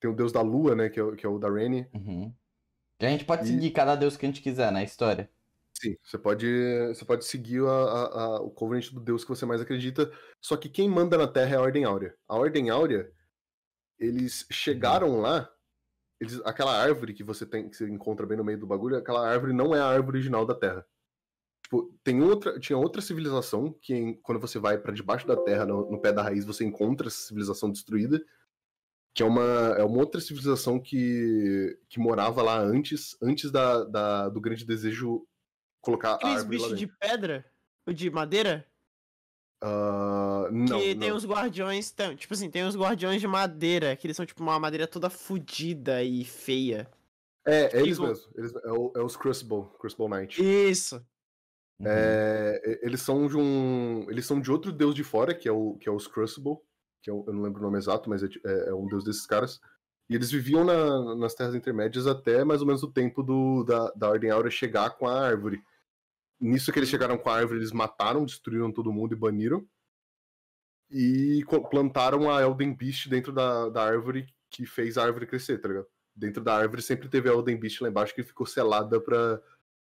Tem 0.00 0.10
o 0.10 0.14
deus 0.14 0.30
da 0.32 0.40
lua, 0.40 0.74
né? 0.74 0.88
Que 0.88 1.00
é, 1.00 1.02
o- 1.02 1.16
que 1.16 1.24
é 1.26 1.28
o 1.28 1.38
da 1.38 1.50
Reni. 1.50 1.86
Uhum. 1.94 2.32
Que 2.98 3.06
a 3.06 3.08
gente 3.08 3.24
pode 3.24 3.44
E- 3.44 3.46
seguir 3.46 3.70
cada 3.72 3.96
deus 3.96 4.16
que 4.16 4.24
a 4.26 4.28
gente 4.28 4.42
quiser 4.42 4.70
na 4.70 4.82
história. 4.84 5.28
Sim, 5.74 5.96
você 6.02 6.18
pode, 6.18 6.46
você 6.88 7.04
pode 7.04 7.24
seguir 7.24 7.64
a- 7.64 7.70
a- 7.70 8.22
a- 8.36 8.40
o 8.40 8.50
covenant 8.50 8.88
do 8.92 9.00
deus 9.00 9.24
que 9.24 9.30
você 9.30 9.44
mais 9.46 9.60
acredita. 9.60 10.12
Só 10.40 10.56
que 10.56 10.68
quem 10.68 10.88
manda 10.88 11.16
na 11.18 11.26
Terra 11.26 11.54
é 11.54 11.56
a 11.56 11.60
Ordem 11.62 11.84
Áurea. 11.84 12.14
A 12.28 12.36
Ordem 12.36 12.70
Áurea, 12.70 13.10
eles 13.98 14.46
chegaram 14.50 15.20
lá. 15.20 15.50
Eles, 16.22 16.40
aquela 16.44 16.72
árvore 16.80 17.12
que 17.12 17.24
você 17.24 17.44
tem, 17.44 17.68
que 17.68 17.76
você 17.76 17.88
encontra 17.88 18.24
bem 18.24 18.36
no 18.36 18.44
meio 18.44 18.56
do 18.58 18.66
bagulho, 18.66 18.96
aquela 18.96 19.28
árvore 19.28 19.52
não 19.52 19.74
é 19.74 19.80
a 19.80 19.86
árvore 19.86 20.18
original 20.18 20.46
da 20.46 20.54
Terra. 20.54 20.86
Tipo, 21.64 21.92
tem 22.04 22.22
outra, 22.22 22.60
tinha 22.60 22.78
outra 22.78 23.02
civilização 23.02 23.72
que 23.72 23.92
em- 23.92 24.14
quando 24.22 24.40
você 24.40 24.56
vai 24.60 24.78
pra 24.78 24.92
debaixo 24.92 25.26
da 25.26 25.36
Terra, 25.36 25.66
no, 25.66 25.90
no 25.90 26.00
pé 26.00 26.12
da 26.12 26.22
raiz, 26.22 26.44
você 26.44 26.64
encontra 26.64 27.08
essa 27.08 27.16
civilização 27.26 27.72
destruída, 27.72 28.24
que 29.12 29.22
é 29.22 29.26
uma, 29.26 29.74
é 29.76 29.82
uma 29.82 29.98
outra 29.98 30.20
civilização 30.20 30.78
que, 30.80 31.76
que 31.88 31.98
morava 31.98 32.40
lá 32.40 32.56
antes, 32.60 33.16
antes 33.20 33.50
da, 33.50 33.82
da- 33.82 34.28
do 34.28 34.40
grande 34.40 34.64
desejo 34.64 35.26
colocar 35.80 36.10
a 36.12 36.14
Aqueles 36.14 36.36
árvore 36.42 36.58
lá 36.58 36.64
bichos 36.68 36.78
de 36.78 36.86
pedra? 36.86 37.44
Ou 37.84 37.92
de 37.92 38.08
madeira? 38.10 38.64
Ah, 39.64 40.48
não, 40.50 40.80
que 40.80 40.94
tem 40.96 41.10
não. 41.10 41.16
os 41.16 41.24
guardiões. 41.24 41.94
Tipo 42.16 42.34
assim, 42.34 42.50
tem 42.50 42.64
os 42.64 42.76
guardiões 42.76 43.20
de 43.20 43.28
madeira, 43.28 43.94
que 43.94 44.06
eles 44.06 44.16
são 44.16 44.26
tipo 44.26 44.42
uma 44.42 44.58
madeira 44.58 44.88
toda 44.88 45.08
fodida 45.08 46.02
e 46.02 46.24
feia. 46.24 46.90
É, 47.46 47.76
é 47.76 47.80
eles 47.80 47.98
mesmo. 47.98 48.24
Eles, 48.36 48.52
é, 48.54 48.72
o- 48.72 48.92
é 48.96 49.00
os 49.02 49.16
Crucible, 49.16 49.66
Crucible 49.78 50.08
Knight. 50.08 50.42
Isso. 50.42 50.96
Uhum. 51.80 51.86
É, 51.86 52.60
e- 52.64 52.86
eles 52.86 53.00
são 53.02 53.26
de 53.28 53.36
um. 53.36 54.06
Eles 54.10 54.26
são 54.26 54.40
de 54.40 54.50
outro 54.50 54.72
deus 54.72 54.94
de 54.94 55.04
fora, 55.04 55.34
que 55.34 55.48
é, 55.48 55.52
o, 55.52 55.74
que 55.74 55.88
é 55.88 55.92
os 55.92 56.06
Crucible, 56.08 56.56
que 57.02 57.08
é 57.10 57.12
o- 57.12 57.24
eu 57.26 57.32
não 57.32 57.42
lembro 57.42 57.60
o 57.60 57.64
nome 57.64 57.78
exato, 57.78 58.10
mas 58.10 58.22
é, 58.22 58.26
é- 58.44 58.68
é 58.70 58.74
um 58.74 58.86
deus 58.86 59.04
desses 59.04 59.26
caras. 59.26 59.60
E 60.10 60.14
eles 60.16 60.30
viviam 60.30 60.64
na- 60.64 61.14
nas 61.16 61.34
Terras 61.34 61.54
Intermédias 61.54 62.06
até 62.06 62.44
mais 62.44 62.60
ou 62.60 62.66
menos 62.66 62.82
o 62.82 62.92
tempo 62.92 63.22
do, 63.22 63.62
da, 63.64 63.90
da 63.96 64.10
Ordem 64.10 64.30
Áurea 64.30 64.50
chegar 64.50 64.90
com 64.90 65.06
a 65.06 65.20
árvore. 65.20 65.62
Nisso 66.42 66.72
que 66.72 66.78
eles 66.80 66.88
chegaram 66.88 67.16
com 67.16 67.30
a 67.30 67.36
árvore, 67.36 67.60
eles 67.60 67.70
mataram, 67.70 68.24
destruíram 68.24 68.72
todo 68.72 68.92
mundo 68.92 69.12
e 69.12 69.16
baniram. 69.16 69.64
E 70.90 71.44
plantaram 71.70 72.28
a 72.28 72.42
Elden 72.42 72.74
Beast 72.74 73.08
dentro 73.08 73.32
da, 73.32 73.68
da 73.68 73.84
árvore 73.84 74.26
que 74.50 74.66
fez 74.66 74.98
a 74.98 75.04
árvore 75.04 75.24
crescer, 75.24 75.58
tá 75.58 75.68
ligado? 75.68 75.86
Dentro 76.16 76.42
da 76.42 76.56
árvore 76.56 76.82
sempre 76.82 77.08
teve 77.08 77.28
a 77.28 77.32
Elden 77.32 77.56
Beast 77.56 77.80
lá 77.80 77.88
embaixo 77.88 78.12
que 78.12 78.24
ficou 78.24 78.44
selada 78.44 79.00
pra, 79.00 79.40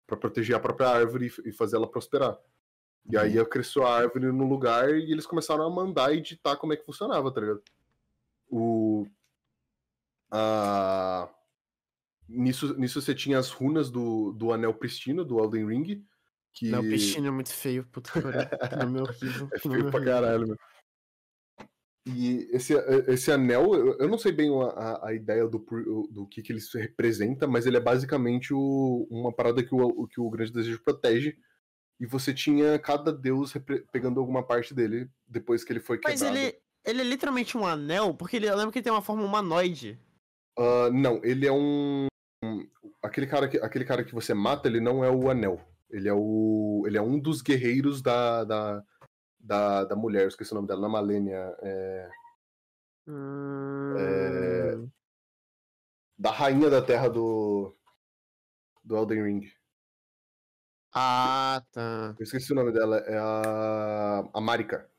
pra 0.07 0.15
proteger 0.15 0.55
a 0.55 0.59
própria 0.59 0.87
árvore 0.87 1.27
e, 1.27 1.49
e 1.49 1.51
fazer 1.51 1.75
ela 1.75 1.91
prosperar. 1.91 2.39
E 3.11 3.17
aí 3.17 3.45
cresceu 3.47 3.85
a 3.85 3.93
árvore 3.93 4.31
no 4.31 4.47
lugar 4.47 4.89
e 4.97 5.11
eles 5.11 5.27
começaram 5.27 5.65
a 5.65 5.69
mandar 5.69 6.15
e 6.15 6.21
ditar 6.21 6.55
como 6.55 6.71
é 6.71 6.77
que 6.77 6.85
funcionava, 6.85 7.33
tá 7.33 7.41
ligado? 7.41 7.61
O. 8.49 9.05
A... 10.31 11.29
Nisso, 12.29 12.79
nisso 12.79 13.01
você 13.01 13.13
tinha 13.13 13.37
as 13.37 13.51
runas 13.51 13.91
do, 13.91 14.31
do 14.31 14.53
Anel 14.53 14.73
Pristino, 14.73 15.25
do 15.25 15.37
Elden 15.37 15.67
Ring. 15.67 16.05
Que 16.55 16.69
Não, 16.69 16.79
o 16.79 16.83
peixinho 16.83 17.27
é 17.27 17.31
muito 17.31 17.49
feio, 17.53 17.85
puta 17.91 18.09
que 18.11 18.21
pariu. 18.21 18.39
Horrível. 19.03 19.49
é 19.53 19.59
feio 19.59 19.91
pra 19.91 20.03
caralho, 20.05 20.47
meu. 20.47 20.57
E 22.07 22.47
esse, 22.51 22.73
esse 23.07 23.31
anel, 23.31 23.73
eu 23.99 24.07
não 24.07 24.17
sei 24.17 24.31
bem 24.31 24.49
a, 24.61 25.07
a- 25.07 25.13
ideia 25.13 25.47
do, 25.47 25.57
do 26.11 26.27
que, 26.27 26.43
que 26.43 26.53
ele 26.53 26.61
se 26.61 26.79
representa, 26.79 27.47
mas 27.47 27.65
ele 27.65 27.77
é 27.77 27.79
basicamente 27.79 28.53
o- 28.53 29.07
uma 29.09 29.33
parada 29.33 29.63
que 29.63 29.73
o, 29.73 30.07
que 30.07 30.21
o 30.21 30.29
Grande 30.29 30.53
Desejo 30.53 30.81
protege. 30.83 31.35
E 31.99 32.05
você 32.05 32.33
tinha 32.33 32.77
cada 32.77 33.11
deus 33.11 33.53
pegando 33.91 34.19
alguma 34.19 34.45
parte 34.45 34.73
dele 34.73 35.09
depois 35.27 35.63
que 35.63 35.73
ele 35.73 35.79
foi 35.79 35.99
Mas 36.03 36.21
quebrado. 36.21 36.37
ele, 36.37 36.59
ele 36.85 37.01
é 37.01 37.05
literalmente 37.05 37.57
um 37.57 37.65
anel, 37.65 38.13
porque 38.13 38.35
ele, 38.35 38.47
eu 38.47 38.55
lembro 38.55 38.71
que 38.71 38.77
ele 38.79 38.83
tem 38.83 38.93
uma 38.93 39.01
forma 39.01 39.23
humanoide. 39.23 39.97
Ah, 40.59 40.89
não, 40.93 41.19
ele 41.23 41.47
é 41.47 41.51
um. 41.51 42.05
um- 42.43 42.67
Aquele 43.01 43.25
cara, 43.27 43.47
que, 43.47 43.57
aquele 43.57 43.85
cara 43.85 44.03
que 44.03 44.13
você 44.13 44.33
mata, 44.33 44.67
ele 44.67 44.79
não 44.79 45.03
é 45.03 45.09
o 45.09 45.29
anel. 45.29 45.59
Ele 45.89 46.07
é 46.09 46.13
o. 46.13 46.83
Ele 46.87 46.97
é 46.97 47.01
um 47.01 47.19
dos 47.19 47.41
guerreiros 47.41 48.01
da. 48.01 48.43
da, 48.43 48.83
da, 49.39 49.83
da 49.85 49.95
mulher, 49.95 50.27
esqueci 50.27 50.51
o 50.51 50.55
nome 50.55 50.67
dela, 50.67 50.81
na 50.81 50.89
Malênia. 50.89 51.55
É, 51.61 52.09
Hum... 53.07 54.89
da 56.17 56.31
rainha 56.31 56.69
da 56.69 56.81
terra 56.81 57.07
do. 57.09 57.75
Do 58.83 58.95
Elden 58.97 59.23
Ring. 59.23 59.51
Ah, 60.93 61.63
tá. 61.71 62.15
Eu 62.17 62.23
esqueci 62.23 62.51
o 62.51 62.55
nome 62.55 62.71
dela. 62.71 62.97
É 62.99 63.17
a. 63.17 64.29
A 64.33 64.41
Marika. 64.41 64.89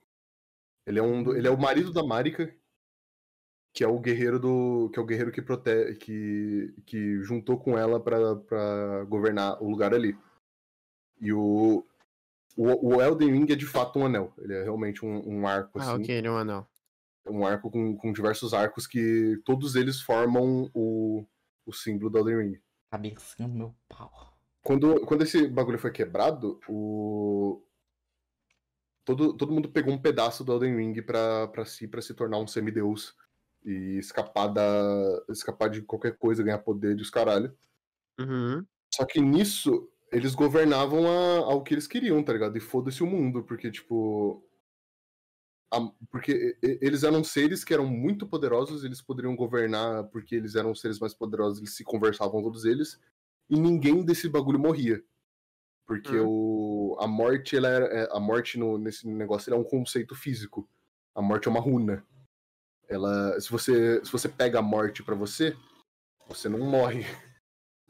Ele 0.86 0.98
é, 0.98 1.02
um 1.02 1.22
do- 1.22 1.36
ele 1.36 1.48
é 1.48 1.50
o 1.50 1.58
marido 1.58 1.92
da 1.92 2.04
Marika, 2.04 2.54
que 3.72 3.82
é 3.82 3.88
o 3.88 3.98
guerreiro 3.98 4.38
do. 4.38 4.88
que 4.92 4.98
é 4.98 5.02
o 5.02 5.06
guerreiro 5.06 5.32
que 5.32 5.42
protege. 5.42 5.96
que, 5.98 6.74
que 6.86 7.20
juntou 7.22 7.58
com 7.58 7.76
ela 7.78 7.98
pra 8.00 9.04
governar 9.04 9.60
o 9.62 9.68
lugar 9.68 9.92
ali. 9.94 10.16
E 11.20 11.32
o. 11.32 11.84
O, 12.56 12.94
o 12.94 13.02
Elden 13.02 13.32
Ring 13.32 13.52
é 13.52 13.54
de 13.56 13.66
fato 13.66 13.98
um 13.98 14.06
anel. 14.06 14.32
Ele 14.38 14.54
é 14.54 14.62
realmente 14.62 15.04
um, 15.04 15.28
um 15.28 15.46
arco, 15.46 15.78
Ah, 15.78 15.92
assim. 15.92 16.02
ok, 16.02 16.14
ele 16.14 16.26
é 16.26 16.30
um 16.30 16.38
anel. 16.38 16.66
Um 17.28 17.44
arco 17.46 17.70
com, 17.70 17.94
com 17.96 18.12
diversos 18.12 18.54
arcos 18.54 18.86
que 18.86 19.40
todos 19.44 19.74
eles 19.74 20.00
formam 20.00 20.70
o, 20.72 21.26
o 21.66 21.72
símbolo 21.72 22.08
do 22.08 22.18
Elden 22.18 22.38
Ring. 22.38 22.60
Cabecinha 22.90 23.46
no 23.46 23.54
meu 23.54 23.74
pau. 23.88 24.10
Quando, 24.62 25.00
quando 25.06 25.22
esse 25.22 25.46
bagulho 25.48 25.78
foi 25.78 25.90
quebrado, 25.90 26.58
o. 26.68 27.62
Todo, 29.04 29.34
todo 29.34 29.52
mundo 29.52 29.68
pegou 29.68 29.92
um 29.92 29.98
pedaço 30.00 30.42
do 30.42 30.52
Elden 30.52 30.76
Ring 30.76 31.02
pra, 31.02 31.46
pra 31.48 31.64
si, 31.64 31.86
pra 31.86 32.00
se 32.02 32.14
tornar 32.14 32.38
um 32.38 32.46
semideus. 32.46 33.14
E 33.64 33.98
escapar 33.98 34.46
da. 34.48 34.64
escapar 35.28 35.68
de 35.68 35.82
qualquer 35.82 36.16
coisa, 36.16 36.42
ganhar 36.42 36.58
poder 36.58 36.96
dos 36.96 37.10
caralho. 37.10 37.54
Uhum. 38.18 38.64
Só 38.94 39.04
que 39.04 39.20
nisso, 39.20 39.90
eles 40.16 40.34
governavam 40.34 41.06
a- 41.06 41.38
ao 41.52 41.62
que 41.62 41.74
eles 41.74 41.86
queriam, 41.86 42.22
tá 42.22 42.32
ligado? 42.32 42.56
E 42.56 42.60
foda-se 42.60 43.02
o 43.02 43.06
mundo, 43.06 43.42
porque, 43.42 43.70
tipo. 43.70 44.42
a- 45.72 45.92
porque 46.10 46.56
eles 46.62 47.02
eram 47.02 47.22
seres 47.24 47.64
que 47.64 47.74
eram 47.74 47.86
muito 47.86 48.26
poderosos, 48.26 48.84
eles 48.84 49.02
poderiam 49.02 49.34
governar 49.34 50.04
porque 50.04 50.34
eles 50.36 50.54
eram 50.54 50.74
seres 50.74 50.98
mais 51.00 51.12
poderosos, 51.12 51.58
eles 51.58 51.74
se 51.74 51.82
conversavam 51.84 52.40
todos 52.42 52.64
eles, 52.64 52.98
e 53.50 53.58
ninguém 53.58 54.04
desse 54.04 54.28
bagulho 54.28 54.58
morria. 54.60 55.02
Porque 55.86 56.16
o, 56.26 56.96
a 57.00 57.06
morte, 57.06 57.56
ela 57.56 57.68
era, 57.68 57.84
é, 57.86 58.08
a 58.10 58.18
morte 58.20 58.58
no, 58.58 58.78
nesse 58.78 59.06
negócio 59.08 59.52
é 59.52 59.56
um 59.56 59.64
conceito 59.64 60.14
físico. 60.14 60.68
A 61.14 61.20
morte 61.22 61.46
é 61.46 61.50
uma 61.50 61.60
runa. 61.60 62.04
Ela, 62.88 63.38
se 63.40 63.50
você, 63.50 64.04
se 64.04 64.10
você 64.10 64.28
pega 64.28 64.58
a 64.60 64.62
morte 64.62 65.02
pra 65.02 65.14
você, 65.14 65.54
você 66.28 66.48
não 66.48 66.60
morre. 66.60 67.02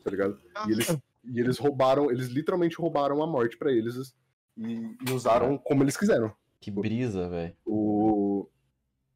Tá 0.04 0.10
ligado? 0.10 0.40
E 0.68 0.72
eles, 0.72 0.86
e 1.32 1.40
eles 1.40 1.58
roubaram, 1.58 2.10
eles 2.10 2.28
literalmente 2.28 2.76
roubaram 2.76 3.22
a 3.22 3.26
morte 3.26 3.56
pra 3.56 3.72
eles 3.72 4.14
e, 4.56 4.96
e 5.06 5.12
usaram 5.12 5.58
como 5.58 5.82
eles 5.82 5.96
quiseram. 5.96 6.32
Que 6.60 6.70
brisa, 6.70 7.28
velho. 7.28 7.54
O, 7.64 8.48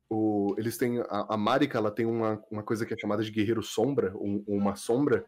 o, 0.09 0.55
eles 0.59 0.77
têm. 0.77 1.01
A, 1.01 1.35
a 1.35 1.37
Marika, 1.37 1.79
ela 1.79 1.91
tem 1.91 2.07
uma, 2.07 2.43
uma 2.51 2.63
coisa 2.63 2.85
que 2.85 2.93
é 2.95 2.99
chamada 2.99 3.23
de 3.23 3.31
guerreiro 3.31 3.63
sombra, 3.63 4.13
um- 4.17 4.45
uma 4.47 4.75
sombra, 4.77 5.25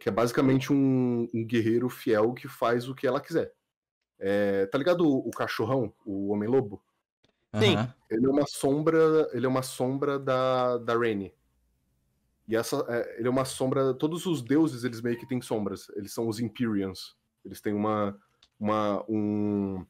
que 0.00 0.08
é 0.08 0.12
basicamente 0.12 0.72
um, 0.72 1.26
um 1.34 1.44
guerreiro 1.46 1.88
fiel 1.88 2.34
que 2.34 2.46
faz 2.48 2.88
o 2.88 2.94
que 2.94 3.06
ela 3.06 3.20
quiser. 3.20 3.52
É, 4.18 4.66
tá 4.66 4.78
ligado 4.78 5.02
o, 5.06 5.28
o 5.28 5.30
cachorrão, 5.30 5.92
o 6.04 6.28
homem-lobo? 6.32 6.82
Sim. 7.58 7.76
Ele 8.10 8.26
é 8.26 8.28
uma 8.28 8.46
sombra. 8.46 8.98
Ele 9.32 9.46
é 9.46 9.48
uma 9.48 9.62
sombra 9.62 10.18
da, 10.18 10.76
da 10.78 10.94
Rhaenys. 10.96 11.32
E 12.48 12.54
essa, 12.54 12.84
é, 12.88 13.18
ele 13.18 13.28
é 13.28 13.30
uma 13.30 13.44
sombra. 13.44 13.92
Todos 13.94 14.24
os 14.26 14.42
deuses, 14.42 14.84
eles 14.84 15.00
meio 15.00 15.18
que 15.18 15.26
têm 15.26 15.40
sombras. 15.40 15.88
Eles 15.96 16.12
são 16.12 16.28
os 16.28 16.38
Empyreans. 16.38 17.16
Eles 17.44 17.60
têm 17.60 17.74
uma. 17.74 18.18
uma 18.58 19.04
um, 19.08 19.84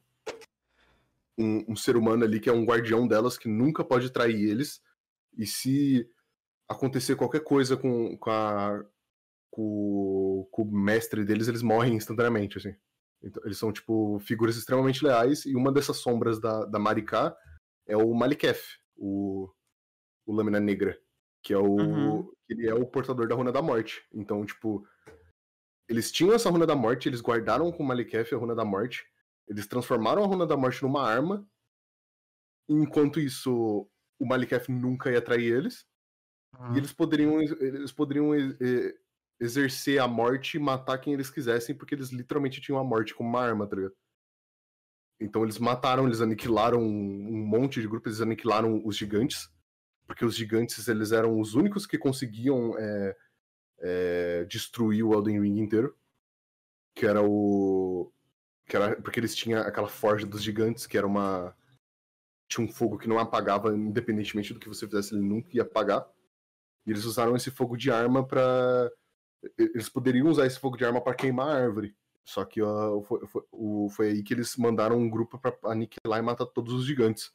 um, 1.37 1.65
um 1.69 1.75
ser 1.75 1.95
humano 1.95 2.23
ali 2.23 2.39
que 2.39 2.49
é 2.49 2.53
um 2.53 2.65
guardião 2.65 3.07
delas 3.07 3.37
que 3.37 3.47
nunca 3.47 3.83
pode 3.83 4.09
trair 4.09 4.49
eles. 4.49 4.81
E 5.37 5.45
se 5.45 6.09
acontecer 6.67 7.15
qualquer 7.15 7.43
coisa 7.43 7.77
com, 7.77 8.17
com, 8.17 8.29
a, 8.31 8.83
com, 9.51 10.47
com 10.51 10.61
o 10.63 10.71
mestre 10.71 11.23
deles, 11.23 11.47
eles 11.47 11.61
morrem 11.61 11.95
instantaneamente, 11.95 12.57
assim. 12.57 12.75
Então, 13.23 13.41
eles 13.45 13.57
são, 13.57 13.71
tipo, 13.71 14.19
figuras 14.19 14.57
extremamente 14.57 15.03
leais. 15.03 15.45
E 15.45 15.55
uma 15.55 15.71
dessas 15.71 15.97
sombras 15.97 16.39
da, 16.39 16.65
da 16.65 16.79
Marika 16.79 17.35
é 17.85 17.95
o 17.95 18.13
Maliketh, 18.13 18.61
o, 18.95 19.49
o 20.25 20.33
Lâmina 20.33 20.59
Negra. 20.59 20.97
Que 21.43 21.53
é 21.53 21.57
o. 21.57 21.75
Uhum. 21.75 22.31
Ele 22.49 22.67
é 22.67 22.73
o 22.73 22.85
portador 22.85 23.27
da 23.27 23.35
Runa 23.35 23.51
da 23.51 23.61
Morte. 23.61 24.05
Então, 24.13 24.45
tipo. 24.45 24.87
Eles 25.89 26.11
tinham 26.11 26.33
essa 26.33 26.49
Runa 26.49 26.65
da 26.65 26.75
Morte, 26.75 27.07
eles 27.07 27.21
guardaram 27.21 27.71
com 27.71 27.81
o 27.81 27.85
Maliketh 27.85 28.33
a 28.33 28.37
Runa 28.37 28.53
da 28.53 28.65
Morte. 28.65 29.05
Eles 29.47 29.65
transformaram 29.65 30.21
a 30.23 30.27
Runa 30.27 30.45
da 30.45 30.57
Morte 30.57 30.83
numa 30.83 31.01
arma. 31.01 31.47
Enquanto 32.67 33.21
isso, 33.21 33.89
o 34.19 34.25
Maliketh 34.25 34.67
nunca 34.67 35.09
ia 35.09 35.21
trair 35.21 35.53
eles. 35.53 35.85
E 36.73 36.77
eles 36.77 36.91
poderiam, 36.91 37.41
eles 37.41 37.91
poderiam 37.91 38.31
exercer 39.39 39.99
a 39.99 40.07
morte 40.07 40.57
e 40.57 40.59
matar 40.59 40.97
quem 40.97 41.13
eles 41.13 41.29
quisessem, 41.29 41.75
porque 41.75 41.93
eles 41.93 42.09
literalmente 42.09 42.59
tinham 42.59 42.79
a 42.79 42.83
morte 42.83 43.13
como 43.13 43.29
uma 43.29 43.41
arma, 43.41 43.67
tá 43.67 43.75
ligado? 43.75 43.95
Então 45.19 45.43
eles 45.43 45.59
mataram, 45.59 46.05
eles 46.05 46.21
aniquilaram 46.21 46.79
um 46.79 47.45
monte 47.45 47.79
de 47.81 47.87
grupos, 47.87 48.13
eles 48.13 48.21
aniquilaram 48.21 48.81
os 48.85 48.95
gigantes, 48.95 49.49
porque 50.07 50.25
os 50.25 50.35
gigantes 50.35 50.87
eles 50.87 51.11
eram 51.11 51.39
os 51.39 51.53
únicos 51.53 51.85
que 51.85 51.97
conseguiam 51.97 52.75
é, 52.77 53.15
é, 53.79 54.45
destruir 54.45 55.03
o 55.03 55.13
Elden 55.13 55.41
Ring 55.41 55.59
inteiro, 55.59 55.95
que 56.95 57.05
era 57.05 57.21
o 57.21 58.11
que 58.65 58.75
era 58.75 58.99
porque 59.01 59.19
eles 59.19 59.35
tinham 59.35 59.61
aquela 59.61 59.87
forja 59.87 60.25
dos 60.25 60.41
gigantes, 60.43 60.87
que 60.87 60.97
era 60.97 61.05
uma 61.07 61.55
tinha 62.49 62.65
um 62.65 62.71
fogo 62.71 62.97
que 62.97 63.07
não 63.09 63.19
apagava 63.19 63.75
independentemente 63.75 64.53
do 64.53 64.59
que 64.59 64.69
você 64.69 64.85
fizesse, 64.87 65.13
ele 65.13 65.21
nunca 65.23 65.49
ia 65.53 65.63
apagar. 65.63 66.07
E 66.85 66.91
eles 66.91 67.03
usaram 67.03 67.35
esse 67.35 67.51
fogo 67.51 67.75
de 67.75 67.91
arma 67.91 68.25
pra. 68.25 68.89
e- 69.43 69.71
Eles 69.75 69.89
poderiam 69.89 70.27
usar 70.29 70.45
esse 70.45 70.57
fogo 70.59 70.77
de 70.77 70.85
arma 70.85 71.01
pra 71.01 71.13
queimar 71.13 71.49
a 71.49 71.59
árvore. 71.61 71.95
Só 72.23 72.43
que 72.45 72.61
ó, 72.61 73.01
foi, 73.03 73.25
foi- 73.27 73.43
foi 73.91 74.07
aí 74.09 74.23
que 74.23 74.33
eles 74.33 74.55
mandaram 74.57 74.97
um 74.97 75.09
grupo 75.09 75.37
pra 75.39 75.53
aniquilar 75.65 76.19
e 76.19 76.21
matar 76.21 76.45
todos 76.45 76.73
os 76.73 76.85
gigantes. 76.85 77.31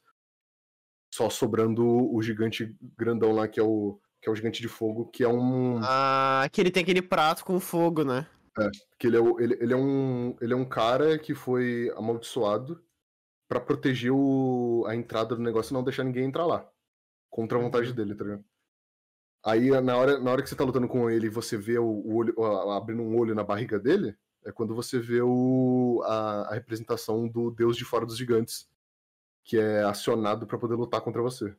Só 1.13 1.29
sobrando 1.29 1.85
o 1.85 2.19
gigante 2.23 2.75
grandão 2.97 3.33
lá, 3.33 3.47
que 3.47 3.59
é 3.59 3.63
o, 3.63 3.99
que 4.19 4.27
é 4.27 4.31
o 4.31 4.35
gigante 4.35 4.63
de 4.63 4.67
fogo, 4.67 5.05
que 5.11 5.23
é 5.23 5.27
um. 5.27 5.79
Ah, 5.83 6.47
que 6.51 6.59
ele 6.59 6.71
tem 6.71 6.81
aquele 6.81 7.03
prato 7.03 7.45
com 7.45 7.59
fogo, 7.59 8.03
né? 8.03 8.25
que 8.97 9.05
ele 9.05 9.17
é, 9.17 9.19
ele, 9.39 9.57
ele 9.61 9.73
é 9.73 9.75
um 9.75 10.35
ele 10.41 10.53
é 10.53 10.55
um 10.55 10.65
cara 10.65 11.19
que 11.19 11.35
foi 11.35 11.91
amaldiçoado 11.95 12.83
pra 13.47 13.59
proteger 13.59 14.11
o, 14.11 14.85
a 14.87 14.95
entrada 14.95 15.35
do 15.35 15.41
negócio 15.41 15.71
e 15.71 15.75
não 15.75 15.83
deixar 15.83 16.03
ninguém 16.03 16.25
entrar 16.25 16.47
lá 16.47 16.67
contra 17.29 17.57
a 17.59 17.61
vontade 17.61 17.93
dele 17.93 18.15
tá 18.15 18.23
ligado? 18.23 18.43
aí 19.43 19.69
na 19.81 19.97
hora, 19.97 20.19
na 20.19 20.31
hora 20.31 20.41
que 20.41 20.49
você 20.49 20.55
tá 20.55 20.63
lutando 20.63 20.87
com 20.87 21.09
ele 21.09 21.27
e 21.27 21.29
você 21.31 21.57
vê 21.57 21.77
o, 21.79 21.85
o 21.85 22.15
olho 22.15 22.33
a- 22.43 22.77
abrindo 22.77 23.01
um 23.03 23.17
olho 23.19 23.35
na 23.35 23.43
barriga 23.43 23.79
dele 23.79 24.15
é 24.45 24.51
quando 24.51 24.75
você 24.75 24.99
vê 24.99 25.21
o, 25.23 26.01
a, 26.05 26.49
a 26.49 26.53
representação 26.53 27.27
do 27.27 27.49
deus 27.51 27.75
de 27.75 27.83
fora 27.85 28.05
dos 28.05 28.17
gigantes 28.17 28.67
que 29.43 29.57
é 29.57 29.83
acionado 29.83 30.47
pra 30.47 30.57
poder 30.57 30.75
lutar 30.75 31.01
contra 31.01 31.21
você 31.21 31.55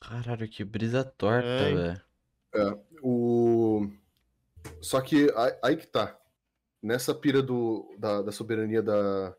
Caralho, 0.00 0.48
que 0.48 0.62
brisa 0.64 1.02
torta, 1.04 1.46
É. 1.48 1.74
velho. 1.74 2.84
O... 3.02 3.88
Só 4.80 5.00
que 5.00 5.28
aí, 5.62 5.76
que 5.76 5.86
tá. 5.86 6.18
Nessa 6.82 7.14
pira 7.14 7.42
do, 7.42 7.94
da, 7.98 8.20
da 8.22 8.30
soberania 8.30 8.82
da, 8.82 9.34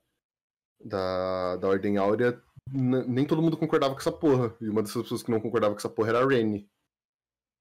da, 0.83 1.57
da 1.57 1.67
Ordem 1.67 1.97
Áurea, 1.97 2.41
nem 2.67 3.25
todo 3.25 3.41
mundo 3.41 3.57
concordava 3.57 3.93
com 3.93 3.99
essa 3.99 4.11
porra. 4.11 4.55
E 4.59 4.67
uma 4.67 4.81
dessas 4.81 5.03
pessoas 5.03 5.21
que 5.21 5.29
não 5.29 5.39
concordava 5.39 5.73
com 5.73 5.79
essa 5.79 5.89
porra 5.89 6.09
era 6.09 6.23
a 6.23 6.27
Reni. 6.27 6.67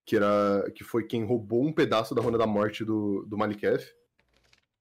Que, 0.07 0.17
era, 0.17 0.71
que 0.75 0.83
foi 0.83 1.07
quem 1.07 1.25
roubou 1.25 1.63
um 1.63 1.73
pedaço 1.73 2.15
da 2.15 2.23
Runa 2.23 2.39
da 2.39 2.47
Morte 2.47 2.85
do, 2.85 3.25
do 3.27 3.37
Maliketh 3.37 3.85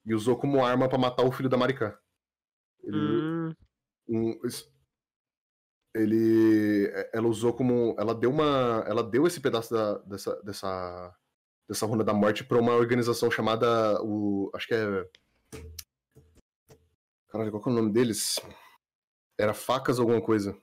e 0.06 0.14
usou 0.14 0.38
como 0.38 0.64
arma 0.65 0.88
pra 0.90 0.98
matar 0.98 1.24
o 1.26 1.32
filho 1.32 1.49
da 1.49 1.57
Marika. 1.57 1.99
Ele, 2.82 2.98
Hum, 2.98 3.32
um- 4.07 4.39
ele 5.95 6.91
ela 7.13 7.27
usou 7.27 7.53
como 7.53 7.95
ela 7.99 8.15
deu 8.15 8.30
uma 8.31 8.84
ela 8.88 9.03
deu 9.03 9.27
esse 9.27 9.39
pedaço 9.39 9.73
da, 9.73 9.97
dessa 9.99 10.41
dessa 10.41 11.15
dessa 11.69 11.85
runa 11.85 12.03
da 12.03 12.13
morte 12.13 12.43
pra 12.43 12.57
uma 12.59 12.73
organização 12.73 13.30
chamada 13.30 14.01
o 14.03 14.49
acho 14.55 14.67
que 14.67 14.73
é 14.73 15.07
caralho 17.30 17.51
qual 17.51 17.61
que 17.61 17.69
é 17.69 17.71
o 17.71 17.75
nome 17.75 17.91
deles 17.93 18.39
era 19.39 19.53
facas 19.53 19.99
alguma 19.99 20.21
coisa 20.21 20.57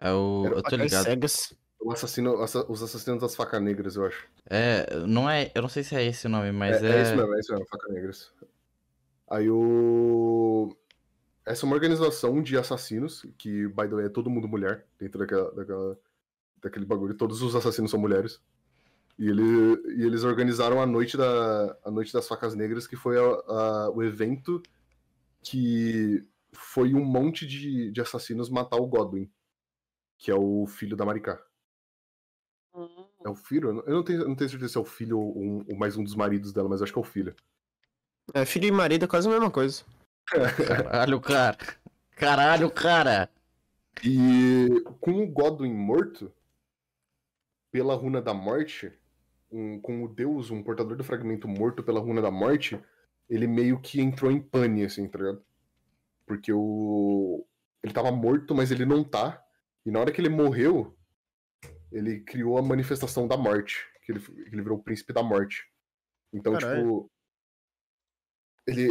É 0.00 0.12
o. 0.12 0.42
Era 0.46 0.54
Eu 0.56 0.62
tô 0.62 0.70
facas 0.70 0.80
ligado. 0.80 1.04
cegas. 1.04 1.54
o 1.80 1.92
assassino 1.92 2.40
assa- 2.42 2.66
os 2.70 2.80
assassinos 2.82 3.20
das 3.20 3.34
facas 3.34 3.60
negras 3.60 3.96
eu 3.96 4.06
acho 4.06 4.28
É, 4.48 4.86
não 5.06 5.28
é. 5.28 5.50
Eu 5.54 5.62
não 5.62 5.68
sei 5.68 5.82
se 5.82 5.94
é 5.96 6.04
esse 6.04 6.26
o 6.26 6.30
nome, 6.30 6.52
mas 6.52 6.80
é, 6.82 6.86
é. 6.88 6.98
é 6.98 7.02
isso 7.02 7.16
mesmo 7.16 7.34
é 7.34 7.40
isso 7.40 7.52
mesmo 7.52 7.66
faca 7.68 7.88
negras 7.92 8.32
aí 9.30 9.48
o 9.50 10.76
essa 11.44 11.64
é 11.64 11.66
uma 11.66 11.74
organização 11.74 12.42
de 12.42 12.56
assassinos 12.56 13.24
que 13.38 13.66
by 13.68 13.88
the 13.88 13.94
way 13.94 14.06
é 14.06 14.08
todo 14.08 14.30
mundo 14.30 14.46
mulher 14.48 14.86
dentro 14.98 15.18
daquela, 15.18 15.50
daquela 15.52 15.98
daquele 16.62 16.84
bagulho. 16.86 17.14
Todos 17.14 17.42
os 17.42 17.56
assassinos 17.56 17.90
são 17.90 17.98
mulheres. 17.98 18.40
E, 19.18 19.28
ele, 19.28 19.42
e 19.96 20.04
eles 20.06 20.22
organizaram 20.24 20.80
a 20.80 20.86
noite 20.86 21.16
da 21.16 21.76
a 21.84 21.90
noite 21.90 22.12
das 22.12 22.26
facas 22.28 22.54
negras 22.54 22.86
que 22.86 22.96
foi 22.96 23.18
a- 23.18 23.22
a- 23.48 23.90
o 23.90 24.02
evento 24.02 24.62
que 25.42 26.24
foi 26.52 26.94
um 26.94 27.04
monte 27.04 27.46
de, 27.46 27.90
de 27.90 28.00
assassinos 28.00 28.48
matar 28.48 28.76
o 28.76 28.86
Godwin 28.86 29.30
que 30.16 30.30
é 30.30 30.34
o 30.34 30.66
filho 30.66 30.96
da 30.96 31.04
Maricá. 31.04 31.42
É 33.24 33.28
o 33.28 33.34
filho? 33.34 33.68
Eu 33.84 33.94
não- 33.94 34.02
tenho, 34.02 34.20
eu 34.22 34.28
não 34.28 34.34
tenho 34.36 34.48
certeza 34.50 34.72
se 34.72 34.78
é 34.78 34.80
o 34.80 34.84
filho 34.84 35.18
ou, 35.18 35.36
um- 35.38 35.64
ou 35.68 35.76
mais 35.76 35.96
um 35.96 36.04
dos 36.04 36.14
maridos 36.14 36.52
dela 36.52 36.68
mas 36.68 36.80
acho 36.80 36.92
que 36.92 36.98
é 36.98 37.02
o 37.02 37.04
filho. 37.04 37.34
É, 38.32 38.44
filho 38.44 38.66
e 38.66 38.70
marido 38.72 39.04
é 39.04 39.08
quase 39.08 39.28
a 39.28 39.30
mesma 39.30 39.50
coisa. 39.50 39.82
Caralho, 40.26 41.20
cara. 41.20 41.58
Caralho, 42.16 42.70
cara. 42.70 43.28
E 44.04 44.68
com 45.00 45.22
o 45.22 45.26
Godwin 45.26 45.72
morto, 45.74 46.32
pela 47.70 47.94
runa 47.94 48.20
da 48.22 48.32
morte, 48.34 48.92
um- 49.50 49.80
com 49.80 50.02
o 50.04 50.08
deus, 50.08 50.50
um 50.50 50.62
portador 50.62 50.96
do 50.96 51.04
fragmento 51.04 51.46
morto 51.46 51.82
pela 51.82 52.00
runa 52.00 52.22
da 52.22 52.30
morte, 52.30 52.80
ele 53.28 53.46
meio 53.46 53.80
que 53.80 54.00
entrou 54.00 54.30
em 54.30 54.40
pane, 54.40 54.84
assim, 54.84 55.06
tá 55.08 55.18
ligado? 55.18 55.44
Porque 56.26 56.52
o. 56.52 57.46
Ele 57.82 57.92
tava 57.92 58.10
morto, 58.12 58.54
mas 58.54 58.70
ele 58.70 58.86
não 58.86 59.02
tá. 59.02 59.42
E 59.84 59.90
na 59.90 59.98
hora 59.98 60.12
que 60.12 60.20
ele 60.20 60.28
morreu, 60.28 60.96
ele 61.90 62.20
criou 62.20 62.56
a 62.56 62.62
manifestação 62.62 63.26
da 63.26 63.36
morte. 63.36 63.84
Que 64.04 64.12
ele, 64.12 64.20
que 64.20 64.32
ele 64.54 64.62
virou 64.62 64.78
o 64.78 64.82
príncipe 64.82 65.12
da 65.12 65.22
morte. 65.22 65.64
Então, 66.32 66.52
Caralho. 66.54 66.82
tipo. 66.82 67.10
Ele, 68.66 68.82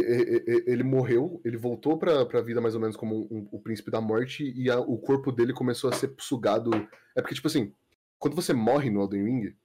ele 0.66 0.82
morreu, 0.82 1.40
ele 1.44 1.56
voltou 1.56 1.98
pra, 1.98 2.26
pra 2.26 2.42
vida 2.42 2.60
mais 2.60 2.74
ou 2.74 2.80
menos 2.80 2.96
como 2.96 3.26
um- 3.30 3.48
o 3.50 3.58
príncipe 3.60 3.90
da 3.90 4.00
morte 4.02 4.44
e 4.54 4.70
a- 4.70 4.80
o 4.80 4.98
corpo 4.98 5.32
dele 5.32 5.52
começou 5.54 5.88
a 5.90 5.94
ser 5.94 6.14
sugado. 6.18 6.70
É 7.16 7.22
porque, 7.22 7.34
tipo 7.34 7.48
assim, 7.48 7.72
quando 8.18 8.36
você 8.36 8.52
morre 8.52 8.90
no 8.90 9.00
Elden 9.02 9.24
Ring, 9.24 9.56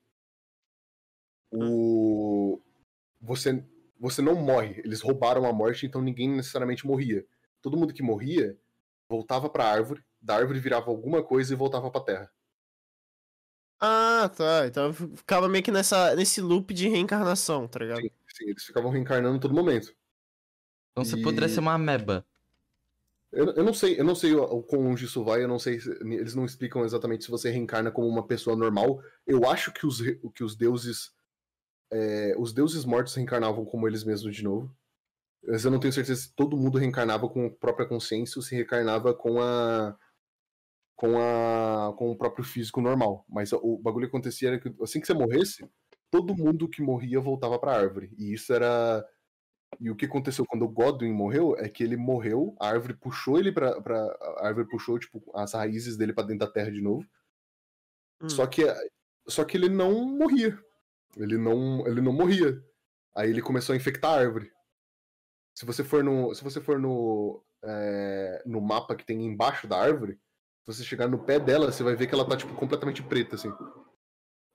o... 1.52 2.60
você, 3.22 3.64
você 4.00 4.22
não 4.22 4.36
morre. 4.36 4.82
Eles 4.86 5.02
roubaram 5.02 5.46
a 5.46 5.54
morte, 5.54 5.86
então 5.86 6.02
ninguém 6.02 6.30
necessariamente 6.30 6.86
morria. 6.88 7.26
Todo 7.62 7.78
mundo 7.78 7.94
que 7.94 8.04
morria 8.04 8.58
voltava 9.10 9.50
pra 9.50 9.66
árvore, 9.72 10.04
da 10.22 10.36
árvore 10.38 10.60
virava 10.60 10.90
alguma 10.92 11.24
coisa 11.24 11.54
e 11.54 11.58
voltava 11.58 11.92
pra 11.92 12.02
terra. 12.02 12.32
Ah, 13.80 14.30
tá. 14.36 14.66
Então 14.68 14.92
ficava 14.94 15.48
meio 15.48 15.64
que 15.64 15.72
nessa, 15.72 16.16
nesse 16.16 16.42
loop 16.42 16.74
de 16.74 16.90
reencarnação, 16.90 17.68
tá 17.68 17.80
ligado? 17.80 18.04
Sim, 18.04 18.27
sim, 18.38 18.50
eles 18.50 18.64
ficavam 18.64 18.92
reencarnando 18.92 19.40
todo 19.40 19.54
momento. 19.54 19.94
Então 20.92 21.04
você 21.06 21.18
E- 21.18 21.24
poderia 21.24 21.50
ser 21.50 21.60
uma 21.60 21.74
ameba. 21.74 22.26
Eu, 23.32 23.54
eu 23.56 23.64
não 23.64 23.74
sei, 23.74 24.00
eu 24.00 24.06
não 24.06 24.16
sei 24.16 24.34
o, 24.34 24.42
o 24.42 24.64
quão 24.64 24.82
longe 24.84 25.06
isso 25.06 25.24
vai, 25.24 25.44
eu 25.44 25.48
não 25.48 25.60
sei, 25.60 25.80
se- 25.80 25.92
eles 26.02 26.34
não 26.34 26.46
explicam 26.46 26.84
exatamente 26.86 27.26
se 27.26 27.30
você 27.32 27.50
reencarna 27.50 27.92
como 27.92 28.08
uma 28.08 28.26
pessoa 28.26 28.56
normal. 28.56 29.02
Eu 29.26 29.48
acho 29.50 29.72
que 29.74 29.86
os, 29.86 30.02
que 30.34 30.44
os 30.44 30.56
deuses, 30.56 31.12
é, 31.92 32.36
os 32.38 32.54
deuses 32.54 32.86
mortos 32.86 33.16
reencarnavam 33.16 33.66
como 33.66 33.88
eles 33.88 34.04
mesmos 34.04 34.36
de 34.36 34.44
novo. 34.44 34.76
Mas 35.44 35.66
eu 35.66 35.72
não 35.72 35.80
tenho 35.80 35.94
certeza 35.94 36.22
se 36.22 36.34
todo 36.36 36.58
mundo 36.58 36.78
reencarnava 36.78 37.30
com 37.30 37.46
a 37.48 37.52
própria 37.52 37.88
consciência 37.88 38.40
ou 38.40 38.44
se 38.44 38.56
reencarnava 38.56 39.14
com 39.14 39.42
a 39.42 39.98
com 40.96 41.18
a 41.20 41.94
com 41.98 42.12
o 42.12 42.18
próprio 42.18 42.44
físico 42.44 42.82
normal. 42.82 43.26
Mas 43.30 43.54
o 43.54 43.78
bagulho 43.78 44.08
que 44.08 44.16
acontecia 44.16 44.50
era 44.50 44.60
que 44.60 44.74
assim 44.82 45.00
que 45.00 45.08
você 45.08 45.14
morresse, 45.14 45.70
todo 46.12 46.36
mundo 46.36 46.70
que 46.70 46.82
morria 46.82 47.20
voltava 47.20 47.60
pra 47.60 47.76
árvore. 47.78 48.12
E 48.18 48.34
isso 48.34 48.54
era 48.54 49.06
e 49.80 49.92
o 49.92 49.96
que 49.96 50.06
aconteceu 50.06 50.46
quando 50.46 50.64
o 50.64 50.70
Godwin 50.70 51.12
morreu 51.12 51.56
é 51.58 51.68
que 51.68 51.84
ele 51.84 51.98
morreu, 51.98 52.56
a 52.60 52.70
árvore 52.70 52.94
puxou 52.94 53.38
ele 53.38 53.52
pra. 53.52 53.82
pra 53.82 54.00
a 54.38 54.48
árvore 54.48 54.68
puxou, 54.68 54.98
tipo, 54.98 55.22
as 55.36 55.54
raízes 55.54 55.98
dele 55.98 56.14
pra 56.14 56.24
dentro 56.24 56.48
da 56.48 56.52
terra 56.52 56.72
de 56.72 56.82
novo. 56.82 57.06
Hum. 58.22 58.30
Só 58.30 58.48
que 58.48 58.64
só 59.28 59.44
que 59.44 59.58
ele 59.58 59.70
não 59.70 60.06
morria. 60.06 60.58
Ele 61.18 61.38
não, 61.38 61.86
ele 61.86 62.02
não 62.02 62.14
morria. 62.14 62.64
Aí 63.16 63.30
ele 63.30 63.42
começou 63.42 63.74
a 63.74 63.76
infectar 63.76 64.12
a 64.12 64.20
árvore. 64.20 64.52
Se 65.56 65.66
você 65.66 65.84
for 65.84 66.04
no, 66.04 66.34
se 66.34 66.44
você 66.44 66.62
for 66.62 66.80
no, 66.80 67.44
é, 67.64 68.44
no 68.46 68.62
mapa 68.62 68.96
que 68.96 69.06
tem 69.06 69.26
embaixo 69.26 69.68
da 69.68 69.78
árvore, 69.78 70.14
se 70.64 70.74
você 70.74 70.84
chegar 70.84 71.08
no 71.08 71.24
pé 71.24 71.40
dela, 71.40 71.72
você 71.72 71.84
vai 71.84 71.96
ver 71.96 72.08
que 72.08 72.14
ela 72.14 72.28
tá 72.28 72.38
tipo 72.38 72.54
completamente 72.56 73.04
preta 73.04 73.36
assim. 73.36 73.52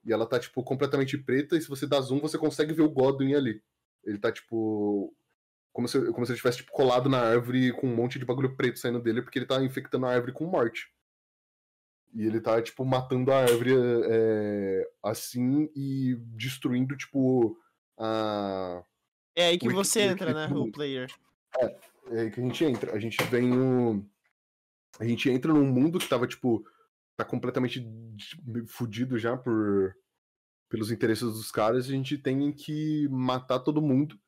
E 0.05 0.11
ela 0.11 0.25
tá 0.25 0.39
tipo 0.39 0.63
completamente 0.63 1.17
preta 1.17 1.55
e 1.55 1.61
se 1.61 1.69
você 1.69 1.87
dá 1.87 1.99
zoom, 2.01 2.19
você 2.19 2.37
consegue 2.37 2.73
ver 2.73 2.81
o 2.81 2.89
Godwin 2.89 3.35
ali. 3.35 3.61
Ele 4.03 4.17
tá 4.17 4.31
tipo 4.31 5.15
como 5.73 5.87
se, 5.87 5.99
como 6.11 6.25
se 6.25 6.31
ele 6.31 6.37
tivesse 6.37 6.57
tipo, 6.57 6.71
colado 6.71 7.09
na 7.09 7.19
árvore 7.19 7.73
com 7.73 7.87
um 7.87 7.95
monte 7.95 8.19
de 8.19 8.25
bagulho 8.25 8.55
preto 8.55 8.77
saindo 8.77 9.01
dele, 9.01 9.23
porque 9.23 9.39
ele 9.39 9.47
tá 9.47 9.61
infectando 9.63 10.05
a 10.05 10.11
árvore 10.11 10.31
com 10.31 10.45
morte. 10.45 10.87
E 12.13 12.27
ele 12.27 12.39
tá, 12.39 12.61
tipo, 12.61 12.85
matando 12.85 13.31
a 13.31 13.39
árvore 13.39 13.73
é, 14.05 14.87
assim 15.01 15.67
e 15.75 16.15
destruindo, 16.35 16.95
tipo, 16.95 17.59
a. 17.97 18.83
É 19.35 19.47
aí 19.47 19.57
que 19.57 19.67
O 19.67 19.73
você 19.73 20.01
entra, 20.01 20.31
né, 20.31 20.47
o 20.55 20.71
player. 20.71 21.11
É 22.11 22.19
aí 22.21 22.29
que 22.29 22.39
a 22.39 22.43
gente 22.43 22.63
entra. 22.63 22.93
A 22.93 22.99
gente 22.99 23.17
vem 23.23 23.47
no. 23.47 24.05
A 24.99 25.05
gente 25.05 25.27
entra 25.27 25.51
num 25.51 25.65
mundo 25.65 25.97
que 25.97 26.07
tava, 26.07 26.27
tipo, 26.27 26.63
tá 27.15 27.25
completamente 27.25 27.85
fudido 28.67 29.17
já 29.17 29.37
por. 29.37 29.95
pelos 30.69 30.91
interesses 30.91 31.25
dos 31.25 31.51
caras, 31.51 31.85
a 31.87 31.91
gente 31.91 32.17
tem 32.17 32.51
que 32.53 33.07
matar 33.09 33.59
todo 33.59 33.81
mundo 33.81 34.19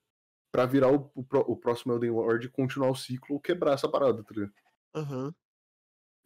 pra 0.51 0.65
virar 0.65 0.91
o, 0.93 1.11
o, 1.15 1.25
o 1.53 1.57
próximo 1.57 1.93
Elden 1.93 2.11
Lord 2.11 2.47
e 2.47 2.49
continuar 2.51 2.89
o 2.91 2.95
ciclo 2.95 3.35
ou 3.35 3.41
quebrar 3.41 3.73
essa 3.73 3.89
parada, 3.89 4.23
tá 4.23 4.33
ligado? 4.33 4.53
Aham. 4.95 5.33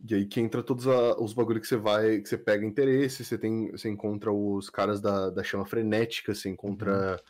E 0.08 0.16
aí 0.16 0.26
que 0.28 0.40
entra 0.40 0.64
todos 0.64 0.88
a- 0.88 1.20
os 1.20 1.34
bagulho 1.34 1.60
que 1.60 1.68
você 1.68 1.76
vai, 1.78 2.22
que 2.22 2.30
você 2.30 2.38
pega 2.38 2.66
interesse, 2.66 3.26
você 3.26 3.38
tem, 3.38 3.72
você 3.72 3.90
encontra 3.90 4.32
os 4.32 4.70
caras 4.70 5.02
da, 5.02 5.30
da 5.30 5.44
chama 5.44 5.66
frenética, 5.66 6.34
você 6.36 6.50
encontra 6.50 7.22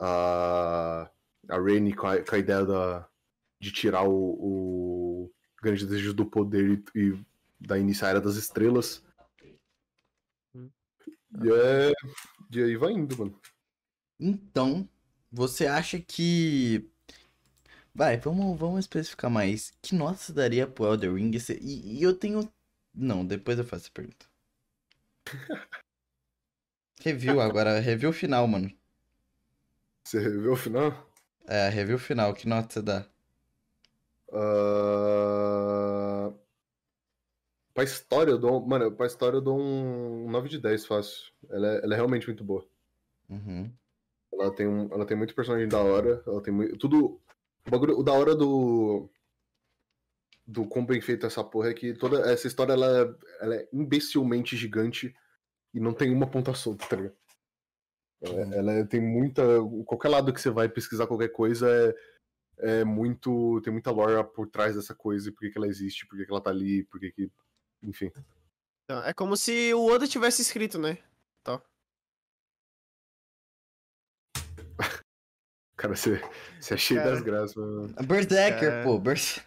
a 0.00 1.10
a 1.48 1.58
Rainy 1.58 1.94
com 1.94 2.06
a, 2.06 2.22
com 2.24 2.34
a 2.34 2.38
ideia 2.38 2.64
da, 2.64 3.06
de 3.60 3.70
tirar 3.70 4.04
o, 4.08 4.14
o 5.28 5.32
grande 5.62 5.84
desejo 5.86 6.14
do 6.14 6.24
poder 6.24 6.82
e, 6.94 7.00
e 7.12 7.26
da 7.66 7.78
início 7.78 8.06
era 8.06 8.20
das 8.20 8.36
estrelas. 8.36 9.02
E, 10.54 11.50
é... 11.50 11.92
e 12.50 12.62
aí 12.62 12.76
vai 12.76 12.92
indo, 12.92 13.16
mano. 13.18 13.40
Então, 14.18 14.88
você 15.30 15.66
acha 15.66 15.98
que. 16.00 16.88
Vai, 17.94 18.16
vamos, 18.16 18.58
vamos 18.58 18.80
especificar 18.80 19.30
mais. 19.30 19.72
Que 19.82 19.94
nota 19.94 20.18
você 20.18 20.32
daria 20.32 20.66
pro 20.66 20.86
Elder 20.86 21.14
Ring? 21.14 21.32
E, 21.60 21.98
e 21.98 22.02
eu 22.02 22.14
tenho. 22.14 22.48
Não, 22.94 23.24
depois 23.26 23.58
eu 23.58 23.64
faço 23.64 23.88
a 23.88 23.92
pergunta. 23.92 24.26
Review 27.04 27.40
agora, 27.40 27.80
review 27.80 28.12
final, 28.14 28.46
mano. 28.46 28.72
Você 30.06 30.20
viu 30.20 30.52
o 30.52 30.56
final? 30.56 31.10
É, 31.46 31.68
review 31.68 31.98
final, 31.98 32.32
que 32.32 32.48
nota 32.48 32.72
você 32.72 32.80
dá? 32.80 33.04
Ah, 34.32 36.13
Pra 37.74 37.82
história, 37.82 38.30
eu 38.30 38.38
dou. 38.38 38.64
Mano, 38.64 38.92
pra 38.92 39.06
história 39.06 39.36
eu 39.36 39.40
dou 39.42 39.58
um 39.60 40.30
9 40.30 40.48
de 40.48 40.58
10 40.60 40.86
fácil. 40.86 41.32
Ela 41.50 41.66
é, 41.74 41.84
ela 41.84 41.94
é 41.94 41.96
realmente 41.96 42.26
muito 42.28 42.44
boa. 42.44 42.64
Uhum. 43.28 43.68
Ela 44.32 44.54
tem, 44.54 44.66
um, 44.66 44.88
ela 44.92 45.04
tem 45.04 45.16
muito 45.16 45.34
personagem 45.34 45.68
da 45.68 45.78
hora. 45.80 46.22
Ela 46.24 46.40
tem 46.40 46.54
muito. 46.54 46.76
Tudo. 46.78 47.20
O, 47.66 47.70
bagulho, 47.70 47.98
o 47.98 48.02
da 48.02 48.12
hora 48.12 48.34
do. 48.34 49.10
Do 50.46 50.66
quão 50.66 50.84
bem 50.84 51.00
feita 51.00 51.26
essa 51.26 51.42
porra 51.42 51.70
é 51.70 51.74
que 51.74 51.94
toda 51.94 52.20
essa 52.30 52.46
história 52.46 52.74
ela, 52.74 52.86
é- 52.86 53.14
ela 53.40 53.54
é 53.56 53.68
imbecilmente 53.72 54.56
gigante 54.56 55.14
e 55.72 55.80
não 55.80 55.94
tem 55.94 56.12
uma 56.12 56.26
ponta 56.30 56.52
solta, 56.52 56.86
tá 56.86 56.96
ligado? 56.96 57.14
Ela, 58.20 58.54
ela 58.54 58.72
é- 58.72 58.84
tem 58.84 59.00
muita. 59.00 59.42
Qualquer 59.86 60.10
lado 60.10 60.32
que 60.32 60.40
você 60.40 60.50
vai 60.50 60.68
pesquisar 60.68 61.06
qualquer 61.06 61.28
coisa 61.30 61.66
é, 62.58 62.80
é 62.80 62.84
muito. 62.84 63.60
Tem 63.62 63.72
muita 63.72 63.90
lore 63.90 64.22
por 64.34 64.46
trás 64.48 64.76
dessa 64.76 64.94
coisa 64.94 65.28
e 65.28 65.32
por 65.32 65.40
que, 65.40 65.50
que 65.50 65.58
ela 65.58 65.66
existe, 65.66 66.06
por 66.06 66.16
que, 66.16 66.24
que 66.26 66.30
ela 66.30 66.40
tá 66.42 66.50
ali, 66.50 66.84
por 66.84 67.00
que 67.00 67.10
que. 67.10 67.32
Enfim. 67.84 68.10
Então, 68.84 69.02
é 69.04 69.12
como 69.14 69.36
se 69.36 69.72
o 69.74 69.86
Oda 69.86 70.06
tivesse 70.08 70.42
escrito, 70.42 70.78
né? 70.78 70.98
Cara, 75.76 75.96
você, 75.96 76.20
você 76.60 76.74
é 76.74 76.76
cheio 76.76 77.00
Cara. 77.00 77.12
das 77.12 77.22
graças, 77.22 77.56
mano. 77.56 77.88
Berserker, 78.06 78.72
É. 78.72 78.82
pô. 78.84 78.98
Bers... 78.98 79.40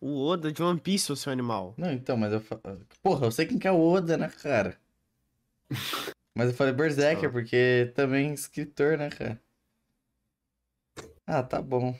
O 0.00 0.26
Oda 0.26 0.52
de 0.52 0.62
One 0.62 0.78
Piece, 0.78 1.10
o 1.10 1.16
seu 1.16 1.32
animal. 1.32 1.74
Não, 1.76 1.90
então, 1.92 2.16
mas 2.16 2.32
eu. 2.32 2.40
fa- 2.40 2.60
Porra, 3.02 3.26
eu 3.26 3.30
sei 3.30 3.46
quem 3.46 3.58
que 3.58 3.66
é 3.66 3.72
o 3.72 3.80
Oda, 3.80 4.16
né, 4.16 4.28
cara? 4.28 4.78
Mas 6.38 6.50
eu 6.50 6.54
falei 6.54 6.74
Berserker 6.74 7.30
Ah. 7.30 7.32
porque 7.32 7.90
também 7.94 8.34
escritor, 8.34 8.98
né, 8.98 9.08
cara? 9.08 9.40
Ah, 11.26 11.42
tá 11.42 11.62
bom. 11.62 11.98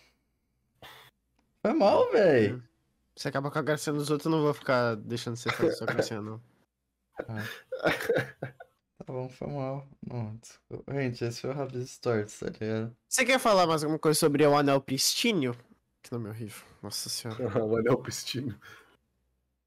Foi 1.63 1.73
mal, 1.73 2.13
velho. 2.13 2.63
Você 3.17 3.29
acaba 3.29 3.51
com 3.51 3.59
a 3.59 3.63
gracinha 3.63 3.95
dos 3.95 4.11
outros, 4.11 4.27
eu 4.27 4.31
não 4.33 4.43
vou 4.45 4.53
ficar 4.55 4.95
deixando 4.97 5.37
você 5.37 5.51
fazer 5.51 5.73
sua 5.73 5.87
gracinha, 5.87 6.21
não. 6.21 6.41
Tá 8.99 9.13
bom, 9.13 9.29
foi 9.29 9.47
mal. 9.49 9.87
Não, 10.07 10.35
desculpa. 10.37 10.93
Gente, 10.95 11.25
esse 11.25 11.41
foi 11.43 11.51
o 11.51 11.53
Rabis 11.53 11.91
Stories, 11.91 12.39
tá 12.41 12.47
ligado? 12.47 12.97
Você 13.09 13.25
quer 13.25 13.39
falar 13.39 13.67
mais 13.67 13.85
alguma 13.85 13.99
coisa 14.01 14.19
sobre 14.19 14.45
o 14.45 14.57
Anel 14.57 14.81
Pristínio? 14.81 15.55
Que 16.03 16.11
nome 16.13 16.29
horrível. 16.29 16.65
Nossa 16.83 17.09
senhora. 17.09 17.39
o 17.65 17.77
Anel 17.77 17.99
Pristino. 17.99 18.59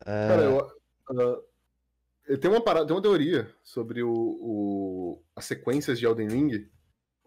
É, 0.06 0.28
Cara, 0.28 0.42
eu, 0.44 0.60
ah, 0.60 1.42
eu 2.28 2.38
tenho 2.40 2.54
uma 2.54 2.64
parada, 2.64 2.86
tem 2.88 2.96
uma 2.96 3.02
teoria 3.02 3.54
sobre 3.64 4.04
o, 4.04 4.12
o- 4.12 5.24
as 5.36 5.46
sequências 5.46 6.00
de 6.00 6.06
Elden 6.06 6.28
Ring. 6.28 6.70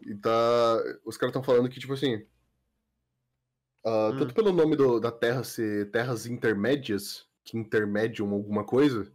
E 0.03 0.15
tá. 0.16 0.31
Os 1.05 1.16
caras 1.16 1.31
estão 1.31 1.43
falando 1.43 1.69
que, 1.70 1.81
tipo 1.81 1.93
assim. 1.94 2.27
Ah, 3.85 4.11
Hum. 4.13 4.19
Tanto 4.19 4.35
pelo 4.35 4.53
nome 4.53 4.77
do- 4.77 5.01
da 5.01 5.11
terra 5.11 5.43
ser 5.45 5.91
terras 5.91 6.27
intermédias, 6.27 7.27
que 7.45 7.57
intermediam 7.59 8.31
alguma 8.33 8.65
coisa, 8.65 9.11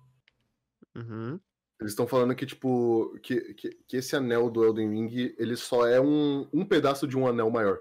Uhum. 0.95 1.39
eles 1.79 1.91
estão 1.93 2.07
falando 2.07 2.35
que, 2.35 2.45
tipo, 2.45 3.17
que, 3.21 3.53
que, 3.53 3.69
que 3.87 3.97
esse 3.97 4.15
anel 4.15 4.49
do 4.49 4.63
Elden 4.65 4.89
Ring, 4.89 5.35
ele 5.37 5.55
só 5.55 5.87
é 5.87 6.01
um, 6.01 6.47
um 6.51 6.65
pedaço 6.65 7.07
de 7.07 7.17
um 7.17 7.27
anel 7.27 7.49
maior. 7.49 7.79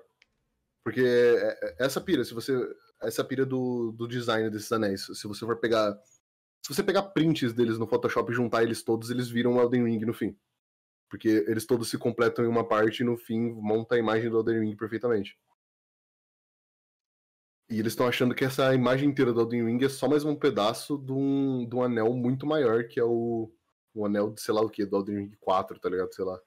Porque 0.85 1.01
é- 1.01 1.59
é- 1.63 1.77
essa 1.81 2.01
pira, 2.01 2.25
se 2.25 2.33
você. 2.35 2.53
Essa 3.03 3.23
pira 3.25 3.45
do, 3.45 3.93
do 3.93 4.07
design 4.09 4.49
desses 4.49 4.73
anéis, 4.73 5.05
se 5.07 5.27
você 5.29 5.45
for 5.45 5.57
pegar. 5.59 5.93
Se 6.65 6.75
você 6.75 6.83
pegar 6.83 7.03
prints 7.03 7.53
deles 7.53 7.79
no 7.79 7.87
Photoshop 7.87 8.31
e 8.33 8.35
juntar 8.35 8.63
eles 8.63 8.83
todos, 8.83 9.11
eles 9.11 9.29
viram 9.29 9.55
o 9.57 9.61
Elden 9.61 9.85
Ring 9.85 10.05
no 10.05 10.15
fim. 10.15 10.37
Porque 11.11 11.45
eles 11.47 11.67
todos 11.67 11.89
se 11.91 11.99
completam 11.99 12.45
em 12.45 12.49
uma 12.49 12.67
parte 12.67 13.01
e 13.01 13.05
no 13.05 13.17
fim 13.17 13.53
monta 13.53 13.95
a 13.95 13.99
imagem 13.99 14.31
do 14.31 14.39
Elden 14.39 14.61
Ring 14.61 14.77
perfeitamente. 14.77 15.39
E 17.69 17.81
eles 17.81 17.93
estão 17.93 18.07
achando 18.07 18.35
que 18.35 18.45
essa 18.45 18.73
imagem 18.75 19.09
inteira 19.09 19.33
do 19.33 19.41
Elden 19.41 19.65
Ring 19.65 19.85
é 19.85 19.89
só 19.89 20.09
mais 20.09 20.25
um 20.25 20.37
pedaço 20.37 20.99
de 20.99 21.13
um, 21.13 21.67
de 21.69 21.75
um 21.75 21.83
anel 21.83 22.13
muito 22.15 22.47
maior, 22.47 22.85
que 22.85 23.01
é 23.01 23.05
o, 23.05 23.51
o 23.93 24.07
anel 24.07 24.31
de 24.31 24.41
sei 24.41 24.55
lá 24.55 24.61
o 24.61 24.71
que, 24.71 24.87
do 24.87 24.97
Elden 24.97 25.17
Ring 25.17 25.33
4, 25.41 25.79
tá 25.81 25.89
ligado? 25.89 26.15
Sei 26.15 26.25
lá. 26.25 26.39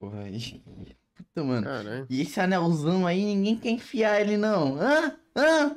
porra 0.00 0.22
aí. 0.22 0.60
Puta, 1.14 1.44
mano. 1.44 1.64
Caralho. 1.64 2.06
E 2.10 2.22
esse 2.22 2.40
anelzão 2.40 3.06
aí, 3.06 3.24
ninguém 3.24 3.56
quer 3.56 3.70
enfiar 3.70 4.20
ele, 4.20 4.36
não. 4.36 4.76
Hã? 4.80 5.16
Hã? 5.36 5.76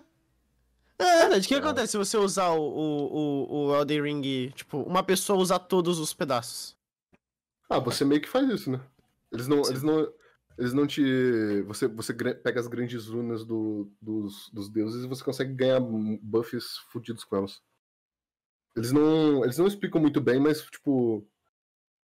Verdade, 0.97 1.45
o 1.45 1.47
que 1.47 1.55
acontece 1.55 1.91
se 1.91 1.97
você 1.97 2.17
usar 2.17 2.49
o, 2.51 2.61
o, 2.61 3.13
o, 3.13 3.67
o 3.67 3.75
Elden 3.75 4.01
Ring, 4.01 4.49
tipo, 4.55 4.81
uma 4.81 5.03
pessoa 5.03 5.39
usar 5.39 5.59
todos 5.59 5.99
os 5.99 6.13
pedaços? 6.13 6.75
Ah, 7.69 7.79
você 7.79 8.05
meio 8.05 8.21
que 8.21 8.29
faz 8.29 8.49
isso, 8.49 8.71
né? 8.71 8.79
Eles 9.31 9.47
não. 9.47 9.63
Sim. 9.63 9.71
Eles 9.71 9.83
não. 9.83 10.07
Eles 10.57 10.73
não 10.73 10.87
te. 10.87 11.61
Você, 11.63 11.87
você 11.87 12.13
pega 12.13 12.59
as 12.59 12.67
grandes 12.67 13.07
runas 13.07 13.43
do, 13.43 13.91
dos, 14.01 14.49
dos 14.51 14.69
deuses 14.69 15.03
e 15.03 15.07
você 15.07 15.23
consegue 15.23 15.53
ganhar 15.53 15.79
buffs 15.79 16.77
fudidos 16.91 17.23
com 17.23 17.35
elas. 17.35 17.61
Eles 18.75 18.91
não. 18.91 19.43
Eles 19.43 19.57
não 19.57 19.67
explicam 19.67 19.99
muito 19.99 20.21
bem, 20.21 20.39
mas, 20.39 20.61
tipo. 20.61 21.27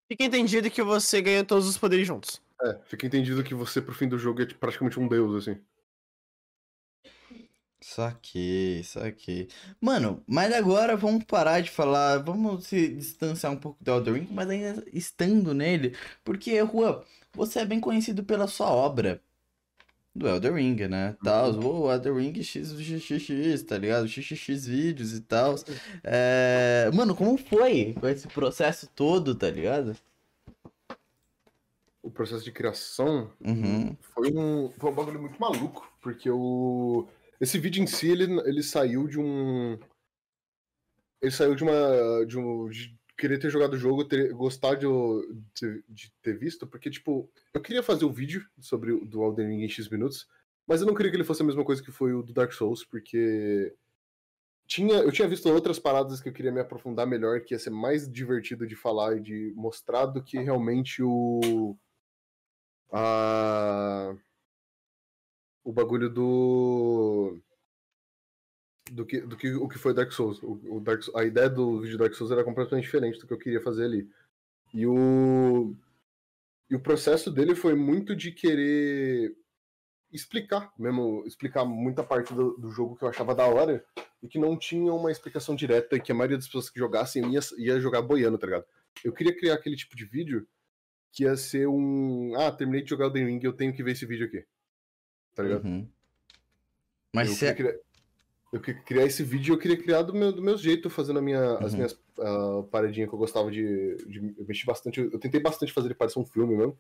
Fica 0.09 0.24
entendido 0.24 0.70
que 0.70 0.82
você 0.82 1.22
ganha 1.22 1.44
todos 1.44 1.68
os 1.68 1.78
poderes 1.78 2.06
juntos. 2.06 2.43
É, 2.62 2.78
fica 2.86 3.06
entendido 3.06 3.44
que 3.44 3.55
você 3.55 3.81
pro 3.81 3.94
fim 3.94 4.09
do 4.09 4.18
jogo 4.18 4.43
é 4.43 4.47
tipo, 4.47 4.59
praticamente 4.59 4.98
um 4.98 5.06
deus, 5.06 5.47
assim. 5.47 5.60
Saquei, 7.82 8.82
saquei. 8.85 9.48
Mano, 9.81 10.22
mas 10.27 10.52
agora 10.52 10.97
vamos 10.97 11.24
parar 11.24 11.62
de 11.62 11.70
falar, 11.70 12.18
vamos 12.18 12.66
se 12.66 12.89
distanciar 12.89 13.52
um 13.52 13.56
pouco 13.56 13.82
do 13.82 13.90
Elden 13.90 14.14
Ring, 14.14 14.28
mas 14.31 14.51
ainda 14.51 14.85
estando 14.93 15.55
nele, 15.55 15.97
porque, 16.22 16.59
Juan, 16.66 17.02
você 17.32 17.61
é 17.61 17.65
bem 17.65 17.81
conhecido 17.81 18.24
pela 18.24 18.47
sua 18.47 18.70
obra 18.70 19.20
do 20.15 20.28
Elden 20.28 20.52
Ring, 20.55 20.89
né? 20.89 21.16
Tal, 21.23 21.52
o 21.52 21.90
Elden 21.93 22.15
Ring 22.15 22.43
XXX, 22.43 23.62
tá 23.62 23.78
ligado? 23.78 24.09
XXX 24.09 24.66
vídeos 24.66 25.12
e 25.15 25.20
tal. 25.20 25.55
É... 26.02 26.90
Mano, 26.93 27.15
como 27.15 27.39
foi 27.39 27.94
com 27.98 28.09
esse 28.09 28.27
processo 28.28 28.89
todo, 28.94 29.35
tá 29.35 29.48
ligado? 29.48 29.97
O 32.02 32.11
processo 32.11 32.43
de 32.44 32.51
criação 32.51 33.31
Uhum. 33.40 33.94
foi 34.01 34.32
um, 34.35 34.70
foi 34.73 34.90
um 34.90 34.94
bagulho 34.94 35.20
muito 35.20 35.39
maluco, 35.40 35.90
porque 36.01 36.31
o. 36.31 37.07
Esse 37.40 37.59
vídeo 37.59 37.82
em 37.82 37.86
si, 37.86 38.09
ele, 38.11 38.24
ele 38.48 38.62
saiu 38.62 39.07
de 39.07 39.19
um. 39.19 39.78
Ele 41.23 41.31
saiu 41.31 41.55
de 41.55 41.62
uma. 41.62 42.27
De, 42.27 42.39
um, 42.39 42.69
de 42.69 42.98
querer 43.20 43.38
ter 43.38 43.51
jogado 43.51 43.74
o 43.74 43.78
jogo, 43.78 44.05
ter, 44.05 44.32
gostar 44.32 44.76
de, 44.76 44.86
de, 45.86 46.10
ter 46.22 46.38
visto, 46.38 46.66
porque, 46.66 46.88
tipo, 46.88 47.30
eu 47.52 47.60
queria 47.60 47.82
fazer 47.82 48.06
o 48.06 48.12
vídeo 48.12 48.48
sobre 48.59 48.92
o 48.92 49.05
do 49.05 49.22
Elden 49.22 49.48
Ring 49.48 49.62
em 49.62 49.68
X 49.68 49.88
minutos, 49.88 50.26
mas 50.66 50.80
eu 50.80 50.86
não 50.86 50.94
queria 50.94 51.10
que 51.10 51.16
ele 51.18 51.24
fosse 51.24 51.42
a 51.42 51.44
mesma 51.44 51.64
coisa 51.64 51.82
que 51.82 51.92
foi 51.92 52.14
o 52.14 52.22
do 52.22 52.32
Dark 52.32 52.52
Souls, 52.52 52.84
porque. 52.84 53.74
Tinha, 54.66 54.98
eu 54.98 55.10
tinha 55.10 55.26
visto 55.26 55.48
outras 55.48 55.80
paradas 55.80 56.20
que 56.20 56.28
eu 56.28 56.32
queria 56.32 56.52
me 56.52 56.60
aprofundar 56.60 57.05
melhor, 57.05 57.40
que 57.40 57.55
ia 57.55 57.59
ser 57.59 57.70
mais 57.70 58.09
divertido 58.09 58.68
de 58.68 58.76
falar 58.76 59.16
e 59.16 59.20
de 59.20 59.52
mostrar 59.56 60.06
do 60.06 60.22
que 60.22 60.38
realmente 60.38 61.02
o. 61.02 61.76
A 62.92 64.14
o 65.64 65.72
bagulho 65.72 66.09
do 66.09 67.38
do 68.90 69.04
que, 69.04 69.20
do 69.20 69.36
que 69.36 69.54
o 69.54 69.68
que 69.68 69.78
foi 69.78 69.94
Dark 69.94 70.12
Souls. 70.12 70.42
O, 70.42 70.76
o 70.76 70.80
Dark, 70.80 71.02
a 71.14 71.24
ideia 71.24 71.48
do 71.48 71.80
vídeo 71.80 71.98
Dark 71.98 72.14
Souls 72.14 72.32
era 72.32 72.44
completamente 72.44 72.84
diferente 72.84 73.18
do 73.18 73.26
que 73.26 73.32
eu 73.32 73.38
queria 73.38 73.60
fazer 73.60 73.84
ali. 73.84 74.08
E 74.74 74.86
o 74.86 75.74
e 76.68 76.76
o 76.76 76.80
processo 76.80 77.30
dele 77.30 77.54
foi 77.56 77.74
muito 77.74 78.14
de 78.14 78.30
querer 78.30 79.36
explicar, 80.12 80.72
mesmo 80.78 81.24
explicar 81.26 81.64
muita 81.64 82.04
parte 82.04 82.32
do, 82.32 82.56
do 82.56 82.70
jogo 82.70 82.96
que 82.96 83.02
eu 83.02 83.08
achava 83.08 83.34
da 83.34 83.46
hora 83.46 83.84
e 84.22 84.28
que 84.28 84.38
não 84.38 84.56
tinha 84.56 84.92
uma 84.92 85.10
explicação 85.10 85.54
direta 85.54 85.96
e 85.96 86.00
que 86.00 86.12
a 86.12 86.14
maioria 86.14 86.36
das 86.36 86.46
pessoas 86.46 86.70
que 86.70 86.78
jogassem 86.78 87.32
ia, 87.32 87.40
ia 87.58 87.80
jogar 87.80 88.02
boiando, 88.02 88.38
tá 88.38 88.46
ligado? 88.46 88.64
Eu 89.04 89.12
queria 89.12 89.36
criar 89.36 89.54
aquele 89.54 89.76
tipo 89.76 89.96
de 89.96 90.04
vídeo 90.04 90.46
que 91.12 91.24
ia 91.24 91.36
ser 91.36 91.66
um, 91.66 92.34
ah, 92.36 92.52
terminei 92.52 92.82
de 92.82 92.90
jogar 92.90 93.08
o 93.08 93.12
The 93.12 93.24
Ring, 93.24 93.40
eu 93.42 93.52
tenho 93.52 93.72
que 93.72 93.82
ver 93.82 93.92
esse 93.92 94.06
vídeo 94.06 94.26
aqui. 94.26 94.44
Tá 95.34 95.42
ligado? 95.42 95.64
Uhum. 95.64 95.88
Mas 97.12 97.28
eu, 97.28 97.34
você. 97.34 97.54
queria 97.54 97.80
eu 98.52 98.60
queria 98.60 98.82
criar 98.82 99.05
esse 99.06 99.22
vídeo 99.22 99.55
eu 99.55 99.59
queria 99.59 99.77
criar 99.77 100.02
do 100.02 100.12
meu, 100.12 100.32
do 100.32 100.43
meu 100.43 100.56
jeito, 100.56 100.90
fazendo 100.90 101.18
a 101.18 101.22
minha, 101.22 101.55
as 101.59 101.72
Uhum. 101.72 101.78
minhas 101.78 102.01
ah, 102.18 102.62
paradinhas 102.70 103.09
que 103.09 103.14
eu 103.14 103.18
gostava 103.18 103.51
de, 103.51 103.97
de. 104.06 104.35
Eu 104.39 104.44
mexi 104.47 104.66
bastante. 104.66 105.01
Eu 105.01 105.18
tentei 105.18 105.40
bastante 105.40 105.72
fazer 105.72 105.89
ele 105.89 105.94
parecer 105.94 106.18
um 106.18 106.27
filme 106.27 106.56
mesmo. 106.56 106.78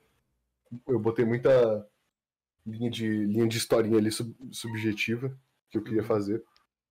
Eu 0.86 0.98
botei 0.98 1.24
muita 1.24 1.86
linha 2.66 2.90
de, 2.90 3.08
linha 3.26 3.48
de 3.48 3.56
historinha 3.56 3.98
ali 3.98 4.10
sub- 4.10 4.34
subjetiva 4.52 5.36
que 5.70 5.78
eu 5.78 5.82
Uhum. 5.82 5.86
queria 5.88 6.02
fazer. 6.02 6.44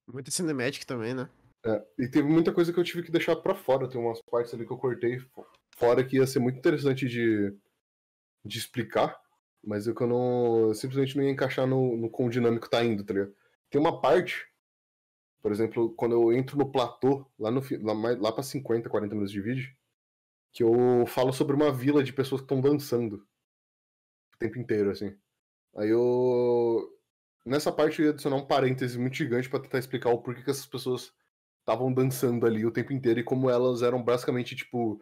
Muito 0.08 0.32
cinematic 0.32 0.86
também, 0.86 1.14
né? 1.14 1.30
É, 1.66 1.86
e 2.00 2.08
teve 2.08 2.28
muita 2.28 2.54
coisa 2.54 2.72
que 2.74 2.80
eu 2.80 2.84
tive 2.84 3.04
que 3.04 3.12
deixar 3.12 3.36
pra 3.36 3.54
fora. 3.54 3.88
Tem 3.88 4.00
umas 4.00 4.22
partes 4.22 4.54
ali 4.54 4.66
que 4.66 4.72
eu 4.72 4.78
cortei 4.78 5.22
fora 5.78 6.04
que 6.04 6.16
ia 6.18 6.26
ser 6.26 6.40
muito 6.40 6.58
interessante 6.58 7.08
de, 7.08 7.54
de 8.46 8.58
explicar, 8.58 9.20
mas 9.64 9.86
eu 9.86 9.94
que 9.94 10.02
eu 10.02 10.08
não. 10.08 10.74
simplesmente 10.74 11.16
não 11.18 11.24
ia 11.24 11.30
encaixar 11.32 11.68
no, 11.68 11.96
no 11.98 12.10
quão 12.10 12.30
dinâmico 12.30 12.70
tá 12.70 12.84
indo, 12.84 13.04
tá 13.04 13.14
ligado? 13.14 13.36
Tem 13.70 13.80
uma 13.80 14.02
parte, 14.02 14.48
por 15.42 15.52
exemplo, 15.52 15.94
quando 15.96 16.14
eu 16.14 16.34
entro 16.34 16.58
no 16.58 16.72
platô, 16.72 17.26
lá, 17.38 17.50
no, 17.52 17.62
lá, 17.82 18.18
lá 18.20 18.32
pra 18.32 18.44
50, 18.44 18.90
40 18.90 19.16
minutos 19.16 19.32
de 19.32 19.42
vídeo, 19.42 19.74
que 20.52 20.64
eu 20.64 21.06
falo 21.08 21.32
sobre 21.32 21.56
uma 21.56 21.72
vila 21.72 22.04
de 22.04 22.14
pessoas 22.14 22.42
que 22.42 22.46
estão 22.46 22.62
dançando 22.62 23.26
o 24.36 24.38
tempo 24.38 24.60
inteiro, 24.60 24.92
assim. 24.92 25.16
Aí 25.76 25.90
eu. 25.90 26.90
Nessa 27.46 27.72
parte 27.72 28.00
eu 28.00 28.08
ia 28.08 28.12
adicionar 28.12 28.36
um 28.38 28.46
parêntese 28.46 29.00
muito 29.00 29.16
gigante 29.16 29.50
pra 29.50 29.60
tentar 29.60 29.80
explicar 29.80 30.10
o 30.10 30.22
porquê 30.22 30.44
que 30.44 30.52
essas 30.52 30.66
pessoas 30.66 31.14
estavam 31.62 31.94
dançando 31.94 32.46
ali 32.46 32.66
o 32.66 32.72
tempo 32.72 32.94
inteiro 32.94 33.20
e 33.20 33.24
como 33.24 33.50
elas 33.50 33.82
eram 33.82 34.04
basicamente, 34.04 34.56
tipo, 34.56 35.02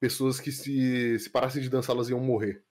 pessoas 0.00 0.40
que 0.40 0.50
se, 0.50 1.18
se 1.18 1.30
parassem 1.30 1.62
de 1.62 1.70
dançar 1.70 1.94
elas 1.94 2.08
iam 2.08 2.20
morrer. 2.20 2.64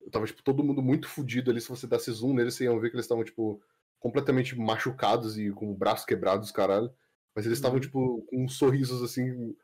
Eu 0.00 0.10
tava, 0.10 0.26
tipo, 0.26 0.42
todo 0.42 0.64
mundo 0.64 0.82
muito 0.82 1.08
fudido 1.08 1.50
ali. 1.50 1.60
Se 1.60 1.68
você 1.68 1.86
desse 1.86 2.10
zoom 2.12 2.34
neles, 2.34 2.54
você 2.54 2.64
ia 2.64 2.78
ver 2.78 2.90
que 2.90 2.96
eles 2.96 3.04
estavam, 3.04 3.24
tipo, 3.24 3.62
completamente 4.08 4.54
machucados 4.58 5.38
e 5.38 5.50
com 5.50 5.70
o 5.72 5.74
braço 5.74 6.04
quebrados, 6.06 6.50
caralho. 6.52 6.92
Mas 7.34 7.46
eles 7.46 7.56
estavam, 7.56 7.76
Uhum. 7.76 7.80
tipo, 7.80 8.22
com 8.28 8.46
sorrisos, 8.46 9.02
assim, 9.02 9.56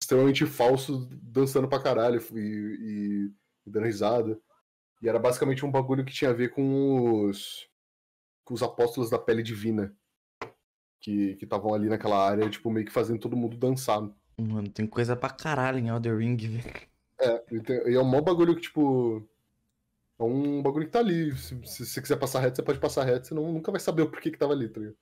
extremamente 0.00 0.44
falsos, 0.44 1.08
dançando 1.22 1.66
pra 1.66 1.80
caralho 1.82 2.22
e, 2.34 2.38
e- 2.38 3.32
dando 3.64 3.86
risada. 3.86 4.38
E 5.00 5.08
era 5.08 5.18
basicamente 5.18 5.64
um 5.64 5.70
bagulho 5.70 6.04
que 6.04 6.12
tinha 6.12 6.28
a 6.30 6.34
ver 6.34 6.50
com 6.50 7.24
os, 7.24 7.66
com 8.44 8.52
os 8.52 8.62
apóstolos 8.62 9.08
da 9.08 9.18
pele 9.18 9.42
divina. 9.42 9.96
Que 11.00 11.38
estavam 11.40 11.72
ali 11.72 11.88
naquela 11.88 12.22
área, 12.22 12.50
tipo, 12.50 12.70
meio 12.70 12.84
que 12.84 12.92
fazendo 12.92 13.18
todo 13.18 13.34
mundo 13.36 13.56
dançar. 13.56 14.02
Mano, 14.38 14.68
tem 14.68 14.86
coisa 14.86 15.16
pra 15.16 15.30
caralho 15.30 15.78
em 15.78 15.88
Elder 15.88 16.18
Ring, 16.18 16.36
velho. 16.36 16.70
É, 17.18 17.44
e 17.50 17.90
e 17.92 17.94
é 17.94 18.00
um 18.00 18.04
maior 18.04 18.22
bagulho 18.22 18.54
que, 18.54 18.60
tipo. 18.60 19.26
É 20.20 20.22
um 20.22 20.60
bagulho 20.60 20.84
que 20.84 20.92
tá 20.92 20.98
ali. 20.98 21.34
Se, 21.34 21.54
você 21.54 22.00
quiser 22.00 22.16
passar 22.16 22.40
reto, 22.40 22.56
você 22.56 22.62
pode 22.62 22.78
passar 22.78 23.04
reto, 23.04 23.26
você 23.26 23.34
não, 23.34 23.50
nunca 23.50 23.72
vai 23.72 23.80
saber 23.80 24.02
o 24.02 24.10
porquê 24.10 24.30
que 24.30 24.38
tava 24.38 24.52
ali, 24.52 24.68
tá 24.68 24.78
ligado? 24.78 24.96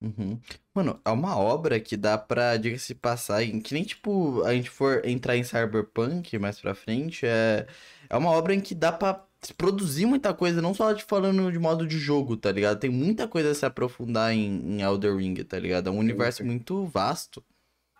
Uhum. 0.00 0.40
Mano, 0.74 0.98
é 1.04 1.10
uma 1.10 1.38
obra 1.38 1.78
que 1.78 1.94
dá 1.94 2.16
pra, 2.16 2.56
diga-se 2.56 2.88
de 2.88 2.98
passagem, 2.98 3.60
que 3.60 3.74
nem 3.74 3.84
tipo 3.84 4.42
a 4.42 4.54
gente 4.54 4.70
for 4.70 5.06
entrar 5.06 5.36
em 5.36 5.44
Cyberpunk 5.44 6.36
mais 6.38 6.58
pra 6.58 6.74
frente, 6.74 7.24
é, 7.24 7.66
é 8.08 8.16
uma 8.16 8.30
obra 8.30 8.52
em 8.54 8.60
que 8.60 8.74
dá 8.74 8.90
pra 8.90 9.24
produzir 9.56 10.06
muita 10.06 10.32
coisa, 10.34 10.62
não 10.62 10.74
só 10.74 10.92
de 10.92 11.04
falando 11.04 11.52
de 11.52 11.58
modo 11.58 11.86
de 11.86 11.98
jogo, 11.98 12.36
tá 12.36 12.50
ligado? 12.50 12.80
Tem 12.80 12.90
muita 12.90 13.28
coisa 13.28 13.50
a 13.50 13.54
se 13.54 13.66
aprofundar 13.66 14.32
em, 14.32 14.78
em 14.78 14.82
Elder 14.82 15.16
Ring, 15.16 15.34
tá 15.44 15.58
ligado? 15.58 15.88
É 15.88 15.92
um 15.92 15.98
universo 15.98 16.44
muito 16.44 16.86
vasto. 16.86 17.44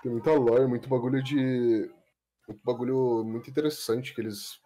Tem 0.03 0.11
muita 0.11 0.33
lore, 0.33 0.67
muito 0.67 0.89
bagulho 0.89 1.23
de. 1.23 1.89
Muito 2.49 2.61
bagulho 2.65 3.23
muito 3.25 3.49
interessante 3.49 4.13
que 4.13 4.21
eles 4.21 4.62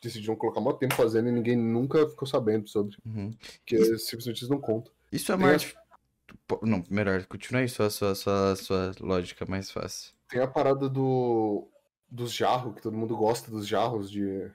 decidiram 0.00 0.36
colocar 0.36 0.60
maior 0.60 0.78
tempo 0.78 0.94
fazendo 0.94 1.28
e 1.28 1.32
ninguém 1.32 1.56
nunca 1.56 2.08
ficou 2.08 2.26
sabendo 2.26 2.68
sobre. 2.68 2.96
Uhum. 3.04 3.30
Que 3.64 3.76
é, 3.76 3.98
simplesmente 3.98 4.40
eles 4.40 4.50
não 4.50 4.60
contam. 4.60 4.92
Isso 5.12 5.32
é 5.32 5.34
arte... 5.34 5.76
Pô, 6.46 6.60
Não, 6.62 6.82
melhor, 6.90 7.24
continua 7.26 7.62
aí 7.62 7.68
sua, 7.68 7.88
sua, 7.90 8.14
sua, 8.14 8.56
sua 8.56 8.92
lógica 9.00 9.46
mais 9.46 9.70
fácil. 9.70 10.12
Tem 10.28 10.40
a 10.40 10.46
parada 10.46 10.88
do. 10.88 11.68
dos 12.10 12.32
jarros, 12.32 12.74
que 12.74 12.82
todo 12.82 12.96
mundo 12.96 13.16
gosta 13.16 13.50
dos 13.50 13.66
jarros 13.66 14.10
de. 14.10 14.50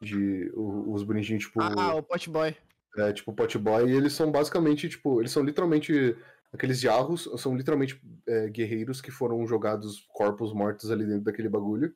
De. 0.00 0.50
Os 0.54 1.02
bonitinhos, 1.02 1.44
tipo. 1.44 1.60
Ah, 1.60 1.94
o 1.94 2.02
Potboy. 2.02 2.56
É, 2.96 3.12
tipo 3.12 3.32
Potboy, 3.32 3.90
e 3.90 3.94
eles 3.94 4.14
são 4.14 4.30
basicamente, 4.30 4.88
tipo, 4.88 5.20
eles 5.20 5.30
são 5.32 5.42
literalmente. 5.42 6.16
Aqueles 6.52 6.80
jarros 6.80 7.28
são 7.36 7.56
literalmente 7.56 8.00
é, 8.26 8.48
guerreiros 8.48 9.00
que 9.00 9.10
foram 9.10 9.46
jogados 9.46 10.06
corpos 10.08 10.54
mortos 10.54 10.90
ali 10.90 11.04
dentro 11.04 11.24
daquele 11.24 11.48
bagulho. 11.48 11.94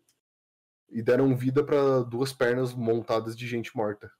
E 0.91 1.03
deram 1.03 1.37
vida 1.37 1.63
pra 1.65 2.01
duas 2.01 2.33
pernas 2.33 2.75
montadas 2.75 3.37
de 3.37 3.47
gente 3.47 3.77
morta. 3.77 4.11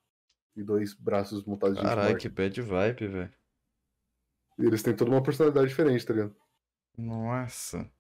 E 0.57 0.63
dois 0.63 0.95
braços 0.95 1.45
montados 1.45 1.77
de 1.77 1.81
gente 1.83 1.89
Caralho, 1.89 2.11
morta. 2.11 2.21
que 2.21 2.29
bad 2.29 2.63
vibe, 2.63 3.07
velho. 3.09 3.33
E 4.59 4.65
eles 4.67 4.83
têm 4.83 4.95
toda 4.95 5.11
uma 5.11 5.23
personalidade 5.23 5.69
diferente, 5.69 6.05
tá 6.07 6.13
ligado? 6.13 6.37
Nossa. 6.97 7.91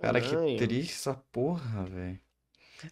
Cara, 0.00 0.20
que 0.20 0.30
Caralho. 0.30 0.56
triste 0.58 0.94
essa 0.94 1.14
porra, 1.32 1.84
velho. 1.84 2.20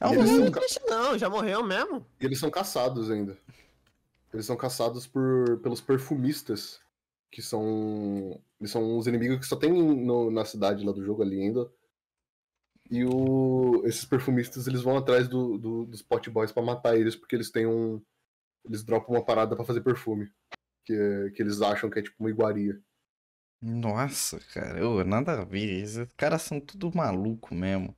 É 0.00 0.06
um 0.06 0.12
eles 0.14 0.24
Não, 0.26 0.36
são 0.36 0.44
não 0.44 0.52
ca- 0.52 0.60
triste 0.60 0.80
não, 0.86 1.18
já 1.18 1.28
morreu 1.30 1.64
mesmo. 1.64 2.06
E 2.20 2.24
eles 2.24 2.38
são 2.38 2.50
caçados 2.50 3.10
ainda. 3.10 3.36
Eles 4.32 4.46
são 4.46 4.56
caçados 4.56 5.06
por, 5.06 5.58
pelos 5.62 5.80
perfumistas. 5.80 6.80
Que 7.32 7.40
são. 7.42 8.40
Eles 8.60 8.70
são 8.72 8.98
os 8.98 9.06
inimigos 9.06 9.38
que 9.38 9.46
só 9.46 9.56
tem 9.56 9.72
no- 9.72 10.30
na 10.30 10.44
cidade 10.44 10.84
lá 10.84 10.92
do 10.92 11.04
jogo 11.04 11.22
ali 11.22 11.40
ainda. 11.40 11.70
E 12.90 13.04
o, 13.04 13.82
esses 13.84 14.04
perfumistas 14.04 14.66
eles 14.66 14.82
vão 14.82 14.96
atrás 14.96 15.28
do, 15.28 15.56
do- 15.56 15.84
dos 15.86 16.02
pot 16.02 16.28
boys 16.28 16.50
pra 16.50 16.62
matar 16.62 16.96
eles, 16.96 17.14
porque 17.16 17.36
eles 17.36 17.50
têm 17.50 17.66
um. 17.66 18.02
Eles 18.64 18.82
dropam 18.82 19.14
uma 19.14 19.24
parada 19.24 19.54
pra 19.56 19.64
fazer 19.64 19.80
perfume. 19.80 20.30
Que, 20.84 20.92
é- 20.94 21.30
que 21.30 21.42
eles 21.42 21.62
acham 21.62 21.88
que 21.88 21.98
é 21.98 22.02
tipo 22.02 22.16
uma 22.20 22.30
iguaria. 22.30 22.80
Nossa, 23.62 24.40
cara, 24.54 24.86
ô, 24.88 25.04
nada 25.04 25.40
a 25.40 25.44
ver. 25.44 25.82
Esses 25.82 26.08
caras 26.16 26.42
são 26.42 26.58
tudo 26.60 26.90
maluco 26.94 27.54
mesmo. 27.54 27.94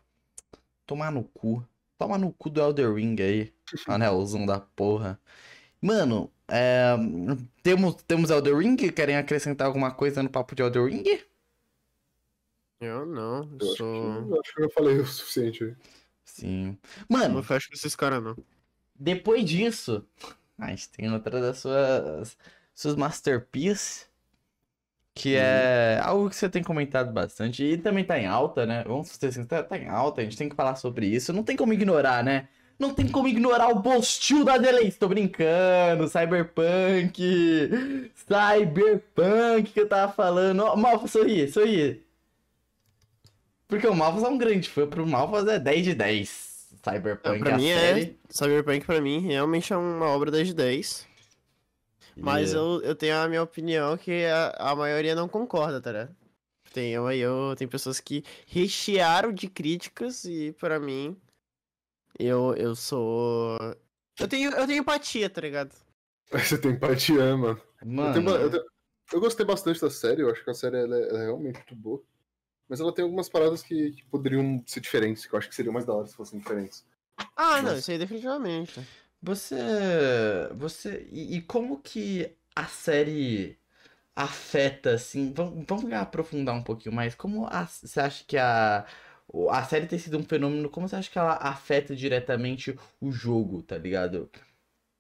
Tomar 0.86 1.10
no 1.12 1.24
cu. 1.24 1.66
Toma 1.96 2.18
no 2.18 2.32
cu 2.32 2.50
do 2.50 2.60
Elder 2.60 2.92
Ring 2.92 3.16
aí. 3.20 3.52
Anelzão 3.88 4.44
da 4.44 4.60
porra. 4.60 5.18
Mano, 5.80 6.30
é, 6.48 6.94
temos, 7.62 7.96
temos 8.02 8.30
Elder 8.30 8.56
Ring? 8.56 8.76
Querem 8.76 9.16
acrescentar 9.16 9.66
alguma 9.68 9.90
coisa 9.92 10.22
no 10.22 10.28
papo 10.30 10.54
de 10.54 10.62
Elder 10.62 10.84
Ring? 10.84 11.04
Eu 12.82 13.06
não, 13.06 13.48
eu 13.60 13.60
Eu 13.60 13.72
acho, 13.72 13.76
sou. 13.76 14.26
que, 14.26 14.34
eu 14.34 14.40
acho 14.40 14.54
que 14.54 14.62
eu 14.64 14.70
falei 14.70 14.98
o 14.98 15.06
suficiente 15.06 15.64
aí. 15.64 15.76
Sim. 16.24 16.78
Não 17.18 17.18
Mano, 17.18 17.42
fecho 17.42 17.68
com 17.68 17.74
esses 17.74 17.94
caras, 17.96 18.22
não. 18.22 18.36
depois 18.94 19.44
disso, 19.44 20.06
a 20.58 20.68
gente 20.70 20.90
tem 20.90 21.12
outra 21.12 21.40
das 21.40 21.58
suas, 21.60 22.38
suas 22.74 22.96
masterpieces. 22.96 24.10
Que 25.14 25.36
é 25.36 26.00
algo 26.02 26.30
que 26.30 26.36
você 26.36 26.48
tem 26.48 26.62
comentado 26.62 27.12
bastante. 27.12 27.62
E 27.64 27.76
também 27.78 28.04
tá 28.04 28.18
em 28.18 28.26
alta, 28.26 28.64
né? 28.66 28.82
Vamos 28.84 29.08
ser 29.08 29.32
sinceros, 29.32 29.48
tá, 29.48 29.62
tá 29.62 29.78
em 29.78 29.88
alta, 29.88 30.22
a 30.22 30.24
gente 30.24 30.36
tem 30.38 30.48
que 30.48 30.56
falar 30.56 30.76
sobre 30.76 31.06
isso. 31.06 31.32
Não 31.32 31.44
tem 31.44 31.56
como 31.56 31.72
ignorar, 31.74 32.24
né? 32.24 32.48
Não 32.78 32.94
tem 32.94 33.08
como 33.08 33.28
ignorar 33.28 33.68
o 33.68 33.82
postil 33.82 34.44
da 34.44 34.58
delay. 34.58 34.90
Tô 34.92 35.08
brincando, 35.08 36.08
Cyberpunk. 36.08 37.20
Cyberpunk 38.14 39.72
que 39.72 39.80
eu 39.80 39.88
tava 39.88 40.12
falando. 40.12 40.60
Ó, 40.64 40.76
Malfa, 40.76 41.06
sorri, 41.08 41.50
sorri. 41.50 42.02
Porque 43.72 43.86
o 43.86 43.94
Malfas 43.94 44.22
é 44.22 44.28
um 44.28 44.36
grande 44.36 44.68
fã. 44.68 44.86
Pro 44.86 45.06
Malfas 45.06 45.48
é 45.48 45.58
10 45.58 45.82
de 45.84 45.94
10. 45.94 46.28
Cyberpunk, 46.84 47.38
pra 47.38 47.54
a 47.54 47.56
mim 47.56 47.68
série. 47.72 48.02
é. 48.02 48.14
Cyberpunk 48.28 48.84
pra 48.84 49.00
mim 49.00 49.20
realmente 49.20 49.72
é 49.72 49.76
uma 49.78 50.06
obra 50.08 50.30
das 50.30 50.52
10. 50.52 51.06
Mas 52.14 52.52
E- 52.52 52.56
eu, 52.56 52.82
eu 52.82 52.94
tenho 52.94 53.16
a 53.16 53.26
minha 53.26 53.42
opinião 53.42 53.96
que 53.96 54.26
a, 54.26 54.50
a 54.58 54.76
maioria 54.76 55.14
não 55.14 55.26
concorda, 55.26 55.80
tá 55.80 55.90
ligado? 55.90 56.14
Tem 56.74 56.92
eu 56.92 57.06
aí, 57.06 57.18
eu 57.20 57.54
tem 57.56 57.66
pessoas 57.66 57.98
que 57.98 58.22
rechearam 58.46 59.32
de 59.32 59.48
críticas 59.48 60.24
e 60.26 60.52
pra 60.60 60.78
mim 60.78 61.16
eu, 62.18 62.54
eu 62.58 62.74
sou. 62.76 63.58
Eu 64.20 64.28
tenho, 64.28 64.50
eu 64.50 64.66
tenho 64.66 64.80
empatia, 64.80 65.30
tá 65.30 65.40
ligado? 65.40 65.74
Você 66.30 66.58
tem 66.58 66.72
empatia, 66.72 67.34
mano. 67.38 67.58
Eu, 67.80 67.88
Mano, 67.88 68.12
tenho 68.12 68.30
eu 68.36 68.50
tenho- 68.50 68.64
eu 69.14 69.20
gostei 69.20 69.46
bastante 69.46 69.80
da 69.80 69.88
série, 69.90 70.20
eu 70.22 70.30
acho 70.30 70.44
que 70.44 70.50
a 70.50 70.54
série 70.54 70.76
ela 70.76 70.94
é, 70.96 71.08
ela 71.08 71.18
é 71.20 71.24
realmente 71.24 71.56
muito 71.56 71.74
boa. 71.74 72.02
Mas 72.72 72.80
ela 72.80 72.90
tem 72.90 73.02
algumas 73.02 73.28
paradas 73.28 73.62
que, 73.62 73.90
que 73.90 74.02
poderiam 74.06 74.64
ser 74.66 74.80
diferentes, 74.80 75.26
que 75.26 75.34
eu 75.34 75.38
acho 75.38 75.46
que 75.46 75.54
seriam 75.54 75.74
mais 75.74 75.84
da 75.84 75.92
hora 75.92 76.06
se 76.06 76.16
fossem 76.16 76.38
diferentes. 76.38 76.86
Ah, 77.36 77.60
não, 77.60 77.72
Mas- 77.72 77.80
isso 77.80 77.90
aí 77.90 77.98
definitivamente. 77.98 78.80
Você. 79.22 79.58
Você. 80.56 81.06
E, 81.12 81.36
e 81.36 81.42
como 81.42 81.82
que 81.82 82.34
a 82.56 82.64
série 82.64 83.58
afeta, 84.16 84.94
assim. 84.94 85.34
Vamos, 85.34 85.66
vamos 85.68 85.92
aprofundar 85.92 86.54
um 86.54 86.62
pouquinho 86.62 86.94
mais. 86.94 87.14
Como 87.14 87.46
a- 87.46 87.66
você 87.66 88.00
acha 88.00 88.24
que 88.26 88.38
a. 88.38 88.86
A 89.50 89.64
série 89.64 89.86
ter 89.86 89.98
sido 89.98 90.16
um 90.16 90.24
fenômeno, 90.24 90.70
como 90.70 90.88
você 90.88 90.96
acha 90.96 91.10
que 91.10 91.18
ela 91.18 91.34
afeta 91.34 91.94
diretamente 91.94 92.74
o 92.98 93.12
jogo, 93.12 93.62
tá 93.62 93.76
ligado? 93.76 94.30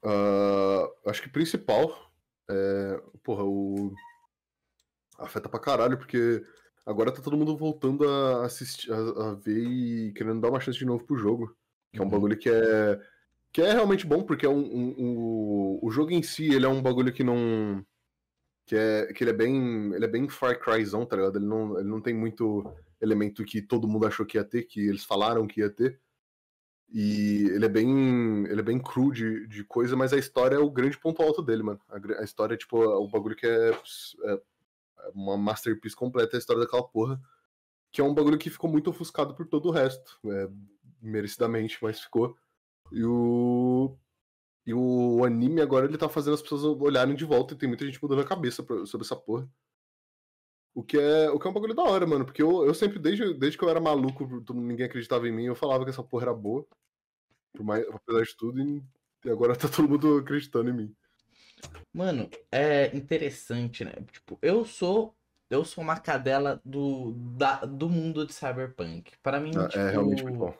Ah, 0.04 0.90
acho 1.06 1.22
que 1.22 1.30
principal 1.30 2.12
é. 2.50 3.02
Porra, 3.22 3.44
o. 3.44 3.94
Afeta 5.18 5.48
pra 5.48 5.58
caralho, 5.58 5.96
porque 5.96 6.44
agora 6.84 7.12
tá 7.12 7.20
todo 7.22 7.36
mundo 7.36 7.56
voltando 7.56 8.08
a 8.08 8.44
assistir, 8.44 8.92
a, 8.92 8.96
a 9.30 9.34
ver 9.34 9.58
e 9.58 10.12
querendo 10.12 10.40
dar 10.40 10.50
uma 10.50 10.60
chance 10.60 10.78
de 10.78 10.84
novo 10.84 11.04
pro 11.04 11.16
jogo. 11.16 11.56
Que 11.92 11.98
é 11.98 12.02
um 12.02 12.04
Uhum. 12.06 12.10
bagulho 12.10 12.38
que 12.38 12.48
é. 12.48 13.00
Que 13.52 13.60
é 13.62 13.72
realmente 13.72 14.06
bom, 14.06 14.22
porque 14.22 14.46
é 14.46 14.48
um, 14.48 14.60
um- 14.64 14.94
um- 14.98 15.78
o 15.82 15.90
jogo 15.90 16.10
em 16.10 16.22
si, 16.22 16.46
ele 16.52 16.64
é 16.64 16.68
um 16.68 16.80
bagulho 16.82 17.12
que 17.12 17.22
não. 17.22 17.84
Que, 18.66 18.76
é, 18.76 19.12
que 19.12 19.22
ele 19.24 19.30
é 19.30 19.34
bem. 19.34 19.92
Ele 19.94 20.04
é 20.04 20.08
bem 20.08 20.28
Far 20.28 20.58
Cryzão, 20.58 21.04
tá 21.04 21.16
ligado? 21.16 21.36
Ele 21.38 21.44
não, 21.46 21.78
ele 21.78 21.88
não 21.88 22.00
tem 22.00 22.14
muito 22.14 22.64
elemento 23.00 23.44
que 23.44 23.60
todo 23.60 23.86
mundo 23.88 24.06
achou 24.06 24.24
que 24.24 24.38
ia 24.38 24.44
ter, 24.44 24.62
que 24.62 24.80
eles 24.88 25.04
falaram 25.04 25.46
que 25.46 25.60
ia 25.60 25.68
ter. 25.68 26.00
E 26.94 27.46
ele 27.54 27.64
é 27.64 27.68
bem. 27.68 28.44
Ele 28.46 28.60
é 28.60 28.62
bem 28.62 28.78
cru 28.78 29.12
de, 29.12 29.46
de 29.46 29.64
coisa, 29.64 29.96
mas 29.96 30.12
a 30.12 30.18
história 30.18 30.56
é 30.56 30.58
o 30.58 30.70
grande 30.70 30.98
ponto 30.98 31.22
alto 31.22 31.42
dele, 31.42 31.62
mano. 31.62 31.80
A, 31.90 32.20
a 32.20 32.24
história, 32.24 32.56
tipo, 32.56 32.82
é 32.82 32.96
o 32.96 33.08
bagulho 33.08 33.36
que 33.36 33.46
é, 33.46 33.70
é- 33.70 34.40
uma 35.14 35.36
masterpiece 35.36 35.96
completa 35.96 36.36
a 36.36 36.38
história 36.38 36.62
daquela 36.62 36.86
porra. 36.86 37.20
Que 37.90 38.00
é 38.00 38.04
um 38.04 38.14
bagulho 38.14 38.38
que 38.38 38.50
ficou 38.50 38.70
muito 38.70 38.90
ofuscado 38.90 39.34
por 39.34 39.46
todo 39.46 39.68
o 39.68 39.72
resto. 39.72 40.18
É, 40.26 40.48
merecidamente, 41.00 41.78
mas 41.82 42.00
ficou. 42.00 42.36
E 42.90 43.04
o. 43.04 43.96
E 44.64 44.72
o 44.72 45.24
anime 45.24 45.60
agora 45.60 45.86
ele 45.86 45.98
tá 45.98 46.08
fazendo 46.08 46.34
as 46.34 46.42
pessoas 46.42 46.62
olharem 46.62 47.16
de 47.16 47.24
volta 47.24 47.52
e 47.52 47.56
tem 47.56 47.68
muita 47.68 47.84
gente 47.84 48.00
mudando 48.00 48.20
a 48.20 48.24
cabeça 48.24 48.62
pra, 48.62 48.86
sobre 48.86 49.04
essa 49.04 49.16
porra. 49.16 49.48
O 50.74 50.82
que, 50.82 50.96
é, 50.98 51.30
o 51.30 51.38
que 51.38 51.46
é 51.46 51.50
um 51.50 51.52
bagulho 51.52 51.74
da 51.74 51.82
hora, 51.82 52.06
mano. 52.06 52.24
Porque 52.24 52.42
eu, 52.42 52.64
eu 52.64 52.72
sempre, 52.72 52.98
desde, 52.98 53.34
desde 53.34 53.58
que 53.58 53.64
eu 53.64 53.68
era 53.68 53.80
maluco, 53.80 54.24
ninguém 54.54 54.86
acreditava 54.86 55.28
em 55.28 55.32
mim, 55.32 55.44
eu 55.44 55.54
falava 55.54 55.84
que 55.84 55.90
essa 55.90 56.02
porra 56.02 56.24
era 56.24 56.34
boa. 56.34 56.66
Por 57.52 57.64
mais, 57.64 57.86
apesar 57.88 58.22
de 58.22 58.36
tudo, 58.36 58.60
e, 58.62 58.82
agora 59.30 59.56
tá 59.56 59.68
todo 59.68 59.88
mundo 59.88 60.18
acreditando 60.18 60.70
em 60.70 60.72
mim. 60.72 60.96
Mano, 61.92 62.28
é 62.50 62.94
interessante, 62.96 63.84
né? 63.84 63.92
Tipo, 64.10 64.38
eu 64.42 64.64
sou. 64.64 65.14
Eu 65.50 65.64
sou 65.66 65.84
uma 65.84 66.00
cadela 66.00 66.60
do, 66.64 67.12
da, 67.36 67.56
do 67.66 67.86
mundo 67.88 68.26
de 68.26 68.32
Cyberpunk. 68.32 69.12
Para 69.22 69.38
mim, 69.38 69.50
Ah, 69.54 69.68
tipo, 69.68 69.80
É 69.80 69.90
realmente 69.90 70.22
muito 70.22 70.38
bom. 70.38 70.54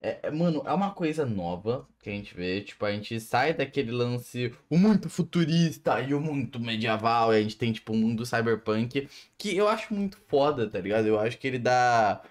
É, 0.00 0.20
é, 0.24 0.30
mano, 0.30 0.62
é 0.66 0.72
uma 0.72 0.92
coisa 0.92 1.24
nova 1.24 1.88
que 2.00 2.10
a 2.10 2.12
gente 2.12 2.34
vê. 2.34 2.60
Tipo, 2.62 2.84
a 2.84 2.92
gente 2.92 3.20
sai 3.20 3.54
daquele 3.54 3.92
lance 3.92 4.52
o 4.68 4.76
muito 4.76 5.08
futurista 5.08 6.00
e 6.00 6.14
o 6.14 6.20
muito 6.20 6.58
medieval. 6.58 7.32
E 7.32 7.36
a 7.38 7.42
gente 7.42 7.56
tem, 7.56 7.72
tipo, 7.72 7.92
o 7.92 7.96
mundo 7.96 8.26
cyberpunk. 8.26 9.08
Que 9.38 9.56
eu 9.56 9.68
acho 9.68 9.94
muito 9.94 10.18
foda, 10.26 10.68
tá 10.68 10.80
ligado? 10.80 11.06
Eu 11.06 11.18
acho 11.20 11.38
que 11.38 11.46
ele 11.46 11.58
dá. 11.60 12.22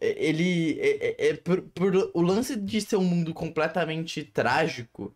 Ele. 0.00 0.78
É, 0.80 1.26
é- 1.26 1.28
é 1.30 1.34
por, 1.36 1.62
por 1.70 1.94
o 2.14 2.20
lance 2.22 2.56
de 2.56 2.80
ser 2.80 2.96
um 2.96 3.04
mundo 3.04 3.34
completamente 3.34 4.24
trágico, 4.24 5.14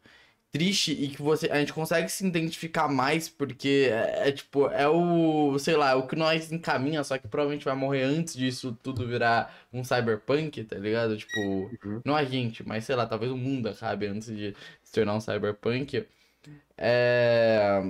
triste, 0.51 0.93
e 0.93 1.09
que 1.09 1.21
você, 1.23 1.51
a 1.51 1.59
gente 1.61 1.73
consegue 1.73 2.09
se 2.09 2.27
identificar 2.27 2.89
mais, 2.89 3.29
porque 3.29 3.89
é, 3.93 4.29
é, 4.29 4.33
tipo, 4.33 4.67
é 4.69 4.89
o. 4.89 5.59
Sei 5.59 5.77
lá, 5.77 5.91
é 5.91 5.95
o 5.95 6.07
que 6.07 6.17
nós 6.17 6.51
encaminha, 6.51 7.05
só 7.05 7.19
que 7.19 7.29
provavelmente 7.29 7.65
vai 7.65 7.75
morrer 7.75 8.03
antes 8.03 8.35
disso 8.35 8.77
tudo 8.83 9.07
virar 9.07 9.55
um 9.73 9.85
cyberpunk, 9.85 10.65
tá 10.65 10.77
ligado? 10.77 11.17
Tipo. 11.17 11.39
Uhum. 11.41 12.01
Não 12.05 12.17
a 12.17 12.25
gente, 12.25 12.67
mas 12.67 12.85
sei 12.85 12.97
lá, 12.97 13.07
talvez 13.07 13.31
o 13.31 13.37
mundo 13.37 13.69
acabe 13.69 14.07
antes 14.07 14.29
de 14.29 14.55
se 14.83 14.93
tornar 14.93 15.15
um 15.15 15.21
cyberpunk. 15.21 16.07
É... 16.77 17.83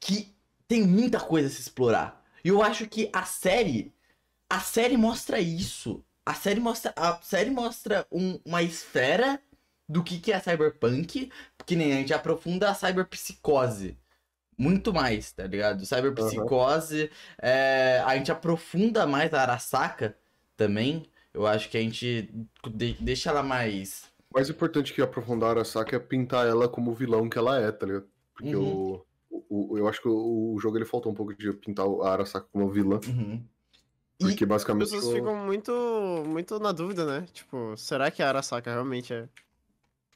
Que 0.00 0.32
tem 0.68 0.82
muita 0.82 1.18
coisa 1.20 1.48
a 1.48 1.50
se 1.50 1.60
explorar. 1.60 2.24
E 2.44 2.48
eu 2.48 2.62
acho 2.62 2.86
que 2.88 3.10
a 3.12 3.24
série. 3.24 3.92
A 4.48 4.60
série 4.60 4.96
mostra 4.96 5.40
isso. 5.40 6.04
A 6.24 6.34
série 6.34 6.60
mostra. 6.60 6.92
A 6.96 7.20
série 7.22 7.50
mostra 7.50 8.06
um- 8.10 8.40
uma 8.44 8.62
esfera 8.62 9.40
do 9.88 10.02
que, 10.02 10.18
que 10.18 10.32
é 10.32 10.38
cyberpunk. 10.40 11.30
Que 11.64 11.76
nem 11.76 11.92
a 11.92 11.96
gente 11.96 12.12
aprofunda 12.14 12.70
a 12.70 12.74
cyberpsicose. 12.74 13.96
Muito 14.58 14.92
mais, 14.92 15.32
tá 15.32 15.46
ligado? 15.46 15.84
Cyberpsicose. 15.84 17.10
é, 17.40 18.02
a 18.06 18.16
gente 18.16 18.32
aprofunda 18.32 19.06
mais 19.06 19.32
a 19.34 19.42
Arasaka 19.42 20.16
também. 20.56 21.10
Eu 21.34 21.46
acho 21.46 21.68
que 21.68 21.76
a 21.76 21.80
gente 21.80 22.30
de- 22.72 22.94
deixa 23.00 23.28
ela 23.30 23.42
mais. 23.42 24.04
O 24.30 24.34
mais 24.38 24.48
importante 24.48 24.94
que 24.94 25.02
aprofundar 25.02 25.48
a 25.50 25.52
Arasaka 25.52 25.94
é 25.96 25.98
pintar 25.98 26.46
ela 26.46 26.68
como 26.68 26.90
o 26.90 26.94
vilão 26.94 27.28
que 27.28 27.36
ela 27.38 27.60
é, 27.60 27.70
tá 27.70 27.84
ligado? 27.86 28.06
Porque 28.34 28.56
Uhum. 28.56 29.02
o, 29.30 29.46
o, 29.74 29.78
eu 29.78 29.86
acho 29.88 30.00
que 30.00 30.08
o, 30.08 30.54
o 30.54 30.58
jogo 30.58 30.78
ele 30.78 30.84
faltou 30.86 31.12
um 31.12 31.14
pouco 31.14 31.34
de 31.34 31.52
pintar 31.52 31.86
a 31.86 32.12
Arasaka 32.12 32.46
como 32.50 32.70
vilã. 32.70 32.98
Uhum. 33.06 33.44
E- 34.18 34.24
Porque 34.24 34.44
As 34.44 34.48
basicamente. 34.48 34.90
pessoas 34.90 35.04
o- 35.04 35.12
ficam 35.12 35.36
muito, 35.36 36.24
muito 36.26 36.58
na 36.58 36.72
dúvida, 36.72 37.04
né? 37.04 37.26
Tipo, 37.34 37.76
será 37.76 38.10
que 38.10 38.22
a 38.22 38.28
Arasaka 38.28 38.70
realmente 38.72 39.12
é. 39.12 39.28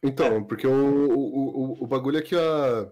Então, 0.02 0.42
porque 0.44 0.66
o, 0.66 0.72
o, 0.72 1.80
o, 1.80 1.84
o 1.84 1.86
bagulho 1.86 2.18
é 2.18 2.22
que 2.22 2.34
a. 2.34 2.90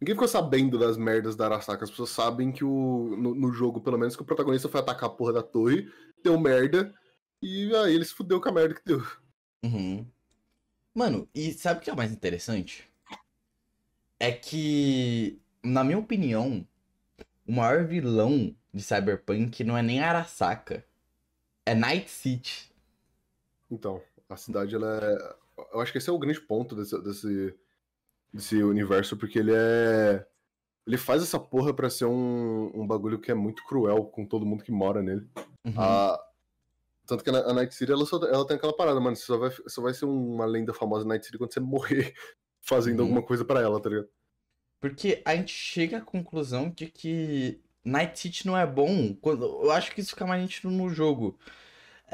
Ninguém 0.00 0.14
ficou 0.14 0.28
sabendo 0.28 0.78
das 0.78 0.96
merdas 0.96 1.34
da 1.36 1.46
Arasaka. 1.46 1.84
As 1.84 1.90
pessoas 1.90 2.10
sabem 2.10 2.52
que 2.52 2.64
o. 2.64 3.16
No, 3.16 3.34
no 3.34 3.52
jogo, 3.52 3.80
pelo 3.80 3.98
menos, 3.98 4.14
que 4.14 4.22
o 4.22 4.26
protagonista 4.26 4.68
foi 4.68 4.80
atacar 4.80 5.08
a 5.08 5.12
porra 5.12 5.32
da 5.32 5.42
torre, 5.42 5.90
deu 6.22 6.38
merda, 6.38 6.94
e 7.40 7.74
aí 7.76 7.94
ele 7.94 8.04
se 8.04 8.14
fudeu 8.14 8.40
com 8.40 8.48
a 8.48 8.52
merda 8.52 8.74
que 8.74 8.84
deu. 8.84 9.02
Uhum. 9.64 10.06
Mano, 10.94 11.28
e 11.34 11.52
sabe 11.52 11.80
o 11.80 11.82
que 11.82 11.90
é 11.90 11.92
o 11.92 11.96
mais 11.96 12.12
interessante? 12.12 12.88
É 14.20 14.30
que, 14.30 15.40
na 15.62 15.82
minha 15.82 15.98
opinião, 15.98 16.66
o 17.46 17.52
maior 17.52 17.84
vilão 17.84 18.54
de 18.72 18.82
Cyberpunk 18.82 19.64
não 19.64 19.76
é 19.76 19.82
nem 19.82 20.00
Arasaka. 20.00 20.84
É 21.66 21.74
Night 21.74 22.10
City. 22.10 22.72
Então, 23.70 24.02
a 24.28 24.36
cidade, 24.36 24.74
ela 24.74 25.00
é. 25.02 25.36
Eu 25.72 25.80
acho 25.80 25.92
que 25.92 25.98
esse 25.98 26.08
é 26.10 26.12
o 26.12 26.18
grande 26.18 26.40
ponto 26.40 26.74
desse, 26.74 27.00
desse, 27.02 27.54
desse 28.32 28.62
universo, 28.62 29.16
porque 29.16 29.38
ele 29.38 29.52
é. 29.54 30.26
Ele 30.86 30.98
faz 30.98 31.22
essa 31.22 31.38
porra 31.38 31.72
pra 31.72 31.88
ser 31.88 32.04
um, 32.04 32.70
um 32.74 32.86
bagulho 32.86 33.18
que 33.18 33.30
é 33.30 33.34
muito 33.34 33.64
cruel 33.64 34.04
com 34.04 34.26
todo 34.26 34.44
mundo 34.44 34.62
que 34.64 34.70
mora 34.72 35.02
nele. 35.02 35.26
Uhum. 35.64 35.72
A- 35.80 36.20
Tanto 37.06 37.22
que 37.22 37.28
a 37.28 37.34
a 37.38 37.52
Night 37.52 37.74
City, 37.74 37.92
ela, 37.92 38.06
só, 38.06 38.16
ela 38.26 38.46
tem 38.46 38.56
aquela 38.56 38.74
parada, 38.74 38.98
mano. 38.98 39.14
Você 39.14 39.24
só 39.26 39.36
vai, 39.36 39.50
só 39.66 39.82
vai 39.82 39.92
ser 39.92 40.06
uma 40.06 40.46
lenda 40.46 40.72
famosa 40.72 41.04
Night 41.06 41.26
City 41.26 41.36
quando 41.36 41.52
você 41.52 41.60
morrer 41.60 42.14
fazendo 42.62 43.00
Uhum. 43.00 43.04
alguma 43.06 43.22
coisa 43.22 43.44
pra 43.44 43.60
ela, 43.60 43.78
tá 43.80 43.90
ligado? 43.90 44.08
Porque 44.80 45.20
a 45.24 45.36
gente 45.36 45.52
chega 45.52 45.98
à 45.98 46.00
conclusão 46.00 46.70
de 46.70 46.86
que 46.86 47.60
Night 47.84 48.18
City 48.18 48.46
não 48.46 48.56
é 48.56 48.66
bom. 48.66 49.14
Quando, 49.20 49.44
eu 49.44 49.70
acho 49.70 49.94
que 49.94 50.00
isso 50.00 50.10
fica 50.10 50.26
mais 50.26 50.42
nítido 50.42 50.70
no 50.70 50.88
jogo. 50.88 51.38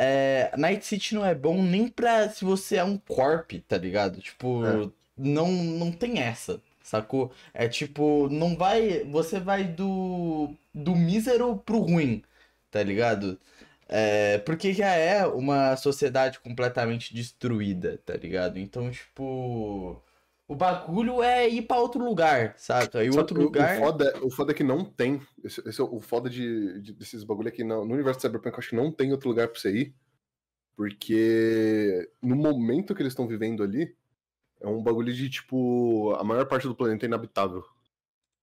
É, 0.02 0.50
Night 0.56 0.86
City 0.86 1.14
não 1.14 1.26
é 1.26 1.34
bom 1.34 1.62
nem 1.62 1.86
pra 1.86 2.30
se 2.30 2.42
você 2.42 2.76
é 2.76 2.84
um 2.84 2.96
corp, 2.96 3.52
tá 3.68 3.76
ligado? 3.76 4.18
Tipo, 4.22 4.64
É. 4.64 4.90
não, 5.14 5.52
não 5.52 5.92
tem 5.92 6.20
essa, 6.20 6.58
sacou? 6.82 7.30
É 7.52 7.68
tipo, 7.68 8.26
não 8.30 8.56
vai. 8.56 9.04
Você 9.04 9.38
vai 9.38 9.64
do, 9.64 10.54
do 10.74 10.96
mísero 10.96 11.54
pro 11.58 11.80
ruim, 11.80 12.22
tá 12.70 12.82
ligado? 12.82 13.38
É, 13.86 14.38
porque 14.38 14.72
já 14.72 14.88
é 14.94 15.26
uma 15.26 15.76
sociedade 15.76 16.40
completamente 16.40 17.12
destruída, 17.14 18.00
tá 18.06 18.14
ligado? 18.16 18.58
Então, 18.58 18.90
tipo. 18.90 20.02
O 20.50 20.56
bagulho 20.56 21.22
é 21.22 21.48
ir 21.48 21.62
pra 21.62 21.76
outro 21.78 22.04
lugar? 22.04 22.56
E 23.04 23.08
o 23.08 23.12
Só 23.12 23.20
outro 23.20 23.38
o- 23.38 23.44
lugar. 23.44 23.76
O 23.76 23.84
foda, 23.84 24.18
o 24.22 24.30
foda 24.32 24.50
é 24.50 24.54
que 24.54 24.64
não 24.64 24.84
tem. 24.84 25.22
Esse, 25.44 25.60
esse 25.68 25.80
é 25.80 25.84
o 25.84 26.00
foda 26.00 26.28
de, 26.28 26.80
de- 26.80 26.92
desses 26.92 27.22
bagulho 27.22 27.46
aqui 27.48 27.62
no, 27.62 27.84
no 27.84 27.94
universo 27.94 28.18
de 28.18 28.22
Cyberpunk, 28.26 28.54
eu 28.54 28.58
acho 28.58 28.70
que 28.70 28.74
não 28.76 28.90
tem 28.90 29.12
outro 29.12 29.28
lugar 29.28 29.46
pra 29.46 29.60
você 29.60 29.70
ir. 29.70 29.94
Porque 30.76 32.10
no 32.20 32.34
momento 32.34 32.94
que 32.96 33.02
eles 33.02 33.12
estão 33.12 33.28
vivendo 33.28 33.62
ali, 33.62 33.94
é 34.60 34.66
um 34.66 34.82
bagulho 34.82 35.12
de 35.12 35.28
tipo. 35.30 36.14
A 36.18 36.24
maior 36.24 36.46
parte 36.46 36.66
do 36.66 36.74
planeta 36.74 37.04
é 37.04 37.08
inabitável. 37.08 37.62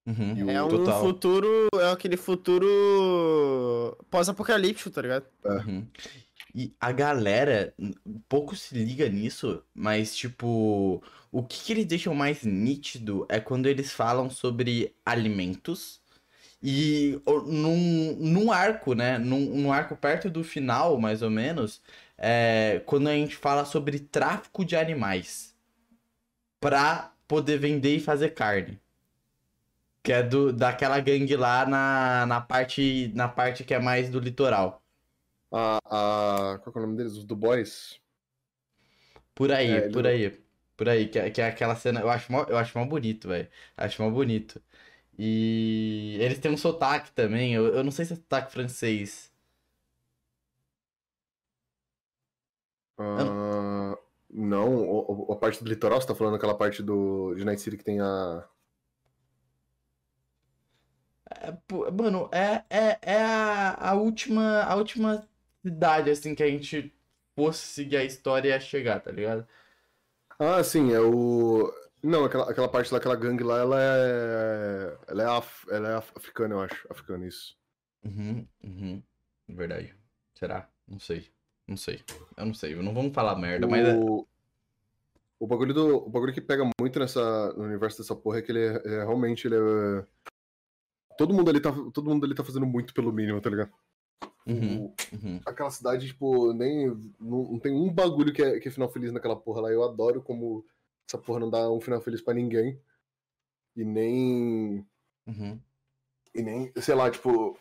Uhum, 0.05 0.37
E 0.37 0.43
o- 0.45 0.49
É 0.49 0.63
um 0.63 0.69
total. 0.69 1.01
futuro. 1.01 1.67
É 1.75 1.91
aquele 1.91 2.15
futuro. 2.15 3.97
pós-apocalíptico, 4.09 4.89
tá 4.91 5.01
ligado? 5.01 5.25
Uhum. 5.45 5.85
E 6.55 6.73
a 6.79 6.91
galera 6.91 7.73
pouco 8.29 8.55
se 8.55 8.75
liga 8.75 9.07
nisso, 9.09 9.63
mas 9.73 10.15
tipo, 10.15 11.03
o 11.31 11.43
que, 11.43 11.63
que 11.63 11.73
eles 11.73 11.85
deixam 11.85 12.15
mais 12.15 12.43
nítido 12.43 13.25
é 13.29 13.39
quando 13.39 13.67
eles 13.67 13.91
falam 13.93 14.29
sobre 14.29 14.95
alimentos 15.05 16.01
e 16.61 17.19
num, 17.45 18.15
num 18.19 18.51
arco, 18.51 18.93
né? 18.95 19.17
Num, 19.17 19.39
num 19.55 19.71
arco 19.73 19.95
perto 19.95 20.29
do 20.29 20.43
final, 20.43 20.99
mais 20.99 21.21
ou 21.21 21.29
menos, 21.29 21.81
é 22.17 22.81
quando 22.85 23.07
a 23.07 23.13
gente 23.13 23.35
fala 23.35 23.65
sobre 23.65 23.99
tráfico 23.99 24.65
de 24.65 24.75
animais 24.75 25.55
pra 26.59 27.13
poder 27.27 27.57
vender 27.59 27.95
e 27.97 27.99
fazer 27.99 28.29
carne. 28.31 28.79
Que 30.03 30.13
é 30.13 30.23
do, 30.23 30.53
daquela 30.53 30.99
gangue 30.99 31.35
lá 31.35 31.65
na, 31.65 32.25
na 32.25 32.41
parte 32.41 33.11
na 33.15 33.27
parte 33.27 33.63
que 33.63 33.73
é 33.73 33.79
mais 33.79 34.09
do 34.09 34.19
litoral. 34.19 34.81
A, 35.51 35.79
a, 35.85 36.59
qual 36.59 36.73
é 36.75 36.79
o 36.79 36.81
nome 36.83 36.97
deles? 36.97 37.13
Os 37.17 37.25
do 37.25 37.35
Boys? 37.35 37.99
Por 39.35 39.51
aí, 39.51 39.81
É, 39.81 39.81
por 39.81 40.03
não- 40.03 40.11
aí. 40.11 40.31
Por 40.75 40.89
aí, 40.89 41.07
que, 41.09 41.17
é- 41.19 41.29
que 41.31 41.41
é 41.41 41.47
aquela 41.47 41.75
cena. 41.75 42.01
Eu 42.01 42.09
acho 42.09 42.31
mó, 42.31 42.43
eu 42.47 42.57
acho 42.57 42.77
mó 42.77 42.85
bonito, 42.85 43.27
velho. 43.29 43.49
Acho 43.75 44.01
mó 44.03 44.09
bonito. 44.11 44.61
E 45.17 46.17
eles 46.21 46.39
têm 46.39 46.51
um 46.51 46.57
sotaque 46.57 47.11
também. 47.13 47.53
Eu, 47.55 47.67
eu 47.75 47.83
não 47.83 47.91
sei 47.91 48.05
se 48.05 48.13
é 48.13 48.15
sotaque 48.17 48.51
francês. 48.51 49.31
Ah, 52.97 53.97
não, 54.29 54.75
o- 54.75 55.29
o- 55.29 55.33
a 55.33 55.37
parte 55.37 55.63
do 55.63 55.69
litoral, 55.69 56.01
você 56.01 56.07
tá 56.07 56.15
falando 56.15 56.35
aquela 56.35 56.57
parte 56.57 56.81
do, 56.83 57.33
de 57.35 57.43
Night 57.45 57.61
City 57.61 57.77
que 57.77 57.83
tem 57.83 57.99
a. 58.01 58.47
É, 61.29 61.51
mano, 61.91 62.29
é, 62.31 62.63
é, 62.69 62.99
é 63.01 63.21
a, 63.23 63.89
a 63.91 63.93
última, 63.95 64.63
a 64.63 64.75
última 64.75 65.27
cidade, 65.61 66.09
assim, 66.09 66.35
que 66.35 66.43
a 66.43 66.47
gente 66.47 66.93
fosse 67.35 67.67
seguir 67.67 67.97
a 67.97 68.03
história 68.03 68.49
e 68.49 68.51
ia 68.51 68.59
chegar, 68.59 68.99
tá 68.99 69.11
ligado? 69.11 69.47
Ah, 70.39 70.63
sim, 70.63 70.93
é 70.93 70.99
o. 70.99 71.71
Não, 72.03 72.25
aquela, 72.25 72.49
aquela 72.49 72.69
parte 72.69 72.91
lá, 72.91 72.99
aquela 72.99 73.15
gangue 73.15 73.43
lá, 73.43 73.59
ela 73.59 73.77
é. 73.81 74.97
Ela 75.07 75.23
é, 75.23 75.25
af... 75.25 75.65
ela 75.69 75.89
é 75.89 75.95
af- 75.95 76.13
africana, 76.15 76.55
eu 76.55 76.61
acho. 76.61 76.87
Africana, 76.89 77.25
isso. 77.25 77.57
Uhum, 78.03 78.47
uhum. 78.63 79.03
Verdade. 79.49 79.95
Será? 80.35 80.69
Não 80.87 80.99
sei. 80.99 81.29
Não 81.67 81.75
sei. 81.75 82.03
Eu 82.37 82.45
não 82.45 82.53
sei. 82.53 82.75
Não 82.75 82.93
vamos 82.93 83.13
falar 83.13 83.35
merda, 83.35 83.67
mas 83.67 83.87
é. 83.87 83.95
O... 83.95 84.27
o 85.39 85.47
bagulho 85.47 85.73
do. 85.73 85.97
O 86.05 86.09
bagulho 86.09 86.33
que 86.33 86.39
pega 86.41 86.69
muito 86.79 86.99
nessa... 86.99 87.51
no 87.53 87.63
universo 87.63 87.97
dessa 87.97 88.15
porra 88.15 88.39
é 88.39 88.41
que 88.41 88.51
ele 88.51 88.63
é, 88.65 88.81
é- 88.85 89.03
realmente 89.03 89.47
ele 89.47 89.55
é. 89.55 90.05
todo 91.17 91.33
mundo 91.33 91.49
ali 91.49 91.59
tá, 91.59 91.71
todo 91.93 92.09
mundo 92.09 92.25
ali 92.25 92.35
tá 92.35 92.43
fazendo 92.43 92.65
muito 92.67 92.93
pelo 92.93 93.11
mínimo, 93.11 93.41
tá 93.41 93.49
ligado? 93.49 93.71
Uhum, 94.47 94.85
O- 94.85 94.95
uhum. 95.15 95.41
aquela 95.45 95.69
cidade, 95.69 96.07
tipo, 96.07 96.53
nem. 96.53 96.87
Não, 97.19 97.43
não 97.51 97.59
tem 97.59 97.73
um 97.73 97.91
bagulho 97.93 98.33
que 98.33 98.41
é, 98.41 98.59
que 98.59 98.67
é 98.67 98.71
final 98.71 98.89
feliz 98.89 99.11
naquela 99.11 99.35
porra 99.35 99.61
lá. 99.61 99.71
Eu 99.71 99.83
adoro 99.83 100.21
como 100.21 100.65
essa 101.07 101.17
porra 101.17 101.39
não 101.39 101.49
dá 101.49 101.69
um 101.69 101.81
final 101.81 102.01
feliz 102.01 102.21
pra 102.21 102.33
ninguém. 102.33 102.79
E 103.75 103.83
nem. 103.83 104.85
Uhum. 105.27 105.59
E 106.33 106.41
nem, 106.41 106.71
sei 106.77 106.95
lá, 106.95 107.09
tipo. 107.11 107.57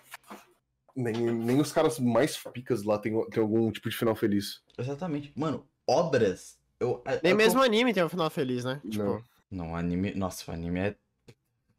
Nem, 0.94 1.12
nem 1.14 1.60
os 1.60 1.72
caras 1.72 1.98
mais 1.98 2.36
picas 2.54 2.82
lá 2.82 2.98
tem, 2.98 3.12
tem 3.30 3.42
algum 3.42 3.70
tipo 3.70 3.90
de 3.90 3.96
final 3.96 4.14
feliz. 4.16 4.62
Exatamente. 4.78 5.30
Mano, 5.36 5.66
obras. 5.86 6.58
Eu, 6.80 7.02
é- 7.04 7.20
Nem 7.22 7.32
é 7.32 7.34
mesmo 7.34 7.54
como- 7.60 7.64
anime 7.64 7.92
tem 7.92 8.02
um 8.04 8.08
final 8.08 8.30
feliz, 8.30 8.64
né? 8.64 8.80
Tipo, 8.88 9.04
Não. 9.04 9.22
Não, 9.50 9.76
anime. 9.76 10.14
Nossa, 10.14 10.50
o 10.50 10.54
anime 10.54 10.80
é. 10.80 10.96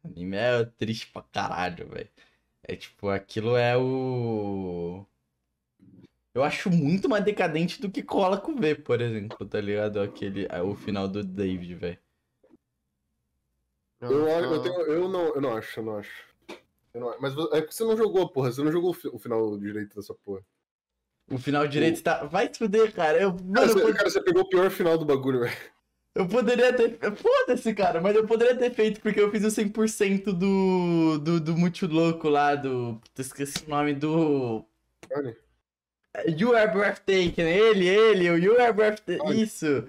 O 0.04 0.08
anime 0.08 0.36
é 0.36 0.64
triste 0.64 1.10
pra 1.12 1.22
caralho, 1.22 1.88
velho. 1.88 2.08
É 2.68 2.76
tipo, 2.76 3.08
aquilo 3.08 3.56
é 3.56 3.74
o. 3.78 5.04
Eu 6.34 6.44
acho 6.44 6.70
muito 6.70 7.08
mais 7.08 7.24
decadente 7.24 7.80
do 7.80 7.90
que 7.90 8.02
cola 8.02 8.38
com 8.38 8.54
V, 8.54 8.74
por 8.74 9.00
exemplo, 9.00 9.46
tá 9.48 9.58
ligado? 9.60 10.00
Aquele, 10.00 10.46
é 10.50 10.60
o 10.60 10.74
final 10.76 11.08
do 11.08 11.24
David, 11.24 11.74
velho. 11.74 11.98
Eu, 14.00 14.28
eu, 14.28 14.50
não. 14.50 14.62
tenho, 14.62 14.80
eu, 14.82 15.08
não, 15.08 15.34
eu 15.34 15.40
não 15.40 15.56
acho, 15.56 15.80
eu 15.80 15.84
não 15.84 15.96
acho. 15.96 16.28
Eu 16.94 17.00
não- 17.00 17.16
mas 17.20 17.32
é 17.32 17.60
porque 17.60 17.72
você 17.72 17.84
não 17.84 17.96
jogou, 17.96 18.28
porra. 18.28 18.52
Você 18.52 18.62
não 18.62 18.70
jogou 18.70 18.90
o 18.90 18.94
fi- 18.94 19.08
o 19.08 19.18
final 19.18 19.58
direito 19.58 19.96
dessa 19.96 20.14
porra. 20.14 20.42
O 21.30 21.38
final 21.38 21.66
direito 21.66 22.02
tá. 22.02 22.24
Vai 22.24 22.48
se 22.52 22.58
fuder, 22.58 22.94
cara. 22.94 23.18
Eu, 23.20 23.32
Cara, 23.32 23.44
mano, 23.44 23.62
eu, 23.62 23.68
você, 23.72 23.80
pod- 23.80 23.96
cara, 23.96 24.10
você 24.10 24.22
pegou 24.22 24.42
o 24.42 24.48
pior 24.48 24.70
final 24.70 24.96
do 24.98 25.04
bagulho, 25.06 25.40
velho. 25.40 25.56
Eu 26.18 26.26
poderia 26.26 26.72
ter. 26.72 26.98
Foda-se, 27.14 27.72
cara, 27.74 28.00
mas 28.00 28.16
eu 28.16 28.26
poderia 28.26 28.56
ter 28.56 28.72
feito 28.72 29.00
porque 29.00 29.20
eu 29.20 29.30
fiz 29.30 29.44
o 29.44 29.48
100% 29.48 30.24
do. 30.32 31.18
do, 31.18 31.40
do 31.40 31.56
muito 31.56 31.86
louco 31.86 32.28
lá, 32.28 32.56
do. 32.56 33.00
Esqueci 33.16 33.64
o 33.64 33.70
nome 33.70 33.94
do. 33.94 34.64
Olha. 35.12 35.36
You 36.36 36.56
are 36.56 36.72
breathtaking, 36.72 37.42
ele, 37.42 37.86
ele, 37.86 38.30
o 38.30 38.36
You 38.36 38.60
are 38.60 38.72
breathtaking, 38.72 39.40
isso. 39.40 39.86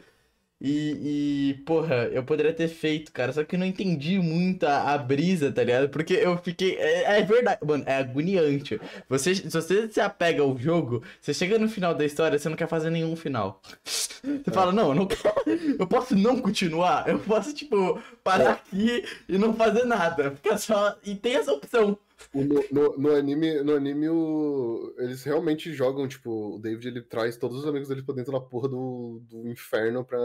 E, 0.61 1.51
e, 1.51 1.63
porra, 1.63 2.09
eu 2.11 2.21
poderia 2.21 2.53
ter 2.53 2.67
feito, 2.67 3.13
cara, 3.13 3.31
só 3.31 3.45
que 3.45 3.55
eu 3.55 3.59
não 3.59 3.65
entendi 3.65 4.19
muito 4.19 4.65
a, 4.65 4.93
a 4.93 4.97
brisa, 4.97 5.49
tá 5.53 5.63
ligado? 5.63 5.87
Porque 5.87 6.13
eu 6.13 6.37
fiquei, 6.37 6.75
é, 6.77 7.19
é 7.19 7.21
verdade, 7.23 7.59
mano, 7.65 7.83
é 7.87 7.95
agoniante. 7.95 8.79
Você, 9.07 9.35
se 9.35 9.49
você 9.49 9.87
se 9.87 10.01
apega 10.01 10.41
ao 10.41 10.57
jogo, 10.57 11.01
você 11.21 11.33
chega 11.33 11.57
no 11.57 11.69
final 11.69 11.95
da 11.95 12.03
história, 12.05 12.37
você 12.37 12.49
não 12.49 12.57
quer 12.57 12.67
fazer 12.67 12.89
nenhum 12.89 13.15
final. 13.15 13.61
Você 13.85 14.51
fala, 14.51 14.73
não, 14.73 14.89
eu 14.89 14.95
não 14.95 15.07
quero, 15.07 15.33
eu 15.79 15.87
posso 15.87 16.13
não 16.13 16.41
continuar, 16.41 17.07
eu 17.07 17.19
posso, 17.19 17.53
tipo, 17.53 18.01
parar 18.21 18.51
aqui 18.51 19.05
e 19.29 19.37
não 19.37 19.53
fazer 19.53 19.85
nada, 19.85 20.31
ficar 20.31 20.57
só, 20.57 20.97
e 21.05 21.15
tem 21.15 21.35
essa 21.35 21.53
opção. 21.53 21.97
No, 22.33 22.63
no, 22.71 22.97
no 22.97 23.15
anime, 23.15 23.61
no 23.63 23.75
anime 23.75 24.09
o- 24.09 24.93
eles 24.97 25.23
realmente 25.23 25.73
jogam, 25.73 26.07
tipo, 26.07 26.55
o 26.55 26.59
David 26.59 26.87
ele 26.87 27.01
traz 27.01 27.37
todos 27.37 27.59
os 27.59 27.65
amigos 27.65 27.87
dele 27.87 28.03
pra 28.03 28.13
dentro 28.15 28.31
da 28.31 28.39
porra 28.41 28.67
do, 28.69 29.19
do 29.23 29.47
inferno 29.47 30.03
pra, 30.05 30.17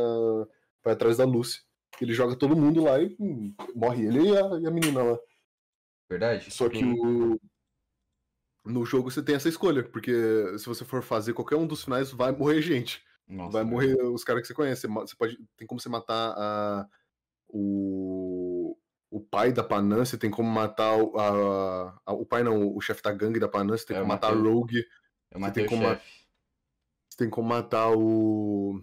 pra 0.83 0.93
ir 0.93 0.95
atrás 0.95 1.17
da 1.17 1.25
Lucy. 1.25 1.63
Ele 2.01 2.13
joga 2.13 2.37
todo 2.37 2.57
mundo 2.57 2.83
lá 2.85 3.01
e 3.01 3.17
hum, 3.19 3.55
morre 3.75 4.07
ele 4.07 4.31
e 4.31 4.37
a, 4.37 4.61
e 4.61 4.67
a 4.67 4.71
menina 4.71 5.03
lá. 5.03 5.19
Verdade? 6.09 6.51
Só 6.51 6.69
que 6.69 6.85
o. 6.85 7.39
No 8.65 8.85
jogo 8.85 9.11
você 9.11 9.23
tem 9.23 9.35
essa 9.35 9.49
escolha, 9.49 9.83
porque 9.83 10.13
se 10.59 10.67
você 10.67 10.85
for 10.85 11.03
fazer 11.03 11.35
qualquer 11.35 11.57
um 11.57 11.67
dos 11.67 11.85
finais, 11.85 12.11
vai 12.11 12.33
morrer 12.33 12.63
gente. 12.63 13.03
Nossa, 13.29 13.53
vai 13.53 13.65
morrer 13.65 13.95
os 14.03 14.25
caras 14.25 14.43
que 14.43 14.49
você 14.49 14.55
conhece. 14.55 14.87
Você 14.87 15.17
pode, 15.17 15.39
tem 15.57 15.67
como 15.67 15.79
você 15.81 15.89
matar 15.89 16.35
a, 16.37 16.89
o, 17.49 18.54
o 19.17 19.21
pai 19.21 19.53
da 19.53 19.63
Panam, 19.63 20.05
você 20.05 20.19
tem 20.19 20.31
como 20.31 20.51
matar 20.51 20.97
o, 20.97 21.17
a, 21.19 22.01
a- 22.07 22.13
o 22.13 22.27
pai 22.27 22.43
não, 22.43 22.75
o 22.75 22.81
chefe 22.81 23.03
da 23.03 23.13
gangue 23.13 23.39
da 23.39 23.49
Panam, 23.49 23.77
você 23.77 23.87
tem 23.87 23.97
É, 23.97 24.01
como 24.01 24.09
matar 24.13 24.33
a. 24.33 24.37
Rogue, 24.37 24.85
Eu 25.31 25.41
o 25.41 25.53
tem 25.53 25.67
como- 25.67 25.85
você 25.87 27.17
tem 27.19 27.31
como 27.31 27.49
matar 27.49 27.91
o. 27.97 28.83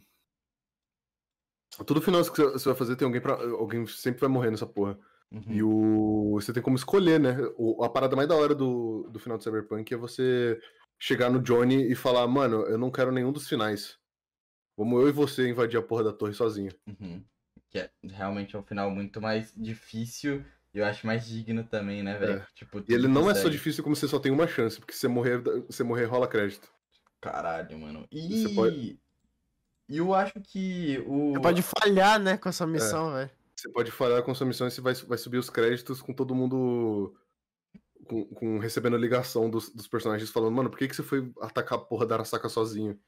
Todo 1.86 2.02
final 2.02 2.22
que 2.22 2.30
você 2.30 2.44
você 2.52 2.70
vai 2.70 2.78
fazer 2.78 2.96
tem 2.96 3.06
alguém 3.06 3.22
pra. 3.22 3.34
Alguém 3.34 3.86
sempre 3.88 4.22
vai 4.22 4.30
morrer 4.30 4.52
nessa 4.52 4.66
porra. 4.68 4.98
Uhum. 5.32 5.44
E 5.50 5.64
o. 5.64 6.32
Você 6.34 6.52
tem 6.54 6.62
como 6.64 6.76
escolher, 6.76 7.20
né? 7.20 7.36
O- 7.58 7.84
a 7.84 7.90
parada 7.90 8.16
mais 8.16 8.28
da 8.28 8.36
hora 8.36 8.54
do, 8.54 9.08
do 9.10 9.20
final 9.20 9.38
do 9.38 9.44
Cyberpunk 9.44 9.94
é 9.94 9.98
você 9.98 10.60
chegar 11.00 11.30
no 11.30 11.42
Johnny 11.42 11.90
e 11.92 11.96
falar, 11.96 12.28
mano, 12.28 12.62
eu 12.68 12.78
não 12.78 12.92
quero 12.92 13.12
nenhum 13.12 13.32
dos 13.32 13.48
finais. 13.48 13.98
Vamos 14.78 15.02
eu 15.02 15.10
e 15.10 15.12
você 15.12 15.50
invadir 15.50 15.78
a 15.78 15.82
porra 15.84 16.04
da 16.06 16.14
torre 16.14 16.34
sozinho. 16.34 16.72
Uhum. 16.88 17.24
Que 17.72 17.80
é 17.80 17.90
realmente 18.04 18.56
é 18.56 18.60
um 18.60 18.64
final 18.64 18.92
muito 18.92 19.20
mais 19.22 19.54
difícil 19.56 20.44
e 20.74 20.78
eu 20.80 20.86
acho 20.86 21.08
mais 21.08 21.26
digno 21.26 21.64
também, 21.64 22.04
né, 22.04 22.18
velho? 22.18 22.46
Tipo, 22.54 22.80
É. 22.80 22.84
E 22.90 22.94
ele 22.94 23.08
não 23.08 23.30
é 23.32 23.34
só 23.34 23.50
difícil 23.50 23.84
como 23.84 23.96
você 23.96 24.08
só 24.08 24.20
tem 24.20 24.32
uma 24.32 24.46
chance, 24.48 24.78
porque 24.78 24.94
se 24.94 25.00
você 25.00 25.08
morrer, 25.08 25.38
você 25.68 25.84
morrer 25.84 26.06
rola 26.06 26.28
crédito. 26.28 26.70
Caralho, 27.20 27.78
mano. 27.80 28.08
E 28.12 28.44
Você 28.48 28.54
pode- 28.56 29.00
e 29.90 29.98
eu 29.98 30.14
acho 30.14 30.40
que 30.42 31.04
o 31.08 31.34
Você 31.34 31.42
pode 31.42 31.62
falhar, 31.62 32.20
né, 32.20 32.38
com 32.38 32.48
É. 32.48 32.52
essa 32.52 32.68
missão, 32.68 33.14
velho. 33.14 33.30
Você 33.56 33.70
pode 33.70 33.92
falhar 33.92 34.24
com 34.24 34.34
sua 34.36 34.48
missão 34.48 34.68
e 34.68 34.72
você 34.72 34.82
vai, 34.82 34.94
vai 34.94 35.18
subir 35.18 35.38
os 35.38 35.50
créditos 35.50 36.02
com 36.02 36.14
todo 36.14 36.34
mundo. 36.36 37.16
Com, 38.06 38.26
com- 38.26 38.58
recebendo 38.58 38.98
ligação 38.98 39.50
dos, 39.50 39.70
dos 39.70 39.88
personagens 39.88 40.30
falando, 40.30 40.54
mano, 40.56 40.70
por 40.70 40.80
que, 40.80 40.88
que 40.88 40.96
você 40.96 41.04
foi 41.04 41.32
atacar 41.40 41.78
a 41.78 41.82
porra 41.82 42.06
da 42.06 42.16
Arasaka 42.16 42.50
sozinho? 42.50 43.00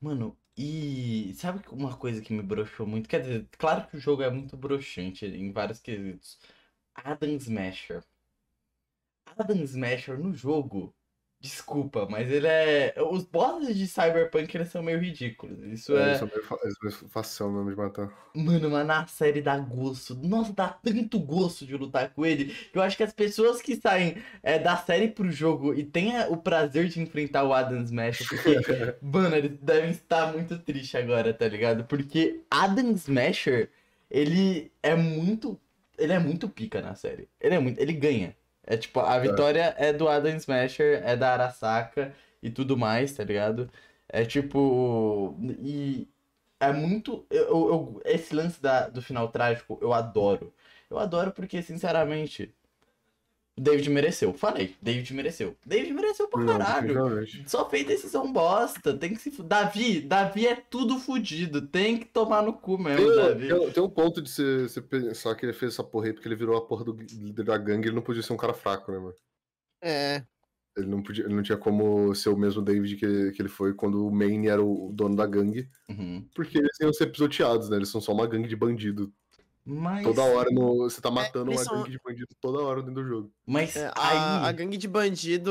Mano, 0.00 0.38
e 0.56 1.32
sabe 1.34 1.62
uma 1.70 1.96
coisa 1.96 2.20
que 2.22 2.32
me 2.32 2.42
broxou 2.42 2.86
muito? 2.86 3.08
Quer 3.08 3.20
dizer, 3.22 3.48
claro 3.58 3.86
que 3.88 3.96
o 3.96 4.00
jogo 4.00 4.22
é 4.22 4.30
muito 4.30 4.56
broxante 4.56 5.26
em 5.26 5.52
vários 5.52 5.80
quesitos. 5.80 6.38
Adam 6.94 7.36
Smasher. 7.36 8.04
Adam 9.26 9.62
Smasher 9.64 10.18
no 10.18 10.32
jogo, 10.32 10.94
desculpa, 11.44 12.06
mas 12.10 12.30
ele 12.30 12.46
é. 12.46 12.94
Os 13.10 13.22
bosses 13.24 13.76
de 13.76 13.86
Cyberpunk 13.86 14.54
eles 14.56 14.68
são 14.68 14.82
meio 14.82 14.98
ridículos. 14.98 15.62
Isso 15.64 15.94
é. 15.96 16.06
Eles 16.06 16.18
são 16.18 16.28
meio 16.28 16.42
fa- 16.42 16.58
eles 16.64 16.74
são 16.74 16.88
meio 16.90 17.10
facão 17.10 17.52
mesmo 17.52 17.70
de 17.70 17.76
matar. 17.76 18.30
Mano, 18.34 18.70
mas 18.70 18.86
na 18.86 19.06
série 19.06 19.42
dá 19.42 19.58
gosto. 19.58 20.14
Nossa, 20.14 20.52
dá 20.52 20.68
tanto 20.68 21.20
gosto 21.20 21.66
de 21.66 21.76
lutar 21.76 22.10
com 22.14 22.24
ele. 22.24 22.46
que 22.46 22.78
Eu 22.78 22.82
acho 22.82 22.96
que 22.96 23.02
as 23.02 23.12
pessoas 23.12 23.60
que 23.60 23.76
saem 23.76 24.16
é, 24.42 24.58
da 24.58 24.76
série 24.76 25.08
pro 25.08 25.30
jogo 25.30 25.74
e 25.74 25.84
têm 25.84 26.12
o 26.30 26.36
prazer 26.36 26.88
de 26.88 27.00
enfrentar 27.00 27.44
o 27.44 27.52
Adam 27.52 27.82
Smasher, 27.82 28.26
porque, 28.26 28.96
mano, 29.02 29.36
eles 29.36 29.58
devem 29.60 29.90
estar 29.90 30.32
muito 30.32 30.58
tristes 30.58 30.94
agora, 30.94 31.32
tá 31.34 31.46
ligado? 31.46 31.84
Porque 31.84 32.42
Adam 32.50 32.90
Smasher, 32.92 33.70
ele 34.10 34.72
é 34.82 34.94
muito. 34.94 35.60
Ele 35.96 36.12
é 36.12 36.18
muito 36.18 36.48
pica 36.48 36.80
na 36.80 36.94
série. 36.94 37.28
Ele 37.40 37.54
é 37.54 37.58
muito. 37.58 37.78
Ele 37.80 37.92
ganha. 37.92 38.34
É 38.66 38.76
tipo, 38.76 39.00
a 39.00 39.18
vitória 39.18 39.74
é 39.78 39.92
do 39.92 40.08
Adam 40.08 40.36
Smasher, 40.36 41.02
é 41.04 41.16
da 41.16 41.32
Arasaka 41.34 42.14
e 42.42 42.50
tudo 42.50 42.76
mais, 42.76 43.12
tá 43.14 43.24
ligado? 43.24 43.70
É 44.08 44.24
tipo. 44.24 45.36
E 45.60 46.08
é 46.60 46.72
muito. 46.72 47.26
Eu, 47.30 47.48
eu- 47.48 48.02
esse 48.04 48.34
lance 48.34 48.60
da, 48.60 48.88
do 48.88 49.02
final 49.02 49.28
trágico, 49.30 49.78
eu 49.82 49.92
adoro. 49.92 50.52
Eu 50.90 50.98
adoro 50.98 51.32
porque, 51.32 51.62
sinceramente, 51.62 52.54
David 53.56 53.88
mereceu. 53.90 54.34
Falei, 54.34 54.74
David 54.82 55.14
mereceu. 55.14 55.56
David 55.64 55.92
mereceu 55.92 56.26
pra 56.28 56.40
Não, 56.42 56.46
caralho. 56.58 56.88
definitivamente. 56.88 57.44
Só 57.50 57.68
fez 57.70 57.86
decisão 57.86 58.32
bosta. 58.32 58.96
Tem 58.96 59.14
que 59.14 59.20
se. 59.20 59.30
Davi, 59.42 60.00
Davi 60.00 60.46
é 60.48 60.56
tudo 60.56 60.98
fudido. 60.98 61.62
Tem 61.66 61.96
que 61.98 62.06
tomar 62.06 62.42
no 62.42 62.52
cu 62.52 62.76
mesmo, 62.76 63.06
Tem, 63.06 63.16
Davi. 63.16 63.48
tem- 63.48 63.70
tem 63.72 63.82
um 63.82 63.88
ponto 63.88 64.20
de 64.20 64.28
você, 64.30 64.62
você 64.68 64.80
pensar 64.82 65.34
que 65.36 65.46
ele 65.46 65.52
fez 65.52 65.72
essa 65.74 65.84
porra 65.84 66.06
aí 66.06 66.12
porque 66.12 66.26
ele 66.26 66.34
virou 66.34 66.56
a 66.56 66.66
porra 66.66 66.84
do 66.84 66.92
líder 66.92 67.44
da 67.44 67.56
gangue, 67.56 67.88
ele 67.88 67.94
não 67.94 68.02
podia 68.02 68.22
ser 68.22 68.32
um 68.32 68.36
cara 68.36 68.54
fraco, 68.54 68.90
né, 68.90 68.98
mano? 68.98 69.14
É. 69.82 70.24
Ele 70.76 70.88
não, 70.88 71.00
podia, 71.04 71.24
ele 71.24 71.34
não 71.34 71.42
tinha 71.44 71.56
como 71.56 72.12
ser 72.16 72.30
o 72.30 72.36
mesmo 72.36 72.60
David 72.60 72.96
que, 72.96 73.30
que 73.30 73.40
ele 73.40 73.48
foi 73.48 73.72
quando 73.72 74.04
o 74.04 74.10
Maine 74.10 74.48
era 74.48 74.60
o 74.60 74.90
dono 74.92 75.14
da 75.14 75.24
gangue, 75.24 75.68
Uhum. 75.88 76.26
porque 76.34 76.58
eles 76.58 76.76
iam 76.80 76.92
ser 76.92 77.06
pisoteados, 77.12 77.68
né? 77.70 77.76
Eles 77.76 77.88
são 77.90 78.00
só 78.00 78.12
uma 78.12 78.26
gangue 78.26 78.48
de 78.48 78.56
bandido. 78.56 79.12
Mas. 79.66 80.04
Toda 80.04 80.22
hora 80.22 80.50
no, 80.50 80.76
você 80.78 81.00
tá 81.00 81.10
matando 81.10 81.50
eles 81.50 81.60
uma 81.62 81.64
são- 81.64 81.78
gangue 81.78 81.90
de 81.92 81.98
bandido 82.02 82.28
toda 82.40 82.60
hora 82.62 82.82
dentro 82.82 83.02
do 83.02 83.08
jogo. 83.08 83.32
Mas 83.46 83.74
É, 83.76 83.86
aí. 83.96 84.16
a, 84.16 84.46
a 84.48 84.52
gangue 84.52 84.76
de 84.76 84.86
bandido. 84.86 85.50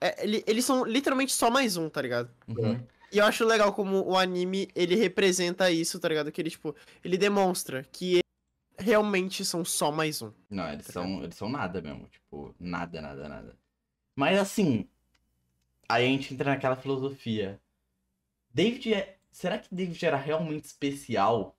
é, 0.00 0.24
ele- 0.24 0.42
eles 0.46 0.64
são 0.64 0.84
literalmente 0.84 1.32
só 1.32 1.50
mais 1.50 1.76
um, 1.76 1.88
tá 1.90 2.00
ligado? 2.00 2.30
Uhum. 2.48 2.80
E 3.12 3.18
eu 3.18 3.24
acho 3.26 3.44
legal 3.44 3.72
como 3.72 4.02
o 4.04 4.16
anime, 4.16 4.68
ele 4.74 4.94
representa 4.96 5.70
isso, 5.70 6.00
tá 6.00 6.08
ligado? 6.08 6.32
Que 6.32 6.40
ele, 6.40 6.50
tipo, 6.50 6.74
ele 7.04 7.16
demonstra 7.18 7.84
que 7.92 8.14
eles 8.14 8.22
realmente 8.78 9.44
são 9.44 9.64
só 9.64 9.92
mais 9.92 10.22
um. 10.22 10.32
Não, 10.50 10.70
eles 10.72 10.86
são, 10.86 11.22
eles 11.22 11.34
são 11.36 11.48
nada 11.48 11.80
mesmo. 11.82 12.08
Tipo, 12.08 12.54
nada, 12.58 13.00
nada, 13.02 13.28
nada. 13.28 13.56
Mas 14.14 14.38
assim. 14.38 14.88
Aí 15.88 16.04
a 16.04 16.08
gente 16.08 16.32
entra 16.34 16.50
naquela 16.50 16.74
filosofia. 16.74 17.60
David 18.52 18.94
é. 18.94 19.16
Será 19.30 19.58
que 19.58 19.72
David 19.72 20.04
era 20.04 20.16
realmente 20.16 20.64
especial? 20.64 21.54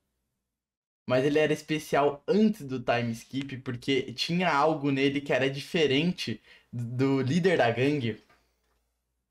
Mas 1.07 1.23
ele 1.23 1.39
era 1.39 1.53
especial 1.53 2.21
antes 2.27 2.63
do 2.65 2.81
time 2.81 3.11
skip, 3.13 3.57
porque 3.59 4.11
tinha 4.13 4.53
algo 4.53 4.91
nele 4.91 5.21
que 5.21 5.31
era 5.31 5.49
diferente 5.49 6.41
do 6.71 7.21
líder 7.21 7.57
da 7.57 7.71
gangue. 7.71 8.21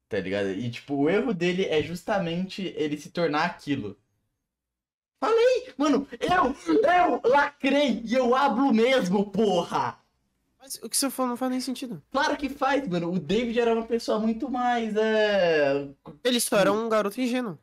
Tá 0.09 0.19
ligado? 0.19 0.51
E 0.51 0.70
tipo, 0.70 0.94
o 0.94 1.11
erro 1.11 1.35
dele 1.35 1.66
é 1.66 1.82
justamente 1.82 2.62
ele 2.77 2.97
se 2.97 3.11
tornar 3.11 3.44
aquilo. 3.44 3.97
Falei! 5.20 5.74
Mano, 5.77 6.09
eu, 6.19 6.57
eu 6.82 7.31
lacrei 7.31 8.01
e 8.05 8.15
eu 8.15 8.35
hablo 8.35 8.73
mesmo, 8.73 9.31
porra! 9.31 9.98
Mas 10.59 10.77
o 10.82 10.89
que 10.89 10.97
você 10.97 11.11
falou 11.11 11.31
não 11.31 11.36
faz 11.36 11.51
nem 11.51 11.61
sentido. 11.61 12.03
Claro 12.11 12.36
que 12.36 12.48
faz, 12.48 12.89
mano. 12.89 13.12
O 13.12 13.20
David 13.20 13.61
era 13.61 13.74
uma 13.74 13.86
pessoa 13.86 14.19
muito 14.19 14.51
mais. 14.51 14.97
É... 14.97 15.89
Ele 16.24 16.40
só 16.40 16.59
era 16.59 16.73
um 16.73 16.89
garoto 16.89 17.20
ingênuo. 17.20 17.59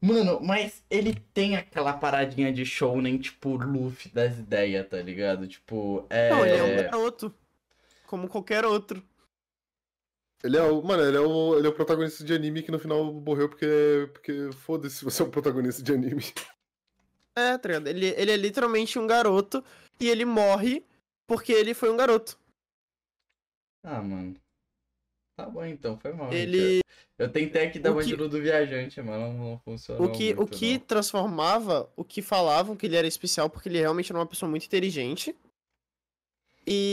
Mano, 0.00 0.40
mas 0.40 0.84
ele 0.88 1.14
tem 1.34 1.56
aquela 1.56 1.92
paradinha 1.92 2.52
de 2.52 2.64
shounen, 2.64 3.18
tipo, 3.18 3.56
Luffy 3.56 4.10
das 4.12 4.38
ideias, 4.38 4.88
tá 4.88 5.02
ligado? 5.02 5.46
Tipo, 5.48 6.06
é. 6.08 6.30
Não, 6.30 6.46
ele 6.46 6.56
é 6.56 6.62
um 6.62 6.82
garoto. 6.82 7.34
Como 8.06 8.28
qualquer 8.28 8.64
outro. 8.64 9.02
Ele 10.42 10.56
é 10.56 10.62
o. 10.62 10.80
Mano, 10.82 11.02
ele 11.02 11.16
é 11.16 11.20
o, 11.20 11.58
ele 11.58 11.66
é 11.66 11.70
o 11.70 11.74
protagonista 11.74 12.22
de 12.22 12.32
anime 12.32 12.62
que 12.62 12.70
no 12.70 12.78
final 12.78 13.12
morreu 13.12 13.48
porque. 13.48 14.08
Porque 14.12 14.50
foda-se 14.52 14.96
se 14.96 15.04
você 15.04 15.22
é 15.22 15.24
um 15.24 15.30
protagonista 15.30 15.82
de 15.82 15.92
anime. 15.92 16.24
É, 17.36 17.58
tá 17.58 17.68
ligado? 17.68 17.88
Ele, 17.88 18.06
ele 18.16 18.30
é 18.30 18.36
literalmente 18.36 18.98
um 18.98 19.06
garoto 19.06 19.64
e 19.98 20.08
ele 20.08 20.24
morre 20.24 20.84
porque 21.26 21.52
ele 21.52 21.74
foi 21.74 21.90
um 21.90 21.96
garoto. 21.96 22.38
Ah, 23.82 24.00
mano. 24.00 24.36
Tá 25.38 25.48
bom 25.48 25.64
então, 25.64 25.96
foi 25.96 26.12
mal. 26.12 26.32
Ele. 26.32 26.80
Eu 27.16 27.30
tentei 27.30 27.64
aqui 27.66 27.78
dar 27.78 27.90
O 27.90 27.94
uma 27.94 28.02
que- 28.02 28.16
do 28.16 28.28
viajante, 28.42 29.00
mas 29.00 29.20
não, 29.20 29.32
não 29.32 29.58
funcionou. 29.60 30.08
O 30.08 30.12
que, 30.12 30.32
o 30.32 30.38
muito, 30.38 30.58
que 30.58 30.72
não. 30.78 30.80
transformava, 30.80 31.92
o 31.96 32.02
que 32.04 32.20
falavam 32.20 32.76
que 32.76 32.86
ele 32.86 32.96
era 32.96 33.06
especial 33.06 33.48
porque 33.48 33.68
ele 33.68 33.78
realmente 33.78 34.10
era 34.10 34.18
uma 34.18 34.26
pessoa 34.26 34.50
muito 34.50 34.66
inteligente. 34.66 35.32
E, 36.66 36.90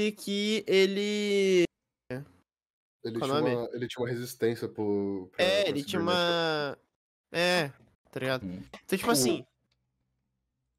e 0.00 0.12
que 0.12 0.62
ele. 0.68 1.64
Ele, 3.04 3.18
Qual 3.18 3.30
tinha 3.30 3.34
o 3.40 3.42
nome? 3.42 3.54
uma, 3.56 3.68
ele 3.74 3.88
tinha 3.88 4.02
uma 4.04 4.08
resistência 4.08 4.68
pro. 4.68 5.28
pra- 5.32 5.44
É, 5.44 5.60
pra 5.62 5.70
ele 5.70 5.84
tinha 5.84 6.00
uma. 6.00 6.78
É, 7.32 7.68
tá 8.12 8.20
ligado? 8.20 8.46
Hum. 8.46 8.62
Então, 8.84 8.96
tipo 8.98 9.10
assim. 9.10 9.44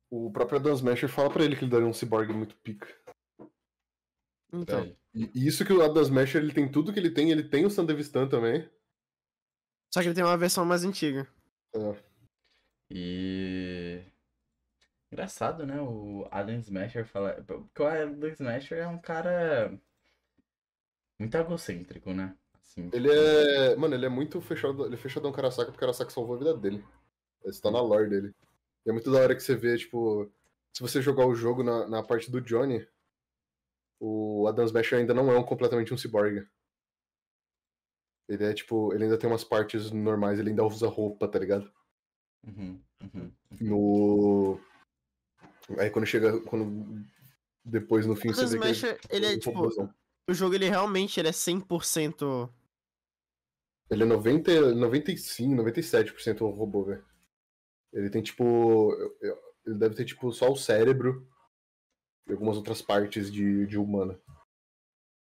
O 0.10 0.32
próprio 0.32 0.58
Adam 0.58 0.74
Smasher 0.74 1.10
fala 1.10 1.30
pra 1.30 1.44
ele 1.44 1.56
que 1.58 1.64
ele 1.66 1.72
daria 1.72 1.86
um 1.86 1.94
cyborg 1.94 2.32
muito 2.34 2.56
pica. 2.58 2.88
Então. 4.54 4.84
Aí. 4.84 4.99
E 5.14 5.48
isso 5.48 5.66
que 5.66 5.74
o 5.74 5.82
Adam 5.82 6.04
Smasher 6.04 6.42
ele 6.42 6.54
tem 6.54 6.70
tudo 6.72 6.94
que 6.94 7.00
ele 7.00 7.10
tem, 7.10 7.32
ele 7.32 7.44
tem 7.44 7.66
o 7.66 7.70
Sandevistan 7.70 8.28
também. 8.28 8.70
Só 9.92 10.02
que 10.02 10.08
ele 10.08 10.16
tem 10.16 10.24
uma 10.24 10.38
versão 10.38 10.64
mais 10.66 10.84
antiga. 10.84 11.28
É. 11.74 11.96
E. 12.92 14.02
Engraçado, 15.12 15.66
né? 15.66 15.82
O 15.82 16.28
Adam 16.32 16.60
Smasher 16.60 17.06
fala. 17.06 17.44
Porque 17.46 17.82
o 17.82 17.88
Adam 17.88 18.30
Smasher 18.30 18.80
é 18.80 18.88
um 18.88 19.00
cara. 19.00 19.80
Muito 21.20 21.36
egocêntrico, 21.36 22.14
né? 22.14 22.36
Assim, 22.62 22.90
Ele 22.94 23.12
é. 23.12 23.76
Mano, 23.76 23.96
ele 23.96 24.06
é 24.06 24.10
muito 24.10 24.40
fechado. 24.42 24.86
Ele 24.86 24.96
é 24.96 24.98
fechadão 24.98 25.32
com 25.32 25.34
o 25.34 25.36
Karasaka 25.36 25.72
porque 25.72 25.78
o 25.78 25.82
Karasaka 25.82 26.12
salvou 26.12 26.36
a 26.36 26.40
vida 26.40 26.54
dele. 26.56 26.86
Isso 27.46 27.62
tá 27.62 27.72
na 27.72 27.82
lore 27.82 28.10
dele. 28.10 28.36
E 28.86 28.90
é 28.90 28.94
muito 28.94 29.12
da 29.12 29.20
hora 29.20 29.36
que 29.36 29.42
você 29.42 29.56
vê, 29.56 29.76
tipo. 29.78 30.32
Se 30.72 30.82
você 30.82 31.02
jogar 31.02 31.26
o 31.26 31.34
jogo 31.34 31.64
na, 31.64 31.88
na 31.88 32.04
parte 32.04 32.30
do 32.30 32.40
Johnny, 32.40 32.88
o 34.00 34.48
Adam 34.48 34.66
Smasher 34.66 35.00
ainda 35.00 35.14
não 35.14 35.32
é 35.32 35.38
um, 35.38 35.44
completamente 35.44 35.94
um 35.94 35.98
cyborg. 35.98 36.48
Ele 38.28 38.44
é 38.46 38.54
tipo. 38.54 38.94
Ele 38.94 39.06
ainda 39.06 39.18
tem 39.18 39.30
umas 39.30 39.44
partes 39.44 39.92
normais, 39.92 40.40
ele 40.40 40.52
ainda 40.52 40.64
usa 40.64 40.88
roupa, 40.88 41.28
tá 41.28 41.40
ligado? 41.40 41.72
Uhum, 42.48 42.82
uhum. 43.02 43.32
No. 43.60 44.60
Aí 45.78 45.90
quando 45.90 46.06
chega. 46.06 46.40
Quando. 46.42 47.04
Depois 47.66 48.06
no 48.06 48.16
fim 48.16 48.30
O 48.30 48.34
você 48.34 48.46
vê 48.46 48.60
que 48.60 48.66
ele, 48.66 48.72
Smasher, 48.72 49.00
ele 49.10 49.26
é 49.26 49.30
um 49.32 49.40
tipo. 49.40 49.52
robôzão. 49.52 49.94
O 50.30 50.34
jogo 50.34 50.56
ele 50.56 50.70
realmente 50.70 51.20
ele 51.20 51.28
é 51.28 51.32
100%. 51.32 52.50
Ele 53.90 54.04
é 54.04 54.06
90, 54.06 54.76
95, 54.76 55.64
97% 55.64 56.42
um 56.44 56.52
robô, 56.52 56.86
velho. 56.86 57.04
Ele 57.92 58.10
tem 58.10 58.22
tipo. 58.22 58.94
Ele 59.66 59.76
deve 59.76 59.96
ter 59.96 60.06
tipo 60.06 60.32
só 60.32 60.52
o 60.52 60.56
cérebro 60.56 61.28
e 62.30 62.32
algumas 62.34 62.56
outras 62.58 62.82
partes 62.82 63.32
de, 63.32 63.66
de 63.66 63.78
humano. 63.78 64.18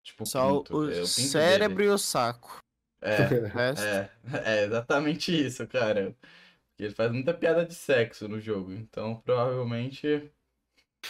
Tipo, 0.04 0.26
Só 0.26 0.58
pinto, 0.58 0.76
o 0.78 0.90
é, 0.90 1.04
cérebro 1.06 1.78
dele. 1.78 1.90
e 1.90 1.92
o 1.94 1.98
saco. 1.98 2.58
É, 3.00 3.22
O 3.22 3.46
resto. 3.48 3.84
é, 3.84 4.10
é 4.44 4.64
exatamente 4.64 5.32
isso, 5.46 5.66
cara. 5.66 6.14
Porque 6.68 6.84
ele 6.84 6.94
faz 6.94 7.10
muita 7.12 7.32
piada 7.34 7.64
de 7.64 7.74
sexo 7.74 8.28
no 8.28 8.40
jogo, 8.40 8.72
então 8.72 9.16
provavelmente 9.24 10.06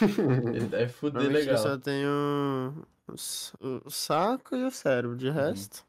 ele 0.01 0.67
deve 0.69 0.91
fuder 0.93 1.29
legal. 1.29 1.57
só 1.57 1.77
tem 1.77 2.05
o, 2.05 2.85
o, 3.07 3.89
saco 3.89 4.55
e 4.55 4.63
o 4.63 4.71
cérebro. 4.71 5.17
De 5.17 5.29
resto. 5.29 5.85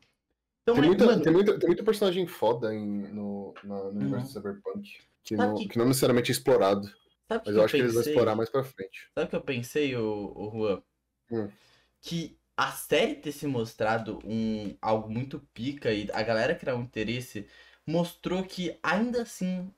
Então, 0.62 0.74
tem, 0.74 0.84
muita, 0.84 1.06
mano, 1.06 1.22
tem, 1.22 1.32
muita, 1.32 1.58
tem 1.58 1.66
muito 1.68 1.84
personagem 1.84 2.26
foda 2.26 2.74
em, 2.74 3.08
no, 3.12 3.54
na- 3.64 3.84
no 3.84 3.88
universo 3.90 4.26
Uhum. 4.26 4.32
Cyberpunk. 4.42 4.98
Que 5.24 5.34
não, 5.36 5.54
que- 5.54 5.68
que 5.68 5.78
não 5.78 5.86
necessariamente 5.86 6.30
é 6.30 6.32
explorado. 6.32 6.90
Sabe 7.28 7.44
Mas 7.44 7.56
eu 7.56 7.64
eu 7.64 7.64
acho 7.64 7.74
que 7.74 7.82
eles 7.82 7.92
vão 7.94 8.00
pensei? 8.00 8.02
explorar 8.02 8.36
mais 8.36 8.48
pra 8.50 8.62
frente. 8.62 9.10
Sabe 9.14 9.26
o 9.28 9.30
que 9.30 9.36
eu 9.36 9.42
pensei, 9.44 9.96
o, 9.96 10.32
o 10.36 10.50
Juan? 10.52 10.82
Hum. 11.30 11.58
Que 12.00 12.38
a 12.56 12.72
série 12.72 13.14
ter 13.16 13.32
se 13.32 13.46
mostrado 13.46 14.20
um, 14.24 14.76
algo 14.80 15.08
muito 15.10 15.40
pica 15.54 15.92
e 15.92 16.08
a 16.12 16.22
galera 16.22 16.54
criar 16.54 16.74
um 16.76 16.82
interesse 16.82 17.46
mostrou 17.86 18.44
que 18.44 18.78
ainda 18.82 19.22
assim 19.22 19.72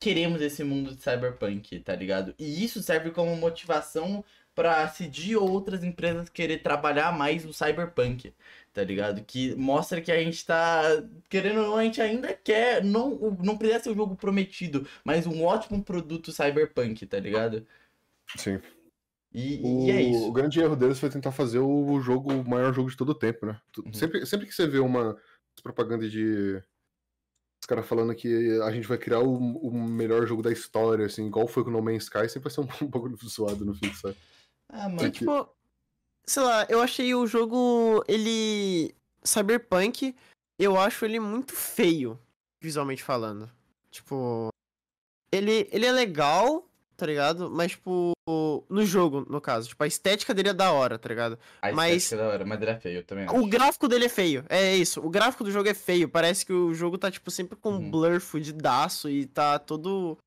queremos 0.00 0.40
esse 0.42 0.64
mundo 0.64 0.94
de 0.96 1.02
cyberpunk, 1.02 1.80
tá 1.80 1.96
ligado? 1.96 2.34
E 2.38 2.64
isso 2.64 2.82
serve 2.82 3.10
como 3.12 3.36
motivação 3.36 4.24
pra 4.54 4.88
seguir 4.88 5.36
outras 5.36 5.84
empresas 5.84 6.28
querer 6.28 6.58
trabalhar 6.62 7.12
mais 7.16 7.44
no 7.44 7.52
cyberpunk, 7.54 8.34
tá 8.74 8.82
ligado? 8.84 9.22
Que 9.24 9.54
mostra 9.54 10.00
que 10.02 10.12
a 10.12 10.22
gente 10.22 10.44
tá, 10.44 10.82
querendo 11.30 11.60
ou 11.60 11.66
não, 11.68 11.76
a 11.76 11.84
gente 11.84 12.02
ainda 12.02 12.34
quer, 12.34 12.84
não, 12.84 13.10
não 13.42 13.56
precisa 13.56 13.84
ser 13.84 13.90
um 13.90 13.94
jogo 13.94 14.16
prometido, 14.16 14.86
mas 15.04 15.26
um 15.26 15.42
ótimo 15.44 15.82
produto 15.82 16.32
cyberpunk, 16.32 17.06
tá 17.06 17.18
ligado? 17.18 17.64
Sim. 18.36 18.60
E, 19.32 19.60
O, 19.64 19.86
e 19.86 19.90
é 19.90 20.02
isso. 20.02 20.28
o 20.28 20.32
grande 20.32 20.60
erro 20.60 20.76
deles 20.76 20.98
foi 20.98 21.08
tentar 21.08 21.32
fazer 21.32 21.58
o 21.60 22.00
jogo, 22.00 22.32
o 22.32 22.48
maior 22.48 22.72
jogo 22.74 22.90
de 22.90 22.96
todo 22.96 23.10
o 23.10 23.14
tempo, 23.14 23.46
né? 23.46 23.58
Uhum. 23.78 23.92
Sempre, 23.92 24.26
sempre 24.26 24.46
que 24.46 24.52
você 24.52 24.66
vê 24.66 24.78
uma 24.78 25.16
propaganda 25.62 26.08
de. 26.08 26.56
Os 27.62 27.66
caras 27.66 27.86
falando 27.86 28.14
que 28.14 28.60
a 28.60 28.70
gente 28.70 28.86
vai 28.86 28.98
criar 28.98 29.20
o, 29.20 29.32
o 29.34 29.72
melhor 29.72 30.26
jogo 30.26 30.42
da 30.42 30.52
história, 30.52 31.06
assim, 31.06 31.26
igual 31.26 31.46
foi 31.48 31.64
com 31.64 31.70
No 31.70 31.80
Man's 31.80 32.04
Sky, 32.04 32.28
sempre 32.28 32.48
vai 32.48 32.52
ser 32.52 32.60
um, 32.60 32.68
um 32.86 32.88
bagulho 32.90 33.16
zoado 33.26 33.64
no 33.64 33.74
fim, 33.74 33.92
sabe? 33.94 34.16
Ah, 34.68 34.88
mano, 34.88 34.98
que- 34.98 35.10
tipo, 35.20 35.48
sei 36.26 36.42
lá, 36.42 36.66
eu 36.68 36.80
achei 36.80 37.14
o 37.14 37.26
jogo, 37.26 38.04
ele. 38.08 38.94
Cyberpunk, 39.24 40.14
eu 40.58 40.78
acho 40.78 41.04
ele 41.04 41.18
muito 41.18 41.54
feio, 41.54 42.18
visualmente 42.60 43.02
falando. 43.02 43.50
Tipo, 43.90 44.48
ele, 45.32 45.68
ele 45.72 45.86
é 45.86 45.92
legal, 45.92 46.68
tá 46.96 47.06
ligado? 47.06 47.50
Mas, 47.50 47.72
tipo, 47.72 48.12
no 48.68 48.84
jogo, 48.84 49.26
no 49.28 49.40
caso. 49.40 49.68
Tipo, 49.68 49.82
a 49.82 49.86
estética 49.86 50.34
dele 50.34 50.50
é 50.50 50.54
da 50.54 50.72
hora, 50.72 50.98
tá 50.98 51.08
ligado? 51.08 51.38
a 51.62 51.72
mas- 51.72 52.02
estética 52.02 52.22
é 52.22 52.26
da 52.26 52.32
hora, 52.34 52.44
mas 52.44 52.60
ele 52.62 52.70
é 52.70 52.78
feio, 52.80 53.04
também 53.04 53.26
O 53.28 53.36
acho. 53.38 53.46
gráfico 53.46 53.88
dele 53.88 54.04
é 54.04 54.08
feio, 54.10 54.44
é 54.48 54.76
isso. 54.76 55.00
O 55.00 55.08
gráfico 55.08 55.42
do 55.44 55.50
jogo 55.50 55.68
é 55.68 55.74
feio. 55.74 56.08
Parece 56.08 56.44
que 56.44 56.52
o 56.52 56.74
jogo 56.74 56.98
tá, 56.98 57.10
tipo, 57.10 57.30
sempre 57.30 57.56
com 57.56 57.70
Uhum. 57.70 57.90
blur 57.90 58.20
fudidaço 58.20 59.08
e 59.08 59.26
tá 59.26 59.58
todo. 59.58 60.18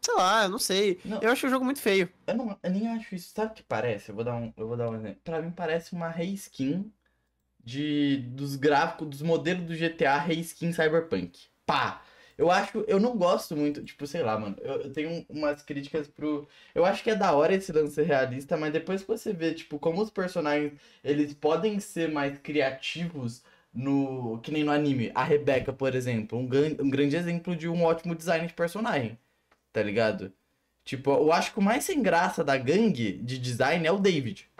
Sei 0.00 0.14
lá, 0.14 0.44
eu 0.44 0.48
não 0.50 0.58
sei. 0.58 1.00
Não. 1.04 1.20
Eu 1.20 1.30
acho 1.30 1.46
o 1.46 1.50
jogo 1.50 1.64
muito 1.64 1.80
feio. 1.80 2.08
Eu, 2.26 2.36
não, 2.36 2.58
eu 2.62 2.70
nem 2.70 2.88
acho 2.88 3.14
isso. 3.14 3.32
Sabe 3.34 3.52
o 3.52 3.54
que 3.54 3.62
parece? 3.62 4.10
Eu 4.10 4.14
vou 4.14 4.24
dar 4.24 4.36
um, 4.36 4.52
eu 4.56 4.68
vou 4.68 4.76
dar 4.76 4.88
um 4.90 4.94
exemplo. 4.94 5.20
Pra 5.24 5.42
mim 5.42 5.50
parece 5.50 5.92
uma 5.92 6.08
reskin 6.08 6.92
de, 7.64 8.18
dos 8.30 8.56
gráficos, 8.56 9.08
dos 9.08 9.22
modelos 9.22 9.66
do 9.66 9.74
GTA 9.76 10.18
reskin 10.18 10.72
Cyberpunk. 10.72 11.38
Pá! 11.66 12.02
Eu 12.38 12.50
acho, 12.50 12.80
eu 12.88 13.00
não 13.00 13.16
gosto 13.18 13.56
muito, 13.56 13.84
tipo, 13.84 14.06
sei 14.06 14.22
lá, 14.22 14.38
mano. 14.38 14.56
Eu, 14.60 14.82
eu 14.82 14.92
tenho 14.92 15.26
umas 15.28 15.62
críticas 15.62 16.08
pro. 16.08 16.48
Eu 16.74 16.84
acho 16.86 17.02
que 17.04 17.10
é 17.10 17.16
da 17.16 17.32
hora 17.34 17.54
esse 17.54 17.72
lance 17.72 18.02
realista, 18.02 18.56
mas 18.56 18.72
depois 18.72 19.02
que 19.02 19.08
você 19.08 19.32
vê, 19.32 19.54
tipo, 19.54 19.78
como 19.78 20.02
os 20.02 20.10
personagens 20.10 20.72
eles 21.04 21.34
podem 21.34 21.80
ser 21.80 22.10
mais 22.12 22.38
criativos 22.38 23.42
no. 23.74 24.40
Que 24.42 24.50
nem 24.52 24.64
no 24.64 24.72
anime. 24.72 25.12
A 25.14 25.24
Rebecca, 25.24 25.72
por 25.72 25.94
exemplo, 25.94 26.38
um, 26.38 26.46
gran- 26.48 26.76
um 26.80 26.90
grande 26.90 27.16
exemplo 27.16 27.56
de 27.56 27.68
um 27.68 27.84
ótimo 27.84 28.14
design 28.14 28.46
de 28.46 28.54
personagem. 28.54 29.18
Tá 29.72 29.82
ligado? 29.82 30.32
Tipo, 30.84 31.10
eu 31.10 31.32
acho 31.32 31.52
que 31.52 31.58
o 31.58 31.62
mais 31.62 31.84
sem 31.84 32.02
graça 32.02 32.42
da 32.42 32.56
gangue 32.56 33.12
de 33.12 33.38
design 33.38 33.86
é 33.86 33.92
o 33.92 33.98
David. 33.98 34.50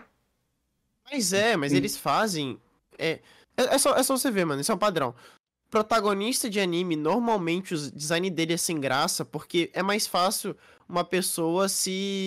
Mas 1.10 1.32
é, 1.32 1.56
mas 1.56 1.72
Sim. 1.72 1.78
eles 1.78 1.96
fazem. 1.96 2.60
É, 2.98 3.20
é, 3.56 3.74
é 3.74 3.78
só, 3.78 3.96
é 3.96 4.02
só 4.02 4.16
você 4.16 4.30
ver, 4.30 4.44
mano. 4.44 4.60
Isso 4.60 4.70
é 4.70 4.74
um 4.74 4.78
padrão. 4.78 5.14
Protagonista 5.68 6.48
de 6.48 6.60
anime, 6.60 6.96
normalmente 6.96 7.74
o 7.74 7.90
design 7.90 8.30
dele 8.30 8.54
é 8.54 8.56
sem 8.56 8.78
graça, 8.78 9.24
porque 9.24 9.70
é 9.72 9.82
mais 9.82 10.06
fácil 10.06 10.56
uma 10.88 11.04
pessoa 11.04 11.68
se. 11.68 12.26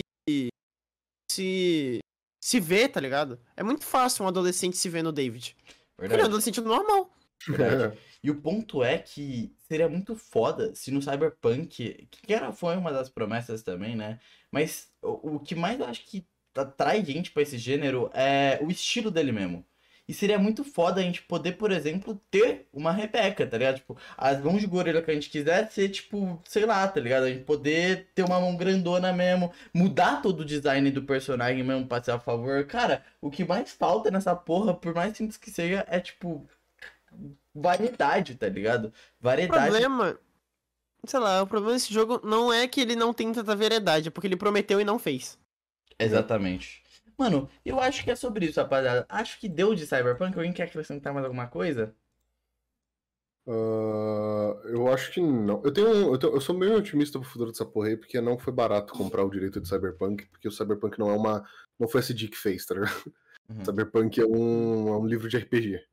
se. 1.31 1.99
se 2.43 2.59
ver, 2.59 2.89
tá 2.89 2.99
ligado? 2.99 3.39
É 3.55 3.63
muito 3.63 3.85
fácil 3.85 4.25
um 4.25 4.27
adolescente 4.27 4.75
se 4.75 4.89
ver 4.89 5.03
no 5.03 5.11
David. 5.11 5.55
Porque 5.55 5.67
ele 5.67 5.83
é 5.97 6.05
um 6.05 6.09
Verdade. 6.09 6.27
adolescente 6.27 6.61
normal. 6.61 7.09
verdade. 7.47 7.97
E 8.21 8.31
o 8.31 8.35
ponto 8.41 8.83
é 8.83 8.97
que 8.97 9.53
seria 9.73 9.89
muito 9.89 10.15
foda 10.15 10.75
se 10.75 10.91
no 10.91 11.01
Cyberpunk, 11.01 12.07
que 12.11 12.31
era, 12.33 12.51
foi 12.51 12.77
uma 12.77 12.91
das 12.93 13.09
promessas 13.09 13.63
também, 13.63 13.95
né? 13.95 14.19
Mas 14.51 14.91
o, 15.01 15.37
o 15.37 15.39
que 15.39 15.55
mais 15.55 15.79
eu 15.79 15.87
acho 15.87 16.05
que 16.05 16.27
atrai 16.55 17.03
gente 17.03 17.31
pra 17.31 17.41
esse 17.41 17.57
gênero 17.57 18.11
é 18.13 18.59
o 18.61 18.69
estilo 18.69 19.09
dele 19.09 19.31
mesmo. 19.31 19.65
E 20.07 20.13
seria 20.13 20.37
muito 20.37 20.63
foda 20.63 20.99
a 21.01 21.03
gente 21.03 21.23
poder, 21.23 21.53
por 21.53 21.71
exemplo, 21.71 22.21
ter 22.29 22.67
uma 22.73 22.91
Rebeca, 22.91 23.47
tá 23.47 23.57
ligado? 23.57 23.77
Tipo, 23.77 23.97
as 24.17 24.39
mãos 24.43 24.59
de 24.61 24.67
gorila 24.67 25.01
que 25.01 25.09
a 25.09 25.13
gente 25.13 25.29
quiser 25.29 25.71
ser, 25.71 25.89
tipo, 25.89 26.39
sei 26.45 26.65
lá, 26.65 26.87
tá 26.87 26.99
ligado? 26.99 27.23
A 27.23 27.29
gente 27.29 27.45
poder 27.45 28.09
ter 28.13 28.23
uma 28.23 28.39
mão 28.39 28.55
grandona 28.55 29.11
mesmo, 29.13 29.51
mudar 29.73 30.21
todo 30.21 30.41
o 30.41 30.45
design 30.45 30.91
do 30.91 31.03
personagem 31.03 31.63
mesmo 31.63 31.87
pra 31.87 32.03
ser 32.03 32.11
a 32.11 32.19
favor. 32.19 32.63
Cara, 32.67 33.03
o 33.21 33.31
que 33.31 33.43
mais 33.45 33.71
falta 33.71 34.11
nessa 34.11 34.35
porra, 34.35 34.73
por 34.73 34.93
mais 34.93 35.17
simples 35.17 35.37
que 35.37 35.49
seja, 35.49 35.85
é, 35.89 35.99
tipo, 35.99 36.47
variedade, 37.53 38.35
tá 38.35 38.47
ligado? 38.49 38.85
O 38.87 38.91
Variedade. 39.21 39.69
problema. 39.69 40.19
Sei 41.05 41.19
lá, 41.19 41.41
o 41.41 41.47
problema 41.47 41.73
desse 41.73 41.93
jogo 41.93 42.21
não 42.23 42.51
é 42.51 42.67
que 42.67 42.79
ele 42.79 42.95
não 42.95 43.13
tem 43.13 43.31
tanta 43.33 43.55
variedade, 43.55 44.07
é 44.07 44.11
porque 44.11 44.27
ele 44.27 44.37
prometeu 44.37 44.79
e 44.79 44.85
não 44.85 44.97
fez. 44.97 45.37
Exatamente. 45.99 46.81
Mano, 47.17 47.49
eu 47.65 47.79
acho 47.79 48.03
que 48.03 48.09
é 48.11 48.15
sobre 48.15 48.45
isso, 48.47 48.59
rapaziada. 48.59 49.05
Acho 49.09 49.39
que 49.39 49.47
deu 49.49 49.75
de 49.75 49.85
Cyberpunk. 49.85 50.35
Alguém 50.35 50.53
quer 50.53 50.63
acrescentar 50.63 51.13
mais 51.13 51.25
alguma 51.25 51.47
coisa? 51.47 51.93
Ah, 53.47 54.55
eu 54.65 54.87
acho 54.87 55.11
que 55.11 55.19
não. 55.21 55.61
Eu 55.63 55.71
tenho, 55.73 55.89
um- 55.89 56.11
eu 56.13 56.17
tenho- 56.17 56.33
eu 56.33 56.41
sou 56.41 56.57
meio 56.57 56.77
otimista 56.77 57.19
pro 57.19 57.27
futuro 57.27 57.51
dessa 57.51 57.65
porra 57.65 57.89
aí, 57.89 57.97
porque 57.97 58.19
não 58.21 58.37
foi 58.39 58.53
barato 58.53 58.93
comprar 58.93 59.23
o 59.23 59.29
direito 59.29 59.59
de 59.59 59.67
Cyberpunk, 59.67 60.25
porque 60.27 60.47
o 60.47 60.51
Cyberpunk 60.51 60.97
não 60.97 61.09
é 61.09 61.13
uma. 61.13 61.45
Não 61.77 61.87
foi 61.87 61.99
esse 61.99 62.13
dia 62.13 62.29
que 62.29 62.37
fez, 62.37 62.65
tá 62.65 62.75
ligado? 62.75 63.13
Uhum. 63.49 63.65
Cyberpunk 63.65 64.19
é 64.21 64.25
um, 64.25 64.87
é 64.87 64.97
um 64.97 65.05
livro 65.05 65.27
de 65.27 65.37
RPG. 65.37 65.85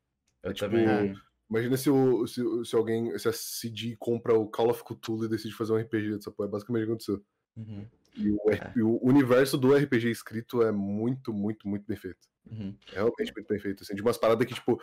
Eu 0.43 0.53
tipo, 0.53 0.69
também. 0.71 1.13
Imagina 1.51 1.75
se, 1.77 1.89
o, 1.89 2.25
se, 2.25 2.41
se 2.65 2.75
alguém. 2.75 3.15
Se 3.19 3.27
a 3.27 3.33
CD 3.33 3.95
compra 3.99 4.33
o 4.33 4.47
Call 4.47 4.69
of 4.71 4.83
Cthulhu 4.83 5.25
e 5.25 5.29
decide 5.29 5.53
fazer 5.53 5.73
um 5.73 5.77
RPG 5.77 6.15
dessa 6.15 6.31
porra. 6.31 6.47
É 6.47 6.51
basicamente 6.51 6.83
o 6.83 6.85
que 6.85 6.91
aconteceu. 6.91 7.23
Uhum, 7.57 7.85
E 8.15 8.31
o, 8.31 8.37
e 8.77 8.81
o 8.81 8.99
universo 9.05 9.57
do 9.57 9.75
RPG 9.75 10.09
escrito 10.09 10.61
é 10.63 10.71
muito, 10.71 11.33
muito, 11.33 11.67
muito 11.67 11.85
bem 11.85 11.97
feito. 11.97 12.19
uhum. 12.49 12.73
É 12.91 12.95
realmente 12.95 13.33
muito 13.35 13.47
bem 13.47 13.59
feito. 13.59 13.83
Assim, 13.83 13.93
de 13.93 14.01
umas 14.01 14.17
paradas 14.17 14.47
que, 14.47 14.53
tipo. 14.55 14.81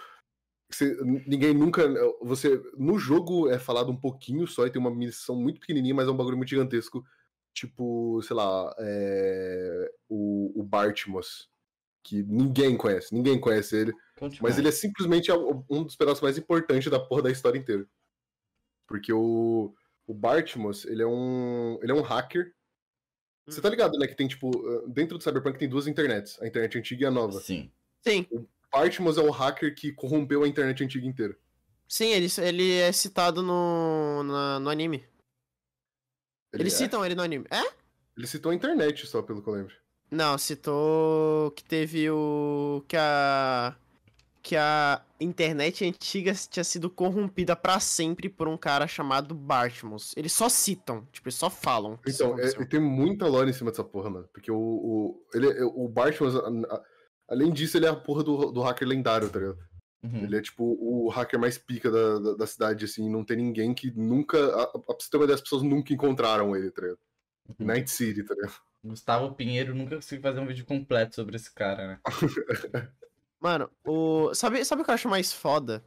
você- 0.70 0.94
ninguém 1.26 1.54
nunca. 1.54 1.88
Você. 2.22 2.62
No 2.76 2.98
jogo 2.98 3.48
é 3.48 3.58
falado 3.58 3.90
um 3.90 3.96
pouquinho 3.96 4.46
só 4.46 4.66
e 4.66 4.70
tem 4.70 4.80
uma 4.80 4.94
missão 4.94 5.34
muito 5.36 5.60
pequenininha, 5.60 5.94
mas 5.94 6.06
é 6.06 6.10
um 6.10 6.16
bagulho 6.16 6.36
muito 6.36 6.50
gigantesco. 6.50 7.02
Tipo, 7.54 8.20
sei 8.22 8.36
lá. 8.36 8.74
é, 8.78 9.90
o, 10.08 10.60
o 10.60 10.62
Bartimos. 10.62 11.48
Que 12.08 12.22
ninguém 12.22 12.74
conhece. 12.76 13.14
Ninguém 13.14 13.38
conhece 13.38 13.76
ele. 13.76 13.92
Conte 14.18 14.42
Mas 14.42 14.52
mais. 14.52 14.58
ele 14.58 14.68
é 14.68 14.72
simplesmente 14.72 15.30
um 15.68 15.82
dos 15.84 15.94
pedaços 15.94 16.22
mais 16.22 16.38
importantes 16.38 16.90
da 16.90 16.98
porra 16.98 17.22
da 17.24 17.30
história 17.30 17.58
inteira. 17.58 17.86
Porque 18.86 19.12
o, 19.12 19.74
o 20.06 20.14
Bartimos, 20.14 20.86
ele 20.86 21.02
é 21.02 21.06
um. 21.06 21.78
ele 21.82 21.92
é 21.92 21.94
um 21.94 22.00
hacker. 22.00 22.54
Você 23.46 23.60
tá 23.60 23.68
ligado, 23.68 23.98
né? 23.98 24.06
Que 24.06 24.14
tem, 24.14 24.26
tipo, 24.26 24.48
uh, 24.56 24.88
dentro 24.88 25.18
do 25.18 25.24
Cyberpunk 25.24 25.58
tem 25.58 25.68
duas 25.68 25.86
internets, 25.86 26.40
a 26.40 26.46
internet 26.46 26.78
antiga 26.78 27.02
e 27.02 27.06
a 27.06 27.10
nova. 27.10 27.40
Sim. 27.40 27.70
Sim, 28.06 28.26
Bartimos 28.72 29.18
é 29.18 29.22
o 29.22 29.30
hacker 29.30 29.74
que 29.74 29.92
corrompeu 29.92 30.42
a 30.44 30.48
internet 30.48 30.82
antiga 30.84 31.06
inteira. 31.06 31.36
sim, 31.86 32.08
ele, 32.12 32.26
ele 32.42 32.72
é 32.78 32.92
citado 32.92 33.42
no, 33.42 34.22
na- 34.22 34.60
no 34.60 34.70
anime. 34.70 35.04
Eles 36.54 36.72
é- 36.74 36.76
citam 36.76 37.04
ele 37.04 37.14
no 37.14 37.22
anime. 37.22 37.46
É? 37.50 37.60
Ele 38.16 38.26
citou 38.26 38.50
a 38.52 38.54
internet 38.54 39.06
só, 39.06 39.20
pelo 39.22 39.42
que 39.42 39.48
eu 39.48 39.54
lembro. 39.54 39.74
Não, 40.10 40.38
citou 40.38 41.50
que 41.52 41.62
teve 41.64 42.10
o. 42.10 42.82
que 42.88 42.96
a. 42.96 43.74
que 44.42 44.56
a 44.56 45.02
internet 45.20 45.84
antiga 45.84 46.32
tinha 46.32 46.64
sido 46.64 46.88
corrompida 46.88 47.54
pra 47.54 47.78
sempre 47.80 48.28
por 48.28 48.48
um 48.48 48.56
cara 48.56 48.86
chamado 48.86 49.34
Bartmus. 49.34 50.14
Eles 50.16 50.32
só 50.32 50.48
citam, 50.48 51.06
tipo, 51.12 51.28
eles 51.28 51.34
só 51.34 51.50
falam. 51.50 51.98
Então, 52.06 52.38
é, 52.38 52.48
e 52.48 52.66
tem 52.66 52.80
muita 52.80 53.26
lore 53.26 53.50
em 53.50 53.52
cima 53.52 53.70
dessa 53.70 53.84
porra, 53.84 54.08
mano. 54.08 54.28
Porque 54.32 54.50
o. 54.50 54.56
o 54.56 55.22
ele, 55.34 55.48
é- 55.50 55.64
o 55.64 55.92
a- 55.96 56.74
a- 56.74 56.82
além 57.28 57.52
disso, 57.52 57.76
ele 57.76 57.84
é 57.86 57.90
a 57.90 57.96
porra 57.96 58.24
do, 58.24 58.50
do 58.50 58.60
hacker 58.62 58.88
lendário, 58.88 59.28
tá 59.28 59.38
ligado? 59.38 59.58
Uhum. 60.02 60.22
Ele 60.22 60.36
é 60.38 60.40
tipo 60.40 60.64
o 60.64 61.08
hacker 61.10 61.38
mais 61.40 61.58
pica 61.58 61.90
da, 61.90 62.18
da, 62.20 62.34
da 62.36 62.46
cidade, 62.46 62.84
assim, 62.84 63.10
não 63.10 63.24
tem 63.24 63.36
ninguém 63.36 63.74
que 63.74 63.90
nunca. 63.90 64.38
A, 64.54 64.62
a, 64.62 64.66
pra 64.78 64.94
você 64.98 65.10
ter 65.10 65.16
uma 65.18 65.24
ideia, 65.24 65.34
as 65.34 65.40
pessoas 65.42 65.62
nunca 65.62 65.92
encontraram 65.92 66.56
ele, 66.56 66.70
tá 66.70 66.80
ligado? 66.82 66.98
Uhum. 67.48 67.66
Night 67.66 67.90
City, 67.90 68.22
tá 68.22 68.34
ligado? 68.34 68.54
Gustavo 68.84 69.34
Pinheiro 69.34 69.74
nunca 69.74 69.96
conseguiu 69.96 70.22
fazer 70.22 70.40
um 70.40 70.46
vídeo 70.46 70.64
completo 70.64 71.14
sobre 71.14 71.36
esse 71.36 71.52
cara, 71.52 71.86
né? 71.86 72.00
Mano, 73.40 73.70
o. 73.84 74.34
Sabe, 74.34 74.64
sabe 74.64 74.82
o 74.82 74.84
que 74.84 74.90
eu 74.90 74.94
acho 74.94 75.08
mais 75.08 75.32
foda? 75.32 75.84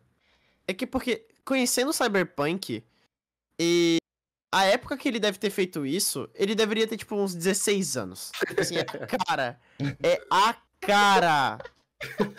É 0.68 0.74
que 0.74 0.88
porque, 0.88 1.28
conhecendo 1.44 1.90
o 1.90 1.94
Cyberpunk, 1.94 2.84
e 3.60 3.98
a 4.54 4.66
época 4.66 4.98
que 4.98 5.08
ele 5.08 5.20
deve 5.20 5.38
ter 5.38 5.50
feito 5.50 5.86
isso, 5.86 6.30
ele 6.34 6.56
deveria 6.56 6.88
ter, 6.88 6.98
tipo, 6.98 7.16
uns 7.16 7.34
16 7.34 7.98
anos. 7.98 8.32
Tipo 8.38 8.62
Assim, 8.62 8.78
é 8.78 8.82
a 8.82 8.86
cara. 9.26 9.60
É 10.04 10.22
a 10.30 10.56
cara. 10.80 11.60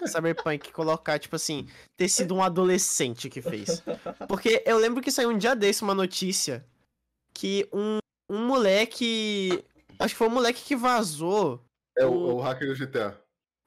Cyberpunk 0.06 0.72
colocar, 0.72 1.18
tipo 1.18 1.36
assim, 1.36 1.68
ter 1.96 2.08
sido 2.08 2.34
um 2.34 2.42
adolescente 2.42 3.30
que 3.30 3.40
fez. 3.40 3.82
Porque 4.28 4.62
eu 4.66 4.78
lembro 4.78 5.00
que 5.00 5.10
saiu 5.10 5.30
um 5.30 5.38
dia 5.38 5.54
desse 5.54 5.82
uma 5.82 5.94
notícia 5.94 6.66
que 7.32 7.68
um, 7.72 7.98
um 8.28 8.46
moleque. 8.46 9.64
Acho 9.98 10.14
que 10.14 10.18
foi 10.18 10.28
um 10.28 10.30
moleque 10.32 10.62
que 10.62 10.76
vazou 10.76 11.62
É 11.96 12.04
o, 12.06 12.10
O- 12.12 12.34
o 12.36 12.40
hacker 12.40 12.68
do 12.68 12.74
GTA. 12.74 13.18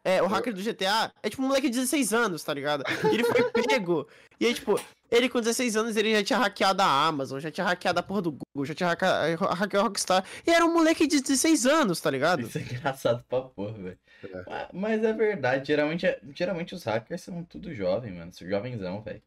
é, 0.04 0.22
o 0.22 0.28
hacker 0.28 0.54
do 0.54 0.62
GTA 0.62 1.12
é 1.24 1.30
tipo 1.30 1.42
um 1.42 1.48
moleque 1.48 1.70
de 1.70 1.76
16 1.80 2.14
anos, 2.14 2.44
tá 2.44 2.54
ligado? 2.54 2.84
E 3.12 3.14
ele 3.14 3.24
foi 3.24 3.44
pego. 3.52 4.08
E 4.40 4.46
aí, 4.46 4.54
tipo, 4.54 4.80
ele 5.10 5.30
com 5.30 5.40
16 5.40 5.76
anos 5.78 5.96
ele 5.96 6.14
já 6.14 6.24
tinha 6.24 6.40
hackeado 6.40 6.82
a 6.82 7.08
Amazon, 7.08 7.40
já 7.40 7.50
tinha 7.50 7.66
hackeado 7.66 8.00
a 8.00 8.04
porra 8.04 8.22
do 8.24 8.32
Google, 8.32 8.66
já 8.66 8.74
tinha 8.76 8.90
hackeado, 8.90 9.44
hackeado 9.46 9.80
a 9.80 9.88
Rockstar. 9.88 10.26
E 10.46 10.52
era 10.52 10.66
um 10.66 10.74
moleque 10.74 11.08
de 11.08 11.22
16 11.22 11.66
anos, 11.66 12.02
tá 12.02 12.10
ligado? 12.12 12.42
Isso 12.42 12.58
é 12.58 12.62
engraçado 12.62 13.24
pra 13.30 13.42
porra, 13.42 13.74
velho. 13.74 14.00
É. 14.24 14.44
Mas- 14.48 14.68
Mas 14.74 15.04
é 15.04 15.14
verdade, 15.14 15.68
geralmente, 15.68 16.06
é- 16.06 16.20
geralmente 16.36 16.76
os 16.76 16.84
hackers 16.84 17.22
são 17.22 17.44
tudo 17.44 17.74
jovem, 17.74 18.12
mano. 18.14 18.34
São 18.34 18.48
jovenzão, 18.48 19.02
velho. 19.02 19.22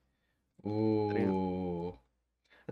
O. 0.63 1.95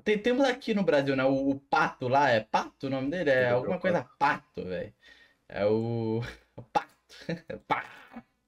Tem, 0.04 0.18
temos 0.18 0.46
aqui 0.46 0.74
no 0.74 0.82
Brasil, 0.82 1.16
né? 1.16 1.24
O, 1.24 1.50
o 1.50 1.60
Pato 1.60 2.08
lá, 2.08 2.30
é 2.30 2.40
Pato 2.40 2.86
o 2.86 2.90
nome 2.90 3.10
dele? 3.10 3.30
É 3.30 3.50
alguma 3.50 3.78
coisa 3.78 4.04
Pato, 4.18 4.64
velho. 4.64 4.94
É 5.48 5.64
o. 5.66 6.20
o 6.56 6.62
Pato. 6.62 6.94
Pato. 7.68 7.86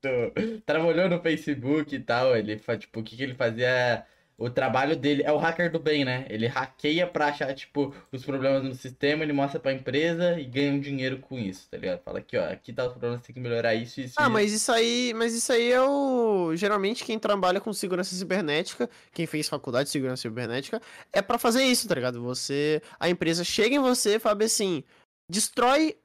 Trabalhou 0.67 1.09
no 1.09 1.21
Facebook 1.23 1.95
e 1.95 2.01
tal. 2.01 2.37
Ele 2.37 2.59
tipo, 2.79 3.01
o 3.01 3.03
que, 3.03 3.17
que 3.17 3.23
ele 3.23 3.35
fazia? 3.35 4.07
O 4.41 4.49
trabalho 4.49 4.95
dele 4.97 5.25
é 5.25 5.33
o 5.33 5.37
hacker 5.37 5.69
do 5.69 5.81
bem, 5.81 6.05
né? 6.05 6.25
Ele 6.31 6.47
hackeia 6.47 7.09
pra 7.09 7.27
achar, 7.27 7.53
tipo, 7.55 7.93
os 8.13 8.25
problemas 8.25 8.63
no 8.63 8.73
sistema, 8.73 9.25
ele 9.25 9.33
mostra 9.33 9.59
pra 9.59 9.73
empresa 9.73 10.39
e 10.39 10.45
ganha 10.45 10.73
um 10.73 10.79
dinheiro 10.79 11.19
com 11.19 11.37
isso, 11.37 11.69
tá 11.69 11.77
ligado? 11.77 12.01
Fala 12.05 12.21
aqui, 12.21 12.37
ó, 12.37 12.45
aqui 12.49 12.73
tá 12.73 12.85
os 12.87 12.93
problemas, 12.93 13.21
tem 13.23 13.35
que 13.35 13.41
melhorar 13.41 13.75
isso, 13.75 14.01
isso, 14.01 14.15
Ah, 14.17 14.23
isso. 14.23 14.31
mas 14.31 14.53
isso 14.53 14.71
aí, 14.71 15.13
mas 15.17 15.35
isso 15.35 15.53
aí 15.53 15.73
é 15.73 15.83
o 15.83 16.55
geralmente 16.55 17.05
quem 17.05 17.19
trabalha 17.19 17.61
com 17.61 17.73
segurança 17.73 18.15
cibernética, 18.15 18.89
quem 19.13 19.27
fez 19.27 19.49
faculdade 19.49 19.87
de 19.87 19.91
segurança 19.91 20.23
cibernética, 20.23 20.81
é 21.13 21.21
pra 21.21 21.37
fazer 21.37 21.65
isso, 21.65 21.89
tá 21.89 21.97
ligado? 21.97 22.23
Você, 22.23 22.81
a 23.01 23.09
empresa 23.11 23.43
chega 23.43 23.75
em 23.75 23.81
você 23.81 24.15
e 24.15 24.19
fala 24.21 24.45
assim: 24.45 24.85
"Destrói 25.29 25.97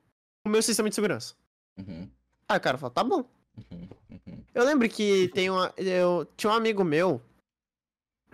o 0.43 0.49
meu 0.49 0.63
sistema 0.63 0.89
de 0.89 0.95
segurança". 0.95 1.35
Uhum, 1.77 2.09
Aí 2.49 2.57
o 2.57 2.61
cara 2.61 2.79
fala: 2.79 2.91
"Tá 2.91 3.03
bom". 3.03 3.23
uhum, 3.71 3.87
uhum. 4.09 4.43
Eu 4.55 4.63
lembro 4.65 4.89
que 4.89 5.27
tem 5.35 5.51
uma. 5.51 5.71
Eu 5.77 6.27
tinha 6.35 6.49
um 6.51 6.55
amigo 6.55 6.83
meu 6.83 7.21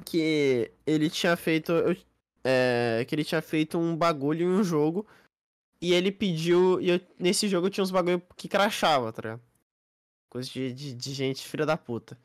que 0.04 0.72
ele 0.86 1.10
tinha 1.10 1.36
feito. 1.38 1.72
eu- 1.72 1.96
é, 2.44 3.06
que 3.08 3.14
ele 3.14 3.24
tinha 3.26 3.42
feito 3.42 3.78
um 3.78 3.96
bagulho 3.96 4.44
em 4.44 4.50
um 4.50 4.64
jogo. 4.64 5.06
E 5.82 5.94
ele 5.94 6.12
pediu. 6.12 6.80
E 6.82 6.90
eu- 6.90 7.02
nesse 7.18 7.48
jogo 7.48 7.70
tinha 7.70 7.84
uns 7.84 7.92
bagulho 7.92 8.22
que 8.36 8.48
crachava, 8.50 9.12
tá 9.14 9.22
ligado? 9.22 9.42
Coisa 10.30 10.50
de, 10.50 10.74
de, 10.74 10.94
de 10.94 11.14
gente 11.14 11.48
filha 11.48 11.66
da 11.66 11.78
puta. 11.78 12.18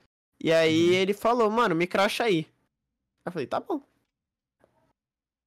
E 0.43 0.53
aí 0.53 0.89
Uhum. 0.89 0.95
ele 0.95 1.15
falou, 1.15 1.51
mano, 1.51 1.75
me 1.75 1.87
cracha 1.87 2.25
aí. 2.25 2.47
Eu 3.27 3.33
falei, 3.33 3.47
tá 3.47 3.61
bom. 3.61 3.81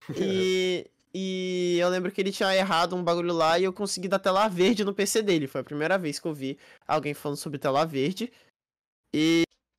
E, 0.16 0.90
e 1.14 1.78
eu 1.80 1.90
lembro 1.90 2.12
que 2.12 2.22
ele 2.22 2.32
tinha 2.32 2.56
errado 2.56 2.96
um 2.96 3.04
bagulho 3.04 3.34
lá 3.34 3.60
e 3.60 3.64
eu 3.66 3.74
consegui 3.74 4.08
dar 4.08 4.20
tela 4.20 4.48
verde 4.48 4.84
no 4.86 4.94
PC 4.94 5.22
dele. 5.22 5.48
Foi 5.48 5.62
a 5.62 5.64
primeira 5.64 5.98
vez 5.98 6.20
que 6.20 6.28
eu 6.28 6.34
vi 6.34 6.58
alguém 6.88 7.14
falando 7.14 7.38
sobre 7.38 7.60
tela 7.60 7.86
verde. 7.86 8.32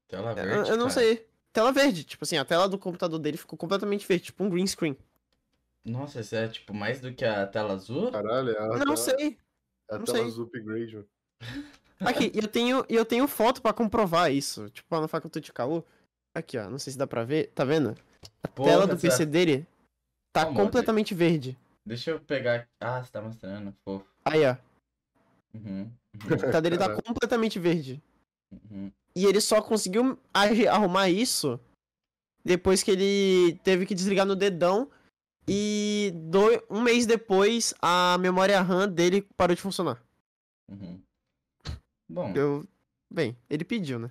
Tela 0.08 0.30
Eu, 0.30 0.34
verde, 0.34 0.70
eu 0.70 0.76
não 0.76 0.88
cara. 0.88 1.00
sei. 1.00 1.27
Tela 1.52 1.72
verde. 1.72 2.04
Tipo 2.04 2.24
assim, 2.24 2.36
a 2.36 2.44
tela 2.44 2.68
do 2.68 2.78
computador 2.78 3.18
dele 3.18 3.36
ficou 3.36 3.58
completamente 3.58 4.06
verde, 4.06 4.24
tipo 4.26 4.44
um 4.44 4.50
green 4.50 4.66
screen. 4.66 4.96
Nossa, 5.84 6.20
isso 6.20 6.34
é 6.34 6.48
tipo 6.48 6.74
mais 6.74 7.00
do 7.00 7.12
que 7.14 7.24
a 7.24 7.46
tela 7.46 7.72
azul? 7.74 8.10
Caralho, 8.12 8.50
é 8.50 8.58
a, 8.58 8.62
Eu 8.64 8.68
não 8.70 8.78
tela- 8.78 8.96
sei. 8.96 9.38
é 9.90 9.94
a 9.94 9.98
não 9.98 10.04
tela 10.04 10.18
sei. 10.18 10.26
azul 10.26 10.44
upgrade, 10.44 10.94
mano. 10.96 11.08
Aqui, 12.00 12.30
eu 12.34 12.46
tenho, 12.46 12.84
eu 12.88 13.04
tenho 13.04 13.26
foto 13.26 13.60
pra 13.62 13.72
comprovar 13.72 14.30
isso. 14.32 14.68
Tipo, 14.70 14.94
lá 14.94 15.00
no 15.00 15.08
Facultade 15.08 15.46
de 15.46 15.52
Caô. 15.52 15.82
Aqui, 16.34 16.56
ó. 16.58 16.68
Não 16.70 16.78
sei 16.78 16.92
se 16.92 16.98
dá 16.98 17.06
pra 17.06 17.24
ver. 17.24 17.48
Tá 17.54 17.64
vendo? 17.64 17.96
A 18.42 18.48
Porra, 18.48 18.70
tela 18.70 18.86
do 18.86 18.92
essa- 18.92 19.00
PC 19.02 19.26
dele 19.26 19.66
tá 20.32 20.44
Calma, 20.44 20.60
completamente 20.62 21.12
verde. 21.14 21.58
Deixa 21.84 22.10
eu 22.12 22.20
pegar. 22.20 22.68
Ah, 22.78 23.02
você 23.02 23.10
tá 23.10 23.20
mostrando, 23.20 23.74
fofo. 23.84 24.06
Aí, 24.24 24.44
ó. 24.46 24.56
Uhum, 25.54 25.90
A 26.30 26.36
tela 26.36 26.60
dele 26.62 26.78
tá 26.78 26.94
completamente 27.02 27.58
verde. 27.58 28.00
uhum. 28.52 28.92
E 29.18 29.26
ele 29.26 29.40
só 29.40 29.60
conseguiu 29.60 30.16
arrumar 30.70 31.10
isso 31.10 31.58
depois 32.44 32.84
que 32.84 32.92
ele 32.92 33.58
teve 33.64 33.84
que 33.84 33.92
desligar 33.92 34.24
no 34.24 34.36
dedão. 34.36 34.88
E 35.48 36.12
dois, 36.14 36.60
um 36.70 36.80
mês 36.80 37.04
depois, 37.04 37.74
a 37.82 38.16
memória 38.20 38.62
RAM 38.62 38.88
dele 38.88 39.22
parou 39.36 39.56
de 39.56 39.60
funcionar. 39.60 40.00
Uhum. 40.70 41.02
Bom. 42.08 42.32
Eu, 42.32 42.64
bem, 43.12 43.36
ele 43.50 43.64
pediu, 43.64 43.98
né? 43.98 44.08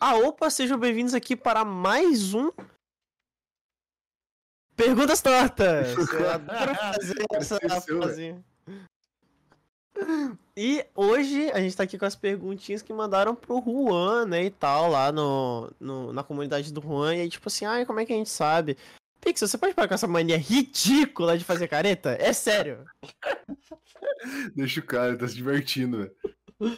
Ah, 0.00 0.16
opa, 0.16 0.50
sejam 0.50 0.76
bem-vindos 0.76 1.14
aqui 1.14 1.36
para 1.36 1.64
mais 1.64 2.34
um 2.34 2.50
Perguntas 4.74 5.22
Tortas! 5.22 5.94
Eu 6.12 6.30
adoro 6.30 6.74
fazer 6.74 7.26
essa. 7.30 7.58
E 10.56 10.84
hoje 10.94 11.50
a 11.52 11.60
gente 11.60 11.76
tá 11.76 11.82
aqui 11.82 11.98
com 11.98 12.04
as 12.06 12.16
perguntinhas 12.16 12.82
que 12.82 12.92
mandaram 12.92 13.34
pro 13.34 13.62
Juan, 13.62 14.26
né, 14.26 14.44
e 14.44 14.50
tal, 14.50 14.90
lá 14.90 15.12
no, 15.12 15.70
no- 15.78 16.12
na 16.12 16.22
comunidade 16.22 16.72
do 16.72 16.80
Juan. 16.80 17.14
E 17.16 17.20
aí, 17.22 17.28
tipo 17.28 17.48
assim, 17.48 17.64
ai, 17.64 17.84
como 17.84 18.00
é 18.00 18.06
que 18.06 18.12
a 18.12 18.16
gente 18.16 18.30
sabe? 18.30 18.76
Pixel, 19.20 19.48
você 19.48 19.58
pode 19.58 19.74
parar 19.74 19.88
com 19.88 19.94
essa 19.94 20.06
mania 20.06 20.38
ridícula 20.38 21.36
de 21.36 21.44
fazer 21.44 21.68
careta? 21.68 22.16
É 22.20 22.32
sério. 22.32 22.84
Deixa 24.54 24.80
o 24.80 24.82
cara, 24.84 25.16
tá 25.16 25.26
se 25.28 25.34
divertindo, 25.34 25.98
velho. 26.58 26.76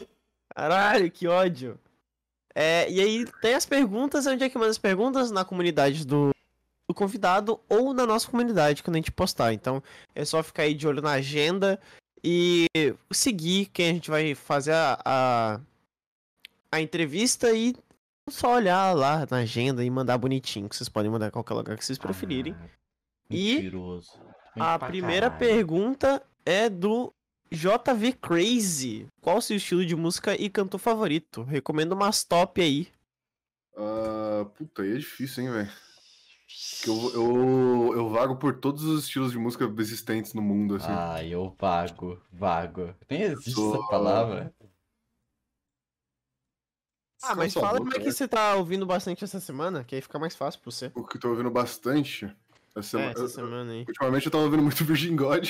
Caralho, 0.55 1.11
que 1.11 1.27
ódio. 1.27 1.79
É, 2.55 2.89
e 2.91 2.99
aí 2.99 3.25
tem 3.41 3.53
as 3.53 3.65
perguntas, 3.65 4.25
onde 4.27 4.43
é 4.43 4.49
que 4.49 4.57
manda 4.57 4.71
as 4.71 4.77
perguntas? 4.77 5.31
Na 5.31 5.45
comunidade 5.45 6.05
do, 6.05 6.31
do 6.89 6.93
convidado 6.93 7.59
ou 7.69 7.93
na 7.93 8.05
nossa 8.05 8.27
comunidade, 8.29 8.83
quando 8.83 8.95
a 8.95 8.99
gente 8.99 9.11
postar. 9.11 9.53
Então 9.53 9.81
é 10.15 10.25
só 10.25 10.41
ficar 10.43 10.63
aí 10.63 10.73
de 10.73 10.87
olho 10.87 11.01
na 11.01 11.11
agenda 11.13 11.79
e 12.23 12.67
seguir 13.11 13.67
quem 13.67 13.89
a 13.89 13.93
gente 13.93 14.09
vai 14.09 14.35
fazer 14.35 14.73
a, 14.73 14.99
a, 15.05 15.61
a 16.71 16.81
entrevista 16.81 17.51
e 17.51 17.75
só 18.29 18.55
olhar 18.55 18.93
lá 18.95 19.25
na 19.29 19.37
agenda 19.37 19.83
e 19.83 19.89
mandar 19.89 20.17
bonitinho, 20.17 20.69
que 20.69 20.75
vocês 20.75 20.89
podem 20.89 21.09
mandar 21.11 21.27
em 21.27 21.31
qualquer 21.31 21.53
lugar 21.55 21.77
que 21.77 21.83
vocês 21.85 21.97
preferirem. 21.97 22.55
Ah, 22.59 22.69
E 23.29 23.71
A 24.55 24.77
primeira 24.79 25.29
caralho. 25.29 25.39
pergunta 25.39 26.21
é 26.45 26.69
do 26.69 27.11
JV 27.51 28.13
Crazy. 28.13 29.07
Qual 29.21 29.37
o 29.37 29.41
seu 29.41 29.57
estilo 29.57 29.85
de 29.85 29.95
música 29.95 30.35
e 30.39 30.49
cantor 30.49 30.79
favorito? 30.79 31.41
Recomendo 31.43 31.93
umas 31.93 32.23
top 32.23 32.61
aí. 32.61 32.87
Ah, 33.75 34.45
puta, 34.57 34.83
aí 34.83 34.93
é 34.93 34.97
difícil, 34.97 35.43
hein, 35.43 35.51
velho. 35.51 35.71
Porque 36.49 36.89
eu, 36.89 37.13
eu, 37.13 37.93
eu 37.95 38.09
vago 38.09 38.37
por 38.37 38.59
todos 38.59 38.83
os 38.83 39.03
estilos 39.03 39.31
de 39.31 39.37
música 39.37 39.65
existentes 39.77 40.33
no 40.33 40.41
mundo, 40.41 40.75
assim. 40.75 40.87
Ah, 40.89 41.23
eu 41.23 41.55
vago, 41.59 42.21
vago. 42.31 42.95
Nem 43.09 43.21
existe 43.23 43.53
Sou- 43.53 43.75
essa 43.75 43.87
palavra. 43.87 44.53
Ah, 47.21 47.35
mas 47.35 47.53
fala 47.53 47.73
boca, 47.73 47.79
como 47.79 47.93
é 47.95 47.99
que 47.99 48.05
né? 48.05 48.11
você 48.11 48.27
tá 48.27 48.55
ouvindo 48.55 48.85
bastante 48.85 49.23
essa 49.23 49.39
semana, 49.39 49.83
que 49.83 49.93
aí 49.93 50.01
fica 50.01 50.17
mais 50.17 50.35
fácil 50.35 50.61
pra 50.61 50.71
você. 50.71 50.91
O 50.95 51.05
que 51.05 51.17
eu 51.17 51.21
tô 51.21 51.29
ouvindo 51.29 51.51
bastante. 51.51 52.25
Essa 52.75 52.79
É, 52.79 52.81
semana, 52.83 53.11
essa 53.11 53.27
semana 53.27 53.71
aí. 53.73 53.85
Ultimamente 53.87 54.25
eu 54.25 54.31
tava 54.31 54.43
ouvindo 54.45 54.63
muito 54.63 54.83
Virgin 54.85 55.15
God. 55.15 55.49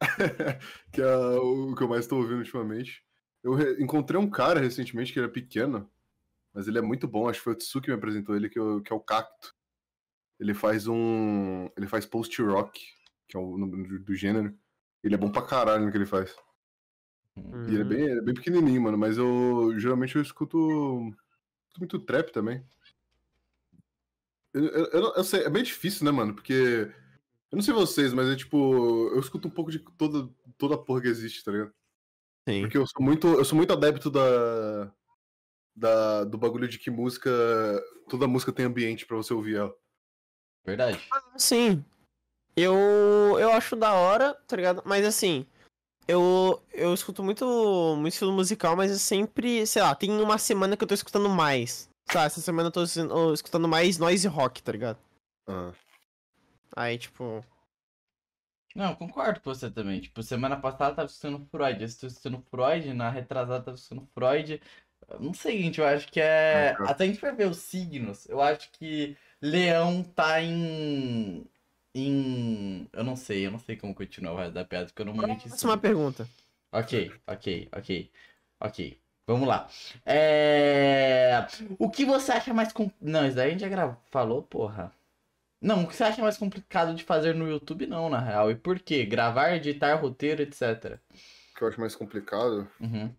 que 0.92 1.00
é 1.00 1.16
o 1.36 1.74
que 1.76 1.82
eu 1.84 1.88
mais 1.88 2.06
tô 2.06 2.16
ouvindo 2.16 2.38
ultimamente. 2.38 3.04
Eu 3.44 3.54
re- 3.54 3.82
encontrei 3.82 4.18
um 4.18 4.30
cara 4.30 4.58
recentemente 4.60 5.12
que 5.12 5.18
ele 5.18 5.26
é 5.26 5.30
pequeno, 5.30 5.90
mas 6.54 6.66
ele 6.66 6.78
é 6.78 6.82
muito 6.82 7.06
bom. 7.06 7.28
Acho 7.28 7.40
que 7.40 7.44
foi 7.44 7.52
o 7.52 7.56
Tsu 7.56 7.80
que 7.80 7.88
me 7.88 7.94
apresentou 7.94 8.34
ele, 8.34 8.48
que, 8.48 8.58
o- 8.58 8.80
que 8.80 8.92
é 8.92 8.96
o 8.96 9.00
Cacto. 9.00 9.54
Ele 10.42 10.54
faz 10.54 10.88
um. 10.88 11.68
Ele 11.76 11.86
faz 11.86 12.04
post-rock, 12.04 12.84
que 13.28 13.36
é 13.36 13.40
o 13.40 13.56
nome 13.56 13.86
do, 13.86 14.00
do 14.00 14.14
gênero. 14.14 14.52
Ele 15.00 15.14
é 15.14 15.18
bom 15.18 15.30
pra 15.30 15.42
caralho 15.42 15.84
no 15.84 15.92
que 15.92 15.96
ele 15.96 16.04
faz. 16.04 16.34
Uhum. 17.36 17.68
E 17.68 17.74
ele 17.74 17.82
é 17.82 17.84
bem, 17.84 18.00
ele 18.00 18.18
é 18.18 18.22
bem 18.22 18.34
pequenininho, 18.34 18.82
mano. 18.82 18.98
Mas 18.98 19.16
eu 19.16 19.72
geralmente 19.78 20.16
eu 20.16 20.22
escuto, 20.22 20.58
escuto 21.68 21.78
muito 21.78 22.00
trap 22.00 22.32
também. 22.32 22.66
Eu, 24.52 24.64
eu, 24.64 24.86
eu 24.86 25.14
eu 25.14 25.24
sei, 25.24 25.44
é 25.44 25.48
bem 25.48 25.62
difícil, 25.62 26.04
né, 26.04 26.10
mano? 26.10 26.34
Porque. 26.34 26.90
Eu 27.52 27.56
não 27.56 27.62
sei 27.62 27.72
vocês, 27.72 28.12
mas 28.12 28.28
é 28.28 28.34
tipo. 28.34 29.10
Eu 29.14 29.20
escuto 29.20 29.46
um 29.46 29.50
pouco 29.50 29.70
de 29.70 29.78
toda, 29.96 30.28
toda 30.58 30.74
a 30.74 30.78
porra 30.78 31.02
que 31.02 31.08
existe, 31.08 31.44
tá 31.44 31.52
ligado? 31.52 31.72
Sim. 32.48 32.62
Porque 32.62 32.78
eu 32.78 32.86
sou 32.88 33.00
muito, 33.00 33.28
eu 33.28 33.44
sou 33.44 33.56
muito 33.56 33.72
adepto 33.72 34.10
da, 34.10 34.92
da. 35.76 36.24
do 36.24 36.36
bagulho 36.36 36.66
de 36.66 36.80
que 36.80 36.90
música. 36.90 37.30
Toda 38.08 38.26
música 38.26 38.52
tem 38.52 38.66
ambiente 38.66 39.06
pra 39.06 39.16
você 39.16 39.32
ouvir 39.32 39.58
ela. 39.58 39.81
Verdade. 40.64 41.00
Sim. 41.36 41.84
Eu, 42.56 43.38
eu 43.38 43.50
acho 43.52 43.74
da 43.74 43.94
hora, 43.94 44.34
tá 44.46 44.56
ligado? 44.56 44.82
Mas 44.84 45.04
assim, 45.04 45.46
eu, 46.06 46.62
eu 46.72 46.92
escuto 46.92 47.22
muito, 47.22 47.96
muito 47.96 48.12
estilo 48.12 48.32
musical, 48.32 48.76
mas 48.76 48.90
eu 48.90 48.98
sempre, 48.98 49.66
sei 49.66 49.82
lá, 49.82 49.94
tem 49.94 50.10
uma 50.10 50.36
semana 50.36 50.76
que 50.76 50.84
eu 50.84 50.88
tô 50.88 50.94
escutando 50.94 51.28
mais. 51.28 51.88
Tá, 52.06 52.24
essa 52.24 52.40
semana 52.40 52.68
eu 52.68 52.72
tô 52.72 52.80
eu 52.80 53.32
escutando 53.32 53.68
mais 53.68 53.98
noise 53.98 54.26
rock, 54.28 54.62
tá 54.62 54.72
ligado? 54.72 54.98
Ah. 55.46 55.72
Aí, 56.76 56.98
tipo. 56.98 57.44
Não, 58.74 58.90
eu 58.90 58.96
concordo 58.96 59.40
com 59.40 59.54
você 59.54 59.70
também. 59.70 60.00
Tipo, 60.00 60.22
semana 60.22 60.56
passada 60.56 60.92
eu 60.92 60.96
tava 60.96 61.08
escutando 61.08 61.46
Freud, 61.50 61.80
eu 61.80 61.86
estou 61.86 62.06
escutando 62.08 62.44
Freud, 62.50 62.92
na 62.94 63.10
retrasada 63.10 63.58
eu 63.58 63.64
tava 63.64 63.76
escutando 63.76 64.08
Freud. 64.14 64.60
Não 65.20 65.34
sei, 65.34 65.62
gente, 65.62 65.80
eu 65.80 65.86
acho 65.86 66.10
que 66.10 66.20
é. 66.20 66.74
Ah. 66.78 66.90
Até 66.90 67.04
a 67.04 67.06
gente 67.06 67.20
vai 67.20 67.34
ver 67.34 67.48
os 67.48 67.58
signos. 67.58 68.28
Eu 68.28 68.40
acho 68.40 68.70
que 68.72 69.16
Leão 69.42 70.04
tá 70.04 70.40
em. 70.40 71.44
Em. 71.94 72.88
Eu 72.92 73.02
não 73.02 73.16
sei, 73.16 73.44
eu 73.44 73.50
não 73.50 73.58
sei 73.58 73.76
como 73.76 73.94
continuar 73.94 74.32
o 74.32 74.36
resto 74.36 74.54
da 74.54 74.64
piada, 74.64 74.86
porque 74.86 75.02
eu 75.02 75.06
normalmente. 75.06 75.48
Próxima 75.48 75.76
pergunta. 75.76 76.28
Ok, 76.70 77.12
ok, 77.26 77.68
ok, 77.72 78.10
ok. 78.60 79.02
Vamos 79.26 79.46
lá. 79.46 79.68
É... 80.04 81.46
O 81.78 81.90
que 81.90 82.04
você 82.04 82.32
acha 82.32 82.54
mais. 82.54 82.72
Com... 82.72 82.90
Não, 83.00 83.26
isso 83.26 83.36
daí 83.36 83.48
a 83.48 83.50
gente 83.50 83.60
já 83.60 83.68
gravou. 83.68 83.96
Falou, 84.10 84.42
porra. 84.42 84.92
Não, 85.60 85.84
o 85.84 85.86
que 85.86 85.94
você 85.94 86.04
acha 86.04 86.22
mais 86.22 86.36
complicado 86.36 86.94
de 86.94 87.04
fazer 87.04 87.34
no 87.34 87.48
YouTube, 87.48 87.86
não, 87.86 88.08
na 88.08 88.18
real. 88.18 88.50
E 88.50 88.54
por 88.54 88.80
quê? 88.80 89.04
Gravar, 89.04 89.54
editar, 89.54 89.94
roteiro, 89.94 90.42
etc. 90.42 90.98
O 91.52 91.58
que 91.58 91.62
eu 91.62 91.68
acho 91.68 91.80
mais 91.80 91.94
complicado. 91.94 92.68
Uhum. 92.80 93.14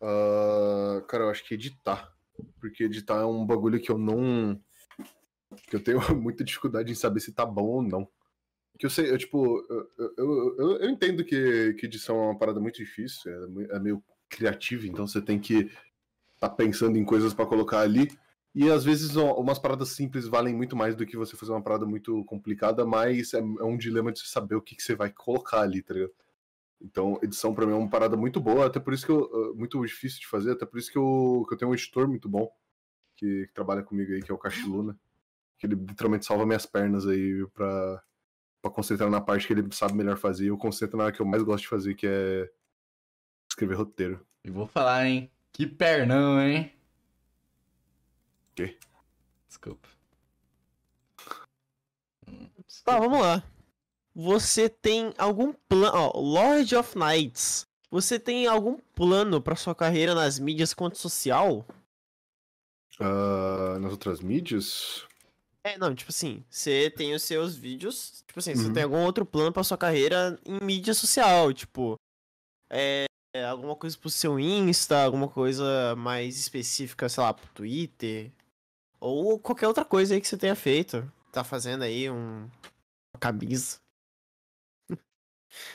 Ah, 0.00 1.02
cara, 1.08 1.24
eu 1.24 1.30
acho 1.30 1.44
que 1.44 1.54
editar. 1.54 2.12
Porque 2.60 2.84
editar 2.84 3.20
é 3.20 3.24
um 3.24 3.46
bagulho 3.46 3.80
que 3.80 3.90
eu 3.90 3.98
não. 3.98 4.60
Que 5.68 5.76
eu 5.76 5.82
tenho 5.82 5.98
muita 6.16 6.44
dificuldade 6.44 6.90
em 6.90 6.94
saber 6.94 7.20
se 7.20 7.32
tá 7.32 7.44
bom 7.44 7.66
ou 7.66 7.82
não. 7.82 8.08
Que 8.78 8.86
eu 8.86 8.90
sei, 8.90 9.10
eu, 9.10 9.16
tipo, 9.16 9.64
eu, 9.70 9.90
eu, 9.98 10.56
eu, 10.58 10.78
eu 10.82 10.90
entendo 10.90 11.24
que, 11.24 11.74
que 11.74 11.86
edição 11.86 12.16
é 12.16 12.26
uma 12.26 12.38
parada 12.38 12.60
muito 12.60 12.76
difícil, 12.76 13.32
é, 13.70 13.76
é 13.76 13.78
meio 13.78 14.02
criativa, 14.28 14.86
então 14.86 15.06
você 15.06 15.22
tem 15.22 15.38
que 15.38 15.70
tá 16.38 16.48
pensando 16.48 16.98
em 16.98 17.04
coisas 17.04 17.32
pra 17.32 17.46
colocar 17.46 17.80
ali. 17.80 18.08
E 18.54 18.70
às 18.70 18.84
vezes 18.84 19.16
umas 19.16 19.58
paradas 19.58 19.90
simples 19.90 20.26
valem 20.26 20.54
muito 20.54 20.74
mais 20.76 20.94
do 20.94 21.06
que 21.06 21.16
você 21.16 21.36
fazer 21.36 21.52
uma 21.52 21.62
parada 21.62 21.84
muito 21.86 22.24
complicada, 22.24 22.86
mas 22.86 23.34
é, 23.34 23.38
é 23.38 23.64
um 23.64 23.76
dilema 23.76 24.12
de 24.12 24.26
saber 24.26 24.54
o 24.54 24.62
que, 24.62 24.74
que 24.74 24.82
você 24.82 24.94
vai 24.94 25.10
colocar 25.10 25.60
ali, 25.60 25.82
tá 25.82 25.94
ligado? 25.94 26.12
Então, 26.80 27.18
edição 27.22 27.54
pra 27.54 27.66
mim 27.66 27.72
é 27.72 27.76
uma 27.76 27.88
parada 27.88 28.16
muito 28.16 28.40
boa, 28.40 28.66
até 28.66 28.78
por 28.78 28.92
isso 28.92 29.06
que 29.06 29.12
eu. 29.12 29.54
Muito 29.56 29.84
difícil 29.84 30.20
de 30.20 30.26
fazer, 30.26 30.52
até 30.52 30.66
por 30.66 30.78
isso 30.78 30.90
que 30.90 30.98
eu, 30.98 31.44
que 31.48 31.54
eu 31.54 31.58
tenho 31.58 31.70
um 31.70 31.74
editor 31.74 32.06
muito 32.06 32.28
bom 32.28 32.50
que, 33.16 33.46
que 33.46 33.54
trabalha 33.54 33.82
comigo 33.82 34.12
aí, 34.12 34.22
que 34.22 34.30
é 34.30 34.34
o 34.34 34.38
Cachiluna. 34.38 34.98
Que 35.58 35.66
ele 35.66 35.74
literalmente 35.74 36.26
salva 36.26 36.44
minhas 36.46 36.66
pernas 36.66 37.06
aí 37.06 37.46
pra, 37.54 38.02
pra 38.62 38.70
concentrar 38.70 39.08
na 39.10 39.20
parte 39.20 39.46
que 39.46 39.52
ele 39.52 39.66
sabe 39.72 39.94
melhor 39.94 40.16
fazer. 40.18 40.44
E 40.44 40.48
eu 40.48 40.58
concentro 40.58 40.96
na 40.96 41.10
que 41.12 41.20
eu 41.20 41.26
mais 41.26 41.42
gosto 41.42 41.62
de 41.62 41.68
fazer, 41.68 41.94
que 41.94 42.06
é 42.06 42.50
escrever 43.48 43.74
roteiro. 43.74 44.26
E 44.44 44.50
vou 44.50 44.66
falar, 44.66 45.06
hein? 45.06 45.30
Que 45.52 45.66
pernão, 45.66 46.40
hein? 46.40 46.72
Quê? 48.54 48.78
Desculpa. 49.48 49.88
Hum, 52.28 52.46
Tá, 52.56 52.62
desculpa. 52.66 53.00
vamos 53.00 53.20
lá. 53.20 53.42
Você 54.14 54.68
tem 54.68 55.12
algum 55.18 55.52
plano. 55.52 55.96
Ó, 55.96 56.18
Lord 56.20 56.74
of 56.76 56.96
Knights. 56.98 57.66
Você 57.90 58.18
tem 58.18 58.46
algum 58.46 58.78
plano 58.94 59.40
pra 59.40 59.56
sua 59.56 59.74
carreira 59.74 60.14
nas 60.14 60.38
mídias 60.38 60.74
quanto 60.74 60.98
social? 60.98 61.64
Ah, 62.98 63.78
nas 63.80 63.92
outras 63.92 64.20
mídias. 64.20 65.06
É, 65.66 65.76
não, 65.78 65.92
tipo 65.94 66.10
assim, 66.10 66.44
você 66.48 66.88
tem 66.90 67.12
os 67.14 67.22
seus 67.24 67.56
vídeos. 67.56 68.22
Tipo 68.26 68.38
assim, 68.38 68.54
você 68.54 68.68
Uhum. 68.68 68.72
tem 68.72 68.82
algum 68.84 69.04
outro 69.04 69.26
plano 69.26 69.52
pra 69.52 69.64
sua 69.64 69.76
carreira 69.76 70.38
em 70.44 70.60
mídia 70.64 70.94
social? 70.94 71.52
Tipo, 71.52 71.96
é, 72.70 73.06
alguma 73.50 73.74
coisa 73.74 73.98
pro 73.98 74.08
seu 74.08 74.38
Insta, 74.38 75.02
alguma 75.02 75.28
coisa 75.28 75.96
mais 75.96 76.38
específica, 76.38 77.08
sei 77.08 77.22
lá, 77.22 77.34
pro 77.34 77.48
Twitter? 77.48 78.30
Ou 79.00 79.38
qualquer 79.40 79.66
outra 79.66 79.84
coisa 79.84 80.14
aí 80.14 80.20
que 80.20 80.28
você 80.28 80.36
tenha 80.38 80.54
feito. 80.54 81.10
Tá 81.32 81.42
fazendo 81.42 81.82
aí 81.82 82.08
um. 82.08 82.42
Uma 83.12 83.20
camisa. 83.20 83.78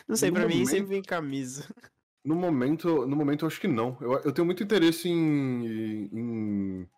Não 0.08 0.16
sei, 0.16 0.30
No 0.30 0.36
pra 0.38 0.48
mim 0.48 0.54
momento- 0.54 0.70
sempre 0.70 0.88
vem 0.88 1.02
camisa. 1.04 1.68
No 2.24 2.36
momento, 2.36 3.06
no 3.08 3.16
momento 3.16 3.44
eu 3.44 3.48
acho 3.48 3.60
que 3.60 3.68
não. 3.68 3.98
Eu, 4.00 4.14
eu 4.20 4.32
tenho 4.32 4.46
muito 4.46 4.62
interesse 4.62 5.10
em, 5.10 6.06
em, 6.14 6.90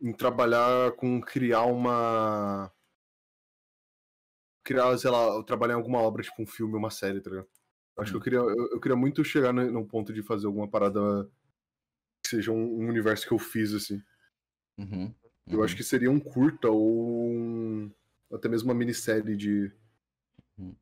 em 0.00 0.12
trabalhar 0.12 0.92
com 0.92 1.20
criar 1.20 1.64
uma. 1.64 2.72
Criar, 4.64 4.96
sei 4.98 5.10
lá, 5.10 5.42
trabalhar 5.44 5.74
em 5.74 5.76
alguma 5.76 5.98
obra, 6.00 6.22
tipo 6.22 6.42
um 6.42 6.46
filme, 6.46 6.76
uma 6.76 6.90
série, 6.90 7.20
tá 7.20 7.30
ligado? 7.30 7.48
Acho 7.98 8.12
que 8.12 8.16
eu 8.16 8.20
queria, 8.20 8.38
eu, 8.38 8.68
eu 8.72 8.80
queria 8.80 8.96
muito 8.96 9.22
chegar 9.24 9.52
no, 9.52 9.70
num 9.70 9.86
ponto 9.86 10.12
de 10.12 10.22
fazer 10.22 10.46
alguma 10.46 10.68
parada 10.68 11.00
que 12.22 12.30
seja 12.30 12.50
um, 12.50 12.82
um 12.82 12.88
universo 12.88 13.26
que 13.26 13.32
eu 13.32 13.38
fiz, 13.38 13.74
assim. 13.74 14.02
Uhum. 14.78 15.14
Eu 15.46 15.62
acho 15.62 15.76
que 15.76 15.82
seria 15.82 16.10
um 16.10 16.20
curta 16.20 16.68
ou 16.68 17.28
um, 17.28 17.90
até 18.32 18.48
mesmo 18.48 18.70
uma 18.70 18.74
minissérie 18.74 19.36
de, 19.36 19.72
Uhum. 20.56 20.74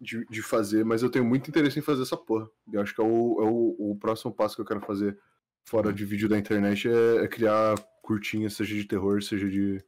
de, 0.00 0.24
de 0.26 0.42
fazer, 0.42 0.84
mas 0.84 1.02
eu 1.02 1.10
tenho 1.10 1.24
muito 1.24 1.48
interesse 1.48 1.78
em 1.78 1.82
fazer 1.82 2.02
essa 2.02 2.16
porra. 2.16 2.48
Eu 2.72 2.80
acho 2.80 2.94
que 2.94 3.00
é 3.00 3.04
o, 3.04 3.42
é 3.42 3.44
o, 3.44 3.90
o 3.92 3.96
próximo 3.98 4.32
passo 4.32 4.54
que 4.54 4.60
eu 4.60 4.66
quero 4.66 4.80
fazer 4.80 5.18
fora 5.64 5.92
de 5.92 6.04
vídeo 6.04 6.28
da 6.28 6.38
internet 6.38 6.88
é, 6.88 7.24
é 7.24 7.28
criar 7.28 7.74
curtinhas, 8.02 8.54
seja 8.54 8.74
de 8.74 8.84
terror, 8.84 9.22
seja 9.22 9.48
de. 9.48 9.82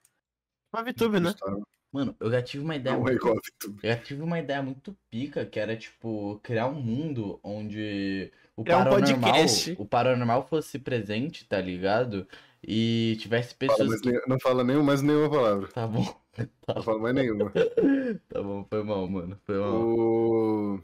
Uma 0.72 0.82
VTube, 0.82 1.20
né? 1.20 1.30
história. 1.30 1.62
Mano, 1.92 2.16
eu 2.18 2.30
já 2.30 2.42
tive 2.42 2.64
uma 2.64 2.74
ideia 2.74 2.96
Não 2.96 3.06
é 3.06 3.10
muito. 3.12 3.28
Eu 3.28 3.90
já 3.90 3.96
tive 3.96 4.22
uma 4.22 4.38
ideia 4.40 4.62
muito 4.62 4.96
pica, 5.10 5.46
que 5.46 5.60
era, 5.60 5.76
tipo, 5.76 6.40
criar 6.42 6.66
um 6.66 6.74
mundo 6.80 7.38
onde 7.42 8.32
o 8.56 8.64
Criar 8.64 8.78
um 8.78 8.84
paranormal, 8.84 9.20
podcast. 9.20 9.76
o 9.78 9.86
paranormal 9.86 10.48
fosse 10.48 10.78
presente, 10.78 11.46
tá 11.46 11.60
ligado? 11.60 12.26
E 12.66 13.16
tivesse 13.20 13.54
Fala 13.54 13.70
pessoas 13.70 13.88
mais 13.88 14.00
que... 14.00 14.10
nem- 14.10 14.20
não 14.26 14.40
fala 14.40 14.64
nem, 14.64 14.82
mais 14.82 15.02
nenhuma 15.02 15.30
palavra. 15.30 15.68
Tá 15.68 15.86
bom, 15.86 16.04
Não 16.74 16.82
fala 16.82 16.98
mais 16.98 17.14
nenhuma. 17.14 17.52
tá 18.28 18.42
bom, 18.42 18.64
foi 18.68 18.82
mal, 18.82 19.08
mano, 19.08 19.38
foi 19.44 19.58
mal. 19.58 19.72
O... 19.74 20.80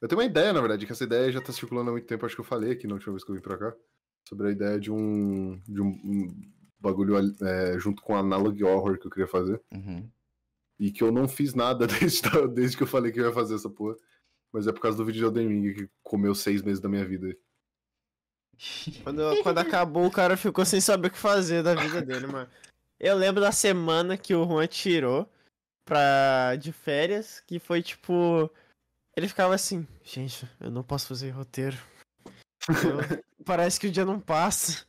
Eu 0.00 0.08
tenho 0.08 0.20
uma 0.20 0.26
ideia, 0.26 0.52
na 0.52 0.60
verdade, 0.60 0.86
que 0.86 0.92
essa 0.92 1.04
ideia 1.04 1.30
já 1.30 1.40
tá 1.40 1.52
circulando 1.52 1.90
há 1.90 1.92
muito 1.92 2.06
tempo, 2.06 2.24
acho 2.24 2.34
que 2.34 2.40
eu 2.40 2.44
falei 2.44 2.72
aqui 2.72 2.86
na 2.86 2.94
última 2.94 3.12
vez 3.12 3.24
que 3.24 3.30
eu 3.30 3.34
vim 3.36 3.42
pra 3.42 3.58
cá, 3.58 3.74
sobre 4.28 4.48
a 4.48 4.50
ideia 4.50 4.78
de 4.78 4.92
um, 4.92 5.58
de 5.66 5.80
um, 5.80 5.88
um 6.04 6.52
bagulho 6.78 7.16
é, 7.16 7.78
junto 7.78 8.02
com 8.02 8.14
Analog 8.14 8.62
Horror 8.62 8.98
que 8.98 9.06
eu 9.06 9.10
queria 9.10 9.26
fazer. 9.26 9.60
Uhum. 9.72 10.06
E 10.78 10.92
que 10.92 11.02
eu 11.02 11.10
não 11.10 11.26
fiz 11.26 11.54
nada 11.54 11.86
desde, 11.88 12.20
desde 12.48 12.76
que 12.76 12.82
eu 12.82 12.86
falei 12.86 13.10
que 13.10 13.18
eu 13.18 13.26
ia 13.26 13.32
fazer 13.32 13.54
essa 13.54 13.70
porra. 13.70 13.96
Mas 14.52 14.66
é 14.66 14.72
por 14.72 14.80
causa 14.80 14.98
do 14.98 15.04
vídeo 15.04 15.20
de 15.20 15.24
Elden 15.24 15.48
Ring 15.48 15.74
que 15.74 15.90
comeu 16.02 16.34
seis 16.34 16.62
meses 16.62 16.80
da 16.80 16.88
minha 16.88 17.04
vida. 17.06 17.34
Quando, 19.02 19.42
quando 19.44 19.58
acabou, 19.58 20.04
o 20.06 20.10
cara 20.10 20.36
ficou 20.36 20.64
sem 20.64 20.80
saber 20.80 21.08
o 21.08 21.10
que 21.12 21.18
fazer 21.18 21.62
da 21.62 21.76
vida 21.76 22.02
dele, 22.02 22.26
mano. 22.26 22.50
Eu 22.98 23.16
lembro 23.16 23.40
da 23.40 23.52
semana 23.52 24.18
que 24.18 24.34
o 24.34 24.44
Juan 24.44 24.66
tirou 24.66 25.30
pra, 25.84 26.56
de 26.56 26.72
férias, 26.72 27.40
que 27.46 27.60
foi 27.60 27.80
tipo. 27.80 28.50
Ele 29.16 29.28
ficava 29.28 29.54
assim, 29.54 29.86
gente, 30.02 30.44
eu 30.60 30.72
não 30.72 30.82
posso 30.82 31.06
fazer 31.06 31.30
roteiro. 31.30 31.76
Parece 33.44 33.80
que 33.80 33.86
o 33.86 33.90
dia 33.90 34.04
não 34.04 34.20
passa. 34.20 34.84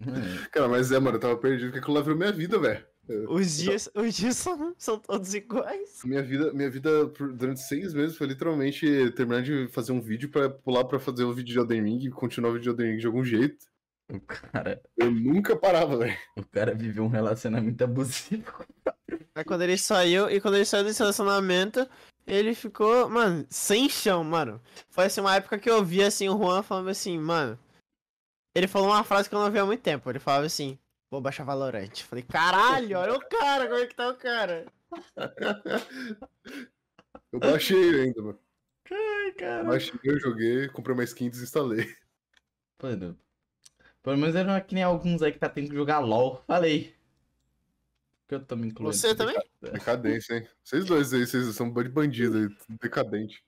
Hum, 0.00 0.12
Cara, 0.50 0.68
mas 0.68 0.90
é, 0.92 0.98
mano, 0.98 1.16
eu 1.16 1.20
tava 1.20 1.36
perdido 1.36 1.66
porque 1.66 1.78
aquilo 1.78 1.94
lá 1.94 2.00
virou 2.02 2.18
minha 2.18 2.32
vida, 2.32 2.58
velho. 2.58 2.84
Os 3.28 3.58
dias, 3.58 3.88
os 3.94 4.14
dias 4.14 4.36
são, 4.36 4.74
são 4.78 4.98
todos 4.98 5.34
iguais. 5.34 6.00
Minha 6.04 6.22
vida, 6.22 6.52
minha 6.54 6.70
vida 6.70 7.04
durante 7.36 7.60
seis 7.60 7.92
meses 7.92 8.16
foi 8.16 8.26
literalmente 8.26 9.10
terminar 9.12 9.42
de 9.42 9.68
fazer 9.68 9.92
um 9.92 10.00
vídeo 10.00 10.30
pra 10.30 10.48
pular 10.48 10.84
pra 10.84 10.98
fazer 10.98 11.22
o 11.24 11.32
vídeo 11.34 11.52
de 11.52 11.58
Elden 11.58 11.82
Ring 11.84 12.06
e 12.06 12.10
continuar 12.10 12.48
o 12.50 12.52
vídeo 12.54 12.64
de 12.64 12.70
Elden 12.70 12.92
Ring 12.92 12.98
de 13.00 13.06
algum 13.06 13.22
jeito. 13.22 13.66
O 14.10 14.18
cara, 14.20 14.82
Eu 14.96 15.10
nunca 15.10 15.54
parava, 15.54 15.98
velho. 15.98 16.16
o 16.36 16.44
cara 16.46 16.74
viveu 16.74 17.04
um 17.04 17.08
relacionamento 17.08 17.84
abusivo. 17.84 18.64
Aí 19.34 19.44
quando 19.44 19.62
ele 19.62 19.76
saiu, 19.76 20.30
e 20.30 20.40
quando 20.40 20.54
ele 20.54 20.64
saiu 20.64 20.84
desse 20.84 21.00
relacionamento, 21.00 21.86
ele 22.26 22.54
ficou, 22.54 23.08
mano, 23.08 23.46
sem 23.50 23.88
chão, 23.88 24.24
mano. 24.24 24.60
Foi 24.88 25.04
assim 25.06 25.20
uma 25.20 25.36
época 25.36 25.58
que 25.58 25.70
eu 25.70 25.84
vi 25.84 26.02
assim 26.02 26.28
o 26.28 26.38
Juan 26.38 26.62
falando 26.62 26.88
assim, 26.88 27.18
mano. 27.18 27.58
Ele 28.54 28.68
falou 28.68 28.88
uma 28.88 29.04
frase 29.04 29.28
que 29.28 29.34
eu 29.34 29.40
não 29.40 29.50
vi 29.50 29.58
há 29.58 29.66
muito 29.66 29.82
tempo. 29.82 30.08
Ele 30.08 30.18
falava 30.18 30.46
assim, 30.46 30.78
vou 31.10 31.20
baixar 31.20 31.44
Valorant. 31.44 32.02
Falei, 32.02 32.24
caralho, 32.24 32.98
olha 32.98 33.14
o 33.14 33.28
cara, 33.28 33.66
como 33.66 33.80
é 33.80 33.86
que 33.86 33.94
tá 33.94 34.08
o 34.08 34.16
cara? 34.16 34.66
Eu 37.32 37.40
baixei 37.40 38.00
ainda, 38.00 38.22
mano. 38.22 38.38
Ai, 38.88 39.32
cara. 39.32 39.64
Baixei, 39.64 39.98
eu 40.04 40.20
joguei, 40.20 40.68
comprei 40.68 40.94
uma 40.94 41.02
skin 41.02 41.26
e 41.26 41.30
desinstalei. 41.30 41.92
Mano, 42.80 43.18
pelo 44.04 44.16
menos 44.16 44.34
não 44.34 44.54
é 44.54 44.60
que 44.60 44.72
nem 44.72 44.84
alguns 44.84 45.20
aí 45.20 45.32
que 45.32 45.38
tá 45.38 45.48
tendo 45.48 45.70
que 45.70 45.74
jogar 45.74 45.98
LOL. 45.98 46.44
Falei. 46.46 46.93
Eu 48.34 48.44
tô 48.44 48.56
me 48.56 48.68
incluindo. 48.68 48.92
Você 48.92 49.14
também? 49.14 49.36
Decadência, 49.60 50.34
hein? 50.38 50.48
Vocês 50.62 50.84
dois 50.84 51.12
aí, 51.12 51.26
vocês 51.26 51.54
são 51.54 51.72
de 51.72 51.88
bandido 51.88 52.38
aí, 52.38 52.76
decadente. 52.80 53.44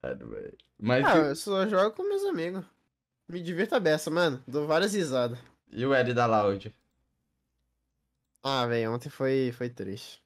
Caralho, 0.00 0.28
velho. 0.28 0.56
Mas 0.78 1.04
Ah, 1.04 1.16
eu 1.18 1.36
só 1.36 1.68
jogo 1.68 1.94
com 1.94 2.08
meus 2.08 2.24
amigos. 2.24 2.64
Me 3.28 3.40
divirto 3.40 3.74
a 3.74 3.80
beça, 3.80 4.10
mano. 4.10 4.42
Dou 4.46 4.66
várias 4.66 4.94
risadas. 4.94 5.38
e 5.70 5.84
o 5.86 5.94
L 5.94 6.12
da 6.14 6.26
Loud? 6.26 6.74
Ah, 8.42 8.66
velho, 8.66 8.92
ontem 8.92 9.08
foi, 9.08 9.52
foi 9.52 9.70
triste. 9.70 10.20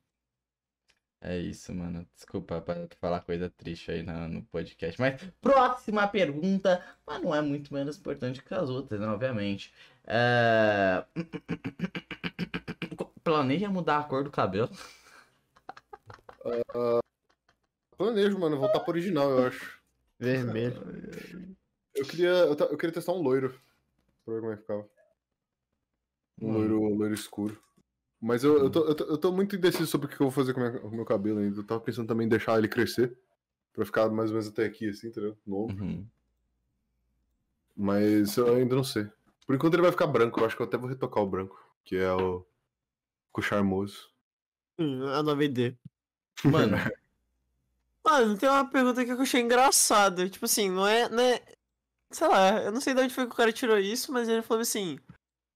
É 1.21 1.39
isso, 1.39 1.75
mano. 1.75 2.07
Desculpa 2.15 2.61
pra 2.61 2.87
falar 3.01 3.21
coisa 3.21 3.51
triste 3.51 3.91
aí 3.91 4.03
no, 4.03 4.29
no 4.29 4.43
podcast. 4.45 5.01
Mas 5.01 5.21
próxima 5.41 6.07
pergunta, 6.07 6.85
mas 7.07 7.23
não 7.23 7.35
é 7.35 7.41
muito 7.43 7.73
menos 7.75 7.99
importante 7.99 8.43
que 8.43 8.55
as 8.55 8.69
outras, 8.69 9.01
né? 9.01 9.07
Obviamente. 9.09 9.73
É... 10.07 11.05
Planeja 13.31 13.69
mudar 13.69 13.99
a 13.99 14.05
cor 14.05 14.23
do 14.23 14.31
cabelo? 14.31 14.71
Planejo, 17.99 18.39
mano, 18.39 18.57
voltar 18.57 18.79
pro 18.79 18.93
original, 18.93 19.29
eu 19.33 19.49
acho. 19.49 19.81
Vermelho. 20.17 21.57
Eu 21.93 22.05
queria, 22.05 22.29
eu, 22.29 22.55
eu 22.55 22.77
queria 22.77 22.93
testar 22.93 23.11
um 23.15 23.21
loiro. 23.21 23.61
Pra 24.25 24.35
ver 24.35 24.41
como 24.41 24.53
é 24.53 24.57
que 24.57 24.63
ficava. 24.63 24.89
Um 26.41 26.51
Hum. 26.51 26.53
loiro, 26.53 26.81
loiro 26.95 27.15
escuro. 27.15 27.61
Mas 28.21 28.45
eu, 28.45 28.59
eu, 28.59 28.71
tô, 28.71 28.85
eu, 28.85 28.95
tô, 28.95 29.05
eu 29.07 29.19
tô 29.19 29.33
muito 29.33 29.57
indeciso 29.57 29.89
sobre 29.89 30.07
o 30.07 30.09
que 30.09 30.15
eu 30.15 30.19
vou 30.27 30.31
fazer 30.31 30.55
com, 30.55 30.61
a 30.61 30.69
minha- 30.71 30.81
com 30.81 30.87
o 30.87 30.95
meu 30.95 31.05
cabelo 31.05 31.41
ainda. 31.41 31.59
Eu 31.59 31.67
tava 31.67 31.81
pensando 31.81 32.07
também 32.07 32.27
em 32.27 32.31
deixar 32.31 32.57
ele 32.59 32.69
crescer. 32.69 33.19
Pra 33.73 33.85
ficar 33.85 34.09
mais 34.09 34.31
ou 34.31 34.35
menos 34.37 34.47
até 34.49 34.65
aqui, 34.67 34.89
assim, 34.89 35.09
entendeu? 35.09 35.37
Novo. 35.45 35.73
Uhum. 35.83 36.07
Mas 37.77 38.37
eu 38.37 38.55
ainda 38.55 38.77
não 38.77 38.85
sei. 38.85 39.09
Por 39.49 39.57
enquanto 39.57 39.75
ele 39.75 39.83
vai 39.83 39.91
ficar 39.91 40.07
branco. 40.07 40.39
Eu 40.39 40.47
acho 40.47 40.55
que 40.55 40.63
eu 40.63 40.67
até 40.67 40.77
vou 40.79 40.89
retocar 40.89 41.25
o 41.25 41.27
branco. 41.27 41.61
Que 41.85 41.97
é 41.97 42.13
o. 42.13 42.47
O 43.37 43.43
charmoso. 43.43 44.09
A 44.79 45.23
nova 45.23 45.45
ideia. 45.45 45.79
Mano, 46.45 46.77
Mano, 48.05 48.39
tem 48.39 48.49
uma 48.49 48.65
pergunta 48.71 49.01
aqui 49.01 49.11
que 49.11 49.17
eu 49.19 49.23
achei 49.23 49.41
engraçada. 49.41 50.29
Tipo 50.29 50.45
assim, 50.45 50.71
não 50.71 50.87
é, 50.87 51.09
não 51.09 51.23
é. 51.23 51.43
Sei 52.13 52.29
lá, 52.29 52.63
eu 52.63 52.71
não 52.71 52.81
sei 52.81 52.95
de 52.95 53.01
onde 53.01 53.15
foi 53.15 53.27
que 53.27 53.33
o 53.33 53.37
cara 53.37 53.53
tirou 53.53 53.77
isso, 53.79 54.13
mas 54.13 54.29
ele 54.29 54.43
falou 54.43 54.61
assim: 54.61 54.99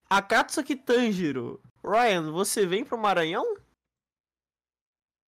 Akatsuki 0.09 0.74
Tanjiro, 0.74 1.62
Ryan, 1.85 2.32
você 2.32 2.66
vem 2.66 2.85
pro 2.85 2.98
Maranhão? 2.98 3.44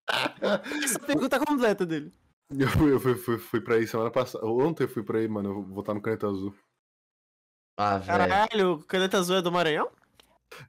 Essa 0.84 0.98
pergunta 0.98 1.38
completa 1.38 1.86
dele. 1.86 2.12
Eu 2.50 2.68
fui, 2.68 2.92
eu 2.92 3.00
fui, 3.00 3.14
fui, 3.14 3.38
fui 3.38 3.60
pra 3.60 3.76
aí 3.76 3.86
semana 3.86 4.10
passada. 4.10 4.44
Ontem 4.44 4.84
eu 4.84 4.88
fui 4.88 5.02
pra 5.02 5.18
aí, 5.18 5.28
mano. 5.28 5.50
Eu 5.50 5.54
vou 5.54 5.64
votar 5.76 5.94
no 5.94 6.02
caneta 6.02 6.26
azul. 6.26 6.54
ah, 7.78 7.98
velho. 7.98 8.18
Caralho, 8.18 8.72
o 8.72 8.84
Caneta 8.84 9.18
Azul 9.18 9.36
é 9.36 9.42
do 9.42 9.52
Maranhão? 9.52 9.90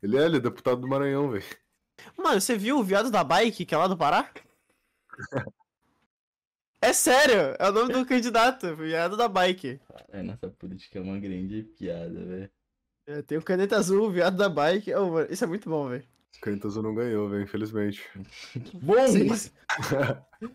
Ele 0.02 0.18
é, 0.18 0.26
ele 0.26 0.38
é 0.38 0.40
deputado 0.40 0.80
do 0.80 0.88
Maranhão, 0.88 1.32
velho. 1.32 1.44
Mano, 2.18 2.40
você 2.40 2.58
viu 2.58 2.78
o 2.78 2.84
viado 2.84 3.10
da 3.10 3.24
bike, 3.24 3.66
que 3.66 3.74
é 3.74 3.78
lá 3.78 3.88
do 3.88 3.98
Pará? 3.98 4.30
É 6.82 6.92
sério, 6.92 7.56
é 7.58 7.70
o 7.70 7.72
nome 7.72 7.94
do 7.94 8.06
candidato, 8.06 8.76
viado 8.76 9.16
da 9.16 9.28
bike. 9.28 9.80
É, 10.10 10.22
nossa 10.22 10.50
política 10.50 11.00
é 11.00 11.02
uma 11.02 11.18
grande 11.18 11.64
piada, 11.64 12.26
velho. 12.26 12.50
É, 13.06 13.22
tem 13.22 13.38
o 13.38 13.42
Caneta 13.42 13.78
Azul, 13.78 14.08
o 14.08 14.12
viado 14.12 14.38
da 14.38 14.50
bike. 14.50 14.94
Oh, 14.94 15.10
mano, 15.10 15.28
isso 15.30 15.44
é 15.44 15.48
muito 15.48 15.70
bom, 15.70 15.90
velho. 15.90 16.06
Caneta 16.42 16.68
azul 16.68 16.84
não 16.84 16.94
ganhou, 16.94 17.30
velho, 17.30 17.44
infelizmente. 17.44 18.04
Bom! 18.82 19.08
Seis... 19.08 19.54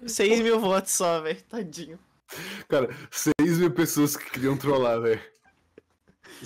6 0.07 0.41
mil 0.45 0.61
votos 0.61 0.93
só, 0.93 1.20
velho. 1.23 1.43
Tadinho. 1.45 1.99
Cara, 2.69 2.91
6 3.11 3.59
mil 3.59 3.70
pessoas 3.70 4.16
que 4.16 4.31
queriam 4.31 4.57
trollar, 4.57 5.01
velho. 5.01 5.20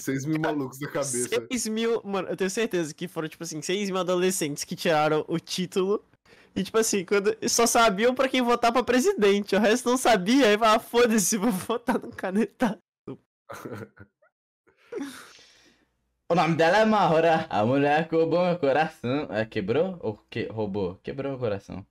6 0.01 0.24
mil 0.27 0.40
malucos 0.40 0.78
da 0.78 0.89
cabeça. 0.89 1.47
6 1.51 1.69
mil. 1.69 2.02
Mano, 2.05 2.28
eu 2.28 2.36
tenho 2.36 2.51
certeza 2.51 2.93
que 2.94 3.09
foram, 3.09 3.28
tipo 3.28 3.43
assim, 3.43 3.60
6 3.60 3.90
mil 3.90 3.98
adolescentes 3.98 4.64
que 4.64 4.77
tiraram 4.77 5.24
o 5.28 5.39
título. 5.39 6.05
E, 6.55 6.62
tipo 6.62 6.77
assim, 6.78 7.05
quando 7.05 7.36
só 7.48 7.66
sabiam 7.66 8.14
pra 8.14 8.28
quem 8.28 8.43
votar 8.43 8.73
pra 8.73 8.82
presidente. 8.82 9.56
O 9.56 9.60
resto 9.60 9.89
não 9.89 9.97
sabia. 9.97 10.48
Aí 10.48 10.59
fala, 10.59 10.78
foda-se, 10.78 11.36
vou 11.36 11.51
votar 11.52 11.98
no 11.98 12.10
caneta. 12.10 12.78
O 16.28 16.35
nome 16.35 16.56
dela 16.56 16.78
é 16.78 16.85
Mahora. 16.85 17.47
A 17.51 17.64
mulher 17.64 18.09
roubou 18.10 18.44
meu 18.44 18.59
coração. 18.59 19.28
É, 19.31 19.44
quebrou? 19.44 19.98
Ou 20.01 20.16
que... 20.31 20.47
roubou? 20.47 20.98
Quebrou 21.02 21.32
meu 21.32 21.39
coração. 21.39 21.86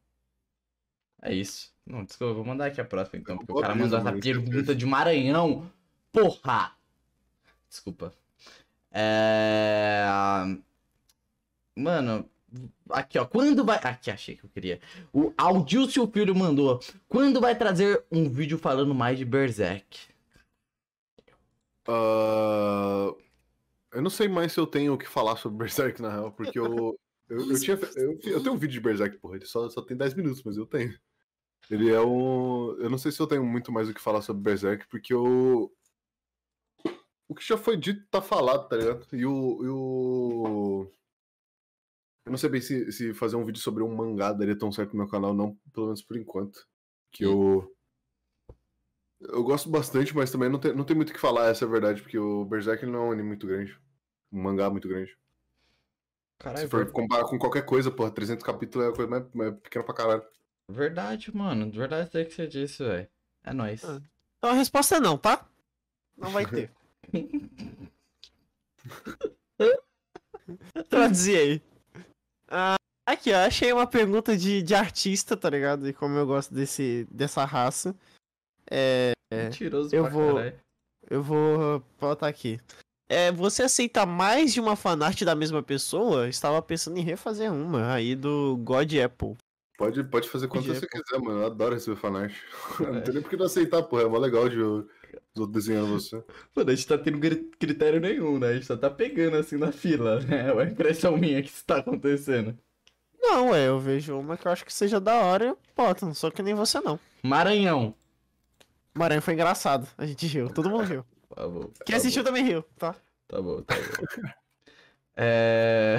É 1.21 1.33
isso. 1.33 1.71
Não, 1.85 2.03
desculpa, 2.03 2.33
vou 2.33 2.45
mandar 2.45 2.65
aqui 2.65 2.81
a 2.81 2.85
próxima 2.85 3.19
então, 3.19 3.37
porque 3.37 3.51
o 3.51 3.61
cara 3.61 3.75
mandou 3.75 3.97
essa 3.99 4.09
mano, 4.09 4.21
pergunta 4.21 4.73
de 4.73 4.85
Maranhão. 4.85 5.69
Porra! 6.11 6.75
Desculpa. 7.71 8.13
É... 8.91 10.05
Mano, 11.73 12.29
aqui 12.89 13.17
ó, 13.17 13.25
quando 13.25 13.63
vai... 13.63 13.77
Aqui, 13.77 14.11
achei 14.11 14.35
que 14.35 14.43
eu 14.43 14.49
queria. 14.49 14.81
O 15.13 15.33
Aldilcio 15.37 16.05
Filho 16.11 16.35
mandou. 16.35 16.81
Quando 17.07 17.39
vai 17.39 17.57
trazer 17.57 18.03
um 18.11 18.29
vídeo 18.29 18.57
falando 18.57 18.93
mais 18.93 19.17
de 19.17 19.23
Berserk? 19.23 20.11
Ah, 21.87 23.15
eu 23.93 24.01
não 24.01 24.09
sei 24.09 24.27
mais 24.27 24.51
se 24.51 24.59
eu 24.59 24.67
tenho 24.67 24.93
o 24.93 24.97
que 24.97 25.07
falar 25.07 25.37
sobre 25.37 25.59
Berserk, 25.59 26.01
na 26.01 26.09
real, 26.11 26.31
porque 26.33 26.59
eu. 26.59 26.99
Eu, 27.29 27.49
eu, 27.49 27.57
tinha, 27.57 27.79
eu, 27.95 28.19
eu 28.25 28.43
tenho 28.43 28.53
um 28.53 28.57
vídeo 28.57 28.73
de 28.73 28.81
Berserk, 28.81 29.17
porra, 29.17 29.37
ele 29.37 29.45
só, 29.45 29.69
só 29.69 29.81
tem 29.81 29.95
10 29.95 30.13
minutos, 30.15 30.43
mas 30.43 30.57
eu 30.57 30.65
tenho. 30.65 30.93
Ele 31.69 31.89
é 31.89 32.01
um. 32.01 32.75
Eu 32.79 32.89
não 32.89 32.97
sei 32.97 33.13
se 33.13 33.21
eu 33.21 33.27
tenho 33.27 33.45
muito 33.45 33.71
mais 33.71 33.87
o 33.87 33.93
que 33.93 34.01
falar 34.01 34.21
sobre 34.21 34.43
Berserk, 34.43 34.85
porque 34.89 35.13
eu. 35.13 35.71
O 37.31 37.33
que 37.33 37.47
já 37.47 37.55
foi 37.55 37.77
dito 37.77 38.05
tá 38.11 38.21
falado, 38.21 38.67
tá 38.67 38.75
ligado? 38.75 39.07
E 39.13 39.25
o. 39.25 39.63
E 39.63 39.69
o... 39.69 40.91
Eu 42.25 42.29
não 42.29 42.37
sei 42.37 42.49
bem 42.49 42.59
se, 42.59 42.91
se 42.91 43.13
fazer 43.13 43.37
um 43.37 43.45
vídeo 43.45 43.61
sobre 43.61 43.81
um 43.83 43.95
mangá 43.95 44.33
daria 44.33 44.57
tão 44.57 44.69
certo 44.69 44.91
no 44.91 44.97
meu 44.97 45.07
canal, 45.07 45.33
não, 45.33 45.57
pelo 45.71 45.85
menos 45.85 46.01
por 46.01 46.17
enquanto. 46.17 46.67
Que 47.09 47.23
eu. 47.23 47.73
Eu 49.21 49.45
gosto 49.45 49.69
bastante, 49.69 50.13
mas 50.13 50.29
também 50.29 50.49
não 50.49 50.59
tem, 50.59 50.75
não 50.75 50.83
tem 50.83 50.93
muito 50.93 51.11
o 51.11 51.13
que 51.13 51.19
falar, 51.21 51.47
essa 51.47 51.63
é 51.63 51.67
a 51.69 51.71
verdade, 51.71 52.01
porque 52.01 52.19
o 52.19 52.43
Berserk 52.43 52.83
ele 52.83 52.91
não 52.91 53.03
é 53.03 53.05
um 53.05 53.11
anime 53.13 53.29
muito 53.29 53.47
grande. 53.47 53.79
Um 54.29 54.41
mangá 54.41 54.69
muito 54.69 54.89
grande. 54.89 55.17
Caralho, 56.37 56.63
Se 56.63 56.67
for 56.69 56.91
comparar 56.91 57.23
com 57.23 57.39
qualquer 57.39 57.65
coisa, 57.65 57.89
porra, 57.89 58.11
300 58.11 58.43
capítulos 58.43 58.87
é 58.87 58.89
a 58.89 58.93
coisa 58.93 59.09
mais, 59.09 59.25
mais 59.33 59.55
pequena 59.59 59.85
pra 59.85 59.95
caralho. 59.95 60.23
verdade, 60.67 61.33
mano. 61.33 61.71
Verdade 61.71 62.09
é 62.13 62.25
que 62.25 62.33
você 62.33 62.45
disse, 62.45 62.83
velho. 62.83 63.07
É 63.41 63.53
nóis. 63.53 63.85
Ah. 63.85 64.01
Então 64.37 64.49
a 64.49 64.53
resposta 64.53 64.97
é 64.97 64.99
não, 64.99 65.17
tá? 65.17 65.47
Não 66.17 66.29
vai 66.29 66.45
ter. 66.51 66.69
Traduzir 70.89 71.37
aí. 71.37 71.61
Ah, 72.47 72.75
aqui, 73.07 73.31
ó, 73.31 73.45
achei 73.45 73.71
uma 73.71 73.87
pergunta 73.87 74.35
de, 74.37 74.61
de 74.61 74.75
artista, 74.75 75.37
tá 75.37 75.49
ligado? 75.49 75.87
E 75.87 75.93
como 75.93 76.17
eu 76.17 76.25
gosto 76.25 76.53
desse, 76.53 77.07
dessa 77.11 77.45
raça. 77.45 77.95
É, 78.69 79.11
Mentiroso 79.31 79.93
eu 79.95 80.03
pra 80.03 80.11
vou- 80.11 80.35
caralho. 80.35 80.59
eu 81.09 81.23
vou 81.23 81.83
botar 81.99 82.27
aqui. 82.27 82.59
É, 83.09 83.31
você 83.31 83.63
aceita 83.63 84.05
mais 84.05 84.53
de 84.53 84.61
uma 84.61 84.75
fanart 84.77 85.21
da 85.23 85.35
mesma 85.35 85.61
pessoa? 85.61 86.29
Estava 86.29 86.61
pensando 86.61 86.97
em 86.97 87.01
refazer 87.03 87.51
uma 87.51 87.93
aí 87.93 88.15
do 88.15 88.55
God 88.57 88.91
Apple. 88.95 89.35
Pode, 89.77 90.03
pode 90.05 90.29
fazer 90.29 90.47
quanto 90.47 90.67
você 90.67 90.87
quiser, 90.87 91.19
mano. 91.19 91.41
Eu 91.41 91.45
adoro 91.47 91.73
receber 91.75 91.97
fanart. 91.97 92.33
Não 92.79 92.95
É. 92.97 93.01
tem 93.01 93.13
nem 93.15 93.23
por 93.23 93.29
que 93.29 93.35
não 93.37 93.45
aceitar, 93.47 93.83
porra. 93.83 94.03
É 94.03 94.05
mó 94.07 94.17
legal 94.17 94.47
de 94.47 94.57
ver 95.11 95.21
os 95.35 95.41
outros 95.41 95.65
desenhando 95.65 95.87
você. 95.93 96.23
Mano, 96.55 96.69
a 96.71 96.75
gente 96.75 96.87
tá 96.87 96.97
tendo 96.97 97.19
cri- 97.19 97.49
critério 97.59 97.99
nenhum, 97.99 98.39
né? 98.39 98.47
A 98.49 98.53
gente 98.53 98.65
só 98.65 98.77
tá 98.77 98.89
pegando 98.89 99.37
assim 99.37 99.57
na 99.57 99.71
fila, 99.71 100.19
né? 100.25 100.49
É 100.49 100.51
uma 100.53 100.63
impressão 100.63 101.17
minha 101.17 101.41
que 101.41 101.49
isso 101.49 101.65
tá 101.65 101.77
acontecendo. 101.77 102.57
Não, 103.21 103.53
é, 103.53 103.67
eu 103.67 103.79
vejo 103.79 104.17
uma 104.17 104.35
que 104.35 104.47
eu 104.47 104.51
acho 104.51 104.65
que 104.65 104.73
seja 104.73 104.99
da 104.99 105.15
hora 105.15 105.45
e 105.45 105.47
eu 105.49 105.57
boto, 105.75 106.05
não 106.05 106.13
sou 106.13 106.31
que 106.31 106.41
nem 106.41 106.53
você 106.55 106.79
não. 106.81 106.99
Maranhão. 107.23 107.95
Maranhão 108.93 109.21
foi 109.21 109.33
engraçado, 109.35 109.87
a 109.97 110.05
gente 110.05 110.25
riu, 110.27 110.49
todo 110.49 110.69
mundo 110.69 110.83
riu. 110.83 111.05
Tá 111.33 111.47
bom. 111.47 111.71
Quem 111.85 111.93
tá 111.93 111.97
assistiu 111.97 112.23
também 112.23 112.43
riu, 112.43 112.63
tá? 112.77 112.91
bom, 112.93 112.99
Tá 113.27 113.41
bom, 113.41 113.61
tá 113.61 113.75
bom. 113.75 114.31
É. 115.15 115.97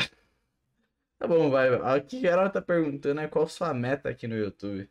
Tá 1.19 1.27
bom, 1.29 1.51
vai. 1.51 1.69
Aqui 1.97 2.21
que 2.21 2.27
ela 2.27 2.51
tá 2.51 2.61
perguntando 2.61 3.21
é 3.21 3.29
qual 3.29 3.49
sua 3.49 3.73
meta 3.73 4.09
aqui 4.09 4.27
no 4.27 4.37
YouTube. 4.37 4.91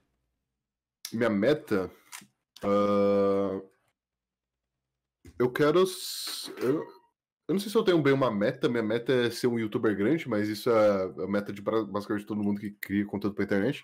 Minha 1.11 1.29
meta. 1.29 1.91
ah, 2.63 3.61
Eu 5.41 5.51
quero. 5.51 5.83
Eu... 6.59 6.85
eu 7.47 7.53
não 7.53 7.59
sei 7.59 7.71
se 7.71 7.75
eu 7.75 7.83
tenho 7.83 7.99
bem 7.99 8.13
uma 8.13 8.29
meta. 8.29 8.69
Minha 8.69 8.83
meta 8.83 9.11
é 9.11 9.31
ser 9.31 9.47
um 9.47 9.57
youtuber 9.57 9.97
grande, 9.97 10.29
mas 10.29 10.47
isso 10.47 10.69
é 10.69 11.23
a 11.23 11.27
meta 11.27 11.51
de 11.51 11.63
basicamente 11.63 12.27
todo 12.27 12.43
mundo 12.43 12.61
que 12.61 12.69
cria 12.73 13.05
conteúdo 13.07 13.33
pra 13.33 13.43
internet. 13.43 13.83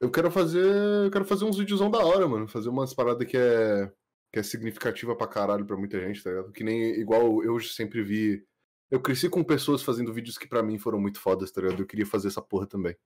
Eu 0.00 0.10
quero 0.10 0.30
fazer. 0.30 0.64
Eu 1.04 1.10
quero 1.10 1.26
fazer 1.26 1.44
uns 1.44 1.58
videozão 1.58 1.90
da 1.90 1.98
hora, 1.98 2.26
mano. 2.26 2.48
Fazer 2.48 2.70
umas 2.70 2.94
paradas 2.94 3.28
que 3.28 3.36
é. 3.36 3.92
que 4.32 4.38
é 4.38 4.42
significativa 4.42 5.14
pra 5.14 5.28
caralho 5.28 5.66
pra 5.66 5.76
muita 5.76 6.00
gente, 6.00 6.24
tá 6.24 6.30
ligado? 6.30 6.52
Que 6.52 6.64
nem 6.64 6.98
igual 6.98 7.44
eu 7.44 7.60
sempre 7.60 8.02
vi. 8.02 8.42
Eu 8.90 9.00
cresci 9.00 9.28
com 9.28 9.44
pessoas 9.44 9.82
fazendo 9.82 10.12
vídeos 10.12 10.38
que 10.38 10.48
pra 10.48 10.62
mim 10.62 10.78
foram 10.78 10.98
muito 10.98 11.20
fodas, 11.20 11.52
tá 11.52 11.60
ligado? 11.60 11.82
Eu 11.82 11.86
queria 11.86 12.06
fazer 12.06 12.28
essa 12.28 12.40
porra 12.40 12.66
também. 12.66 12.96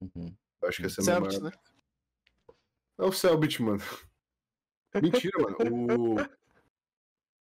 Uhum. 0.00 0.32
Eu 0.62 0.68
acho 0.68 0.80
que 0.80 0.86
essa 0.86 1.00
é 1.00 1.02
a 1.02 1.18
minha 1.18 1.30
Selbit, 1.30 1.40
maior 1.40 1.52
né? 1.52 1.58
é 2.98 3.04
o 3.04 3.12
Selbit, 3.12 3.60
mano. 3.60 3.82
Mentira, 5.02 5.32
mano. 5.40 6.12
O... 6.12 6.41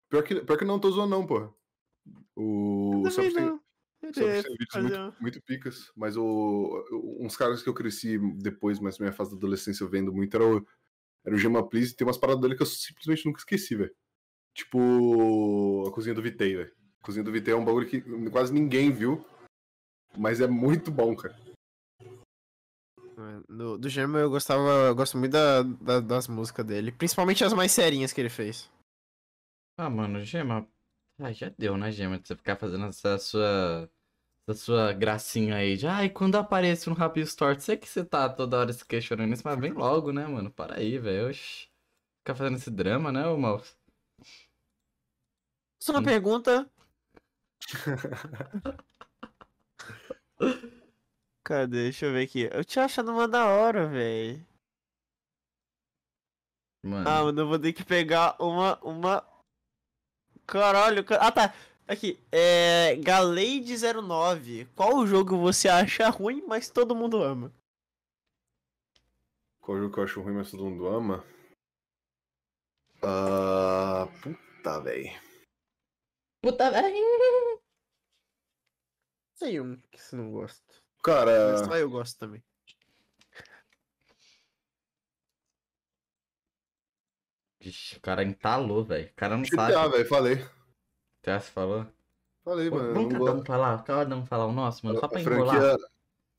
Pior, 0.08 0.22
que, 0.22 0.34
pior 0.40 0.56
que 0.58 0.64
não 0.64 0.78
tô 0.80 0.90
zoando, 0.90 1.10
não, 1.10 1.26
porra. 1.26 1.52
O, 2.34 3.02
o 3.04 3.10
tem, 3.10 3.32
tem 4.12 4.42
vídeos 4.58 4.74
muito, 4.80 5.14
muito 5.20 5.42
picas, 5.42 5.90
mas 5.96 6.16
o, 6.16 6.84
uns 7.20 7.36
caras 7.36 7.62
que 7.62 7.68
eu 7.68 7.74
cresci 7.74 8.16
depois, 8.36 8.78
mas 8.80 8.98
na 8.98 9.04
minha 9.06 9.12
fase 9.12 9.30
da 9.32 9.36
adolescência 9.36 9.82
eu 9.84 9.88
vendo 9.88 10.12
muito, 10.12 10.34
era 10.36 10.46
o, 10.46 10.66
era 11.24 11.34
o 11.34 11.38
Gema 11.38 11.68
Please, 11.68 11.92
e 11.92 11.96
tem 11.96 12.06
umas 12.06 12.16
paradas 12.16 12.40
dele 12.40 12.54
que 12.56 12.62
eu 12.62 12.66
simplesmente 12.66 13.26
nunca 13.26 13.40
esqueci, 13.40 13.74
velho. 13.76 13.94
Tipo, 14.54 15.84
a 15.88 15.92
cozinha 15.92 16.14
do 16.14 16.22
Vitei, 16.22 16.56
velho. 16.56 16.72
A 17.00 17.04
cozinha 17.04 17.24
do 17.24 17.30
Vitei 17.32 17.52
é 17.52 17.56
um 17.56 17.64
bagulho 17.64 17.88
que 17.88 18.00
quase 18.30 18.52
ninguém 18.52 18.90
viu, 18.90 19.24
mas 20.16 20.40
é 20.40 20.46
muito 20.46 20.90
bom, 20.90 21.14
cara. 21.14 21.36
É, 23.18 23.40
Do, 23.48 23.76
do 23.78 23.88
Gema 23.88 24.18
eu 24.20 24.30
gostava, 24.30 24.88
eu 24.88 24.94
gosto 24.94 25.18
muito 25.18 25.32
da, 25.32 25.62
da- 25.62 26.00
das 26.00 26.28
músicas 26.28 26.64
dele, 26.64 26.92
principalmente 26.92 27.44
as 27.44 27.52
mais 27.52 27.72
serinhas 27.72 28.12
que 28.12 28.20
ele 28.20 28.30
fez. 28.30 28.70
Ah, 29.78 29.88
mano, 29.88 30.24
Gema. 30.24 30.68
Ah, 31.20 31.32
já 31.32 31.48
deu, 31.58 31.76
né, 31.76 31.90
Gema? 31.92 32.18
De 32.18 32.26
você 32.28 32.36
ficar 32.36 32.56
fazendo 32.56 32.86
essa 32.86 33.18
sua. 33.18 33.90
Essa 34.48 34.58
sua 34.60 34.92
gracinha 34.92 35.56
aí 35.56 35.76
de. 35.76 35.86
Ai, 35.86 36.10
quando 36.10 36.36
apareço 36.36 36.90
no 36.90 36.96
Rapid 36.96 37.24
Store, 37.26 37.60
sei 37.60 37.76
que 37.76 37.88
você 37.88 38.04
tá 38.04 38.28
toda 38.28 38.58
hora 38.58 38.72
se 38.72 38.84
questionando 38.84 39.32
isso, 39.34 39.42
mas 39.44 39.58
vem 39.60 39.72
logo, 39.72 40.12
né, 40.12 40.26
mano? 40.26 40.50
Para 40.50 40.76
aí, 40.76 40.98
velho. 40.98 41.28
Oxi. 41.30 41.68
Ficar 42.20 42.34
fazendo 42.36 42.56
esse 42.58 42.70
drama, 42.70 43.12
né, 43.12 43.26
ô 43.28 43.36
mouse? 43.38 43.76
Só 45.80 45.92
uma 45.92 46.00
Hum. 46.00 46.04
pergunta. 46.04 46.70
Cadê? 51.44 51.84
Deixa 51.84 52.06
eu 52.06 52.12
ver 52.12 52.24
aqui. 52.24 52.48
Eu 52.52 52.64
tinha 52.64 52.84
achado 52.84 53.10
uma 53.10 53.26
da 53.26 53.46
hora, 53.46 53.88
velho. 53.88 54.46
Mano. 56.84 57.08
Ah, 57.08 57.24
mano, 57.24 57.40
eu 57.40 57.48
vou 57.48 57.58
ter 57.58 57.72
que 57.72 57.84
pegar 57.84 58.36
uma. 58.40 58.78
uma... 58.84 59.37
Caralho, 60.48 61.04
ca- 61.04 61.18
ah 61.20 61.30
tá. 61.30 61.54
Aqui, 61.86 62.18
é. 62.32 62.96
Galeide09. 62.96 64.66
Qual 64.74 65.06
jogo 65.06 65.36
você 65.38 65.68
acha 65.68 66.08
ruim, 66.08 66.42
mas 66.46 66.70
todo 66.70 66.94
mundo 66.96 67.22
ama? 67.22 67.52
Qual 69.60 69.76
jogo 69.78 69.92
que 69.92 70.00
eu 70.00 70.04
acho 70.04 70.22
ruim, 70.22 70.34
mas 70.34 70.50
todo 70.50 70.64
mundo 70.64 70.86
ama? 70.88 71.22
Ah. 73.02 74.08
Puta, 74.22 74.80
velho. 74.80 75.20
Puta, 76.42 76.70
velho. 76.72 77.60
Sei 79.34 79.60
um 79.60 79.76
que 79.90 79.98
você 80.00 80.16
não 80.16 80.32
gosta. 80.32 80.74
Cara. 81.04 81.52
Mas 81.52 81.66
só 81.66 81.76
eu 81.76 81.90
gosto 81.90 82.18
também. 82.18 82.42
Vixe, 87.68 87.96
o 87.96 88.00
cara 88.00 88.24
entalou, 88.24 88.82
velho. 88.82 89.08
O 89.08 89.14
cara 89.14 89.36
não 89.36 89.44
sabe. 89.44 89.72
GTA, 89.72 89.88
velho, 89.88 90.08
falei. 90.08 90.36
GTA, 91.20 91.40
você 91.40 91.50
falou? 91.50 91.86
Falei, 92.42 92.70
mano. 92.70 92.94
Vamos 92.94 93.12
cada 93.12 93.32
um 93.34 93.44
falar, 93.44 93.84
cada 93.84 94.16
um 94.16 94.24
falar 94.24 94.46
o 94.46 94.52
nosso, 94.52 94.86
mano, 94.86 94.98
só 94.98 95.06
pra 95.06 95.20
enrolar. 95.20 95.60
franquia. 95.60 95.88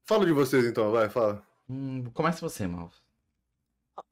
Fala 0.06 0.26
de 0.26 0.32
vocês 0.32 0.66
então, 0.66 0.92
vai, 0.92 1.08
fala. 1.08 1.46
Hum, 1.70 2.10
começa 2.16 2.42
você, 2.42 2.66
Mouse. 2.66 3.00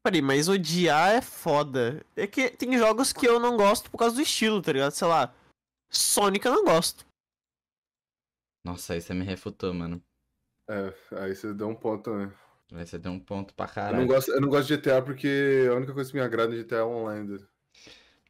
Peraí, 0.04 0.22
mas 0.22 0.48
odiar 0.48 1.16
é 1.16 1.22
foda. 1.22 2.06
É 2.16 2.28
que 2.28 2.52
tem 2.52 2.78
jogos 2.78 3.12
que 3.12 3.28
eu 3.28 3.40
não 3.40 3.58
gosto 3.58 3.90
por 3.90 3.98
causa 3.98 4.16
do 4.16 4.22
estilo, 4.22 4.62
tá 4.62 4.72
ligado? 4.72 4.92
Sei 4.92 5.08
lá. 5.08 5.34
Sonic 5.90 6.46
eu 6.46 6.54
não 6.54 6.66
gosto. 6.66 7.04
Nossa, 8.64 8.94
aí 8.94 9.02
você 9.02 9.14
me 9.14 9.26
refutou, 9.26 9.74
mano. 9.74 10.04
É, 10.70 10.94
aí 11.14 11.36
você 11.36 11.52
deu 11.52 11.70
um 11.70 11.76
ponto, 11.76 12.14
né? 12.14 12.32
Você 12.72 12.98
deu 12.98 13.12
um 13.12 13.20
ponto 13.20 13.54
pra 13.54 13.66
Eu 13.66 13.68
não, 13.70 13.74
caralho. 13.74 14.08
gosto, 14.08 14.32
eu 14.32 14.42
não 14.42 14.50
gosto 14.50 14.68
de 14.68 14.76
GTA 14.78 15.02
porque 15.02 15.68
a 15.72 15.76
única 15.76 15.94
coisa 15.94 16.10
que 16.12 16.18
me 16.18 16.24
agrada 16.24 16.54
em 16.54 16.58
GTA 16.58 16.78
é 16.78 16.84
online. 16.84 17.40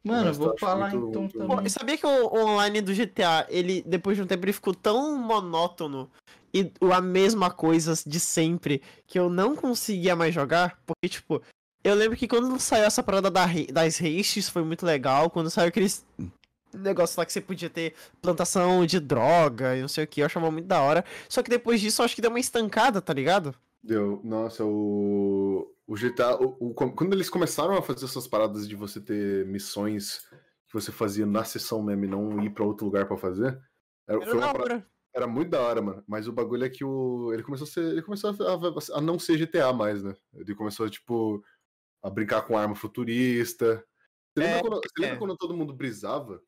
Mano, 0.04 0.28
eu 0.30 0.34
vou 0.34 0.56
falar 0.58 0.88
muito- 0.90 1.08
então 1.08 1.22
muito- 1.22 1.38
também. 1.38 1.68
sabia 1.68 1.98
que 1.98 2.06
o, 2.06 2.08
o 2.28 2.44
online 2.44 2.80
do 2.80 2.94
GTA, 2.94 3.46
ele, 3.50 3.82
depois 3.84 4.16
de 4.16 4.22
um 4.22 4.26
tempo, 4.26 4.44
ele 4.44 4.52
ficou 4.52 4.72
tão 4.74 5.18
monótono 5.18 6.08
e 6.54 6.70
o- 6.80 6.92
a 6.92 7.00
mesma 7.00 7.50
coisa 7.50 7.92
de 8.06 8.20
sempre 8.20 8.80
que 9.06 9.18
eu 9.18 9.28
não 9.28 9.56
conseguia 9.56 10.14
mais 10.14 10.32
jogar? 10.32 10.78
Porque, 10.86 11.08
tipo, 11.08 11.42
eu 11.82 11.94
lembro 11.96 12.16
que 12.16 12.28
quando 12.28 12.58
saiu 12.60 12.84
essa 12.84 13.02
parada 13.02 13.28
da 13.30 13.44
das 13.72 13.98
races 13.98 14.48
foi 14.48 14.62
muito 14.62 14.86
legal. 14.86 15.28
Quando 15.30 15.50
saiu 15.50 15.68
aqueles 15.68 16.06
negócios 16.72 17.16
lá 17.16 17.26
que 17.26 17.32
você 17.32 17.40
podia 17.40 17.68
ter 17.68 17.94
plantação 18.22 18.86
de 18.86 19.00
droga 19.00 19.76
e 19.76 19.80
não 19.80 19.88
sei 19.88 20.04
o 20.04 20.06
que, 20.06 20.20
eu 20.22 20.26
achava 20.26 20.48
muito 20.50 20.66
da 20.66 20.80
hora. 20.80 21.04
Só 21.28 21.42
que 21.42 21.50
depois 21.50 21.80
disso, 21.80 22.00
eu 22.00 22.04
acho 22.04 22.14
que 22.14 22.22
deu 22.22 22.30
uma 22.30 22.40
estancada, 22.40 23.02
tá 23.02 23.12
ligado? 23.12 23.52
Deu. 23.82 24.20
Nossa, 24.24 24.64
o. 24.64 25.74
O 25.86 25.96
GTA. 25.96 26.36
o- 26.36 26.56
o- 26.60 26.74
quando 26.74 27.14
eles 27.14 27.30
começaram 27.30 27.74
a 27.74 27.82
fazer 27.82 28.04
essas 28.04 28.26
paradas 28.26 28.68
de 28.68 28.76
você 28.76 29.00
ter 29.00 29.46
missões 29.46 30.18
que 30.66 30.74
você 30.74 30.92
fazia 30.92 31.24
na 31.24 31.44
sessão 31.44 31.82
mesmo 31.82 32.04
e 32.04 32.08
não 32.08 32.42
ir 32.42 32.50
pra 32.50 32.64
outro 32.64 32.84
lugar 32.84 33.06
pra 33.08 33.16
fazer. 33.16 33.58
Era, 34.06 34.20
Era 34.22 34.30
parada- 34.40 34.58
hora. 34.62 34.86
era 35.14 35.26
muito 35.26 35.50
da 35.50 35.60
hora, 35.62 35.80
mano. 35.80 36.04
Mas 36.06 36.28
o 36.28 36.32
bagulho 36.32 36.64
é 36.64 36.68
que 36.70 36.84
o. 36.84 37.32
Ele 37.32 37.42
começou 37.42 37.64
a 37.66 37.70
ser. 37.70 37.84
Ele 37.84 38.02
começou 38.02 38.30
a, 38.30 38.98
a 38.98 39.00
não 39.00 39.18
ser 39.18 39.38
GTA 39.38 39.72
mais, 39.72 40.02
né? 40.02 40.14
Ele 40.34 40.54
começou, 40.54 40.90
tipo, 40.90 41.42
a 42.02 42.10
brincar 42.10 42.42
com 42.42 42.58
arma 42.58 42.74
futurista. 42.74 43.82
Você 44.36 44.44
lembra, 44.44 44.58
É, 44.58 44.60
quando, 44.62 44.74
você 44.82 44.92
lembra 45.00 45.16
é. 45.16 45.18
quando 45.18 45.36
todo 45.36 45.56
mundo 45.56 45.72
brisava 45.74 46.42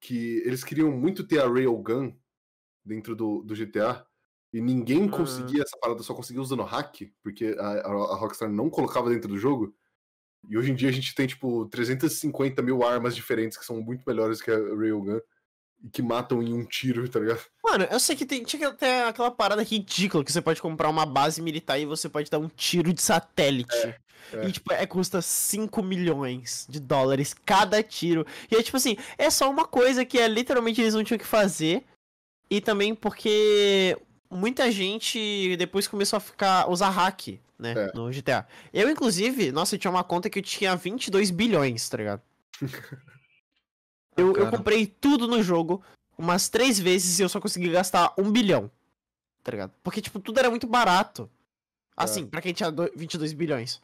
que 0.00 0.38
eles 0.46 0.62
queriam 0.62 0.90
muito 0.92 1.26
ter 1.26 1.40
a 1.40 1.48
Railgun 1.48 2.16
dentro 2.84 3.16
do, 3.16 3.42
do 3.42 3.54
GTA? 3.56 4.06
E 4.56 4.60
ninguém 4.62 5.02
Uhum. 5.02 5.10
conseguia 5.10 5.62
essa 5.62 5.76
parada, 5.78 6.02
só 6.02 6.14
conseguia 6.14 6.40
usando 6.40 6.62
hack, 6.62 7.02
porque 7.22 7.54
a, 7.58 7.68
a, 7.90 8.16
Rockstar 8.16 8.50
não 8.50 8.70
colocava 8.70 9.10
dentro 9.10 9.28
do 9.28 9.36
jogo. 9.36 9.74
E 10.48 10.56
hoje 10.56 10.70
em 10.70 10.74
dia 10.74 10.88
a 10.88 10.92
gente 10.92 11.14
tem, 11.14 11.26
tipo, 11.26 11.66
350 11.66 12.62
mil 12.62 12.82
armas 12.82 13.14
diferentes 13.14 13.58
que 13.58 13.66
são 13.66 13.82
muito 13.82 14.02
melhores 14.06 14.40
que 14.40 14.50
a 14.50 14.56
Railgun. 14.56 15.20
que 15.92 16.00
matam 16.00 16.42
em 16.42 16.54
um 16.54 16.64
tiro, 16.64 17.06
tá 17.06 17.20
ligado? 17.20 17.42
Mano, 17.62 17.84
eu 17.90 18.00
sei 18.00 18.16
que 18.16 18.24
tem, 18.24 18.42
tinha 18.44 18.72
ter 18.72 19.04
aquela 19.04 19.30
parada 19.30 19.62
ridícula 19.62 20.24
que 20.24 20.32
você 20.32 20.40
pode 20.40 20.62
comprar 20.62 20.88
uma 20.88 21.04
base 21.04 21.42
militar 21.42 21.78
e 21.78 21.84
você 21.84 22.08
pode 22.08 22.30
dar 22.30 22.38
um 22.38 22.48
tiro 22.48 22.94
de 22.94 23.02
satélite. 23.02 23.76
é. 23.76 23.98
E, 24.48 24.52
tipo, 24.52 24.72
é, 24.72 24.86
custa 24.86 25.20
5 25.20 25.82
milhões 25.82 26.66
de 26.66 26.80
dólares 26.80 27.34
cada 27.44 27.82
tiro. 27.82 28.26
E 28.50 28.56
é 28.56 28.62
tipo 28.62 28.78
assim, 28.78 28.96
é 29.18 29.28
só 29.28 29.50
uma 29.50 29.66
coisa 29.66 30.02
que 30.02 30.18
é 30.18 30.26
literalmente 30.26 30.80
eles 30.80 30.94
não 30.94 31.04
tinham 31.04 31.18
que 31.18 31.26
fazer. 31.26 31.84
E 32.48 32.60
também 32.60 32.94
porque 32.94 33.98
muita 34.30 34.70
gente 34.70 35.56
depois 35.56 35.86
começou 35.88 36.16
a 36.16 36.20
ficar 36.20 36.68
usar 36.70 36.90
hack, 36.90 37.38
né, 37.58 37.74
É. 37.76 37.92
no 37.94 38.10
GTA. 38.12 38.46
Eu, 38.72 38.90
inclusive, 38.90 39.50
nossa, 39.52 39.74
eu 39.74 39.78
tinha 39.78 39.90
uma 39.90 40.04
conta 40.04 40.28
que 40.30 40.38
eu 40.38 40.42
tinha 40.42 40.74
22 40.76 41.30
bilhões, 41.30 41.88
tá 41.88 41.96
ligado? 41.96 42.22
eu, 44.16 44.28
eu 44.28 44.34
cara. 44.34 44.50
comprei 44.56 44.86
tudo 44.86 45.26
no 45.26 45.42
jogo 45.42 45.82
umas 46.18 46.48
três 46.48 46.78
vezes 46.78 47.18
e 47.18 47.22
eu 47.22 47.28
só 47.28 47.40
consegui 47.40 47.68
gastar 47.70 48.14
um 48.18 48.30
bilhão, 48.30 48.70
tá 49.42 49.50
ligado? 49.52 49.72
Porque, 49.82 50.00
tipo, 50.00 50.18
tudo 50.18 50.38
era 50.38 50.50
muito 50.50 50.66
barato. 50.66 51.30
Assim, 51.96 52.26
pra 52.26 52.42
quem 52.42 52.52
tinha 52.52 52.70
do- 52.70 52.90
22 52.94 53.32
bilhões. 53.32 53.80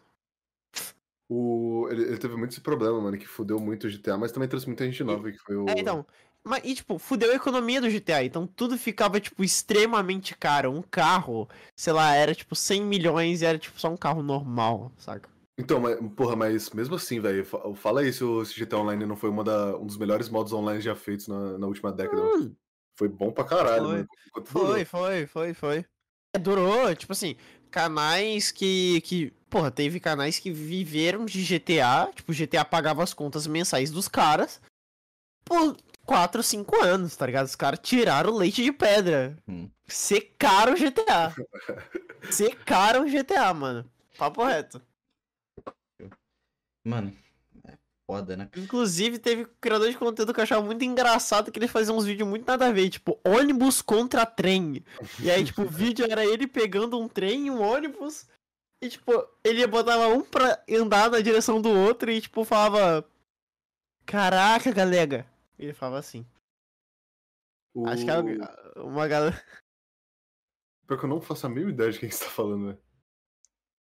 O... 1.28 1.88
Ele, 1.90 2.02
ele 2.02 2.18
teve 2.18 2.36
muito 2.36 2.50
esse 2.52 2.60
problema, 2.60 3.00
mano, 3.00 3.16
que 3.16 3.26
fudeu 3.26 3.58
muito 3.58 3.86
o 3.86 3.90
GTA, 3.90 4.18
mas 4.18 4.32
também 4.32 4.48
trouxe 4.48 4.66
muita 4.66 4.84
gente 4.84 5.02
nova, 5.02 5.32
que 5.32 5.38
foi 5.38 5.56
o... 5.56 5.66
É, 5.68 5.78
então. 5.78 6.04
Mas, 6.44 6.62
e, 6.64 6.74
tipo, 6.74 6.98
fudeu 6.98 7.30
a 7.30 7.36
economia 7.36 7.80
do 7.80 7.88
GTA. 7.88 8.24
Então 8.24 8.46
tudo 8.46 8.76
ficava, 8.76 9.20
tipo, 9.20 9.44
extremamente 9.44 10.36
caro. 10.36 10.72
Um 10.72 10.82
carro, 10.82 11.48
sei 11.76 11.92
lá, 11.92 12.14
era, 12.14 12.34
tipo, 12.34 12.54
100 12.56 12.82
milhões 12.82 13.42
e 13.42 13.46
era, 13.46 13.58
tipo, 13.58 13.78
só 13.78 13.88
um 13.88 13.96
carro 13.96 14.22
normal, 14.22 14.90
saca? 14.98 15.30
Então, 15.56 15.78
mas, 15.78 15.98
porra, 16.16 16.34
mas 16.34 16.70
mesmo 16.70 16.96
assim, 16.96 17.20
velho, 17.20 17.44
fa- 17.44 17.74
fala 17.74 18.00
aí 18.00 18.12
se 18.12 18.24
o 18.24 18.42
GTA 18.44 18.78
Online 18.78 19.06
não 19.06 19.16
foi 19.16 19.30
uma 19.30 19.44
da, 19.44 19.76
um 19.76 19.86
dos 19.86 19.96
melhores 19.96 20.28
modos 20.28 20.52
online 20.52 20.80
já 20.80 20.96
feitos 20.96 21.28
na, 21.28 21.58
na 21.58 21.66
última 21.66 21.92
década. 21.92 22.22
Hum, 22.22 22.54
Foi 22.96 23.08
bom 23.08 23.30
pra 23.30 23.44
caralho, 23.44 23.84
Foi. 23.84 24.06
durou. 24.50 24.66
foi, 24.66 24.84
foi, 24.84 25.26
foi, 25.26 25.54
foi. 25.54 25.86
É, 26.34 26.38
durou, 26.38 26.94
tipo 26.96 27.12
assim, 27.12 27.36
canais 27.70 28.50
que, 28.50 29.00
que. 29.02 29.32
Porra, 29.48 29.70
teve 29.70 30.00
canais 30.00 30.38
que 30.38 30.50
viveram 30.50 31.26
de 31.26 31.42
GTA. 31.42 32.10
Tipo, 32.14 32.32
GTA 32.32 32.64
pagava 32.64 33.02
as 33.02 33.12
contas 33.12 33.46
mensais 33.46 33.90
dos 33.90 34.08
caras 34.08 34.60
por 35.44 35.76
4, 36.06 36.42
5 36.42 36.82
anos, 36.82 37.16
tá 37.16 37.26
ligado? 37.26 37.46
Os 37.46 37.56
caras 37.56 37.80
tiraram 37.82 38.30
o 38.32 38.36
leite 38.36 38.62
de 38.62 38.72
pedra. 38.72 39.36
Hum. 39.48 39.70
Secaram 39.86 40.72
o 40.72 40.76
GTA. 40.76 41.34
Secaram 42.30 43.06
o 43.06 43.10
GTA, 43.10 43.52
mano. 43.54 43.90
Papo 44.18 44.44
reto. 44.44 44.80
Mano, 46.84 47.12
é 47.64 47.76
foda, 48.06 48.36
né? 48.36 48.48
Inclusive, 48.56 49.18
teve 49.18 49.46
criador 49.60 49.90
de 49.90 49.96
conteúdo 49.96 50.34
que 50.34 50.40
eu 50.40 50.44
achava 50.44 50.64
muito 50.64 50.84
engraçado 50.84 51.52
que 51.52 51.58
ele 51.58 51.68
fazia 51.68 51.94
uns 51.94 52.04
vídeos 52.04 52.28
muito 52.28 52.46
nada 52.46 52.66
a 52.66 52.72
ver, 52.72 52.90
tipo, 52.90 53.20
ônibus 53.24 53.80
contra 53.80 54.26
trem. 54.26 54.84
E 55.20 55.30
aí, 55.30 55.44
tipo, 55.44 55.62
o 55.62 55.68
vídeo 55.70 56.06
era 56.10 56.24
ele 56.24 56.46
pegando 56.46 56.98
um 56.98 57.08
trem 57.08 57.46
e 57.46 57.50
um 57.50 57.62
ônibus. 57.62 58.26
E, 58.82 58.88
tipo, 58.88 59.12
ele 59.44 59.64
botava 59.68 60.08
um 60.08 60.22
pra 60.22 60.60
andar 60.68 61.08
na 61.08 61.20
direção 61.20 61.60
do 61.60 61.70
outro 61.70 62.10
e, 62.10 62.20
tipo, 62.20 62.44
falava. 62.44 63.08
Caraca, 64.04 64.72
galera. 64.72 65.31
Ele 65.62 65.72
falava 65.72 65.98
assim. 65.98 66.26
O... 67.72 67.86
Acho 67.86 68.04
que 68.04 68.10
era 68.10 68.22
uma 68.76 69.06
galera. 69.06 69.36
Pior 70.88 70.98
que 70.98 71.04
eu 71.04 71.08
não 71.08 71.20
faço 71.20 71.46
a 71.46 71.48
mínima 71.48 71.70
ideia 71.70 71.92
de 71.92 72.00
quem 72.00 72.10
você 72.10 72.24
tá 72.24 72.30
falando, 72.30 72.66
velho. 72.66 72.82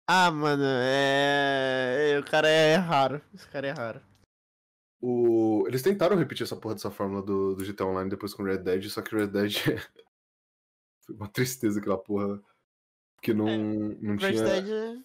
Ah, 0.07 0.29
mano, 0.29 0.63
é. 0.63 2.19
O 2.19 2.23
cara 2.29 2.47
é 2.47 2.75
raro. 2.75 3.19
Esse 3.33 3.47
cara 3.49 3.67
é 3.67 3.71
raro. 3.71 4.01
O... 5.01 5.65
Eles 5.67 5.81
tentaram 5.81 6.15
repetir 6.15 6.43
essa 6.43 6.55
porra 6.55 6.75
dessa 6.75 6.91
fórmula 6.91 7.23
do, 7.23 7.55
do 7.55 7.65
GTA 7.65 7.85
Online 7.85 8.09
depois 8.09 8.35
com 8.35 8.43
Red 8.43 8.59
Dead, 8.59 8.87
só 8.87 9.01
que 9.01 9.15
Red 9.15 9.27
Dead 9.27 9.51
foi 11.03 11.15
uma 11.15 11.27
tristeza 11.27 11.79
aquela 11.79 11.97
porra. 11.97 12.39
Porque 13.15 13.33
não, 13.33 13.47
não 13.47 14.15
Red 14.17 14.33
tinha. 14.33 14.43
Dead. 14.43 15.03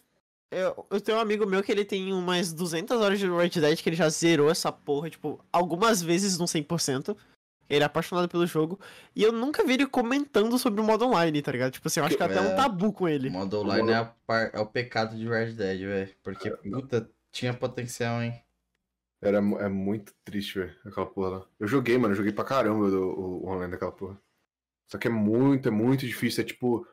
Eu, 0.51 0.87
eu 0.91 1.01
tenho 1.01 1.19
um 1.19 1.21
amigo 1.21 1.45
meu 1.47 1.63
que 1.63 1.73
ele 1.73 1.85
tem 1.85 2.13
umas 2.13 2.53
200 2.53 3.01
horas 3.01 3.19
de 3.19 3.29
Red 3.29 3.49
Dead 3.61 3.83
que 3.83 3.89
ele 3.89 3.97
já 3.97 4.09
zerou 4.09 4.49
essa 4.51 4.71
porra, 4.71 5.11
tipo, 5.11 5.45
algumas 5.53 6.01
vezes 6.01 6.39
no 6.39 6.45
100%. 6.47 7.17
Ele 7.69 7.83
é 7.83 7.87
apaixonado 7.87 8.29
pelo 8.29 8.47
jogo. 8.47 8.79
E 9.15 9.25
eu 9.25 9.33
nunca 9.33 9.65
vi 9.65 9.73
ele 9.73 9.87
comentando 9.89 10.57
sobre 10.57 10.81
o 10.81 10.85
modo 10.85 11.05
online, 11.05 11.43
tá 11.43 11.51
ligado? 11.51 11.73
Tipo 11.73 11.89
assim, 11.89 11.99
eu 11.99 12.07
acho 12.07 12.17
que 12.17 12.23
é 12.23 12.27
até 12.27 12.41
um 12.41 12.53
É. 12.53 12.55
tabu 12.55 12.93
com 12.93 13.05
O 13.05 13.09
ele. 13.09 13.29
modo 13.29 13.59
online 13.61 13.91
é, 13.91 13.97
a 13.97 14.05
par- 14.05 14.51
é 14.53 14.61
o 14.61 14.67
pecado 14.67 15.17
de 15.17 15.27
Red 15.29 15.53
Dead, 15.55 15.81
velho. 15.81 16.15
Porque, 16.23 16.49
puta, 16.53 17.11
tinha 17.33 17.53
potencial, 17.53 18.23
hein? 18.23 18.41
Era, 19.21 19.39
é 19.39 19.69
muito 19.69 20.15
triste, 20.25 20.61
velho, 20.61 20.77
aquela 20.85 21.07
porra 21.07 21.29
lá. 21.39 21.47
Eu 21.59 21.67
joguei, 21.67 21.99
mano, 21.99 22.13
eu 22.13 22.17
joguei 22.19 22.33
pra 22.33 22.45
caramba 22.45 22.85
o, 22.85 22.95
o- 22.95 23.45
o 23.47 23.49
online 23.49 23.73
daquela 23.73 23.91
porra. 23.91 24.17
Só 24.89 24.97
que 24.97 25.09
é 25.09 25.11
muito, 25.11 25.67
é 25.67 25.73
muito 25.73 26.07
difícil. 26.07 26.43
É 26.45 26.47
tipo 26.47 26.87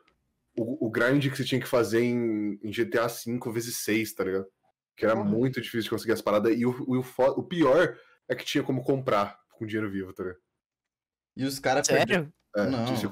o, 0.56 0.86
o 0.86 0.90
grind 0.90 1.22
que 1.30 1.36
você 1.36 1.44
tinha 1.44 1.60
que 1.60 1.66
fazer 1.66 2.00
em, 2.02 2.58
em 2.62 2.70
GTA 2.72 3.06
V 3.08 3.52
vezes 3.52 3.78
6, 3.78 4.14
tá 4.14 4.24
ligado? 4.24 4.46
Que 4.96 5.04
era 5.04 5.14
Porra. 5.16 5.28
muito 5.28 5.60
difícil 5.60 5.82
de 5.82 5.90
conseguir 5.90 6.12
as 6.12 6.22
paradas. 6.22 6.56
E 6.56 6.64
o, 6.64 6.70
o, 6.70 7.00
o 7.00 7.42
pior 7.42 7.98
é 8.28 8.34
que 8.34 8.44
tinha 8.44 8.62
como 8.62 8.82
comprar 8.82 9.38
com 9.52 9.66
dinheiro 9.66 9.90
vivo, 9.90 10.12
tá 10.12 10.22
ligado? 10.22 10.40
E 11.36 11.44
os 11.44 11.58
caras. 11.58 11.86
Sério? 11.86 12.32
É, 12.56 12.66
Não. 12.66 12.84
Tinha, 12.84 13.10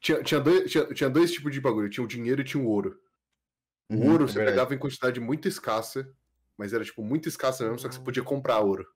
tinha, 0.00 0.22
tinha 0.22 0.40
dois, 0.40 0.70
tinha, 0.70 0.86
tinha 0.86 1.10
dois 1.10 1.32
tipos 1.32 1.52
de 1.52 1.60
bagulho. 1.60 1.90
Tinha 1.90 2.04
o 2.04 2.08
dinheiro 2.08 2.40
e 2.40 2.44
tinha 2.44 2.62
o 2.62 2.66
ouro. 2.66 2.96
O 3.90 3.94
Uhum, 3.94 4.12
ouro 4.12 4.24
é 4.24 4.26
você 4.28 4.34
verdade. 4.34 4.56
pegava 4.56 4.74
em 4.74 4.78
quantidade 4.78 5.20
muito 5.20 5.48
escassa, 5.48 6.08
mas 6.56 6.72
era 6.72 6.84
tipo 6.84 7.02
muito 7.02 7.28
escassa 7.28 7.64
mesmo, 7.64 7.78
só 7.78 7.88
que 7.88 7.94
você 7.94 8.00
podia 8.00 8.22
comprar 8.22 8.60
ouro. 8.60 8.86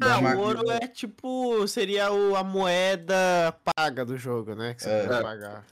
Ah, 0.00 0.18
o 0.36 0.38
ouro 0.40 0.70
é 0.70 0.86
tipo. 0.88 1.66
Seria 1.68 2.10
o, 2.12 2.34
a 2.36 2.42
moeda 2.42 3.54
paga 3.76 4.04
do 4.04 4.16
jogo, 4.16 4.54
né? 4.54 4.74
Que 4.74 4.82
você 4.82 4.90
É. 4.90 5.06
pode 5.06 5.18
É. 5.18 5.22
pagar. 5.22 5.64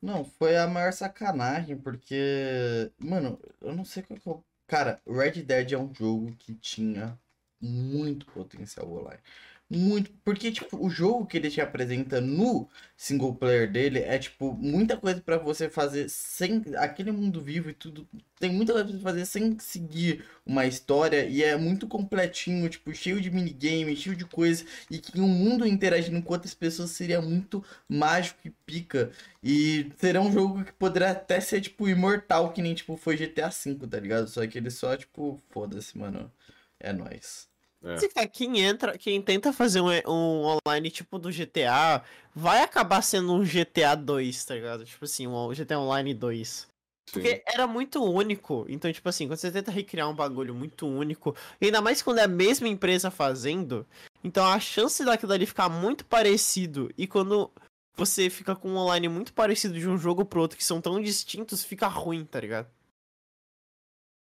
Não, 0.00 0.24
foi 0.24 0.56
a 0.56 0.66
maior 0.66 0.92
sacanagem, 0.92 1.76
porque. 1.76 2.90
Mano, 2.98 3.38
eu 3.60 3.74
não 3.74 3.84
sei 3.84 4.02
qual 4.02 4.18
que 4.18 4.28
é 4.28 4.32
o. 4.32 4.42
Cara, 4.66 5.00
Red 5.08 5.42
Dead 5.42 5.72
é 5.72 5.78
um 5.78 5.92
jogo 5.94 6.34
que 6.38 6.54
tinha 6.54 7.18
muito 7.60 8.26
potencial 8.26 8.90
online. 8.92 9.20
Muito. 9.70 10.10
Porque, 10.24 10.50
tipo, 10.50 10.82
o 10.82 10.88
jogo 10.88 11.26
que 11.26 11.36
ele 11.36 11.50
te 11.50 11.60
apresenta 11.60 12.20
no 12.22 12.66
single 12.96 13.34
player 13.34 13.70
dele 13.70 13.98
é, 13.98 14.18
tipo, 14.18 14.54
muita 14.54 14.96
coisa 14.96 15.20
pra 15.20 15.36
você 15.36 15.68
fazer 15.68 16.08
sem. 16.08 16.62
Aquele 16.76 17.12
mundo 17.12 17.42
vivo 17.42 17.68
e 17.68 17.74
tudo. 17.74 18.08
Tem 18.40 18.50
muita 18.50 18.72
coisa 18.72 18.88
pra 18.88 18.96
você 18.96 19.02
fazer 19.02 19.26
sem 19.26 19.58
seguir 19.58 20.24
uma 20.46 20.64
história. 20.64 21.26
E 21.28 21.42
é 21.42 21.54
muito 21.56 21.86
completinho, 21.86 22.66
tipo, 22.70 22.94
cheio 22.94 23.20
de 23.20 23.30
minigame, 23.30 23.94
cheio 23.94 24.16
de 24.16 24.24
coisa. 24.24 24.64
E 24.90 24.98
que 24.98 25.20
um 25.20 25.28
mundo 25.28 25.66
interagindo 25.66 26.22
com 26.22 26.32
outras 26.32 26.54
pessoas 26.54 26.90
seria 26.92 27.20
muito 27.20 27.62
mágico 27.86 28.40
e 28.46 28.50
pica. 28.64 29.10
E 29.42 29.92
será 29.98 30.20
um 30.22 30.32
jogo 30.32 30.64
que 30.64 30.72
poderia 30.72 31.10
até 31.10 31.40
ser, 31.40 31.60
tipo, 31.60 31.86
imortal, 31.88 32.52
que 32.54 32.62
nem, 32.62 32.74
tipo, 32.74 32.96
foi 32.96 33.16
GTA 33.18 33.50
V, 33.50 33.86
tá 33.86 34.00
ligado? 34.00 34.28
Só 34.28 34.46
que 34.46 34.56
ele 34.58 34.70
só, 34.70 34.96
tipo, 34.96 35.38
foda-se, 35.50 35.96
mano. 35.98 36.32
É 36.80 36.92
nóis. 36.92 37.47
É. 37.82 38.08
Cara, 38.08 38.26
quem 38.26 38.60
entra, 38.60 38.98
quem 38.98 39.22
tenta 39.22 39.52
fazer 39.52 39.80
um, 39.80 39.88
um 40.06 40.58
online 40.66 40.90
tipo 40.90 41.18
do 41.18 41.30
GTA, 41.30 42.02
vai 42.34 42.62
acabar 42.62 43.02
sendo 43.02 43.32
um 43.32 43.44
GTA 43.44 43.94
2, 43.94 44.44
tá 44.44 44.54
ligado? 44.54 44.84
Tipo 44.84 45.04
assim, 45.04 45.26
um 45.26 45.52
GTA 45.54 45.78
Online 45.78 46.12
2. 46.12 46.48
Sim. 46.48 46.66
Porque 47.12 47.42
era 47.46 47.66
muito 47.66 48.02
único. 48.02 48.66
Então, 48.68 48.92
tipo 48.92 49.08
assim, 49.08 49.26
quando 49.26 49.38
você 49.38 49.50
tenta 49.50 49.70
recriar 49.70 50.10
um 50.10 50.14
bagulho 50.14 50.54
muito 50.54 50.86
único, 50.86 51.34
ainda 51.60 51.80
mais 51.80 52.02
quando 52.02 52.18
é 52.18 52.24
a 52.24 52.28
mesma 52.28 52.68
empresa 52.68 53.10
fazendo, 53.10 53.86
então 54.22 54.44
a 54.44 54.58
chance 54.58 55.04
daquilo 55.04 55.32
ali 55.32 55.46
ficar 55.46 55.68
muito 55.68 56.04
parecido 56.04 56.90
e 56.98 57.06
quando 57.06 57.50
você 57.96 58.28
fica 58.28 58.54
com 58.54 58.70
um 58.70 58.76
online 58.76 59.08
muito 59.08 59.32
parecido 59.32 59.78
de 59.78 59.88
um 59.88 59.96
jogo 59.96 60.24
pro 60.24 60.40
outro 60.40 60.58
que 60.58 60.64
são 60.64 60.80
tão 60.80 61.00
distintos, 61.00 61.64
fica 61.64 61.86
ruim, 61.86 62.24
tá 62.24 62.40
ligado? 62.40 62.68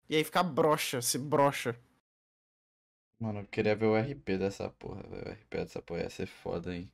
E 0.08 0.16
aí 0.16 0.24
fica 0.24 0.42
broxa, 0.42 1.02
se 1.02 1.18
brocha. 1.18 1.76
Mano, 3.20 3.40
eu 3.40 3.46
queria 3.46 3.74
ver 3.74 3.86
o 3.86 3.96
RP 3.96 4.38
dessa 4.38 4.70
porra, 4.70 5.02
velho. 5.02 5.26
O 5.26 5.32
RP 5.32 5.54
dessa 5.56 5.82
porra 5.82 6.02
ia 6.02 6.10
ser 6.10 6.26
foda, 6.26 6.74
hein? 6.74 6.90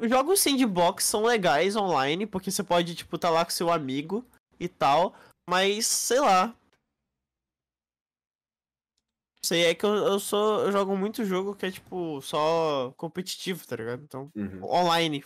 Os 0.00 0.08
jogos 0.08 0.40
sandbox 0.40 1.04
são 1.04 1.24
legais 1.24 1.76
online, 1.76 2.26
porque 2.26 2.50
você 2.50 2.62
pode, 2.62 2.94
tipo, 2.94 3.18
tá 3.18 3.28
lá 3.30 3.44
com 3.44 3.50
seu 3.50 3.70
amigo 3.70 4.24
e 4.58 4.68
tal, 4.68 5.14
mas 5.48 5.86
sei 5.86 6.20
lá. 6.20 6.54
Sei, 9.44 9.64
é 9.66 9.74
que 9.74 9.84
eu, 9.84 9.94
eu 9.94 10.20
sou. 10.20 10.60
Eu 10.60 10.72
jogo 10.72 10.96
muito 10.96 11.24
jogo 11.24 11.54
que 11.54 11.66
é, 11.66 11.70
tipo, 11.70 12.20
só 12.22 12.92
competitivo, 12.96 13.66
tá 13.66 13.76
ligado? 13.76 14.02
Então, 14.02 14.30
Uhum. 14.34 14.62
online. 14.64 15.24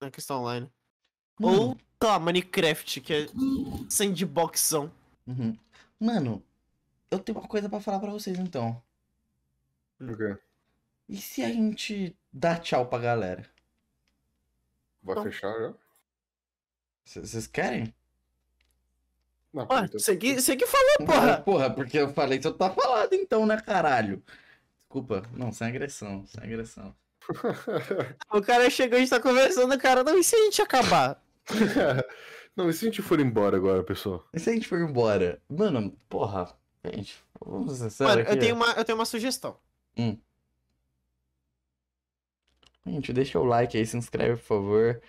Na 0.00 0.10
questão 0.10 0.40
online. 0.40 0.70
Mano, 1.40 1.68
Ou, 1.68 1.76
sei 2.02 2.08
lá, 2.10 2.18
Minecraft, 2.18 3.00
que 3.00 3.12
é 3.14 3.26
sandboxão. 3.88 4.90
uhum. 5.26 5.56
Mano, 5.98 6.42
eu 7.10 7.18
tenho 7.18 7.38
uma 7.38 7.48
coisa 7.48 7.68
pra 7.68 7.80
falar 7.80 7.98
pra 8.00 8.10
vocês, 8.10 8.38
então. 8.38 8.82
Hum. 10.00 10.12
Okay. 10.12 10.36
E 11.08 11.16
se 11.16 11.42
a 11.42 11.48
gente 11.48 12.16
dá 12.32 12.56
tchau 12.56 12.86
pra 12.86 12.98
galera? 12.98 13.46
Vai 15.02 15.12
então... 15.14 15.24
fechar 15.24 15.52
já? 15.58 15.74
Vocês 17.04 17.46
querem? 17.46 17.94
Não, 19.52 19.66
ah, 19.70 19.86
você 19.90 20.16
que, 20.16 20.34
que 20.34 20.66
falou, 20.66 20.96
porra! 21.06 21.26
Não, 21.26 21.42
porra, 21.42 21.70
porque 21.70 21.98
eu 21.98 22.12
falei, 22.12 22.36
então 22.38 22.52
tá 22.52 22.68
falado 22.68 23.14
então, 23.14 23.46
né, 23.46 23.58
caralho? 23.58 24.22
Desculpa, 24.80 25.22
não, 25.32 25.50
sem 25.50 25.68
agressão, 25.68 26.26
sem 26.26 26.42
agressão. 26.42 26.94
o 28.30 28.42
cara 28.42 28.68
chegou, 28.68 28.96
a 28.96 29.00
gente 29.00 29.08
tá 29.08 29.20
conversando, 29.20 29.78
cara, 29.78 30.04
não, 30.04 30.18
e 30.18 30.24
se 30.24 30.36
a 30.36 30.38
gente 30.40 30.60
acabar? 30.60 31.22
não, 32.54 32.68
e 32.68 32.72
se 32.72 32.84
a 32.84 32.88
gente 32.88 33.00
for 33.00 33.18
embora 33.18 33.56
agora, 33.56 33.82
pessoal? 33.82 34.28
E 34.34 34.38
se 34.38 34.50
a 34.50 34.52
gente 34.52 34.68
for 34.68 34.78
embora? 34.78 35.40
Mano, 35.48 35.96
porra, 36.08 36.54
gente, 36.84 37.24
vamos 37.40 37.78
ser 37.78 37.90
sérios. 37.90 38.16
Mano, 38.16 38.22
aqui, 38.22 38.32
eu, 38.32 38.38
tenho 38.38 38.54
uma, 38.56 38.72
eu 38.72 38.84
tenho 38.84 38.98
uma 38.98 39.06
sugestão. 39.06 39.56
Hum. 39.96 40.20
Gente, 42.86 43.12
deixa 43.12 43.38
o 43.38 43.44
like 43.44 43.76
aí, 43.76 43.84
se 43.86 43.96
inscreve, 43.98 44.36
por 44.38 44.46
favor. 44.46 45.02